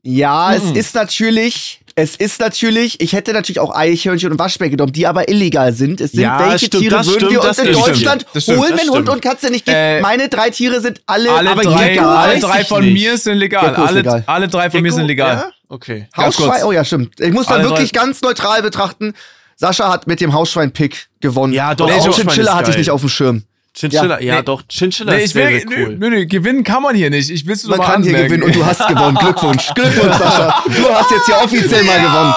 Ja, 0.02 0.50
Mhm. 0.58 0.70
es 0.70 0.86
ist 0.86 0.94
natürlich, 0.94 1.81
es 1.94 2.16
ist 2.16 2.40
natürlich, 2.40 3.00
ich 3.00 3.12
hätte 3.12 3.32
natürlich 3.32 3.60
auch 3.60 3.74
Eichhörnchen 3.74 4.32
und 4.32 4.38
Waschbär 4.38 4.70
genommen, 4.70 4.92
die 4.92 5.06
aber 5.06 5.28
illegal 5.28 5.72
sind. 5.72 6.00
Es 6.00 6.12
sind 6.12 6.20
Ja, 6.22 6.38
welche 6.50 6.66
stimmt, 6.66 6.82
Tiere 6.82 6.96
würden 7.04 7.12
stimmt, 7.12 7.30
wir 7.32 7.44
uns 7.44 7.58
in. 7.58 7.72
Deutschland 7.72 8.26
stimmt, 8.36 8.58
holen, 8.58 8.72
wenn 8.76 8.90
Hund 8.90 9.08
und 9.08 9.22
Katze 9.22 9.50
nicht 9.50 9.64
geht? 9.64 9.74
Äh, 9.74 10.00
Meine 10.00 10.28
drei 10.28 10.50
Tiere 10.50 10.80
sind 10.80 11.00
alle, 11.06 11.30
Alle 11.32 11.50
aber 11.50 11.62
drei, 11.62 11.94
Gecko 11.94 12.06
alle 12.06 12.40
drei 12.40 12.64
von 12.64 12.84
nicht. 12.84 12.94
mir 13.02 13.16
sind 13.18 13.38
legal. 13.38 13.68
Gecko 13.70 13.82
Alle, 13.82 13.96
legal. 14.00 14.22
alle 14.26 14.48
drei 14.48 14.70
von 14.70 14.80
mir 14.82 14.92
sind 14.92 15.06
legal. 15.06 15.34
Ja? 15.36 15.50
Okay. 15.68 16.08
Hausschwein, 16.16 16.64
oh 16.64 16.72
ja, 16.72 16.84
stimmt. 16.84 17.20
Ich 17.20 17.32
muss 17.32 17.46
dann 17.46 17.60
Alle 17.60 17.70
wirklich 17.70 17.92
drei- 17.92 18.00
ganz 18.00 18.20
neutral 18.22 18.62
betrachten. 18.62 19.14
Sascha 19.56 19.90
hat 19.92 20.06
mit 20.06 20.20
dem 20.20 20.32
Hausschwein-Pick 20.32 21.08
gewonnen. 21.20 21.52
Ja, 21.52 21.74
doch, 21.74 21.86
Und 21.86 21.92
auch 21.92 22.14
Chinchilla 22.16 22.54
hatte 22.56 22.70
ich 22.72 22.76
nicht 22.78 22.90
auf 22.90 23.00
dem 23.00 23.08
Schirm. 23.08 23.44
Chinchilla, 23.74 24.20
ja, 24.20 24.36
Nee. 24.36 24.42
doch, 24.42 24.62
Chinchilla 24.68 25.12
Nee, 25.14 25.24
ist 25.24 25.30
ich 25.30 25.34
will, 25.34 25.48
sehr, 25.48 25.60
sehr 25.60 25.68
nö, 25.70 25.86
cool. 25.86 25.96
nö, 25.98 26.10
nö, 26.10 26.26
gewinnen 26.26 26.62
kann 26.62 26.82
man 26.82 26.94
hier 26.94 27.08
nicht. 27.08 27.30
Ich 27.30 27.46
will's 27.46 27.62
nur 27.64 27.70
Man 27.76 27.78
mal 27.86 27.92
kann 27.94 28.02
hier 28.02 28.10
anmerken. 28.12 28.28
gewinnen 28.28 28.42
und 28.44 28.54
du 28.54 28.66
hast 28.66 28.86
gewonnen. 28.86 29.16
Glückwunsch. 29.16 29.70
Glückwunsch, 29.74 30.14
Sascha. 30.16 30.62
Du 30.66 30.94
hast 30.94 31.10
jetzt 31.10 31.24
hier 31.26 31.36
offiziell 31.38 31.82
mal 31.84 32.00
gewonnen. 32.00 32.34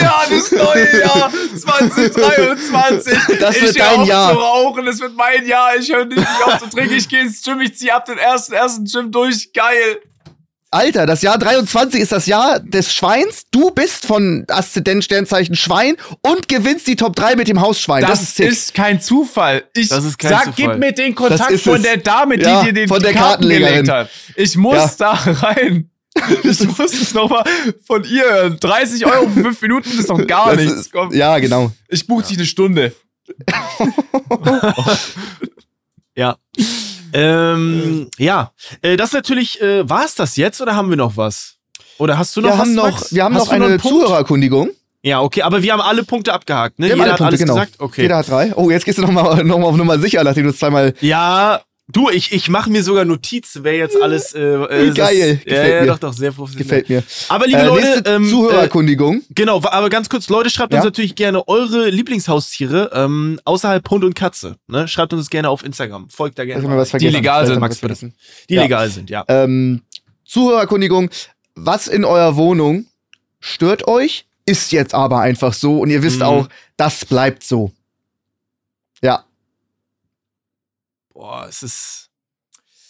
Ja, 0.00 0.22
das 0.30 0.50
neue 0.52 1.00
Jahr 1.00 1.30
2023. 1.56 3.18
Das 3.40 3.56
ich 3.56 3.62
wird 3.62 3.78
hör 3.78 3.90
dein 3.90 4.00
auf 4.00 4.08
Jahr. 4.08 4.32
zu 4.32 4.38
rauchen, 4.38 4.86
das 4.86 5.00
wird 5.00 5.16
mein 5.16 5.46
Jahr. 5.46 5.76
Ich 5.78 5.92
höre 5.92 6.04
nicht 6.06 6.16
mehr 6.16 6.46
auf 6.46 6.58
zu 6.58 6.68
trinken. 6.70 6.94
Ich 6.94 7.08
gehe 7.08 7.20
ins 7.22 7.42
Gym, 7.42 7.60
ich 7.60 7.76
zieh 7.76 7.90
ab 7.90 8.06
den 8.06 8.18
ersten, 8.18 8.52
ersten 8.54 8.84
Gym 8.84 9.10
durch. 9.12 9.52
Geil. 9.52 9.98
Alter, 10.72 11.04
das 11.06 11.22
Jahr 11.22 11.36
23 11.36 12.00
ist 12.00 12.12
das 12.12 12.26
Jahr 12.26 12.60
des 12.60 12.94
Schweins. 12.94 13.46
Du 13.50 13.70
bist 13.72 14.06
von 14.06 14.44
Aszendent 14.48 15.02
Sternzeichen 15.04 15.56
Schwein 15.56 15.96
und 16.22 16.48
gewinnst 16.48 16.86
die 16.86 16.94
Top 16.94 17.16
3 17.16 17.34
mit 17.34 17.48
dem 17.48 17.60
Hausschwein. 17.60 18.02
Das, 18.02 18.20
Das, 18.20 18.28
ist 18.30 18.38
ist 18.40 18.74
kein 18.74 19.00
Zufall. 19.00 19.64
Ich 19.74 19.88
Das 19.88 20.04
ist 20.04 20.16
kein 20.16 20.30
sag, 20.30 20.44
Zufall. 20.54 20.54
gib 20.74 20.78
mir 20.78 20.92
den 20.92 21.14
Kontakt 21.16 21.58
von 21.58 21.82
der 21.82 21.96
Dame, 21.96 22.38
die 22.38 22.44
Ja, 22.44 22.62
dir 22.62 22.72
den 22.72 22.86
von 22.88 23.02
der 23.02 23.12
Karten 23.12 23.48
gelegt 23.48 23.88
hat. 23.88 24.10
Ich 24.36 24.56
muss 24.56 24.76
Ja. 24.76 24.90
da 24.96 25.10
rein. 25.12 25.90
Ich 26.42 26.60
muss 26.76 26.92
es 26.92 27.14
nochmal 27.14 27.44
von 27.86 28.02
ihr 28.04 28.24
hören. 28.24 28.56
30 28.60 29.06
Euro 29.06 29.28
für 29.28 29.42
5 29.42 29.62
Minuten 29.62 29.90
ist 29.98 30.10
doch 30.10 30.24
gar 30.26 30.50
Das 30.54 30.56
nichts. 30.64 30.80
ist- 30.80 30.92
Komm, 30.92 31.12
ja, 31.14 31.38
genau. 31.38 31.70
ich 31.88 32.04
buche 32.06 32.24
dich 32.26 32.36
eine 32.36 32.46
Stunde. 32.46 32.94
Ja. 36.16 36.36
Ähm, 37.12 38.08
ja. 38.18 38.52
Äh, 38.82 38.96
das 38.96 39.12
natürlich, 39.12 39.60
äh, 39.60 39.88
war 39.88 40.04
es 40.04 40.14
das 40.14 40.36
jetzt 40.36 40.60
oder 40.60 40.76
haben 40.76 40.90
wir 40.90 40.96
noch 40.96 41.16
was? 41.16 41.56
Oder 41.98 42.16
hast 42.18 42.36
du 42.36 42.40
noch 42.40 42.48
Wir 42.48 42.52
was? 42.54 42.60
haben 42.60 42.74
noch, 42.74 42.90
Max? 42.92 43.14
wir 43.14 43.24
haben 43.24 43.34
hast 43.34 43.46
noch 43.46 43.52
eine 43.52 43.78
Punkt? 43.78 43.82
Zuhörerkundigung. 43.82 44.70
Ja, 45.02 45.22
okay, 45.22 45.42
aber 45.42 45.62
wir 45.62 45.72
haben 45.72 45.80
alle 45.80 46.04
Punkte 46.04 46.32
abgehakt, 46.32 46.78
ne? 46.78 46.88
Jeder 46.88 47.02
alle 47.02 47.12
hat 47.12 47.18
Punkte, 47.18 47.26
alles 47.26 47.40
genau. 47.40 47.54
gesagt? 47.54 47.74
Okay. 47.78 48.02
Jeder 48.02 48.16
hat 48.18 48.28
drei. 48.28 48.52
Oh, 48.54 48.70
jetzt 48.70 48.84
gehst 48.84 48.98
du 48.98 49.02
nochmal 49.02 49.42
noch 49.44 49.58
mal 49.58 49.66
auf 49.66 49.76
Nummer 49.76 49.98
sicher, 49.98 50.22
nachdem 50.24 50.44
du 50.44 50.50
es 50.50 50.58
zweimal. 50.58 50.92
Ja, 51.00 51.62
Du, 51.92 52.08
ich, 52.10 52.32
ich 52.32 52.48
mache 52.48 52.70
mir 52.70 52.82
sogar 52.82 53.04
Notizen, 53.04 53.64
wer 53.64 53.76
jetzt 53.76 54.00
alles. 54.00 54.34
Äh, 54.34 54.40
äh, 54.40 54.90
Geil, 54.92 54.94
das- 54.94 55.14
Ja, 55.16 55.34
gefällt 55.36 55.74
ja, 55.74 55.80
mir. 55.80 55.86
doch, 55.88 55.98
doch, 55.98 56.12
sehr 56.12 56.32
professionell. 56.32 56.82
Gefällt 56.82 56.88
mir. 56.88 57.02
Aber 57.28 57.46
liebe 57.46 57.58
Äh, 57.60 57.66
Leute, 57.66 58.02
ähm, 58.06 58.24
äh, 58.26 58.30
Zuhörerkundigung. 58.30 59.22
genau, 59.30 59.60
aber 59.64 59.88
ganz 59.90 60.08
kurz, 60.08 60.28
Leute, 60.28 60.50
schreibt 60.50 60.72
Ja. 60.72 60.78
uns 60.80 60.84
natürlich 60.84 61.14
gerne 61.14 61.46
eure 61.48 61.88
Lieblingshaustiere 61.90 62.90
ähm, 62.94 63.40
außerhalb 63.44 63.88
Hund 63.90 64.04
und 64.04 64.14
Katze. 64.14 64.56
Ne? 64.68 64.88
Schreibt 64.88 65.12
uns 65.12 65.22
das 65.22 65.30
gerne 65.30 65.48
auf 65.48 65.64
Instagram. 65.64 66.08
Folgt 66.10 66.38
da 66.38 66.44
gerne. 66.44 66.62
Was 66.76 66.90
vergessen. 66.90 67.12
legal 67.14 67.46
sind. 67.46 67.58
Max 67.60 67.78
vergessen. 67.78 68.14
Die 68.48 68.54
Ja. 68.54 68.62
legal 68.62 68.88
sind, 68.90 69.10
ja. 69.10 69.24
Ähm, 69.28 69.82
Zuhörerkundigung. 70.24 71.10
Was 71.54 71.88
in 71.88 72.04
eurer 72.04 72.36
Wohnung 72.36 72.86
stört 73.40 73.88
euch, 73.88 74.26
ist 74.46 74.72
jetzt 74.72 74.94
aber 74.94 75.20
einfach 75.20 75.52
so 75.52 75.78
und 75.80 75.90
ihr 75.90 76.02
wisst 76.02 76.18
Mhm. 76.18 76.22
auch, 76.22 76.48
das 76.76 77.04
bleibt 77.04 77.42
so. 77.42 77.72
Ja. 79.02 79.24
Boah, 81.20 81.46
es 81.46 81.62
ist. 81.62 82.10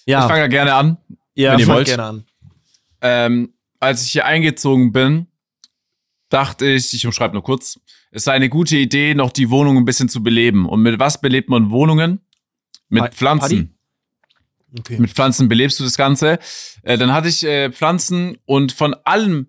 Ich 0.07 0.13
Ja, 0.13 0.29
fange 0.29 0.39
ja 0.43 0.47
gerne 0.47 0.73
an. 0.75 0.99
ja 1.35 1.51
wenn 1.53 1.59
ihr 1.59 1.67
wollt. 1.67 1.87
gerne 1.89 2.05
an. 2.05 2.25
Ähm, 3.01 3.55
als 3.81 4.05
ich 4.05 4.13
hier 4.13 4.25
eingezogen 4.25 4.93
bin, 4.93 5.27
dachte 6.29 6.65
ich, 6.67 6.95
ich 6.95 7.05
umschreibe 7.05 7.35
nur 7.35 7.43
kurz, 7.43 7.81
es 8.13 8.23
sei 8.23 8.33
eine 8.35 8.49
gute 8.49 8.77
Idee, 8.77 9.15
noch 9.15 9.33
die 9.33 9.51
Wohnung 9.51 9.77
ein 9.79 9.85
bisschen 9.85 10.09
zu 10.09 10.23
beleben. 10.23 10.69
Und 10.69 10.81
mit 10.83 11.01
was 11.01 11.21
belebt 11.21 11.49
man 11.49 11.71
Wohnungen? 11.71 12.21
Mit 12.89 13.03
Pa- 13.03 13.11
Pflanzen. 13.11 13.77
Okay. 14.79 14.99
Mit 15.01 15.11
Pflanzen 15.11 15.49
belebst 15.49 15.81
du 15.81 15.85
das 15.85 15.97
Ganze. 15.97 16.39
Äh, 16.83 16.99
dann 16.99 17.13
hatte 17.13 17.27
ich 17.27 17.43
äh, 17.43 17.73
Pflanzen 17.73 18.37
und 18.45 18.71
von 18.71 18.95
allem, 19.03 19.49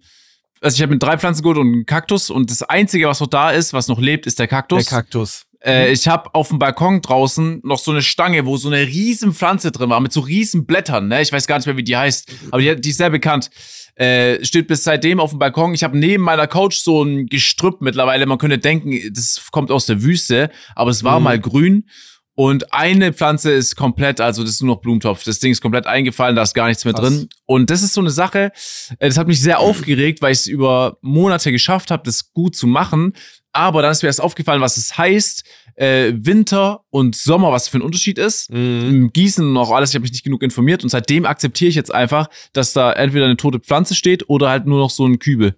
also 0.59 0.73
ich 0.75 0.81
habe 0.81 0.93
mit 0.93 1.03
drei 1.03 1.19
Pflanzen 1.19 1.43
geholt 1.43 1.59
und 1.59 1.67
einen 1.71 1.85
Kaktus 1.85 2.31
und 2.31 2.49
das 2.49 2.63
Einzige, 2.63 3.07
was 3.07 3.19
noch 3.19 3.27
da 3.27 3.51
ist, 3.51 3.73
was 3.73 3.87
noch 3.87 3.99
lebt, 3.99 4.25
ist 4.25 4.39
der 4.39 4.47
Der 4.47 4.57
Kaktus. 4.57 5.45
Äh, 5.63 5.91
ich 5.91 6.07
habe 6.07 6.33
auf 6.33 6.47
dem 6.49 6.59
Balkon 6.59 7.01
draußen 7.01 7.61
noch 7.63 7.79
so 7.79 7.91
eine 7.91 8.01
Stange, 8.01 8.45
wo 8.45 8.57
so 8.57 8.67
eine 8.69 8.79
riesen 8.87 9.33
Pflanze 9.33 9.71
drin 9.71 9.89
war, 9.89 9.99
mit 9.99 10.11
so 10.11 10.21
riesen 10.21 10.65
Blättern, 10.65 11.07
ne? 11.07 11.21
Ich 11.21 11.31
weiß 11.31 11.45
gar 11.47 11.57
nicht 11.57 11.67
mehr, 11.67 11.77
wie 11.77 11.83
die 11.83 11.95
heißt, 11.97 12.31
aber 12.51 12.61
die, 12.61 12.75
die 12.79 12.89
ist 12.89 12.97
sehr 12.97 13.09
bekannt. 13.09 13.49
Äh, 13.95 14.43
steht 14.43 14.67
bis 14.67 14.83
seitdem 14.83 15.19
auf 15.19 15.31
dem 15.31 15.39
Balkon. 15.39 15.73
Ich 15.73 15.83
habe 15.83 15.97
neben 15.97 16.23
meiner 16.23 16.47
Couch 16.47 16.75
so 16.77 17.03
ein 17.03 17.27
Gestrüpp 17.27 17.81
mittlerweile. 17.81 18.25
Man 18.25 18.37
könnte 18.37 18.57
denken, 18.57 18.97
das 19.13 19.47
kommt 19.51 19.69
aus 19.69 19.85
der 19.85 20.01
Wüste, 20.01 20.49
aber 20.75 20.89
es 20.91 21.03
war 21.03 21.19
Mhm. 21.19 21.23
mal 21.25 21.39
grün. 21.39 21.87
Und 22.33 22.73
eine 22.73 23.11
Pflanze 23.11 23.51
ist 23.51 23.75
komplett, 23.75 24.21
also 24.21 24.41
das 24.41 24.53
ist 24.53 24.61
nur 24.63 24.75
noch 24.75 24.81
Blumentopf. 24.81 25.23
Das 25.25 25.39
Ding 25.39 25.51
ist 25.51 25.61
komplett 25.61 25.85
eingefallen, 25.85 26.35
da 26.37 26.41
ist 26.43 26.53
gar 26.55 26.67
nichts 26.69 26.85
mehr 26.85 26.93
Krass. 26.93 27.03
drin. 27.09 27.29
Und 27.45 27.69
das 27.69 27.83
ist 27.83 27.93
so 27.93 27.99
eine 28.01 28.09
Sache, 28.09 28.51
äh, 28.97 29.09
das 29.09 29.17
hat 29.17 29.27
mich 29.27 29.41
sehr 29.41 29.59
aufgeregt, 29.59 30.21
weil 30.21 30.31
ich 30.31 30.39
es 30.39 30.47
über 30.47 30.97
Monate 31.01 31.51
geschafft 31.51 31.91
habe, 31.91 32.01
das 32.05 32.31
gut 32.31 32.55
zu 32.55 32.65
machen. 32.67 33.13
Aber 33.53 33.81
dann 33.81 33.91
ist 33.91 34.01
mir 34.01 34.07
erst 34.07 34.21
aufgefallen, 34.21 34.61
was 34.61 34.77
es 34.77 34.97
heißt, 34.97 35.43
äh, 35.75 36.13
Winter 36.15 36.83
und 36.89 37.15
Sommer, 37.15 37.51
was 37.51 37.67
für 37.67 37.79
ein 37.79 37.81
Unterschied 37.81 38.17
ist. 38.17 38.49
Mhm. 38.51 39.11
Gießen 39.13 39.45
und 39.45 39.57
auch 39.57 39.71
alles, 39.71 39.89
ich 39.89 39.95
habe 39.95 40.03
mich 40.03 40.11
nicht 40.11 40.23
genug 40.23 40.41
informiert. 40.43 40.83
Und 40.83 40.89
seitdem 40.89 41.25
akzeptiere 41.25 41.69
ich 41.69 41.75
jetzt 41.75 41.93
einfach, 41.93 42.27
dass 42.53 42.73
da 42.73 42.93
entweder 42.93 43.25
eine 43.25 43.37
tote 43.37 43.59
Pflanze 43.59 43.95
steht 43.95 44.29
oder 44.29 44.49
halt 44.49 44.65
nur 44.65 44.79
noch 44.79 44.89
so 44.89 45.05
ein 45.05 45.19
Kübel. 45.19 45.55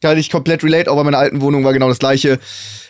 Kann 0.00 0.18
ich 0.18 0.30
komplett 0.30 0.64
relate, 0.64 0.90
auch 0.90 0.96
bei 0.96 1.04
meiner 1.04 1.18
alten 1.18 1.40
Wohnung 1.40 1.62
war 1.64 1.72
genau 1.72 1.88
das 1.88 2.00
gleiche. 2.00 2.40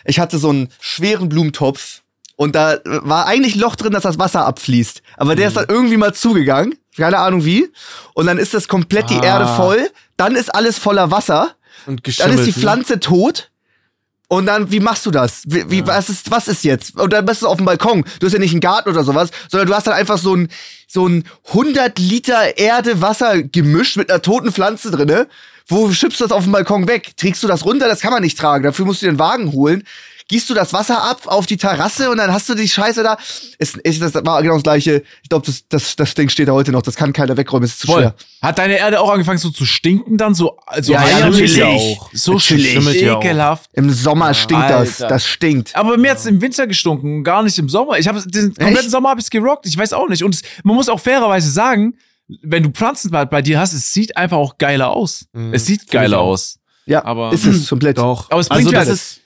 Ich 0.07 0.19
hatte 0.19 0.39
so 0.39 0.49
einen 0.49 0.69
schweren 0.81 1.29
Blumentopf 1.29 2.01
und 2.37 2.55
da 2.55 2.79
war 2.85 3.27
eigentlich 3.27 3.55
ein 3.55 3.61
Loch 3.61 3.77
drin, 3.77 3.93
dass 3.93 4.05
das 4.05 4.19
Wasser 4.19 4.47
abfließt. 4.47 5.03
Aber 5.19 5.37
der 5.37 5.49
ist 5.49 5.57
dann 5.59 5.67
irgendwie 5.69 5.99
mal 5.99 6.15
zugegangen. 6.15 6.75
Keine 6.97 7.19
Ahnung 7.19 7.45
wie. 7.45 7.69
Und 8.15 8.27
dann 8.27 8.39
ist 8.39 8.55
das 8.55 8.67
komplett 8.67 9.11
die 9.11 9.19
Ah. 9.19 9.25
Erde 9.25 9.47
voll. 9.57 9.91
Dann 10.17 10.35
ist 10.35 10.55
alles 10.55 10.79
voller 10.79 11.11
Wasser. 11.11 11.55
Und 11.87 12.03
Dann 12.19 12.33
ist 12.33 12.47
die 12.47 12.51
ne? 12.51 12.53
Pflanze 12.53 13.01
tot. 13.01 13.51
Und 14.29 14.47
dann, 14.47 14.73
wie 14.73 14.81
machst 14.81 15.05
du 15.05 15.11
das? 15.11 15.43
Wie, 15.45 15.71
wie, 15.71 15.87
was, 15.87 16.09
ist, 16.09 16.31
was 16.31 16.49
ist 16.49 16.65
jetzt? 16.65 16.99
Und 16.99 17.13
dann 17.13 17.27
bist 17.27 17.43
du 17.43 17.49
auf 17.49 17.59
dem 17.59 17.67
Balkon. 17.67 18.03
Du 18.19 18.27
hast 18.27 18.33
ja 18.33 18.39
nicht 18.39 18.53
einen 18.53 18.63
Garten 18.63 18.89
oder 18.89 19.05
sowas, 19.05 19.31
sondern 19.51 19.69
du 19.69 19.75
hast 19.75 19.87
dann 19.87 19.93
einfach 19.93 20.17
so 20.17 20.35
ein, 20.35 20.49
so 20.89 21.07
ein 21.07 21.25
100 21.49 21.99
Liter 21.99 22.57
Erde-Wasser-Gemisch 22.57 23.97
mit 23.97 24.11
einer 24.11 24.23
toten 24.23 24.51
Pflanze 24.51 24.91
drinne. 24.91 25.29
Wo 25.69 25.93
schippst 25.93 26.19
du 26.19 26.25
das 26.25 26.33
auf 26.33 26.45
dem 26.45 26.53
Balkon 26.53 26.89
weg? 26.89 27.15
Trägst 27.19 27.43
du 27.43 27.47
das 27.47 27.67
runter? 27.67 27.89
Das 27.89 28.01
kann 28.01 28.11
man 28.11 28.23
nicht 28.23 28.39
tragen. 28.39 28.65
Dafür 28.65 28.87
musst 28.87 29.03
du 29.03 29.07
dir 29.07 29.11
einen 29.11 29.19
Wagen 29.19 29.53
holen. 29.53 29.85
Gießt 30.33 30.49
du 30.49 30.55
das 30.55 30.73
Wasser 30.73 31.03
ab 31.03 31.27
auf 31.27 31.45
die 31.45 31.59
Terrasse 31.59 32.11
und 32.11 32.17
dann 32.17 32.33
hast 32.33 32.49
du 32.49 32.55
die 32.55 32.67
Scheiße 32.67 33.03
da. 33.03 33.19
Ist, 33.59 33.77
ist, 33.77 34.01
das 34.01 34.15
war 34.15 34.41
genau 34.43 34.55
das 34.55 34.63
gleiche. 34.63 35.03
Ich 35.23 35.29
glaube, 35.29 35.45
das, 35.45 35.69
das, 35.69 35.95
das 35.95 36.15
Ding 36.15 36.31
steht 36.31 36.49
da 36.49 36.53
heute 36.53 36.73
noch. 36.73 36.81
Das 36.81 36.97
kann 36.97 37.13
keiner 37.13 37.37
wegräumen. 37.37 37.65
Das 37.65 37.73
ist 37.73 37.81
zu 37.81 37.87
schwer. 37.89 38.15
Hat 38.41 38.59
deine 38.59 38.79
Erde 38.79 38.99
auch 39.01 39.11
angefangen 39.11 39.37
so 39.37 39.51
zu 39.51 39.67
stinken 39.67 40.17
dann? 40.17 40.35
So, 40.35 40.57
also 40.65 40.91
Ja, 40.95 41.07
ja, 41.07 41.21
natürlich. 41.29 41.63
auch. 41.63 42.09
So 42.15 42.39
schimmelt 42.39 42.99
Ja 43.01 43.17
auch. 43.17 43.23
ekelhaft. 43.23 43.69
Im 43.75 43.91
Sommer 43.91 44.33
stinkt 44.33 44.71
das. 44.71 45.03
Alter. 45.03 45.09
Das 45.09 45.27
stinkt. 45.27 45.77
Aber 45.77 45.99
mir 45.99 46.13
hat's 46.13 46.25
im 46.25 46.41
Winter 46.41 46.67
gestunken, 46.67 47.25
gar 47.25 47.43
nicht 47.43 47.59
im 47.59 47.69
Sommer. 47.69 47.99
Ich 47.99 48.09
habe 48.09 48.23
den 48.23 48.55
kompletten 48.55 48.77
Echt? 48.77 48.91
Sommer 48.91 49.11
hab 49.11 49.19
ich's 49.19 49.29
gerockt. 49.29 49.67
Ich 49.67 49.77
weiß 49.77 49.93
auch 49.93 50.09
nicht. 50.09 50.25
Und 50.25 50.35
es- 50.35 50.43
man 50.65 50.77
muss 50.77 50.89
auch 50.89 50.99
fairerweise 51.01 51.51
sagen, 51.51 51.95
wenn 52.43 52.63
du 52.63 52.71
Pflanzen 52.71 53.11
bei, 53.11 53.43
dir 53.43 53.61
hast, 53.61 53.75
es 53.75 53.93
sieht 53.93 54.17
einfach 54.17 54.39
auch 54.39 54.57
geiler 54.57 54.89
aus. 54.91 55.27
Mhm. 55.35 55.53
Es 55.53 55.67
sieht 55.67 55.83
ich 55.83 55.89
geiler 55.91 56.21
aus. 56.21 56.59
Ja, 56.87 57.05
Aber- 57.05 57.33
ist 57.35 57.45
es 57.45 57.69
komplett. 57.69 57.99
Doch. 57.99 58.31
Aber 58.31 58.41
es 58.41 58.49
bringt 58.49 58.67
also, 58.69 58.71
mir 58.71 58.79
das 58.87 58.89
ist. 58.89 59.22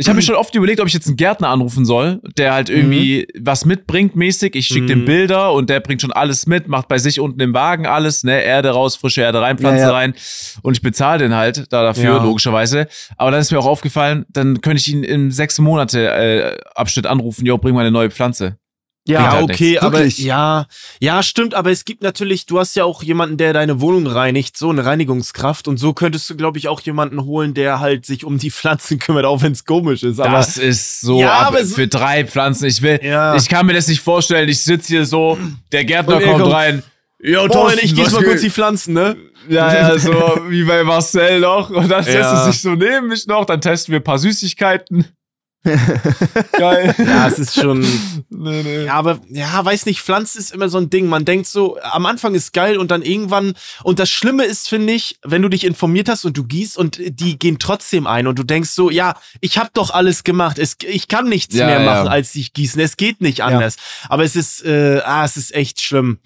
Ich 0.00 0.06
habe 0.08 0.14
mir 0.16 0.22
schon 0.22 0.36
oft 0.36 0.54
überlegt, 0.54 0.80
ob 0.80 0.86
ich 0.86 0.94
jetzt 0.94 1.08
einen 1.08 1.16
Gärtner 1.16 1.48
anrufen 1.48 1.84
soll, 1.84 2.20
der 2.38 2.54
halt 2.54 2.70
irgendwie 2.70 3.26
was 3.38 3.64
mitbringt 3.64 4.14
mäßig. 4.14 4.54
Ich 4.54 4.66
schicke 4.68 4.86
dem 4.86 5.00
Mhm. 5.00 5.04
Bilder 5.06 5.52
und 5.52 5.68
der 5.68 5.80
bringt 5.80 6.00
schon 6.00 6.12
alles 6.12 6.46
mit, 6.46 6.68
macht 6.68 6.86
bei 6.86 6.98
sich 6.98 7.18
unten 7.18 7.40
im 7.40 7.52
Wagen 7.52 7.84
alles, 7.86 8.22
ne, 8.22 8.40
Erde 8.40 8.70
raus, 8.70 8.94
frische 8.94 9.22
Erde 9.22 9.40
rein, 9.40 9.58
Pflanze 9.58 9.82
Ja, 9.82 9.88
ja. 9.88 9.94
rein 9.94 10.14
und 10.62 10.74
ich 10.74 10.82
bezahle 10.82 11.18
den 11.18 11.34
halt 11.34 11.64
da 11.72 11.82
dafür, 11.82 12.04
Ja. 12.16 12.22
logischerweise. 12.22 12.86
Aber 13.16 13.32
dann 13.32 13.40
ist 13.40 13.50
mir 13.50 13.58
auch 13.58 13.66
aufgefallen, 13.66 14.24
dann 14.30 14.60
könnte 14.60 14.78
ich 14.80 14.88
ihn 14.92 15.02
in 15.02 15.32
sechs 15.32 15.58
Monate 15.58 16.06
äh, 16.08 16.56
Abschnitt 16.76 17.06
anrufen, 17.06 17.44
jo, 17.44 17.58
bring 17.58 17.74
mal 17.74 17.80
eine 17.80 17.90
neue 17.90 18.10
Pflanze. 18.10 18.56
Ja, 19.08 19.20
Bringt 19.20 19.32
halt 19.32 19.42
okay, 19.44 19.64
nichts. 19.70 19.82
aber 19.82 19.98
Wirklich? 19.98 20.18
ja, 20.18 20.66
ja, 21.00 21.22
stimmt, 21.22 21.54
aber 21.54 21.70
es 21.70 21.84
gibt 21.86 22.02
natürlich, 22.02 22.44
du 22.46 22.58
hast 22.58 22.76
ja 22.76 22.84
auch 22.84 23.02
jemanden, 23.02 23.38
der 23.38 23.52
deine 23.54 23.80
Wohnung 23.80 24.06
reinigt, 24.06 24.56
so 24.58 24.68
eine 24.68 24.84
Reinigungskraft 24.84 25.66
und 25.66 25.78
so 25.78 25.94
könntest 25.94 26.28
du, 26.28 26.36
glaube 26.36 26.58
ich, 26.58 26.68
auch 26.68 26.80
jemanden 26.82 27.24
holen, 27.24 27.54
der 27.54 27.80
halt 27.80 28.04
sich 28.04 28.24
um 28.24 28.38
die 28.38 28.50
Pflanzen 28.52 28.98
kümmert, 28.98 29.24
auch 29.24 29.40
wenn 29.42 29.52
es 29.52 29.64
komisch 29.64 30.02
ist. 30.02 30.20
Aber 30.20 30.32
das 30.38 30.58
ist 30.58 31.00
so 31.00 31.20
Ja, 31.20 31.32
ab, 31.38 31.46
aber 31.48 31.64
so- 31.64 31.74
für 31.74 31.88
drei 31.88 32.24
Pflanzen. 32.26 32.66
Ich 32.66 32.82
will, 32.82 33.00
Ja. 33.02 33.34
ich 33.34 33.48
kann 33.48 33.64
mir 33.66 33.72
das 33.72 33.88
nicht 33.88 34.00
vorstellen. 34.02 34.48
Ich 34.48 34.60
sitze 34.62 34.88
hier 34.88 35.06
so, 35.06 35.38
der 35.72 35.84
Gärtner 35.86 36.20
er 36.20 36.26
kommt 36.32 36.42
kommt- 36.42 36.54
rein. 36.54 36.82
Jo, 37.20 37.40
Moin, 37.40 37.50
Thorsten, 37.50 37.80
ich 37.82 37.94
gieß 37.96 38.06
was 38.06 38.12
mal 38.12 38.22
kurz 38.24 38.42
die 38.42 38.50
Pflanzen, 38.50 38.94
ne? 38.94 39.16
Ja, 39.48 39.74
ja, 39.74 39.98
so 39.98 40.12
wie 40.48 40.62
bei 40.64 40.84
Marcel 40.84 41.40
noch. 41.40 41.68
Und 41.70 41.88
dann 41.88 42.04
setzt 42.04 42.16
Ja. 42.16 42.44
er 42.44 42.52
sich 42.52 42.60
so 42.62 42.74
neben 42.76 43.08
mich 43.08 43.26
noch, 43.26 43.44
dann 43.44 43.60
testen 43.60 43.90
wir 43.92 43.98
ein 44.00 44.04
paar 44.04 44.18
Süßigkeiten. 44.20 45.04
Geil. 46.52 46.94
Ja, 46.98 47.26
es 47.26 47.38
ist 47.38 47.54
schon. 47.60 47.80
Nee, 48.30 48.62
nee. 48.62 48.84
Ja, 48.84 48.94
aber 48.94 49.20
ja, 49.28 49.64
weiß 49.64 49.86
nicht, 49.86 50.00
Pflanzen 50.00 50.38
ist 50.38 50.52
immer 50.52 50.68
so 50.68 50.78
ein 50.78 50.88
Ding. 50.88 51.06
Man 51.06 51.24
denkt 51.24 51.46
so, 51.46 51.78
am 51.82 52.06
Anfang 52.06 52.34
ist 52.34 52.52
geil 52.52 52.78
und 52.78 52.90
dann 52.90 53.02
irgendwann. 53.02 53.54
Und 53.82 53.98
das 53.98 54.08
Schlimme 54.10 54.44
ist, 54.44 54.68
finde 54.68 54.92
ich, 54.92 55.18
wenn 55.24 55.42
du 55.42 55.48
dich 55.48 55.64
informiert 55.64 56.08
hast 56.08 56.24
und 56.24 56.36
du 56.36 56.44
gießt 56.44 56.78
und 56.78 56.98
die 57.00 57.38
gehen 57.38 57.58
trotzdem 57.58 58.06
ein 58.06 58.26
und 58.26 58.38
du 58.38 58.44
denkst 58.44 58.70
so, 58.70 58.88
ja, 58.90 59.14
ich 59.40 59.58
habe 59.58 59.70
doch 59.74 59.90
alles 59.90 60.24
gemacht. 60.24 60.58
Es, 60.58 60.76
ich 60.86 61.08
kann 61.08 61.28
nichts 61.28 61.54
Ja, 61.54 61.66
mehr 61.66 61.80
ja. 61.80 61.86
machen, 61.86 62.08
als 62.08 62.32
sich 62.32 62.52
gießen. 62.52 62.80
Es 62.80 62.96
geht 62.96 63.20
nicht 63.20 63.42
anders. 63.42 63.76
Aber 64.08 64.24
es 64.24 64.36
ist, 64.36 64.64
äh, 64.64 65.00
ah, 65.04 65.24
es 65.24 65.36
ist 65.36 65.54
echt 65.54 65.80
schlimm. 65.80 66.18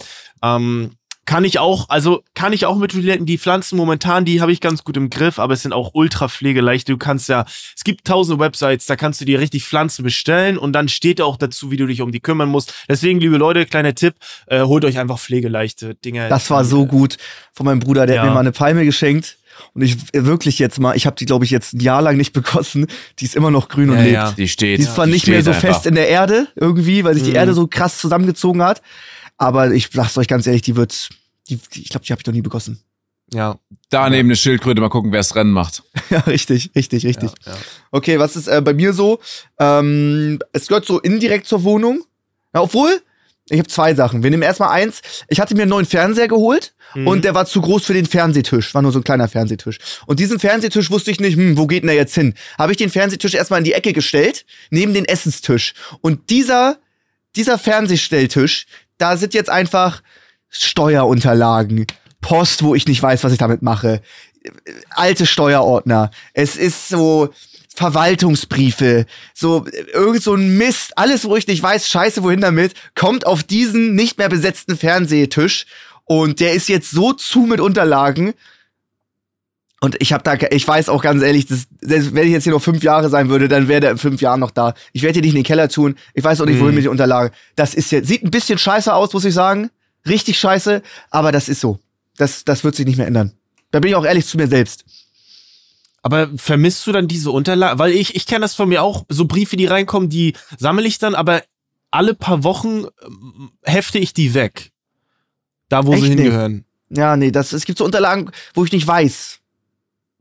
Ähm, 0.42 0.92
kann 1.32 1.44
ich 1.44 1.58
auch, 1.58 1.88
also 1.88 2.22
kann 2.34 2.52
ich 2.52 2.66
auch 2.66 2.76
mit 2.76 2.94
relaten. 2.94 3.24
Die 3.26 3.38
Pflanzen 3.38 3.76
momentan, 3.76 4.24
die 4.24 4.40
habe 4.40 4.52
ich 4.52 4.60
ganz 4.60 4.84
gut 4.84 4.96
im 4.96 5.08
Griff, 5.08 5.38
aber 5.38 5.54
es 5.54 5.62
sind 5.62 5.72
auch 5.72 5.90
ultra 5.94 6.28
pflegeleicht. 6.28 6.88
Du 6.88 6.98
kannst 6.98 7.28
ja, 7.28 7.44
es 7.76 7.84
gibt 7.84 8.04
tausende 8.06 8.38
Websites, 8.38 8.86
da 8.86 8.96
kannst 8.96 9.20
du 9.20 9.24
dir 9.24 9.40
richtig 9.40 9.64
Pflanzen 9.64 10.02
bestellen 10.04 10.58
und 10.58 10.72
dann 10.74 10.88
steht 10.88 11.20
auch 11.20 11.36
dazu, 11.36 11.70
wie 11.70 11.76
du 11.78 11.86
dich 11.86 12.02
um 12.02 12.12
die 12.12 12.20
kümmern 12.20 12.48
musst. 12.50 12.74
Deswegen, 12.88 13.18
liebe 13.18 13.38
Leute, 13.38 13.64
kleiner 13.66 13.94
Tipp, 13.94 14.14
äh, 14.46 14.62
holt 14.62 14.84
euch 14.84 14.98
einfach 14.98 15.18
pflegeleichte 15.18 15.94
Dinge. 15.94 16.28
Das 16.28 16.50
war 16.50 16.64
so 16.64 16.84
gut 16.86 17.16
von 17.54 17.64
meinem 17.66 17.80
Bruder, 17.80 18.06
der 18.06 18.16
Ja. 18.16 18.22
hat 18.22 18.28
mir 18.28 18.34
mal 18.34 18.40
eine 18.40 18.52
Palme 18.52 18.84
geschenkt. 18.84 19.38
Und 19.74 19.82
ich 19.82 19.96
äh, 20.12 20.24
wirklich 20.24 20.58
jetzt 20.58 20.80
mal, 20.80 20.96
ich 20.96 21.06
habe 21.06 21.16
die, 21.16 21.24
glaube 21.26 21.44
ich, 21.44 21.50
jetzt 21.50 21.72
ein 21.74 21.80
Jahr 21.80 22.02
lang 22.02 22.16
nicht 22.16 22.32
begossen. 22.32 22.86
Die 23.20 23.24
ist 23.24 23.36
immer 23.36 23.50
noch 23.50 23.68
grün 23.68 23.90
und 23.90 23.96
Ja, 23.96 24.02
lebt. 24.02 24.14
ja. 24.14 24.32
Die 24.32 24.48
steht. 24.48 24.78
Die 24.78 24.82
ist 24.82 24.94
zwar 24.94 25.06
die 25.06 25.12
nicht 25.12 25.26
mehr 25.28 25.42
so 25.42 25.50
einfach. 25.50 25.68
fest 25.68 25.86
in 25.86 25.94
der 25.94 26.08
Erde 26.08 26.48
irgendwie, 26.56 27.04
weil 27.04 27.14
sich 27.14 27.22
die 27.22 27.30
Mhm. 27.30 27.36
Erde 27.36 27.54
so 27.54 27.66
krass 27.66 27.98
zusammengezogen 27.98 28.62
hat. 28.62 28.82
Aber 29.38 29.72
ich 29.72 29.88
sag's 29.92 30.16
euch 30.18 30.28
ganz 30.28 30.46
ehrlich, 30.46 30.62
die 30.62 30.76
wird, 30.76 31.08
die, 31.56 31.60
die, 31.74 31.82
ich 31.82 31.88
glaube, 31.88 32.04
die 32.06 32.12
habe 32.12 32.20
ich 32.20 32.26
noch 32.26 32.34
nie 32.34 32.42
begossen. 32.42 32.80
Ja, 33.34 33.58
Da 33.88 34.10
neben 34.10 34.26
eine 34.28 34.36
Schildkröte, 34.36 34.82
mal 34.82 34.90
gucken, 34.90 35.10
wer 35.10 35.20
das 35.20 35.34
Rennen 35.34 35.52
macht. 35.52 35.82
ja, 36.10 36.18
richtig, 36.20 36.70
richtig, 36.76 37.06
richtig. 37.06 37.30
ja, 37.46 37.52
ja. 37.52 37.58
Okay, 37.90 38.18
was 38.18 38.36
ist 38.36 38.46
äh, 38.46 38.60
bei 38.60 38.74
mir 38.74 38.92
so? 38.92 39.20
Ähm, 39.58 40.38
es 40.52 40.66
gehört 40.66 40.84
so 40.84 41.00
indirekt 41.00 41.46
zur 41.46 41.64
Wohnung. 41.64 42.04
Ja, 42.52 42.60
obwohl, 42.60 43.00
ich 43.48 43.58
habe 43.58 43.68
zwei 43.70 43.94
Sachen. 43.94 44.22
Wir 44.22 44.28
nehmen 44.30 44.42
erstmal 44.42 44.68
eins. 44.68 45.00
Ich 45.28 45.40
hatte 45.40 45.54
mir 45.54 45.62
einen 45.62 45.70
neuen 45.70 45.86
Fernseher 45.86 46.28
geholt 46.28 46.74
Mhm. 46.94 47.06
und 47.06 47.24
der 47.24 47.34
war 47.34 47.46
zu 47.46 47.62
groß 47.62 47.86
für 47.86 47.94
den 47.94 48.04
Fernsehtisch. 48.04 48.74
War 48.74 48.82
nur 48.82 48.92
so 48.92 48.98
ein 48.98 49.04
kleiner 49.04 49.26
Fernsehtisch. 49.28 49.78
Und 50.04 50.20
diesen 50.20 50.38
Fernsehtisch 50.38 50.90
wusste 50.90 51.10
ich 51.10 51.18
nicht, 51.20 51.36
hm, 51.38 51.56
wo 51.56 51.66
geht 51.66 51.84
denn 51.84 51.86
der 51.88 51.96
jetzt 51.96 52.14
hin? 52.14 52.34
Habe 52.58 52.72
ich 52.72 52.76
den 52.76 52.90
Fernsehtisch 52.90 53.32
erstmal 53.32 53.60
in 53.60 53.64
die 53.64 53.72
Ecke 53.72 53.94
gestellt, 53.94 54.44
neben 54.68 54.92
den 54.92 55.06
Essenstisch. 55.06 55.72
Und 56.02 56.28
dieser, 56.28 56.76
dieser 57.34 57.58
Fernsehstelltisch, 57.58 58.66
da 58.98 59.16
sind 59.16 59.32
jetzt 59.32 59.48
einfach 59.48 60.02
Steuerunterlagen, 60.52 61.86
Post, 62.20 62.62
wo 62.62 62.74
ich 62.74 62.86
nicht 62.86 63.02
weiß, 63.02 63.24
was 63.24 63.32
ich 63.32 63.38
damit 63.38 63.62
mache, 63.62 64.00
alte 64.90 65.26
Steuerordner. 65.26 66.10
Es 66.34 66.56
ist 66.56 66.88
so, 66.88 67.30
Verwaltungsbriefe, 67.74 69.06
so 69.34 69.64
irgend 69.94 70.22
so 70.22 70.34
ein 70.34 70.58
Mist, 70.58 70.92
alles, 70.96 71.24
wo 71.24 71.36
ich 71.36 71.46
nicht 71.46 71.62
weiß, 71.62 71.88
scheiße, 71.88 72.22
wohin 72.22 72.40
damit, 72.40 72.74
kommt 72.94 73.26
auf 73.26 73.42
diesen 73.42 73.94
nicht 73.94 74.18
mehr 74.18 74.28
besetzten 74.28 74.76
Fernsehtisch 74.76 75.66
und 76.04 76.40
der 76.40 76.52
ist 76.52 76.68
jetzt 76.68 76.90
so 76.90 77.12
zu 77.12 77.40
mit 77.40 77.60
Unterlagen. 77.60 78.34
Und 79.80 79.96
ich 80.00 80.12
habe 80.12 80.22
da, 80.22 80.34
ich 80.50 80.68
weiß 80.68 80.88
auch 80.90 81.02
ganz 81.02 81.22
ehrlich, 81.22 81.46
das, 81.46 81.66
selbst 81.80 82.14
wenn 82.14 82.26
ich 82.26 82.32
jetzt 82.32 82.44
hier 82.44 82.52
noch 82.52 82.62
fünf 82.62 82.82
Jahre 82.84 83.08
sein 83.08 83.28
würde, 83.30 83.48
dann 83.48 83.66
wäre 83.68 83.80
der 83.80 83.90
in 83.92 83.98
fünf 83.98 84.20
Jahren 84.20 84.38
noch 84.40 84.52
da. 84.52 84.74
Ich 84.92 85.02
werde 85.02 85.14
hier 85.14 85.22
nicht 85.22 85.32
in 85.32 85.40
den 85.40 85.44
Keller 85.44 85.68
tun. 85.68 85.96
Ich 86.14 86.22
weiß 86.22 86.40
auch 86.40 86.46
nicht, 86.46 86.60
wohin 86.60 86.70
Mhm. 86.70 86.74
mit 86.76 86.84
den 86.84 86.90
Unterlagen. 86.90 87.34
Das 87.56 87.74
ist 87.74 87.90
jetzt, 87.90 88.06
sieht 88.06 88.22
ein 88.22 88.30
bisschen 88.30 88.58
scheiße 88.58 88.92
aus, 88.94 89.12
muss 89.12 89.24
ich 89.24 89.34
sagen. 89.34 89.70
Richtig 90.06 90.38
scheiße, 90.38 90.82
aber 91.10 91.32
das 91.32 91.48
ist 91.48 91.60
so. 91.60 91.78
Das, 92.16 92.44
das 92.44 92.64
wird 92.64 92.74
sich 92.74 92.86
nicht 92.86 92.98
mehr 92.98 93.06
ändern. 93.06 93.32
Da 93.70 93.80
bin 93.80 93.90
ich 93.90 93.96
auch 93.96 94.04
ehrlich 94.04 94.26
zu 94.26 94.36
mir 94.36 94.48
selbst. 94.48 94.84
Aber 96.02 96.30
vermisst 96.36 96.86
du 96.86 96.92
dann 96.92 97.06
diese 97.08 97.30
Unterlagen? 97.30 97.78
Weil 97.78 97.92
ich, 97.92 98.16
ich 98.16 98.26
kenne 98.26 98.40
das 98.40 98.54
von 98.54 98.68
mir 98.68 98.82
auch, 98.82 99.04
so 99.08 99.24
Briefe, 99.26 99.56
die 99.56 99.66
reinkommen, 99.66 100.08
die 100.08 100.34
sammle 100.58 100.86
ich 100.86 100.98
dann, 100.98 101.14
aber 101.14 101.42
alle 101.90 102.14
paar 102.14 102.42
Wochen 102.42 102.86
ähm, 103.04 103.52
hefte 103.62 103.98
ich 103.98 104.12
die 104.12 104.34
weg. 104.34 104.72
Da, 105.68 105.86
wo 105.86 105.92
Echt 105.92 106.02
sie 106.02 106.08
nicht? 106.10 106.18
hingehören. 106.18 106.64
Ja, 106.90 107.16
nee, 107.16 107.30
das, 107.30 107.52
es 107.52 107.64
gibt 107.64 107.78
so 107.78 107.84
Unterlagen, 107.84 108.30
wo 108.54 108.64
ich 108.64 108.72
nicht 108.72 108.86
weiß. 108.86 109.38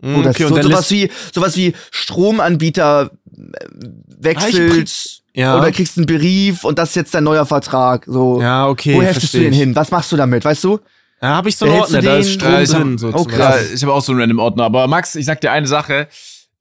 Das 0.01 0.35
okay, 0.35 0.43
so, 0.43 0.47
und 0.47 0.55
dann 0.55 0.63
sowas 0.63 0.89
wie, 0.89 1.11
sowas 1.33 1.55
wie 1.57 1.73
Stromanbieter 1.91 3.11
äh, 3.35 3.39
Ah, 3.65 3.87
wechselt 4.19 5.20
ja. 5.33 5.57
oder 5.57 5.71
kriegst 5.71 5.97
einen 5.97 6.05
Brief 6.05 6.63
und 6.63 6.77
das 6.79 6.89
ist 6.89 6.95
jetzt 6.95 7.13
dein 7.13 7.23
neuer 7.23 7.45
Vertrag. 7.45 8.05
So. 8.07 8.41
ja, 8.41 8.67
okay. 8.67 8.95
Wo 8.95 9.01
heftest 9.01 9.33
du 9.33 9.39
den 9.39 9.53
hin? 9.53 9.75
Was 9.75 9.91
machst 9.91 10.11
du 10.11 10.17
damit, 10.17 10.43
weißt 10.45 10.63
du? 10.63 10.79
Ja, 11.21 11.29
habe 11.35 11.49
ich 11.49 11.55
so 11.57 11.65
einen 11.65 11.73
Behältst 11.75 11.95
Ordner, 11.95 12.09
da 12.11 12.17
ist 12.17 12.31
Strom 12.33 12.51
hab- 12.51 12.65
drin. 12.65 12.97
So 12.97 13.07
oh, 13.09 13.23
zum 13.23 13.27
krass. 13.27 13.71
Ich 13.71 13.83
habe 13.83 13.93
auch 13.93 14.01
so 14.01 14.11
einen 14.11 14.21
random 14.21 14.39
Ordner. 14.39 14.63
Aber 14.63 14.87
Max, 14.87 15.15
ich 15.15 15.25
sag 15.25 15.39
dir 15.41 15.51
eine 15.51 15.67
Sache. 15.67 16.07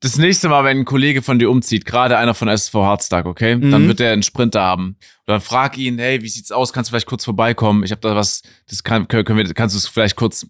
Das 0.01 0.17
nächste 0.17 0.49
Mal, 0.49 0.63
wenn 0.63 0.79
ein 0.79 0.85
Kollege 0.85 1.21
von 1.21 1.37
dir 1.39 1.49
umzieht, 1.49 1.85
gerade 1.85 2.17
einer 2.17 2.33
von 2.33 2.47
SV 2.47 2.83
Hardstack, 2.85 3.25
okay, 3.27 3.51
dann 3.59 3.83
Mhm. 3.83 3.87
wird 3.87 3.99
er 3.99 4.13
einen 4.13 4.23
Sprinter 4.23 4.61
haben. 4.61 4.87
Und 4.89 4.97
dann 5.27 5.41
frag 5.41 5.77
ihn, 5.77 5.99
hey, 5.99 6.21
wie 6.23 6.27
sieht's 6.29 6.51
aus? 6.51 6.73
Kannst 6.73 6.89
du 6.89 6.91
vielleicht 6.93 7.05
kurz 7.07 7.23
vorbeikommen? 7.25 7.83
Ich 7.83 7.91
habe 7.91 8.01
da 8.01 8.15
was, 8.15 8.41
das 8.69 8.83
kann, 8.83 9.07
können 9.07 9.37
wir, 9.37 9.53
kannst 9.53 9.75
du 9.75 9.77
es 9.77 9.87
vielleicht 9.87 10.15
kurz 10.15 10.47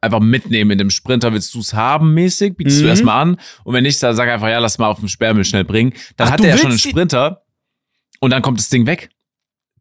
einfach 0.00 0.18
mitnehmen 0.20 0.70
in 0.72 0.78
dem 0.78 0.90
Sprinter? 0.90 1.32
Willst 1.32 1.54
du 1.54 1.60
es 1.60 1.72
haben 1.74 2.14
mäßig? 2.14 2.56
Bietest 2.56 2.78
Mhm. 2.78 2.82
du 2.82 2.88
erstmal 2.88 3.22
an? 3.22 3.36
Und 3.64 3.74
wenn 3.74 3.82
nicht, 3.84 4.02
dann 4.02 4.14
sag 4.16 4.28
einfach, 4.28 4.48
ja, 4.48 4.58
lass 4.58 4.78
mal 4.78 4.88
auf 4.88 4.98
den 5.00 5.08
Sperrmüll 5.08 5.44
schnell 5.44 5.64
bringen. 5.64 5.92
Dann 6.16 6.28
Ach, 6.28 6.32
hat 6.32 6.40
er 6.40 6.50
ja 6.50 6.56
schon 6.58 6.70
einen 6.70 6.78
Sprinter 6.78 7.42
und 8.20 8.30
dann 8.30 8.42
kommt 8.42 8.58
das 8.58 8.68
Ding 8.68 8.86
weg. 8.86 9.10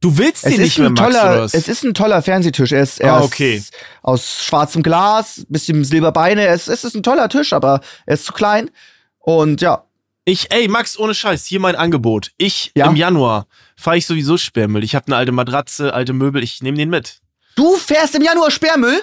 Du 0.01 0.17
willst 0.17 0.45
Es 0.45 0.53
den 0.53 0.61
ist, 0.61 0.67
nicht 0.67 0.77
mehr, 0.79 0.89
Max, 0.91 1.01
oder 1.01 1.21
toller, 1.21 1.41
was? 1.43 1.53
es 1.53 1.67
ist 1.67 1.83
ein 1.83 1.93
toller 1.93 2.21
Fernsehtisch. 2.21 2.71
Er 2.71 2.81
ist, 2.83 3.01
er 3.01 3.15
Ah, 3.15 3.19
ist 3.19 3.25
okay. 3.25 3.61
aus 4.01 4.43
schwarzem 4.45 4.81
Glas, 4.81 5.45
bisschen 5.49 5.83
Silberbeine. 5.83 6.47
Es, 6.47 6.69
es 6.69 6.85
ist 6.85 6.95
ein 6.95 7.03
toller 7.03 7.27
Tisch, 7.27 7.51
aber 7.51 7.81
er 8.05 8.13
ist 8.13 8.25
zu 8.25 8.31
klein. 8.33 8.71
Und 9.19 9.59
ja, 9.61 9.83
Ich, 10.23 10.51
ey, 10.51 10.67
Max, 10.69 10.97
ohne 10.97 11.13
Scheiß, 11.13 11.45
hier 11.47 11.59
mein 11.59 11.75
Angebot. 11.75 12.31
Ich, 12.37 12.71
Ja? 12.75 12.85
im 12.87 12.95
Januar, 12.95 13.45
fahre 13.75 13.97
ich 13.97 14.05
sowieso 14.05 14.37
Sperrmüll. 14.37 14.83
Ich 14.85 14.95
habe 14.95 15.07
eine 15.07 15.15
alte 15.17 15.31
Matratze, 15.33 15.93
alte 15.93 16.13
Möbel, 16.13 16.43
ich 16.43 16.61
nehme 16.61 16.77
den 16.77 16.89
mit. 16.89 17.19
du 17.55 17.75
fährst 17.75 18.15
im 18.15 18.21
Januar 18.21 18.51
Sperrmüll? 18.51 19.01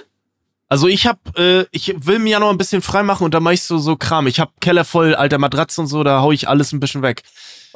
Also 0.68 0.88
ich 0.88 1.06
hab, 1.06 1.38
äh, 1.38 1.66
ich 1.72 1.94
will 2.06 2.16
im 2.16 2.26
Januar 2.26 2.50
ein 2.52 2.58
bisschen 2.58 2.80
frei 2.82 3.02
machen 3.02 3.24
und 3.24 3.34
da 3.34 3.40
mache 3.40 3.54
ich 3.54 3.62
so, 3.62 3.76
so 3.78 3.96
Kram. 3.96 4.26
Ich 4.28 4.40
hab 4.40 4.60
Keller 4.62 4.84
voll 4.86 5.14
alter 5.14 5.38
Matratze 5.38 5.80
und 5.82 5.86
so, 5.88 6.02
da 6.04 6.22
hau 6.22 6.32
ich 6.32 6.48
alles 6.48 6.72
ein 6.72 6.80
bisschen 6.80 7.02
weg. 7.02 7.22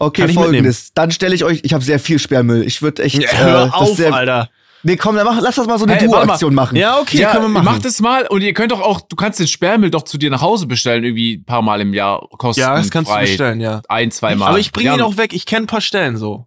Okay, 0.00 0.22
Kann 0.22 0.32
folgendes. 0.32 0.94
Dann 0.94 1.10
stelle 1.10 1.34
ich 1.34 1.44
euch, 1.44 1.60
ich 1.62 1.74
habe 1.74 1.84
sehr 1.84 2.00
viel 2.00 2.18
Sperrmüll. 2.18 2.66
Ich 2.66 2.80
würde 2.80 3.02
echt. 3.02 3.22
Ja, 3.22 3.30
äh, 3.30 3.36
hör 3.36 3.64
das 3.66 3.74
auf, 3.74 3.96
sehr, 3.96 4.12
Alter. 4.14 4.48
Nee, 4.82 4.96
komm, 4.96 5.14
dann 5.14 5.26
mach, 5.26 5.38
lass 5.42 5.56
das 5.56 5.66
mal 5.66 5.78
so 5.78 5.84
eine 5.84 5.94
Hey. 5.94 6.06
Duo-Aktion 6.06 6.54
machen. 6.54 6.76
Ja, 6.76 6.98
okay, 6.98 7.18
ja, 7.18 7.32
können 7.32 7.44
wir 7.44 7.48
machen. 7.50 7.66
Macht 7.66 7.84
es 7.84 8.00
mal 8.00 8.26
und 8.26 8.40
ihr 8.40 8.54
könnt 8.54 8.72
doch 8.72 8.80
auch, 8.80 9.02
du 9.02 9.14
kannst 9.14 9.38
den 9.38 9.46
Sperrmüll 9.46 9.90
doch 9.90 10.04
zu 10.04 10.16
dir 10.16 10.30
nach 10.30 10.40
Hause 10.40 10.66
bestellen, 10.66 11.04
irgendwie 11.04 11.34
ein 11.34 11.44
paar 11.44 11.60
Mal 11.60 11.82
im 11.82 11.92
Jahr 11.92 12.26
kostenfrei. 12.38 12.70
ja, 12.70 12.78
das 12.78 12.90
kannst 12.90 13.10
du 13.10 13.18
bestellen, 13.18 13.60
ja. 13.60 13.82
Ein, 13.90 14.10
zwei 14.10 14.34
Mal. 14.36 14.48
Aber 14.48 14.58
ich 14.58 14.72
bringe 14.72 14.86
ja, 14.88 14.94
ihn 14.94 15.02
auch 15.02 15.18
weg, 15.18 15.34
ich 15.34 15.44
kenne 15.44 15.64
ein 15.64 15.66
paar 15.66 15.82
Stellen 15.82 16.16
so. 16.16 16.46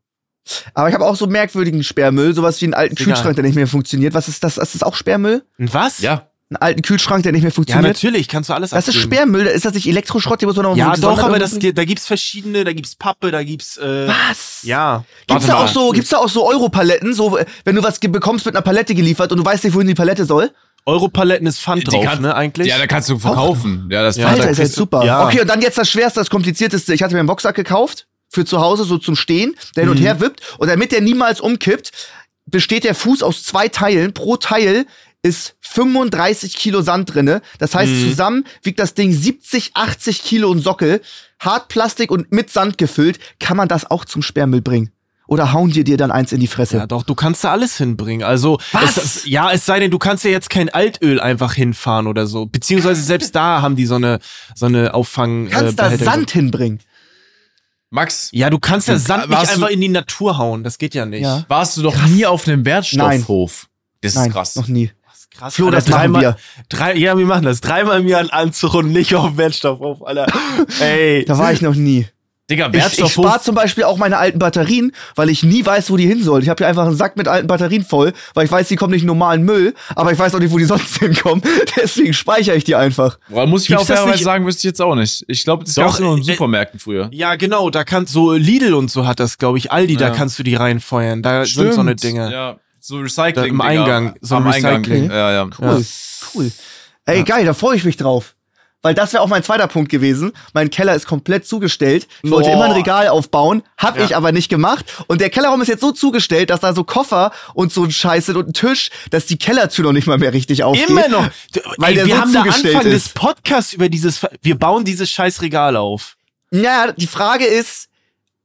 Aber 0.73 0.89
ich 0.89 0.95
habe 0.95 1.05
auch 1.05 1.15
so 1.15 1.27
merkwürdigen 1.27 1.83
Sperrmüll, 1.83 2.33
sowas 2.33 2.59
wie 2.59 2.65
einen 2.65 2.73
alten. 2.73 2.95
Kühlschrank, 2.95 3.35
der 3.35 3.43
nicht 3.43 3.55
mehr 3.55 3.67
funktioniert. 3.67 4.15
Was 4.15 4.27
ist 4.27 4.43
das? 4.43 4.57
Ist 4.57 4.73
das 4.73 4.81
auch 4.81 4.95
Sperrmüll? 4.95 5.43
Und 5.59 5.73
was? 5.73 5.99
Ja. 6.01 6.27
Einen 6.55 6.61
alten 6.61 6.81
Kühlschrank, 6.81 7.23
der 7.23 7.31
nicht 7.31 7.41
mehr 7.41 7.51
Ja, 7.51 7.55
funktioniert? 7.55 7.95
natürlich, 7.95 8.27
kannst 8.27 8.49
du 8.49 8.53
alles 8.53 8.69
das 8.71 8.87
ist. 8.87 8.95
Sperrmüll, 8.95 9.45
ist 9.47 9.65
das 9.65 9.73
nicht 9.73 9.87
Elektroschrott, 9.87 10.41
den 10.41 10.47
muss 10.47 10.55
man 10.55 10.65
noch 10.65 10.75
Ja, 10.77 10.93
doch, 10.95 11.17
aber 11.23 11.39
das, 11.39 11.57
da 11.59 11.85
gibt's 11.85 12.05
verschiedene, 12.07 12.63
da 12.63 12.73
gibt's 12.73 12.95
Pappe, 12.95 13.31
da 13.31 13.43
gibt's, 13.43 13.77
äh, 13.77 14.07
Was? 14.07 14.59
ja. 14.63 15.03
Gibt's 15.27 15.47
da 15.47 15.53
mal. 15.53 15.63
auch 15.63 15.67
so, 15.67 15.91
gibt's 15.91 16.09
da 16.09 16.17
auch 16.17 16.29
so 16.29 16.47
Europaletten, 16.47 17.13
so, 17.13 17.37
äh, 17.37 17.45
wenn 17.65 17.75
du 17.75 17.83
was 17.83 17.99
bekommst 17.99 18.45
mit 18.45 18.55
einer 18.55 18.61
Palette 18.61 18.93
geliefert 18.95 19.31
und 19.31 19.37
du 19.39 19.45
weißt 19.45 19.63
nicht, 19.63 19.73
wohin 19.73 19.87
die 19.87 19.95
Palette 19.95 20.25
soll? 20.25 20.51
Europaletten 20.85 21.47
ist 21.47 21.59
Pfand 21.59 21.81
Die 21.87 21.91
drauf, 21.91 22.03
kann- 22.05 22.21
ne, 22.21 22.35
eigentlich? 22.35 22.67
Ja, 22.67 22.77
da 22.77 22.87
kannst 22.87 23.07
du 23.09 23.17
verkaufen. 23.17 23.87
Ja, 23.89 24.03
das 24.03 24.17
Ja, 24.17 24.27
Alter, 24.27 24.49
ist 24.49 24.59
halt 24.59 24.69
du- 24.69 24.73
super. 24.73 25.05
ja. 25.05 25.25
Okay, 25.25 25.39
und 25.41 25.47
dann 25.47 25.61
jetzt 25.61 25.77
das 25.77 25.89
Schwerste, 25.89 26.19
das 26.19 26.29
Komplizierteste. 26.29 26.93
Ich 26.93 27.01
hatte 27.01 27.13
mir 27.13 27.19
einen 27.19 27.27
Boxsack 27.27 27.55
gekauft, 27.55 28.05
für 28.29 28.43
zu 28.43 28.59
Hause, 28.59 28.83
so 28.83 28.97
zum 28.97 29.15
Stehen, 29.15 29.55
der 29.77 29.83
hin 29.83 29.91
und 29.91 29.99
Mhm. 29.99 30.03
her 30.03 30.19
wippt. 30.19 30.41
Und 30.57 30.67
damit 30.67 30.91
der 30.91 30.99
niemals 31.01 31.39
umkippt, 31.39 31.91
besteht 32.45 32.83
der 32.83 32.95
Fuß 32.95 33.23
aus 33.23 33.43
zwei 33.43 33.69
Teilen. 33.69 34.13
Pro 34.13 34.35
Teil 34.35 34.85
ist 35.23 35.55
35 35.61 36.55
Kilo 36.55 36.81
Sand 36.81 37.13
drinne. 37.13 37.41
Das 37.57 37.73
heißt, 37.73 37.91
Mhm. 37.91 38.09
zusammen 38.09 38.43
wiegt 38.61 38.79
das 38.79 38.93
Ding 38.93 39.11
70, 39.13 39.71
80 39.73 40.21
Kilo 40.23 40.51
ein 40.51 40.59
Sockel. 40.59 41.01
Hartplastik 41.39 42.11
und 42.11 42.31
mit 42.31 42.49
Sand 42.51 42.77
gefüllt. 42.77 43.19
Kann 43.39 43.57
man 43.57 43.67
das 43.67 43.89
auch 43.89 44.05
zum 44.05 44.21
Sperrmüll 44.21 44.61
bringen? 44.61 44.91
Oder 45.25 45.53
hauen 45.53 45.71
dir 45.71 45.85
dir 45.85 45.95
dann 45.95 46.11
eins 46.11 46.33
in 46.33 46.41
die 46.41 46.47
Fresse? 46.47 46.77
Ja, 46.77 46.85
doch, 46.85 47.03
du 47.03 47.15
kannst 47.15 47.43
da 47.45 47.51
alles 47.53 47.77
hinbringen. 47.77 48.23
Also, 48.27 48.59
Was? 48.73 48.97
Es, 48.97 49.25
ja, 49.25 49.51
es 49.51 49.65
sei 49.65 49.79
denn, 49.79 49.89
du 49.89 49.97
kannst 49.97 50.25
ja 50.25 50.31
jetzt 50.31 50.49
kein 50.49 50.69
Altöl 50.69 51.21
einfach 51.21 51.53
hinfahren 51.53 52.07
oder 52.07 52.27
so. 52.27 52.45
Beziehungsweise 52.45 53.01
selbst 53.01 53.33
da 53.33 53.61
haben 53.61 53.77
die 53.77 53.85
so 53.85 53.95
eine, 53.95 54.19
so 54.53 54.65
eine 54.65 54.93
Auffang. 54.93 55.45
Du 55.45 55.51
kannst 55.51 55.79
äh, 55.79 55.97
da. 55.97 55.97
Sand 55.97 56.31
hinbringen. 56.31 56.79
Max, 57.89 58.29
Ja, 58.33 58.49
du 58.49 58.59
kannst 58.59 58.87
ja 58.89 58.97
Sand 58.97 59.29
nicht 59.29 59.37
einfach 59.49 59.69
in 59.69 59.79
die 59.79 59.87
Natur 59.89 60.37
hauen. 60.37 60.63
Das 60.63 60.77
geht 60.77 60.93
ja 60.95 61.05
nicht. 61.05 61.21
Ja. 61.21 61.45
warst 61.47 61.77
du 61.77 61.83
doch 61.83 61.95
nie 62.07 62.25
auf 62.25 62.47
einem 62.47 62.65
Wertstoffhof. 62.65 63.67
Das 64.01 64.15
Nein, 64.15 64.27
ist 64.27 64.33
krass. 64.33 64.55
noch 64.57 64.67
nie. 64.67 64.91
Krass. 65.37 65.55
Flo, 65.55 65.65
Alter, 65.65 65.77
das 65.77 65.87
machen 65.89 65.99
dreimal, 66.13 66.21
wir. 66.21 66.37
Drei, 66.69 66.95
ja, 66.95 67.17
wir 67.17 67.25
machen 67.25 67.45
das. 67.45 67.61
Dreimal 67.61 67.99
im 68.01 68.07
Jahr 68.07 68.21
ein 68.21 68.29
Anzug 68.29 68.75
und 68.75 68.91
nicht 68.91 69.13
auf 69.15 69.35
Wertstoffhof, 69.37 70.01
Alter. 70.03 70.27
Ey. 70.79 71.25
Da 71.27 71.37
war 71.37 71.51
ich 71.51 71.61
noch 71.61 71.75
nie. 71.75 72.07
Digga, 72.51 72.67
Ich, 72.67 72.73
ich 72.75 72.81
Wertstoffhof. 72.81 73.25
spare 73.25 73.41
zum 73.41 73.55
Beispiel 73.55 73.85
auch 73.85 73.97
meine 73.97 74.17
alten 74.17 74.37
Batterien, 74.37 74.91
weil 75.15 75.29
ich 75.29 75.43
nie 75.43 75.65
weiß, 75.65 75.89
wo 75.89 75.95
die 75.95 76.05
hin 76.05 76.21
sollen. 76.21 76.43
Ich 76.43 76.49
habe 76.49 76.57
hier 76.61 76.67
einfach 76.67 76.85
einen 76.85 76.95
Sack 76.95 77.15
mit 77.15 77.29
alten 77.29 77.47
Batterien 77.47 77.85
voll, 77.85 78.11
weil 78.33 78.43
ich 78.45 78.51
weiß, 78.51 78.67
die 78.67 78.75
kommen 78.75 78.91
nicht 78.91 79.03
in 79.03 79.07
normalen 79.07 79.43
Müll, 79.43 79.73
aber 79.95 80.11
ich 80.11 80.19
weiß 80.19 80.35
auch 80.35 80.39
nicht, 80.39 80.51
wo 80.51 80.57
die 80.57 80.65
sonst 80.65 80.97
hinkommen. 80.99 81.41
Deswegen 81.77 82.13
speichere 82.13 82.55
ich 82.57 82.65
die 82.65 82.75
einfach. 82.75 83.17
Boah, 83.29 83.47
muss 83.47 83.63
ich 83.63 83.69
mir 83.69 83.79
auch 83.79 83.85
fairerweise 83.85 84.11
nicht- 84.15 84.23
sagen, 84.25 84.45
wüsste 84.45 84.59
ich 84.59 84.63
jetzt 84.65 84.81
auch 84.81 84.93
nicht. 84.95 85.23
Ich 85.29 85.45
glaube, 85.45 85.63
das 85.63 85.73
Doch, 85.75 85.83
gab's 85.85 85.99
nur 85.99 86.15
in 86.17 86.21
äh, 86.21 86.25
Supermärkten 86.25 86.81
früher. 86.81 87.07
Ja, 87.13 87.35
genau, 87.37 87.69
da 87.69 87.85
kannst 87.85 88.11
so 88.11 88.33
Lidl 88.33 88.73
und 88.73 88.91
so 88.91 89.07
hat 89.07 89.21
das, 89.21 89.37
glaube 89.37 89.57
ich. 89.57 89.71
Aldi, 89.71 89.95
da 89.95 90.09
Ja. 90.09 90.13
kannst 90.13 90.37
du 90.37 90.43
die 90.43 90.55
reinfeuern. 90.55 91.23
Da 91.23 91.45
sind 91.45 91.73
so 91.73 91.79
eine 91.79 91.95
Dinge. 91.95 92.29
Ja, 92.29 92.57
so 92.85 92.97
Recycling. 92.99 93.33
Da 93.33 93.43
im. 93.45 93.61
Eingang, 93.61 94.15
so 94.21 94.35
Am 94.35 94.45
Recycling. 94.47 95.03
Eingang. 95.03 95.11
Ja, 95.17 95.31
ja. 95.31 95.49
Cool. 95.57 95.85
Cool. 96.35 96.51
Ey, 97.05 97.23
geil, 97.23 97.45
da 97.45 97.53
freue 97.53 97.77
ich 97.77 97.85
mich 97.85 97.95
drauf. 97.97 98.35
Weil 98.85 98.93
das 98.93 99.13
wäre 99.13 99.23
auch 99.23 99.29
mein 99.29 99.43
zweiter 99.43 99.67
Punkt 99.67 99.89
gewesen. 99.89 100.33
Mein 100.53 100.69
Keller 100.69 100.93
ist 100.93 101.07
komplett 101.07 101.47
zugestellt. 101.47 102.05
Ich 102.21 102.29
wollte 102.29 102.49
Boah. 102.49 102.55
immer 102.55 102.65
ein 102.65 102.71
Regal 102.71 103.07
aufbauen, 103.07 103.63
hab 103.77 103.97
Ja. 103.97 104.03
ich 104.03 104.13
aber 104.17 104.33
nicht 104.33 104.49
gemacht. 104.49 105.05
Und 105.07 105.21
der 105.21 105.29
Kellerraum 105.29 105.61
ist 105.61 105.69
jetzt 105.69 105.79
so 105.79 105.93
zugestellt, 105.93 106.49
dass 106.49 106.59
da 106.59 106.73
so 106.73 106.83
Koffer 106.83 107.31
und 107.53 107.71
so 107.71 107.85
ein 107.85 107.91
Scheiß 107.91 108.25
sind 108.25 108.35
und 108.35 108.49
ein 108.49 108.53
Tisch, 108.53 108.89
dass 109.09 109.25
die 109.25 109.37
Kellertür 109.37 109.85
noch 109.85 109.93
nicht 109.93 110.05
mal 110.05 110.17
mehr 110.17 110.33
richtig 110.33 110.65
aufgeht. 110.65 110.89
Immer 110.89 111.07
noch. 111.07 111.29
Weil 111.77 111.91
Ey, 111.91 111.95
der 111.95 112.05
wir 112.07 112.15
so 112.15 112.21
haben 112.21 112.33
da 112.33 112.41
Anfang 112.41 112.81
ist. 112.81 112.91
des 112.91 113.09
Podcasts 113.09 113.71
über 113.71 113.87
dieses, 113.87 114.19
wir 114.41 114.59
bauen 114.59 114.83
dieses 114.83 115.09
scheiß 115.09 115.41
Regal 115.41 115.77
auf. 115.77 116.17
Ja, 116.51 116.91
die 116.91 117.07
Frage 117.07 117.45
ist, 117.45 117.87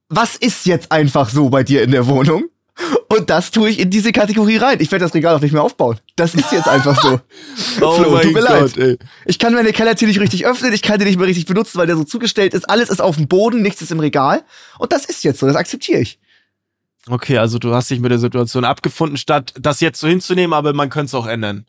was 0.09 0.36
ist 0.36 0.66
jetzt 0.66 0.93
einfach 0.93 1.31
so 1.31 1.48
bei 1.48 1.65
dir 1.65 1.82
in 1.82 1.90
der 1.90 2.06
Wohnung? 2.06 2.44
Und 3.09 3.30
das 3.30 3.50
tue 3.50 3.70
ich 3.70 3.78
in 3.78 3.90
diese 3.90 4.12
Kategorie 4.12 4.56
rein. 4.56 4.78
Ich 4.80 4.92
werde 4.92 5.05
das 5.05 5.14
Regal 5.14 5.34
auch 5.34 5.40
nicht 5.40 5.52
mehr 5.52 5.62
aufbauen. 5.62 5.98
Das 6.16 6.34
ist 6.34 6.52
jetzt 6.52 6.68
einfach 6.68 7.00
so. 7.00 7.20
Oh 7.80 7.92
Flo, 7.92 8.10
mein 8.10 8.22
tut 8.22 8.34
mir 8.34 8.40
Gott, 8.40 8.76
leid. 8.76 8.98
Ich 9.24 9.38
kann 9.38 9.55
meine 9.55 9.72
Kellertür 9.72 10.09
nicht 10.09 10.20
richtig 10.20 10.46
öffnen, 10.46 10.72
ich 10.72 10.82
kann 10.82 10.98
den 10.98 11.06
nicht 11.06 11.18
mehr 11.18 11.26
richtig 11.26 11.46
benutzen, 11.46 11.78
weil 11.78 11.86
der 11.86 11.96
so 11.96 12.05
zugestellt 12.05 12.55
ist. 12.55 12.68
Alles 12.68 12.88
ist 12.88 13.00
auf 13.00 13.16
dem 13.16 13.28
Boden, 13.28 13.62
nichts 13.62 13.82
ist 13.82 13.90
im 13.92 14.00
Regal. 14.00 14.44
Und 14.78 14.92
das 14.92 15.05
ist 15.05 15.24
jetzt 15.24 15.40
so, 15.40 15.46
das 15.46 15.56
akzeptiere 15.56 16.00
ich. 16.00 16.18
Okay, 17.09 17.38
also 17.38 17.59
du 17.59 17.74
hast 17.74 17.90
dich 17.90 18.00
mit 18.00 18.10
der 18.10 18.18
Situation 18.18 18.64
abgefunden, 18.64 19.16
statt 19.16 19.55
das 19.59 19.80
jetzt 19.80 20.00
so 20.00 20.09
hinzunehmen, 20.09 20.52
aber 20.52 20.72
man 20.72 20.90
könnte 20.90 21.06
es 21.06 21.14
auch 21.14 21.26
ändern. 21.26 21.66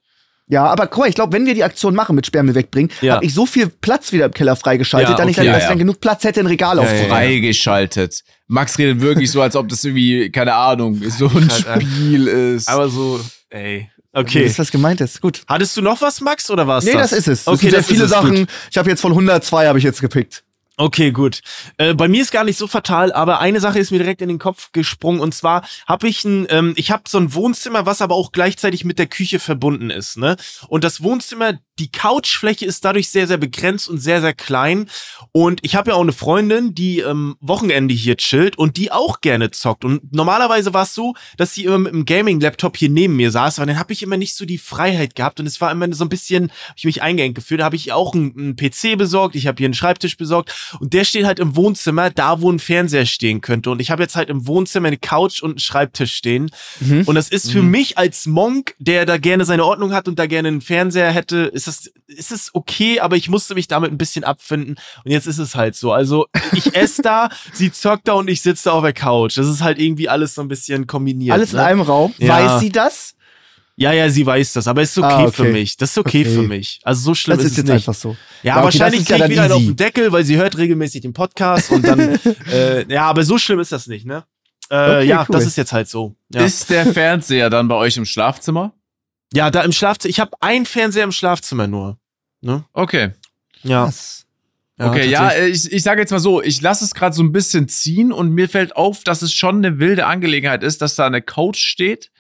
Ja, 0.52 0.66
aber 0.66 0.88
guck 0.88 1.02
mal, 1.04 1.10
ich 1.10 1.16
glaube, 1.16 1.32
wenn 1.34 1.46
wir 1.46 1.54
die 1.54 1.64
Aktion 1.64 1.94
machen 1.94 2.16
mit 2.16 2.26
Sperrmüll 2.26 2.56
wegbringen, 2.56 2.92
Ja. 3.02 3.16
habe 3.16 3.26
ich 3.26 3.34
so 3.36 3.46
viel 3.46 3.68
Platz 3.68 4.12
wieder 4.12 4.26
im 4.26 4.32
Keller 4.34 4.56
freigeschaltet, 4.56 5.12
Ja, 5.12 5.16
dass, 5.16 5.26
ich 5.30 5.38
okay, 5.38 5.46
dann, 5.46 5.54
dass 5.54 5.62
ja, 5.62 5.68
ich 5.68 5.70
dann 5.70 5.78
genug 5.80 6.02
Platz 6.02 6.24
hätte, 6.24 6.40
ein 6.40 6.48
Regal 6.48 6.78
Ja, 6.78 6.82
aufzuräumen. 6.82 7.10
Freigeschaltet. 7.10 8.24
Max 8.48 8.78
redet 8.80 9.00
wirklich 9.02 9.30
so, 9.32 9.42
als 9.42 9.56
ob 9.56 9.70
das 9.70 9.84
irgendwie, 9.84 10.32
keine 10.32 10.54
Ahnung, 10.56 11.00
so 11.10 11.28
ein 11.28 11.48
Halt, 11.66 11.84
Spiel 11.84 12.28
ist. 12.28 12.68
Aber 12.68 12.90
so, 12.90 13.20
ey. 13.50 13.90
Okay. 14.12 14.22
Okay. 14.28 14.42
Das 14.44 14.52
ist 14.54 14.60
was 14.60 14.72
gemeint 14.72 15.02
ist. 15.02 15.22
Gut. 15.22 15.44
Hattest 15.48 15.78
du 15.78 15.84
noch 15.84 16.02
was, 16.02 16.20
Max, 16.20 16.50
oder 16.50 16.66
war's 16.68 16.84
Nee, 16.84 16.94
das? 16.94 17.12
das 17.12 17.20
ist 17.20 17.28
es. 17.28 17.44
Das 17.46 17.54
Okay, 17.54 17.70
das 17.70 17.86
viele 17.86 18.00
ist 18.00 18.06
es, 18.06 18.10
Sachen. 18.10 18.36
Gut. 18.38 18.50
Ich 18.72 18.78
habe 18.80 18.90
jetzt 18.90 19.02
von 19.02 19.12
102 19.12 19.68
habe 19.68 19.78
ich 19.78 19.84
jetzt 19.84 20.02
gepickt. 20.02 20.44
Okay, 20.82 21.12
gut. 21.12 21.42
Äh, 21.78 21.94
bei 21.94 22.08
mir 22.08 22.22
ist 22.22 22.32
gar 22.32 22.46
nicht 22.46 22.56
so 22.58 22.66
fatal, 22.66 23.12
aber 23.12 23.42
eine 23.42 23.60
Sache 23.60 23.80
ist 23.80 23.92
mir 23.92 23.98
direkt 23.98 24.22
in 24.22 24.30
den 24.30 24.40
Kopf 24.40 24.72
gesprungen 24.72 25.20
und 25.20 25.36
zwar 25.36 25.68
habe 25.86 26.08
ich 26.08 26.24
ein, 26.24 26.48
ähm, 26.50 26.74
ich 26.78 26.90
habe 26.90 27.04
so 27.06 27.18
ein 27.18 27.34
Wohnzimmer, 27.34 27.86
was 27.86 28.02
aber 28.02 28.16
auch 28.16 28.32
gleichzeitig 28.32 28.86
mit 28.86 28.98
der 28.98 29.08
Küche 29.08 29.40
verbunden 29.40 29.90
ist, 29.90 30.16
ne? 30.18 30.38
Und 30.70 30.86
das 30.86 31.04
Wohnzimmer 31.04 31.60
die 31.80 31.92
Couchfläche 31.92 32.66
ist 32.66 32.84
dadurch 32.86 33.10
sehr, 33.10 33.28
sehr 33.28 33.38
begrenzt 33.38 33.90
und 33.90 34.00
sehr, 34.00 34.22
sehr 34.22 34.34
klein. 34.34 34.90
Und 35.32 35.60
ich 35.64 35.76
habe 35.76 35.92
ja 35.92 35.96
auch 35.96 36.02
eine 36.02 36.12
Freundin, 36.12 36.76
die 36.76 37.00
ähm, 37.00 37.38
Wochenende 37.40 37.94
hier 37.94 38.18
chillt 38.18 38.58
und 38.58 38.78
die 38.78 38.92
auch 38.92 39.22
gerne 39.22 39.52
zockt. 39.52 39.86
Und 39.86 40.14
normalerweise 40.14 40.74
war 40.74 40.84
es 40.84 40.94
so, 40.94 41.16
dass 41.38 41.54
sie 41.54 41.66
immer 41.66 41.78
mit 41.78 41.94
dem 41.94 42.06
Gaming-Laptop 42.06 42.76
hier 42.78 42.90
neben 42.90 43.16
mir 43.16 43.32
saß, 43.32 43.60
aber 43.60 43.68
dann 43.68 43.80
habe 43.80 43.94
ich 43.94 44.04
immer 44.04 44.18
nicht 44.18 44.36
so 44.36 44.46
die 44.46 44.58
Freiheit 44.58 45.16
gehabt 45.16 45.40
und 45.40 45.46
es 45.46 45.62
war 45.62 45.72
immer 45.72 45.92
so 45.94 46.04
ein 46.04 46.10
bisschen, 46.10 46.52
hab 46.68 46.78
ich 46.78 46.86
mich 46.86 47.02
eingeengt 47.02 47.36
gefühlt. 47.36 47.62
Da 47.62 47.66
habe 47.66 47.76
ich 47.76 47.92
auch 47.94 48.14
einen, 48.14 48.38
einen 48.38 48.56
PC 48.56 48.98
besorgt, 48.98 49.36
ich 49.36 49.48
habe 49.48 49.58
hier 49.58 49.68
einen 49.68 49.74
Schreibtisch 49.74 50.18
besorgt 50.18 50.54
und 50.80 50.94
der 50.94 51.06
steht 51.06 51.26
halt 51.26 51.40
im 51.40 51.56
Wohnzimmer, 51.56 52.10
da 52.10 52.42
wo 52.42 52.52
ein 52.52 52.60
Fernseher 52.60 53.06
stehen 53.06 53.42
könnte. 53.42 53.72
Und 53.72 53.80
ich 53.80 53.92
habe 53.92 54.04
jetzt 54.04 54.16
halt 54.16 54.30
im 54.30 54.48
Wohnzimmer 54.48 54.88
eine 54.88 54.98
Couch 54.98 55.42
und 55.42 55.52
einen 55.52 55.60
Schreibtisch 55.60 56.14
stehen. 56.14 56.52
Mhm. 56.82 57.04
Und 57.06 57.16
das 57.16 57.30
ist 57.30 57.52
für 57.52 57.62
mich 57.62 57.98
als 57.98 58.26
Monk, 58.26 58.76
der 58.80 59.06
da 59.06 59.18
gerne 59.18 59.46
seine 59.46 59.64
Ordnung 59.64 59.94
hat 59.94 60.08
und 60.08 60.20
da 60.20 60.26
gerne 60.26 60.50
einen 60.50 60.62
Fernseher 60.62 61.12
hätte, 61.12 61.38
ist 61.38 61.68
das, 61.70 61.92
ist 62.08 62.32
es 62.32 62.50
okay, 62.54 63.00
aber 63.00 63.16
ich 63.16 63.30
musste 63.30 63.56
mich 63.56 63.68
damit 63.68 63.92
ein 63.92 63.98
bisschen 63.98 64.24
abfinden. 64.24 64.76
Und 65.06 65.12
jetzt 65.12 65.28
ist 65.28 65.38
es 65.38 65.56
halt 65.56 65.76
so. 65.76 65.92
Also 65.94 66.26
ich 66.54 66.76
esse 66.76 67.02
da, 67.02 67.30
sie 67.54 67.72
zockt 67.72 68.08
da 68.08 68.14
und 68.14 68.30
ich 68.30 68.42
sitze 68.42 68.66
da 68.66 68.72
auf 68.74 68.84
der 68.84 68.94
Couch. 68.94 69.38
Das 69.38 69.48
ist 69.48 69.62
halt 69.62 69.80
irgendwie 69.80 70.10
alles 70.10 70.36
so 70.36 70.42
ein 70.42 70.48
bisschen 70.48 70.88
kombiniert. 70.88 71.34
Alles 71.34 71.52
in 71.54 71.58
ne? 71.60 71.66
einem 71.66 71.82
Raum. 71.82 72.14
Ja. 72.18 72.30
Weiß 72.56 72.60
sie 72.62 72.72
das? 72.72 73.16
Ja, 73.76 73.94
ja, 73.94 74.10
sie 74.10 74.26
weiß 74.26 74.52
das, 74.52 74.68
aber 74.68 74.82
es 74.82 74.90
ist 74.92 74.98
okay, 74.98 75.08
Ah, 75.08 75.22
okay. 75.24 75.32
für 75.32 75.44
mich. 75.46 75.78
Das 75.78 75.92
ist 75.92 75.98
okay, 75.98 76.22
Okay. 76.22 76.34
für 76.36 76.42
mich. 76.42 76.82
Also 76.84 77.02
so 77.02 77.16
schlimm 77.16 77.38
Das 77.38 77.46
ist, 77.46 77.52
ist 77.54 77.58
es 77.60 77.64
jetzt 77.64 77.68
nicht. 77.68 77.88
einfach 77.88 77.94
so. 77.94 78.10
Ja, 78.10 78.16
Ja, 78.44 78.56
okay, 78.58 78.64
wahrscheinlich 78.66 79.02
ist 79.02 79.10
ja 79.10 79.16
ich 79.16 79.22
dann 79.22 79.32
wieder 79.32 79.44
einen 79.44 79.52
auf 79.54 79.60
easy. 79.62 79.68
den 79.72 79.76
Deckel, 79.78 80.12
weil 80.12 80.26
sie 80.26 80.36
hört 80.36 80.58
regelmäßig 80.58 81.00
den 81.02 81.14
Podcast 81.14 81.72
und 81.72 81.88
dann, 81.88 82.20
äh, 82.52 82.92
ja, 82.94 83.04
aber 83.06 83.24
so 83.24 83.38
schlimm 83.38 83.60
ist 83.62 83.72
das 83.72 83.88
nicht, 83.88 84.06
ne? 84.06 84.26
Äh, 84.70 84.76
Okay, 84.76 85.04
ja, 85.08 85.22
cool. 85.22 85.28
das 85.34 85.46
ist 85.46 85.56
jetzt 85.56 85.72
halt 85.72 85.88
so. 85.88 86.14
Ja, 86.34 86.42
Ist 86.44 86.70
der 86.70 86.88
Fernseher 86.88 87.50
dann 87.50 87.70
bei 87.70 87.76
euch 87.76 87.96
im 87.96 88.04
Schlafzimmer? 88.06 88.74
Ja 89.34 89.50
da 89.52 89.62
im 89.62 89.72
Schlafzimmer, 89.72 90.10
ich 90.10 90.20
habe 90.20 90.32
einen 90.42 90.66
Fernseher 90.66 91.04
im 91.04 91.12
Schlafzimmer 91.12 91.68
nur. 91.68 91.98
Ne? 92.42 92.64
Okay. 92.74 93.12
Ja. 93.64 93.88
Was? 93.88 94.26
okay, 94.80 95.10
ja, 95.10 95.20
tatsächlich. 95.30 95.50
äh, 95.50 95.68
ich, 95.68 95.72
ich 95.74 95.84
sage 95.84 96.00
jetzt 96.02 96.12
mal 96.12 96.20
so, 96.20 96.42
ich 96.42 96.62
lasse 96.62 96.86
es 96.86 96.94
gerade 96.94 97.14
so 97.16 97.22
ein 97.22 97.32
bisschen 97.34 97.68
ziehen 97.68 98.12
und 98.14 98.32
mir 98.32 98.48
fällt 98.48 98.76
auf, 98.76 99.04
dass 99.04 99.22
es 99.22 99.34
schon 99.34 99.58
eine 99.58 99.78
wilde 99.80 100.06
Angelegenheit 100.06 100.64
ist, 100.64 100.82
dass 100.82 100.96
da 100.96 101.06
eine 101.06 101.22
Couch 101.22 101.58
steht, 101.60 102.12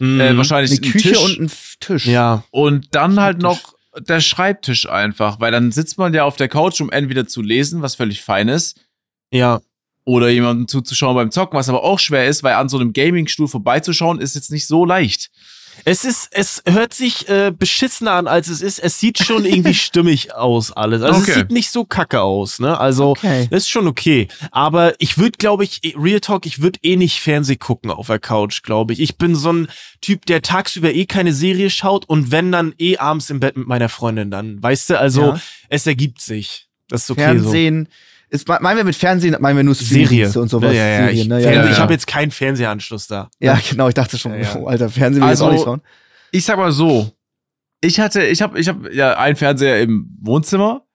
äh, 0.00 0.04
Mhm. 0.04 0.36
wahrscheinlich 0.36 0.72
Eine 0.72 0.80
ein 0.88 0.92
Küche 0.92 1.08
Tisch 1.12 1.18
und 1.18 1.40
ein 1.40 1.52
Tisch. 1.80 2.06
Ja. 2.06 2.44
und 2.50 2.94
dann 2.94 3.18
halt 3.20 3.38
noch 3.38 3.74
der 3.98 4.20
Schreibtisch 4.20 4.88
einfach, 4.88 5.38
weil 5.40 5.52
dann 5.52 5.70
sitzt 5.72 5.96
man 5.98 6.12
ja 6.14 6.24
auf 6.24 6.36
der 6.36 6.48
Couch, 6.48 6.80
um 6.80 6.90
entweder 6.90 7.26
zu 7.26 7.40
lesen, 7.42 7.82
was 7.82 7.94
völlig 7.94 8.20
fein 8.22 8.48
ist, 8.48 8.80
Ja. 9.30 9.60
oder 10.04 10.28
jemandem 10.28 10.66
zuzuschauen 10.68 11.14
beim 11.14 11.30
Zocken, 11.30 11.58
was 11.58 11.68
aber 11.68 11.82
auch 11.84 11.98
schwer 11.98 12.26
ist, 12.26 12.42
weil 12.42 12.54
an 12.54 12.68
so 12.68 12.78
einem 12.78 12.92
Gaming-Stuhl 12.92 13.48
vorbeizuschauen 13.48 14.20
ist 14.20 14.34
jetzt 14.34 14.50
nicht 14.50 14.66
so 14.66 14.84
leicht. 14.84 15.30
Es 15.84 16.04
ist, 16.04 16.28
es 16.30 16.62
hört 16.66 16.94
sich 16.94 17.28
äh, 17.28 17.50
beschissener 17.56 18.12
an, 18.12 18.26
als 18.28 18.48
es 18.48 18.62
ist. 18.62 18.78
Es 18.78 19.00
sieht 19.00 19.18
schon 19.18 19.44
irgendwie 19.44 19.74
stimmig 19.74 20.34
aus, 20.34 20.70
alles. 20.72 21.02
Also 21.02 21.20
Okay. 21.20 21.30
es 21.30 21.36
sieht 21.38 21.50
nicht 21.50 21.70
so 21.70 21.84
kacke 21.84 22.20
aus, 22.20 22.60
ne? 22.60 22.78
Also 22.78 23.10
Okay. 23.10 23.48
das 23.50 23.64
ist 23.64 23.68
schon 23.70 23.86
okay. 23.86 24.28
Aber 24.50 24.94
ich 25.00 25.18
würde, 25.18 25.38
glaube 25.38 25.64
ich, 25.64 25.80
Real 25.96 26.20
Talk, 26.20 26.46
ich 26.46 26.62
würde 26.62 26.78
eh 26.82 26.96
nicht 26.96 27.20
Fernseh 27.20 27.56
gucken 27.56 27.90
auf 27.90 28.06
der 28.06 28.18
Couch, 28.20 28.62
glaube 28.62 28.92
ich. 28.92 29.00
Ich 29.00 29.16
bin 29.18 29.34
so 29.34 29.52
ein 29.52 29.68
Typ, 30.00 30.24
der 30.26 30.42
tagsüber 30.42 30.92
eh 30.92 31.06
keine 31.06 31.32
Serie 31.32 31.70
schaut 31.70 32.08
und 32.08 32.30
wenn 32.30 32.52
dann 32.52 32.74
eh 32.78 32.98
abends 32.98 33.30
im 33.30 33.40
Bett 33.40 33.56
mit 33.56 33.66
meiner 33.66 33.88
Freundin 33.88 34.30
dann. 34.30 34.62
Weißt 34.62 34.90
du, 34.90 34.98
also 34.98 35.22
Ja. 35.32 35.40
es 35.68 35.86
ergibt 35.86 36.20
sich. 36.20 36.68
Das 36.88 37.04
ist 37.04 37.10
okay 37.10 37.22
Fernsehen. 37.22 37.88
Ist, 38.32 38.48
meinen 38.48 38.76
wir 38.78 38.84
mit 38.84 38.96
Fernsehen, 38.96 39.36
meinen 39.40 39.56
wir 39.58 39.62
nur. 39.62 39.74
Serie. 39.74 40.26
Und 40.34 40.48
sowas. 40.48 40.74
Ja, 40.74 40.86
ja, 40.86 41.00
ja. 41.02 41.08
Ich, 41.10 41.24
Serien, 41.24 41.28
ne? 41.28 41.40
Fernseh, 41.42 41.66
ja, 41.68 41.72
ich 41.72 41.78
habe 41.78 41.92
jetzt 41.92 42.06
keinen 42.06 42.30
Fernsehanschluss 42.30 43.06
da. 43.06 43.28
ja, 43.40 43.58
genau, 43.70 43.88
ich 43.88 43.94
dachte 43.94 44.16
schon, 44.16 44.32
Ja, 44.32 44.38
ja. 44.40 44.56
oh, 44.56 44.66
Alter, 44.66 44.88
Fernsehen 44.88 45.22
will 45.22 45.28
ich 45.28 45.30
Also- 45.30 45.44
jetzt 45.44 45.50
auch 45.50 45.52
nicht 45.52 45.64
schauen. 45.64 45.82
Ich 46.30 46.44
sag 46.46 46.56
mal 46.56 46.72
so, 46.72 47.12
ich 47.82 48.00
hatte, 48.00 48.24
ich 48.24 48.40
habe, 48.40 48.58
ich 48.58 48.68
habe 48.68 48.94
ja 48.94 49.18
einen 49.18 49.36
Fernseher 49.36 49.80
im 49.82 50.16
Wohnzimmer 50.22 50.86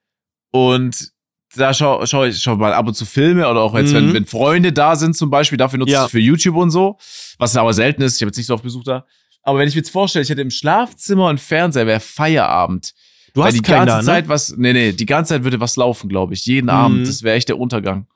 und 0.52 1.12
da 1.56 1.74
schaue 1.74 2.06
schau 2.08 2.26
ich 2.26 2.42
schau 2.42 2.56
mal 2.56 2.74
ab 2.74 2.88
und 2.88 2.94
zu 2.96 3.06
Filme 3.06 3.48
oder 3.48 3.62
auch 3.62 3.76
jetzt, 3.78 3.94
wenn, 3.94 4.10
Mhm. 4.10 4.14
wenn 4.14 4.26
Freunde 4.26 4.74
da 4.74 4.96
sind 4.96 5.16
zum 5.16 5.30
Beispiel, 5.30 5.58
dafür 5.58 5.78
nutze 5.80 5.92
ich 5.94 5.98
es 6.00 6.12
für 6.12 6.20
YouTube 6.20 6.56
und 6.56 6.72
so, 6.72 6.98
was 7.38 7.56
aber 7.56 7.74
selten 7.74 8.02
ist. 8.02 8.16
Ich 8.16 8.22
habe 8.22 8.30
jetzt 8.30 8.38
nicht 8.38 8.48
so 8.48 8.54
oft 8.56 8.64
Besuch 8.64 8.84
da. 8.84 9.06
Aber 9.44 9.60
wenn 9.60 9.68
ich 9.68 9.76
mir 9.76 9.80
jetzt 9.82 9.92
vorstelle, 9.92 10.24
ich 10.24 10.30
hätte 10.30 10.42
im 10.42 10.50
Schlafzimmer 10.50 11.30
einen 11.30 11.38
Fernseher, 11.38 11.86
wäre 11.88 12.00
Feierabend. 12.00 12.94
Du 13.38 13.44
Weil 13.44 13.50
hast 13.50 13.58
die 13.58 13.62
ganze 13.62 13.86
da, 13.86 13.98
ne? 14.00 14.04
Zeit 14.04 14.28
was, 14.30 14.56
nee, 14.58 14.74
nee, 14.74 14.94
die 14.94 15.06
ganze 15.06 15.36
Zeit 15.36 15.44
würde 15.44 15.60
was 15.60 15.76
laufen, 15.76 16.10
glaube 16.10 16.34
ich. 16.34 16.44
Jeden 16.48 16.66
Mhm. 16.66 16.72
Abend. 16.72 17.08
Das 17.08 17.22
wäre 17.22 17.36
echt 17.36 17.50
der 17.50 17.60
Untergang. 17.60 18.08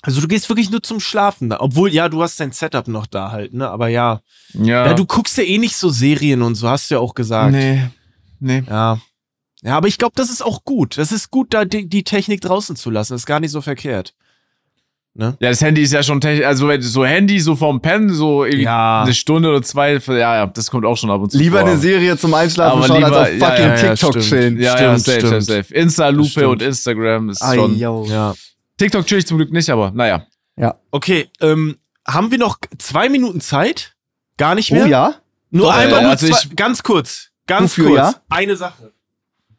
Also 0.00 0.22
du 0.22 0.26
gehst 0.26 0.48
wirklich 0.48 0.70
nur 0.70 0.82
zum 0.82 1.00
Schlafen 1.00 1.50
da. 1.50 1.60
Obwohl, 1.60 1.92
ja, 1.92 2.08
du 2.08 2.22
hast 2.22 2.40
dein 2.40 2.50
Setup 2.50 2.88
noch 2.88 3.04
da 3.06 3.30
halt, 3.30 3.52
ne? 3.52 3.68
Aber 3.68 3.88
ja. 3.88 4.22
Ja. 4.54 4.86
Ja, 4.86 4.94
du 4.94 5.04
guckst 5.04 5.36
ja 5.36 5.44
eh 5.44 5.58
nicht 5.58 5.76
so 5.76 5.90
Serien 5.90 6.40
und 6.40 6.54
so, 6.54 6.66
hast 6.66 6.90
du 6.90 6.94
ja 6.94 7.00
auch 7.02 7.12
gesagt. 7.12 7.52
Nee. 7.52 7.90
Nee. 8.40 8.62
Ja. 8.66 9.02
Ja, 9.60 9.76
aber 9.76 9.88
ich 9.88 9.98
glaube, 9.98 10.14
das 10.16 10.30
ist 10.30 10.42
auch 10.42 10.64
gut. 10.64 10.96
Das 10.96 11.12
ist 11.12 11.30
gut, 11.30 11.52
da 11.52 11.66
die, 11.66 11.86
die 11.86 12.02
Technik 12.02 12.40
draußen 12.40 12.74
zu 12.74 12.88
lassen. 12.88 13.12
Das 13.12 13.20
ist 13.20 13.26
gar 13.26 13.40
nicht 13.40 13.50
so 13.50 13.60
verkehrt. 13.60 14.14
Ne? 15.18 15.36
Ja, 15.40 15.48
das 15.48 15.62
Handy 15.62 15.80
ist 15.82 15.92
ja 15.92 16.02
schon 16.02 16.20
technisch, 16.20 16.44
also 16.46 16.70
so 16.80 17.06
Handy, 17.06 17.40
so 17.40 17.56
vom 17.56 17.80
Pen, 17.80 18.12
so 18.12 18.44
irgendwie 18.44 18.64
Ja. 18.64 19.02
eine 19.02 19.14
Stunde 19.14 19.48
oder 19.48 19.62
zwei, 19.62 19.94
ja, 19.94 20.14
ja, 20.36 20.46
das 20.46 20.70
kommt 20.70 20.84
auch 20.84 20.96
schon 20.96 21.10
ab 21.10 21.22
und 21.22 21.32
zu 21.32 21.38
Lieber 21.38 21.60
vor. 21.60 21.68
eine 21.70 21.78
Serie 21.78 22.18
zum 22.18 22.34
Einschlafen 22.34 22.78
Aber 22.78 22.86
schauen, 22.86 22.96
lieber- 23.02 23.16
als 23.20 23.32
auf 23.32 23.38
ja, 23.40 23.46
fucking 23.48 23.64
ja, 23.64 23.74
ja, 23.76 23.90
TikTok 23.94 24.10
stimmt. 24.10 24.24
chillen. 24.26 24.60
Ja, 24.60 24.62
ja, 24.62 24.98
Stimmt, 24.98 25.00
safe, 25.00 25.18
stimmt. 25.26 25.44
safe, 25.44 25.62
safe. 25.62 25.74
Insta-Lupe 25.74 26.48
und 26.48 26.60
Instagram 26.62 27.30
ist 27.30 27.42
Ai, 27.42 27.54
schon. 27.56 27.78
yo. 27.78 28.04
Ja. 28.08 28.34
TikTok 28.76 29.06
chill 29.06 29.18
ich 29.18 29.26
zum 29.26 29.38
Glück 29.38 29.50
nicht, 29.52 29.70
aber 29.70 29.90
naja. 29.90 30.26
Okay, 30.90 31.28
ähm, 31.40 31.76
haben 32.06 32.30
wir 32.30 32.38
noch 32.38 32.58
zwei 32.78 33.08
Minuten 33.08 33.40
Zeit? 33.40 33.94
Gar 34.36 34.54
nicht 34.54 34.70
mehr? 34.70 34.84
Oh 34.84 34.88
ja? 34.88 35.14
Nur 35.50 35.66
Doch, 35.66 35.76
einmal, 35.76 35.98
äh, 36.00 36.02
nur 36.02 36.10
also 36.10 36.26
zwei, 36.28 36.38
ich- 36.44 36.56
ganz 36.56 36.82
kurz. 36.82 37.30
Ganz 37.46 37.72
Wofür, 37.78 37.86
kurz. 37.88 37.98
ja? 37.98 38.14
Eine 38.28 38.56
Sache. 38.56 38.92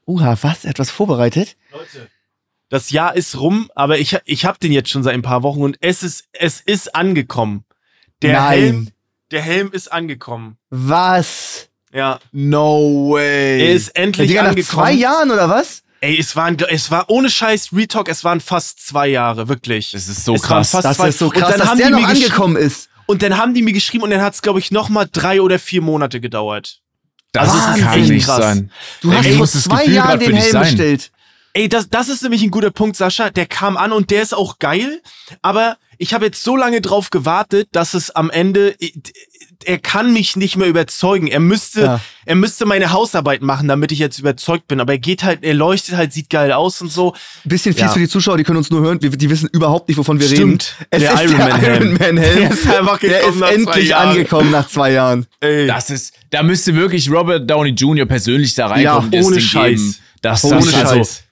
Uha, 0.05 0.37
was? 0.41 0.65
Etwas 0.65 0.89
vorbereitet? 0.91 1.55
Leute, 1.71 2.07
das 2.69 2.91
Jahr 2.91 3.15
ist 3.15 3.39
rum, 3.39 3.69
aber 3.75 3.97
ich, 3.99 4.17
ich 4.25 4.45
habe 4.45 4.57
den 4.59 4.71
jetzt 4.71 4.89
schon 4.89 5.03
seit 5.03 5.13
ein 5.13 5.21
paar 5.21 5.43
Wochen 5.43 5.61
und 5.61 5.77
es 5.81 6.03
ist, 6.03 6.25
es 6.33 6.61
ist 6.61 6.95
angekommen. 6.95 7.63
Der 8.21 8.33
Nein. 8.41 8.59
Helm, 8.59 8.87
der 9.31 9.41
Helm 9.41 9.71
ist 9.71 9.91
angekommen. 9.91 10.57
Was? 10.69 11.69
Ja, 11.93 12.19
No 12.31 13.11
way. 13.13 13.61
er 13.61 13.73
ist 13.73 13.95
Ja, 13.95 14.03
endlich 14.03 14.27
Digga, 14.29 14.43
nach 14.43 14.49
angekommen. 14.49 14.83
zwei 14.85 14.91
Jahren 14.93 15.31
oder 15.31 15.49
was? 15.49 15.83
Ey, 16.01 16.19
es 16.19 16.35
waren, 16.35 16.57
es 16.69 16.91
war 16.91 17.09
ohne 17.09 17.29
Scheiß 17.29 17.69
Retalk, 17.73 18.07
es 18.09 18.23
waren 18.23 18.39
fast 18.39 18.85
zwei 18.85 19.07
Jahre, 19.07 19.47
wirklich. 19.47 19.91
das 19.91 20.07
ist 20.07 20.25
so 20.25 20.35
es 20.35 20.43
waren 20.43 20.57
krass. 20.59 20.71
fast 20.71 20.85
Das 20.85 20.97
zwei. 20.97 21.09
ist 21.09 21.17
so 21.19 21.25
Und 21.27 21.33
krass, 21.33 21.49
dann 21.51 21.59
dass 21.59 21.69
haben 21.69 21.77
der 21.77 21.87
die 21.87 21.93
noch 21.93 22.01
mir 22.01 22.07
angekommen 22.07 22.55
ist. 22.55 22.89
Und 23.07 23.21
dann 23.23 23.37
haben 23.37 23.53
die 23.53 23.61
mir 23.63 23.71
geschrieben 23.73 24.03
und 24.03 24.09
dann 24.11 24.21
hat 24.21 24.33
es, 24.33 24.41
glaube 24.41 24.59
ich, 24.59 24.69
noch 24.69 24.89
mal 24.89 25.07
drei 25.11 25.41
oder 25.41 25.57
vier 25.59 25.81
Monate 25.81 26.19
gedauert. 26.19 26.81
das 27.31 27.49
Also 27.49 27.57
es 27.71 27.77
ist 27.77 27.83
kann 27.85 27.99
echt 27.99 28.09
nicht 28.09 28.25
krass. 28.25 28.37
sein. 28.37 28.71
Du 29.01 29.13
hast 29.13 29.25
Ey, 29.25 29.35
vor 29.37 29.47
das 29.47 29.63
zwei 29.63 29.85
Jahren 29.85 30.19
den 30.19 30.35
Helm 30.35 30.51
sein. 30.51 30.61
bestellt. 30.63 31.11
Ey, 31.57 31.67
das, 31.69 31.89
das 31.89 32.07
ist 32.07 32.21
nämlich 32.21 32.43
ein 32.43 32.51
guter 32.51 32.69
Punkt, 32.69 32.95
Sascha. 32.97 33.31
Der 33.31 33.47
kam 33.47 33.77
an 33.77 33.91
und 33.91 34.11
der 34.11 34.21
ist 34.21 34.35
auch 34.35 34.59
geil. 34.59 35.01
Aber 35.41 35.77
ich 35.97 36.13
habe 36.13 36.25
jetzt 36.25 36.43
so 36.43 36.55
lange 36.55 36.81
drauf 36.81 37.09
gewartet, 37.09 37.69
dass 37.71 37.95
es 37.95 38.11
am 38.11 38.29
Ende, 38.29 38.75
er 39.65 39.79
kann 39.79 40.13
mich 40.13 40.35
nicht 40.35 40.55
mehr 40.55 40.67
überzeugen. 40.67 41.25
Er 41.25 41.39
müsste, 41.39 41.81
Ja. 41.81 41.99
er 42.25 42.35
müsste 42.35 42.67
meine 42.67 42.91
Hausarbeit 42.91 43.41
machen, 43.41 43.67
damit 43.67 43.91
ich 43.91 43.97
jetzt 43.97 44.19
überzeugt 44.19 44.67
bin. 44.67 44.79
Aber 44.79 44.93
er 44.93 44.99
geht 44.99 45.23
halt, 45.23 45.43
er 45.43 45.55
leuchtet 45.55 45.95
halt, 45.95 46.13
sieht 46.13 46.29
geil 46.29 46.51
aus 46.51 46.79
und 46.79 46.91
so. 46.91 47.15
Bisschen 47.43 47.73
fies 47.73 47.81
Ja. 47.81 47.89
für 47.89 47.99
die 47.99 48.07
Zuschauer, 48.07 48.37
die 48.37 48.43
können 48.43 48.57
uns 48.59 48.69
nur 48.69 48.81
hören. 48.81 49.01
Wir- 49.01 49.09
Die 49.09 49.29
wissen 49.31 49.49
überhaupt 49.51 49.87
nicht, 49.87 49.97
wovon 49.97 50.19
wir 50.19 50.27
Stimmt. 50.27 50.75
reden. 50.79 50.87
Es 50.91 51.01
Der 51.01 51.13
ist 51.13 51.23
Iron 51.23 51.37
Man 51.39 51.47
der 51.49 51.57
Helm. 51.57 51.83
Iron 51.83 51.93
Man 51.97 52.17
Helm. 52.23 52.37
Der 52.39 52.51
ist 52.51 52.67
einfach 52.69 52.99
Der 52.99 53.09
gekommen 53.09 53.33
ist 53.33 53.39
nach 53.39 53.47
zwei 53.49 53.53
endlich 53.55 53.87
Jahren. 53.89 54.09
angekommen 54.09 54.51
nach 54.51 54.67
zwei 54.67 54.91
Jahren. 54.91 55.25
Ey, 55.39 55.65
Das 55.65 55.89
ist, 55.89 56.13
da 56.29 56.43
müsste 56.43 56.75
wirklich 56.75 57.09
Robert 57.11 57.49
Downey 57.49 57.71
Jr. 57.71 58.05
persönlich 58.05 58.53
da 58.53 58.67
reinkommen. 58.67 59.11
Ja, 59.11 59.17
das 59.19 59.25
ohne 59.25 59.41
Scheiß. 59.41 59.79
Geben, 59.79 59.95
dass 60.21 60.43
Ohne 60.45 60.55
das, 60.57 60.73
also, 60.75 60.95
Scheiß. 60.97 61.17
äh, 61.19 61.26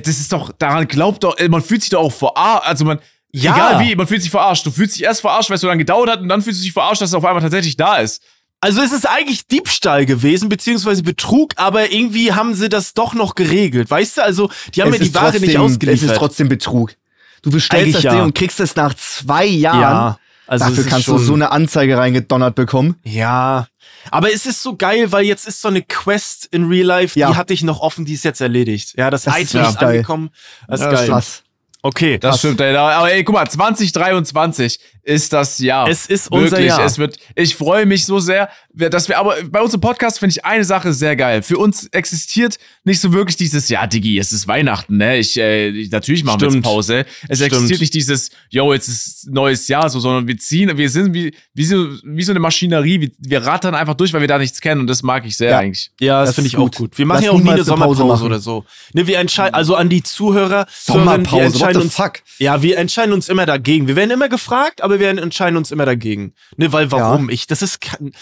das 0.00 0.18
ist 0.20 0.32
doch, 0.32 0.52
daran 0.58 0.86
glaubt 0.88 1.24
doch, 1.24 1.36
äh, 1.38 1.48
man 1.48 1.62
fühlt 1.62 1.82
sich 1.82 1.90
doch 1.90 2.00
auch 2.00 2.12
verarscht, 2.12 2.66
also 2.66 2.84
man, 2.84 2.98
Ja. 3.32 3.54
egal 3.54 3.80
wie, 3.86 3.94
man 3.96 4.06
fühlt 4.06 4.22
sich 4.22 4.30
verarscht. 4.30 4.64
Du 4.66 4.70
fühlst 4.70 4.96
dich 4.96 5.04
erst 5.04 5.20
verarscht, 5.22 5.50
weil 5.50 5.54
es 5.56 5.60
so 5.60 5.66
lange 5.66 5.78
gedauert 5.78 6.10
hat 6.10 6.20
und 6.20 6.28
dann 6.28 6.42
fühlst 6.42 6.60
du 6.60 6.64
dich 6.64 6.72
verarscht, 6.72 7.02
dass 7.02 7.10
es 7.10 7.14
auf 7.14 7.24
einmal 7.24 7.42
tatsächlich 7.42 7.76
da 7.76 7.96
ist. 7.96 8.22
Also 8.60 8.80
es 8.80 8.92
ist 8.92 9.08
eigentlich 9.08 9.48
Diebstahl 9.48 10.06
gewesen, 10.06 10.48
beziehungsweise 10.48 11.02
Betrug, 11.02 11.54
aber 11.56 11.90
irgendwie 11.90 12.32
haben 12.32 12.54
sie 12.54 12.68
das 12.68 12.94
doch 12.94 13.12
noch 13.14 13.34
geregelt. 13.34 13.90
Weißt 13.90 14.18
du, 14.18 14.22
also 14.22 14.50
die 14.74 14.82
haben 14.82 14.92
Es 14.92 14.98
mir 15.00 15.04
die 15.06 15.14
Ware 15.14 15.32
nicht 15.32 15.40
trotzdem- 15.54 15.60
ausgeliefert. 15.62 16.04
Es 16.04 16.10
ist 16.12 16.16
trotzdem 16.16 16.48
Betrug. 16.48 16.94
Du 17.42 17.50
bestellst 17.50 17.82
Eigentlich 17.82 17.94
das 17.96 18.02
ja. 18.04 18.12
Ding 18.12 18.22
und 18.22 18.34
kriegst 18.36 18.60
es 18.60 18.76
nach 18.76 18.94
zwei 18.94 19.44
Jahren. 19.46 19.80
ja, 19.80 20.18
also 20.52 20.66
Dafür 20.66 20.84
kannst 20.84 21.04
schon, 21.06 21.16
du 21.16 21.22
so 21.22 21.34
eine 21.34 21.50
Anzeige 21.50 21.96
reingedonnert 21.96 22.54
bekommen. 22.54 22.96
Ja. 23.04 23.66
Aber 24.10 24.32
es 24.32 24.44
ist 24.46 24.62
so 24.62 24.76
geil, 24.76 25.10
weil 25.10 25.24
jetzt 25.24 25.48
ist 25.48 25.60
so 25.62 25.68
eine 25.68 25.80
Quest 25.82 26.46
in 26.50 26.66
Real 26.68 26.86
Life, 26.86 27.18
Ja. 27.18 27.30
die 27.30 27.36
hatte 27.36 27.54
ich 27.54 27.62
noch 27.62 27.80
offen, 27.80 28.04
die 28.04 28.12
ist 28.14 28.24
jetzt 28.24 28.40
erledigt. 28.40 28.94
Ja, 28.96 29.10
das, 29.10 29.22
Das 29.22 29.38
ist 29.38 29.54
Item 29.54 29.66
ist 29.68 29.78
geil. 29.78 29.88
angekommen. 29.88 30.30
Das 30.68 30.80
ist 30.80 30.84
Ja, 30.86 30.92
geil. 30.92 31.08
Krass. 31.08 31.42
Okay. 31.82 32.18
Das 32.18 32.38
stimmt, 32.38 32.60
ey. 32.60 32.76
Aber 32.76 33.10
ey, 33.10 33.24
guck 33.24 33.34
mal, 33.34 33.48
2023. 33.48 34.78
ist 35.04 35.32
das 35.32 35.58
Jahr. 35.58 35.88
Es 35.88 36.06
ist 36.06 36.30
unser 36.30 36.52
Wirklich, 36.52 36.68
Jahr. 36.68 36.84
es 36.84 36.96
wird, 36.98 37.16
ich 37.34 37.56
freue 37.56 37.86
mich 37.86 38.04
so 38.06 38.20
sehr, 38.20 38.48
wir- 38.72 38.88
dass 38.88 39.08
wir, 39.08 39.18
aber 39.18 39.34
bei 39.50 39.60
unserem 39.60 39.80
Podcast 39.80 40.18
finde 40.20 40.30
ich 40.36 40.44
eine 40.44 40.64
Sache 40.64 40.92
sehr 40.92 41.16
geil. 41.16 41.42
Für 41.42 41.58
uns 41.58 41.86
existiert 41.88 42.56
nicht 42.84 43.00
so 43.00 43.12
wirklich 43.12 43.36
dieses, 43.36 43.68
ja, 43.68 43.86
Digi, 43.86 44.18
es 44.18 44.32
ist 44.32 44.46
Weihnachten, 44.46 44.96
ne? 44.98 45.18
Ich, 45.18 45.36
äh, 45.38 45.68
ich- 45.68 45.90
natürlich 45.90 46.22
machen 46.24 46.40
wir 46.40 46.50
Stimmt. 46.50 46.64
jetzt 46.64 46.72
Pause. 46.72 47.04
Es 47.28 47.38
Stimmt. 47.38 47.52
existiert 47.52 47.80
nicht 47.80 47.94
dieses, 47.94 48.30
yo, 48.50 48.72
jetzt 48.72 48.86
ist 48.88 49.28
neues 49.30 49.66
Jahr, 49.68 49.90
so, 49.90 49.98
sondern 49.98 50.28
wir 50.28 50.36
ziehen, 50.38 50.76
wir 50.76 50.88
sind 50.90 51.12
wie, 51.14 51.34
wie, 51.52 51.64
so, 51.64 51.88
wie 52.04 52.22
so 52.22 52.32
eine 52.32 52.40
Maschinerie, 52.40 53.00
wir, 53.00 53.10
wir 53.18 53.44
rattern 53.44 53.74
einfach 53.74 53.94
durch, 53.94 54.12
weil 54.12 54.20
wir 54.20 54.28
da 54.28 54.38
nichts 54.38 54.60
kennen 54.60 54.80
und 54.82 54.86
das 54.86 55.02
mag 55.02 55.26
ich 55.26 55.36
sehr 55.36 55.50
Ja. 55.50 55.58
eigentlich. 55.58 55.90
Ja, 56.00 56.20
das, 56.20 56.28
Das 56.30 56.34
finde 56.36 56.48
ich 56.48 56.56
auch 56.56 56.60
gut. 56.60 56.76
gut. 56.76 56.98
Wir 56.98 57.06
machen 57.06 57.16
Lass 57.18 57.24
ja 57.26 57.30
auch 57.32 57.40
nie 57.42 57.50
eine 57.50 57.64
Sommerpause 57.64 58.04
machen. 58.04 58.26
oder 58.26 58.38
so. 58.38 58.64
Ne, 58.92 59.06
wir 59.06 59.18
entscheiden, 59.18 59.54
also 59.54 59.74
an 59.74 59.88
die 59.88 60.02
Zuhörer, 60.02 60.66
wir 60.66 60.94
Sommerpause, 60.94 61.32
what 61.36 61.42
entscheiden 61.46 61.80
the 61.80 61.86
uns, 61.86 61.94
fuck? 61.96 62.12
ja, 62.38 62.62
wir 62.62 62.78
entscheiden 62.78 63.12
uns 63.12 63.28
immer 63.28 63.46
dagegen. 63.46 63.88
Wir 63.88 63.96
werden 63.96 64.10
immer 64.12 64.28
gefragt, 64.28 64.80
aber 64.82 64.91
wir 65.00 65.08
entscheiden 65.08 65.56
uns 65.56 65.70
immer 65.70 65.86
dagegen. 65.86 66.32
Ne, 66.56 66.72
weil 66.72 66.90
warum? 66.92 67.30
Ich, 67.30 67.46
das 67.46 67.62
ist, 67.62 67.78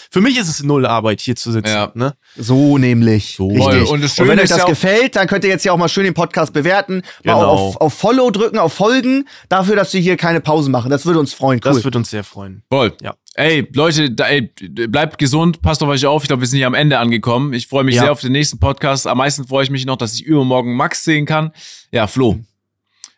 für 0.09 0.21
mich 0.21 0.37
ist 0.37 0.47
es 0.49 0.63
null 0.63 0.85
Arbeit, 0.85 1.21
hier 1.21 1.35
zu 1.35 1.51
sitzen. 1.51 1.67
Ja. 1.69 1.91
Ne? 1.93 2.15
So 2.37 2.77
nämlich. 2.77 3.35
So. 3.37 3.47
Richtig. 3.47 3.89
Und, 3.89 4.01
Und 4.03 4.27
wenn 4.27 4.39
euch 4.39 4.49
das 4.49 4.59
ja 4.59 4.65
gefällt, 4.65 5.15
dann 5.15 5.27
könnt 5.27 5.43
ihr 5.43 5.49
jetzt 5.49 5.63
ja 5.65 5.71
auch 5.73 5.77
mal 5.77 5.89
schön 5.89 6.03
den 6.03 6.13
Podcast 6.13 6.53
bewerten, 6.53 7.03
mal 7.23 7.33
Genau. 7.35 7.45
auf, 7.47 7.77
auf 7.81 7.93
Follow 7.93 8.29
drücken, 8.31 8.57
auf 8.57 8.73
Folgen, 8.73 9.27
dafür, 9.49 9.75
dass 9.75 9.93
wir 9.93 10.01
hier 10.01 10.17
keine 10.17 10.41
Pause 10.41 10.69
machen. 10.69 10.89
Das 10.91 11.05
würde 11.05 11.19
uns 11.19 11.33
freuen. 11.33 11.59
Cool. 11.63 11.73
Das 11.73 11.83
wird 11.83 11.95
uns 11.95 12.09
sehr 12.09 12.23
freuen. 12.23 12.63
Voll. 12.69 12.93
Ja. 13.01 13.15
Ey, 13.35 13.65
Leute, 13.73 14.11
da, 14.11 14.25
ey, 14.27 14.51
bleibt 14.89 15.17
gesund, 15.17 15.61
passt 15.61 15.81
auf 15.83 15.87
euch 15.89 16.05
auf. 16.05 16.23
Ich 16.23 16.27
glaube, 16.27 16.41
wir 16.41 16.47
sind 16.47 16.57
hier 16.57 16.67
am 16.67 16.73
Ende 16.73 16.99
angekommen. 16.99 17.53
Ich 17.53 17.67
freue 17.67 17.85
mich 17.85 17.95
Ja. 17.95 18.01
sehr 18.03 18.11
auf 18.11 18.19
den 18.19 18.33
nächsten 18.33 18.59
Podcast. 18.59 19.07
Am 19.07 19.19
meisten 19.19 19.47
freue 19.47 19.63
ich 19.63 19.69
mich 19.69 19.85
noch, 19.85 19.95
dass 19.95 20.13
ich 20.15 20.23
übermorgen 20.23 20.75
Max 20.75 21.05
sehen 21.05 21.25
kann. 21.25 21.51
Ja, 21.91 22.07
Flo. 22.07 22.39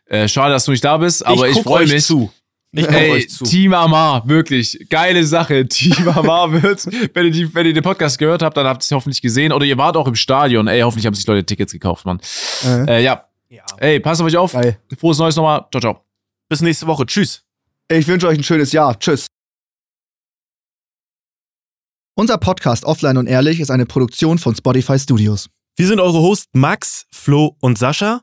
Äh, 0.06 0.28
schade, 0.28 0.54
dass 0.54 0.66
du 0.66 0.72
nicht 0.72 0.84
da 0.84 0.98
bist, 0.98 1.26
aber 1.26 1.48
ich, 1.48 1.56
guck 1.56 1.64
freue 1.64 1.88
mich. 1.88 2.06
zu. 2.06 2.32
Ich 2.76 2.88
Ey, 2.90 3.12
euch 3.12 3.30
zu. 3.30 3.44
Team 3.44 3.74
Amar, 3.74 4.28
wirklich. 4.28 4.88
Geile 4.90 5.24
Sache. 5.24 5.68
Team 5.70 6.10
Amar 6.10 6.52
wird, 6.52 6.86
wenn 7.14 7.26
ihr, 7.28 7.32
die, 7.32 7.54
wenn 7.54 7.68
ihr 7.68 7.74
den 7.74 7.84
Podcast 7.84 8.18
gehört 8.18 8.42
habt, 8.42 8.58
dann 8.58 8.66
habt 8.66 8.82
ihr 8.82 8.86
es 8.86 8.92
hoffentlich 8.92 9.22
gesehen. 9.22 9.54
Oder 9.54 9.66
ihr 9.66 9.78
wart 9.78 9.96
auch 9.96 10.08
im 10.08 10.16
Stadion. 10.16 10.68
Ey, 10.68 10.82
hoffentlich 10.82 11.06
haben 11.06 11.14
sich 11.14 11.28
Leute 11.28 11.46
Tickets 11.46 11.72
gekauft, 11.72 12.06
Mann. 12.06 12.20
Äh. 12.66 12.98
Äh, 12.98 13.04
ja. 13.04 13.26
Ja. 13.50 13.64
Ey, 13.78 14.00
passt 14.00 14.22
auf 14.22 14.28
euch 14.28 14.38
auf. 14.38 14.54
Geil. 14.54 14.80
Frohes 14.98 15.20
Neues 15.20 15.36
nochmal. 15.36 15.68
Ciao, 15.72 15.82
ciao. 15.82 16.06
Bis 16.50 16.62
nächste 16.62 16.88
Woche. 16.88 17.06
Tschüss. 17.06 17.44
Ich 17.92 18.08
wünsche 18.08 18.28
euch 18.28 18.40
ein 18.40 18.44
schönes 18.44 18.72
Jahr. 18.72 18.98
Tschüss. 18.98 19.28
Unser 22.16 22.40
Podcast 22.40 22.86
Offline 22.86 23.18
und 23.18 23.28
Ehrlich 23.28 23.60
ist 23.60 23.70
eine 23.70 23.86
Produktion 23.86 24.40
von 24.40 24.56
Spotify 24.56 24.98
Studios. 24.98 25.48
Wir 25.76 25.86
sind 25.86 26.00
eure 26.00 26.20
Hosts 26.20 26.48
Max, 26.54 27.06
Flo 27.12 27.56
und 27.60 27.78
Sascha. 27.78 28.23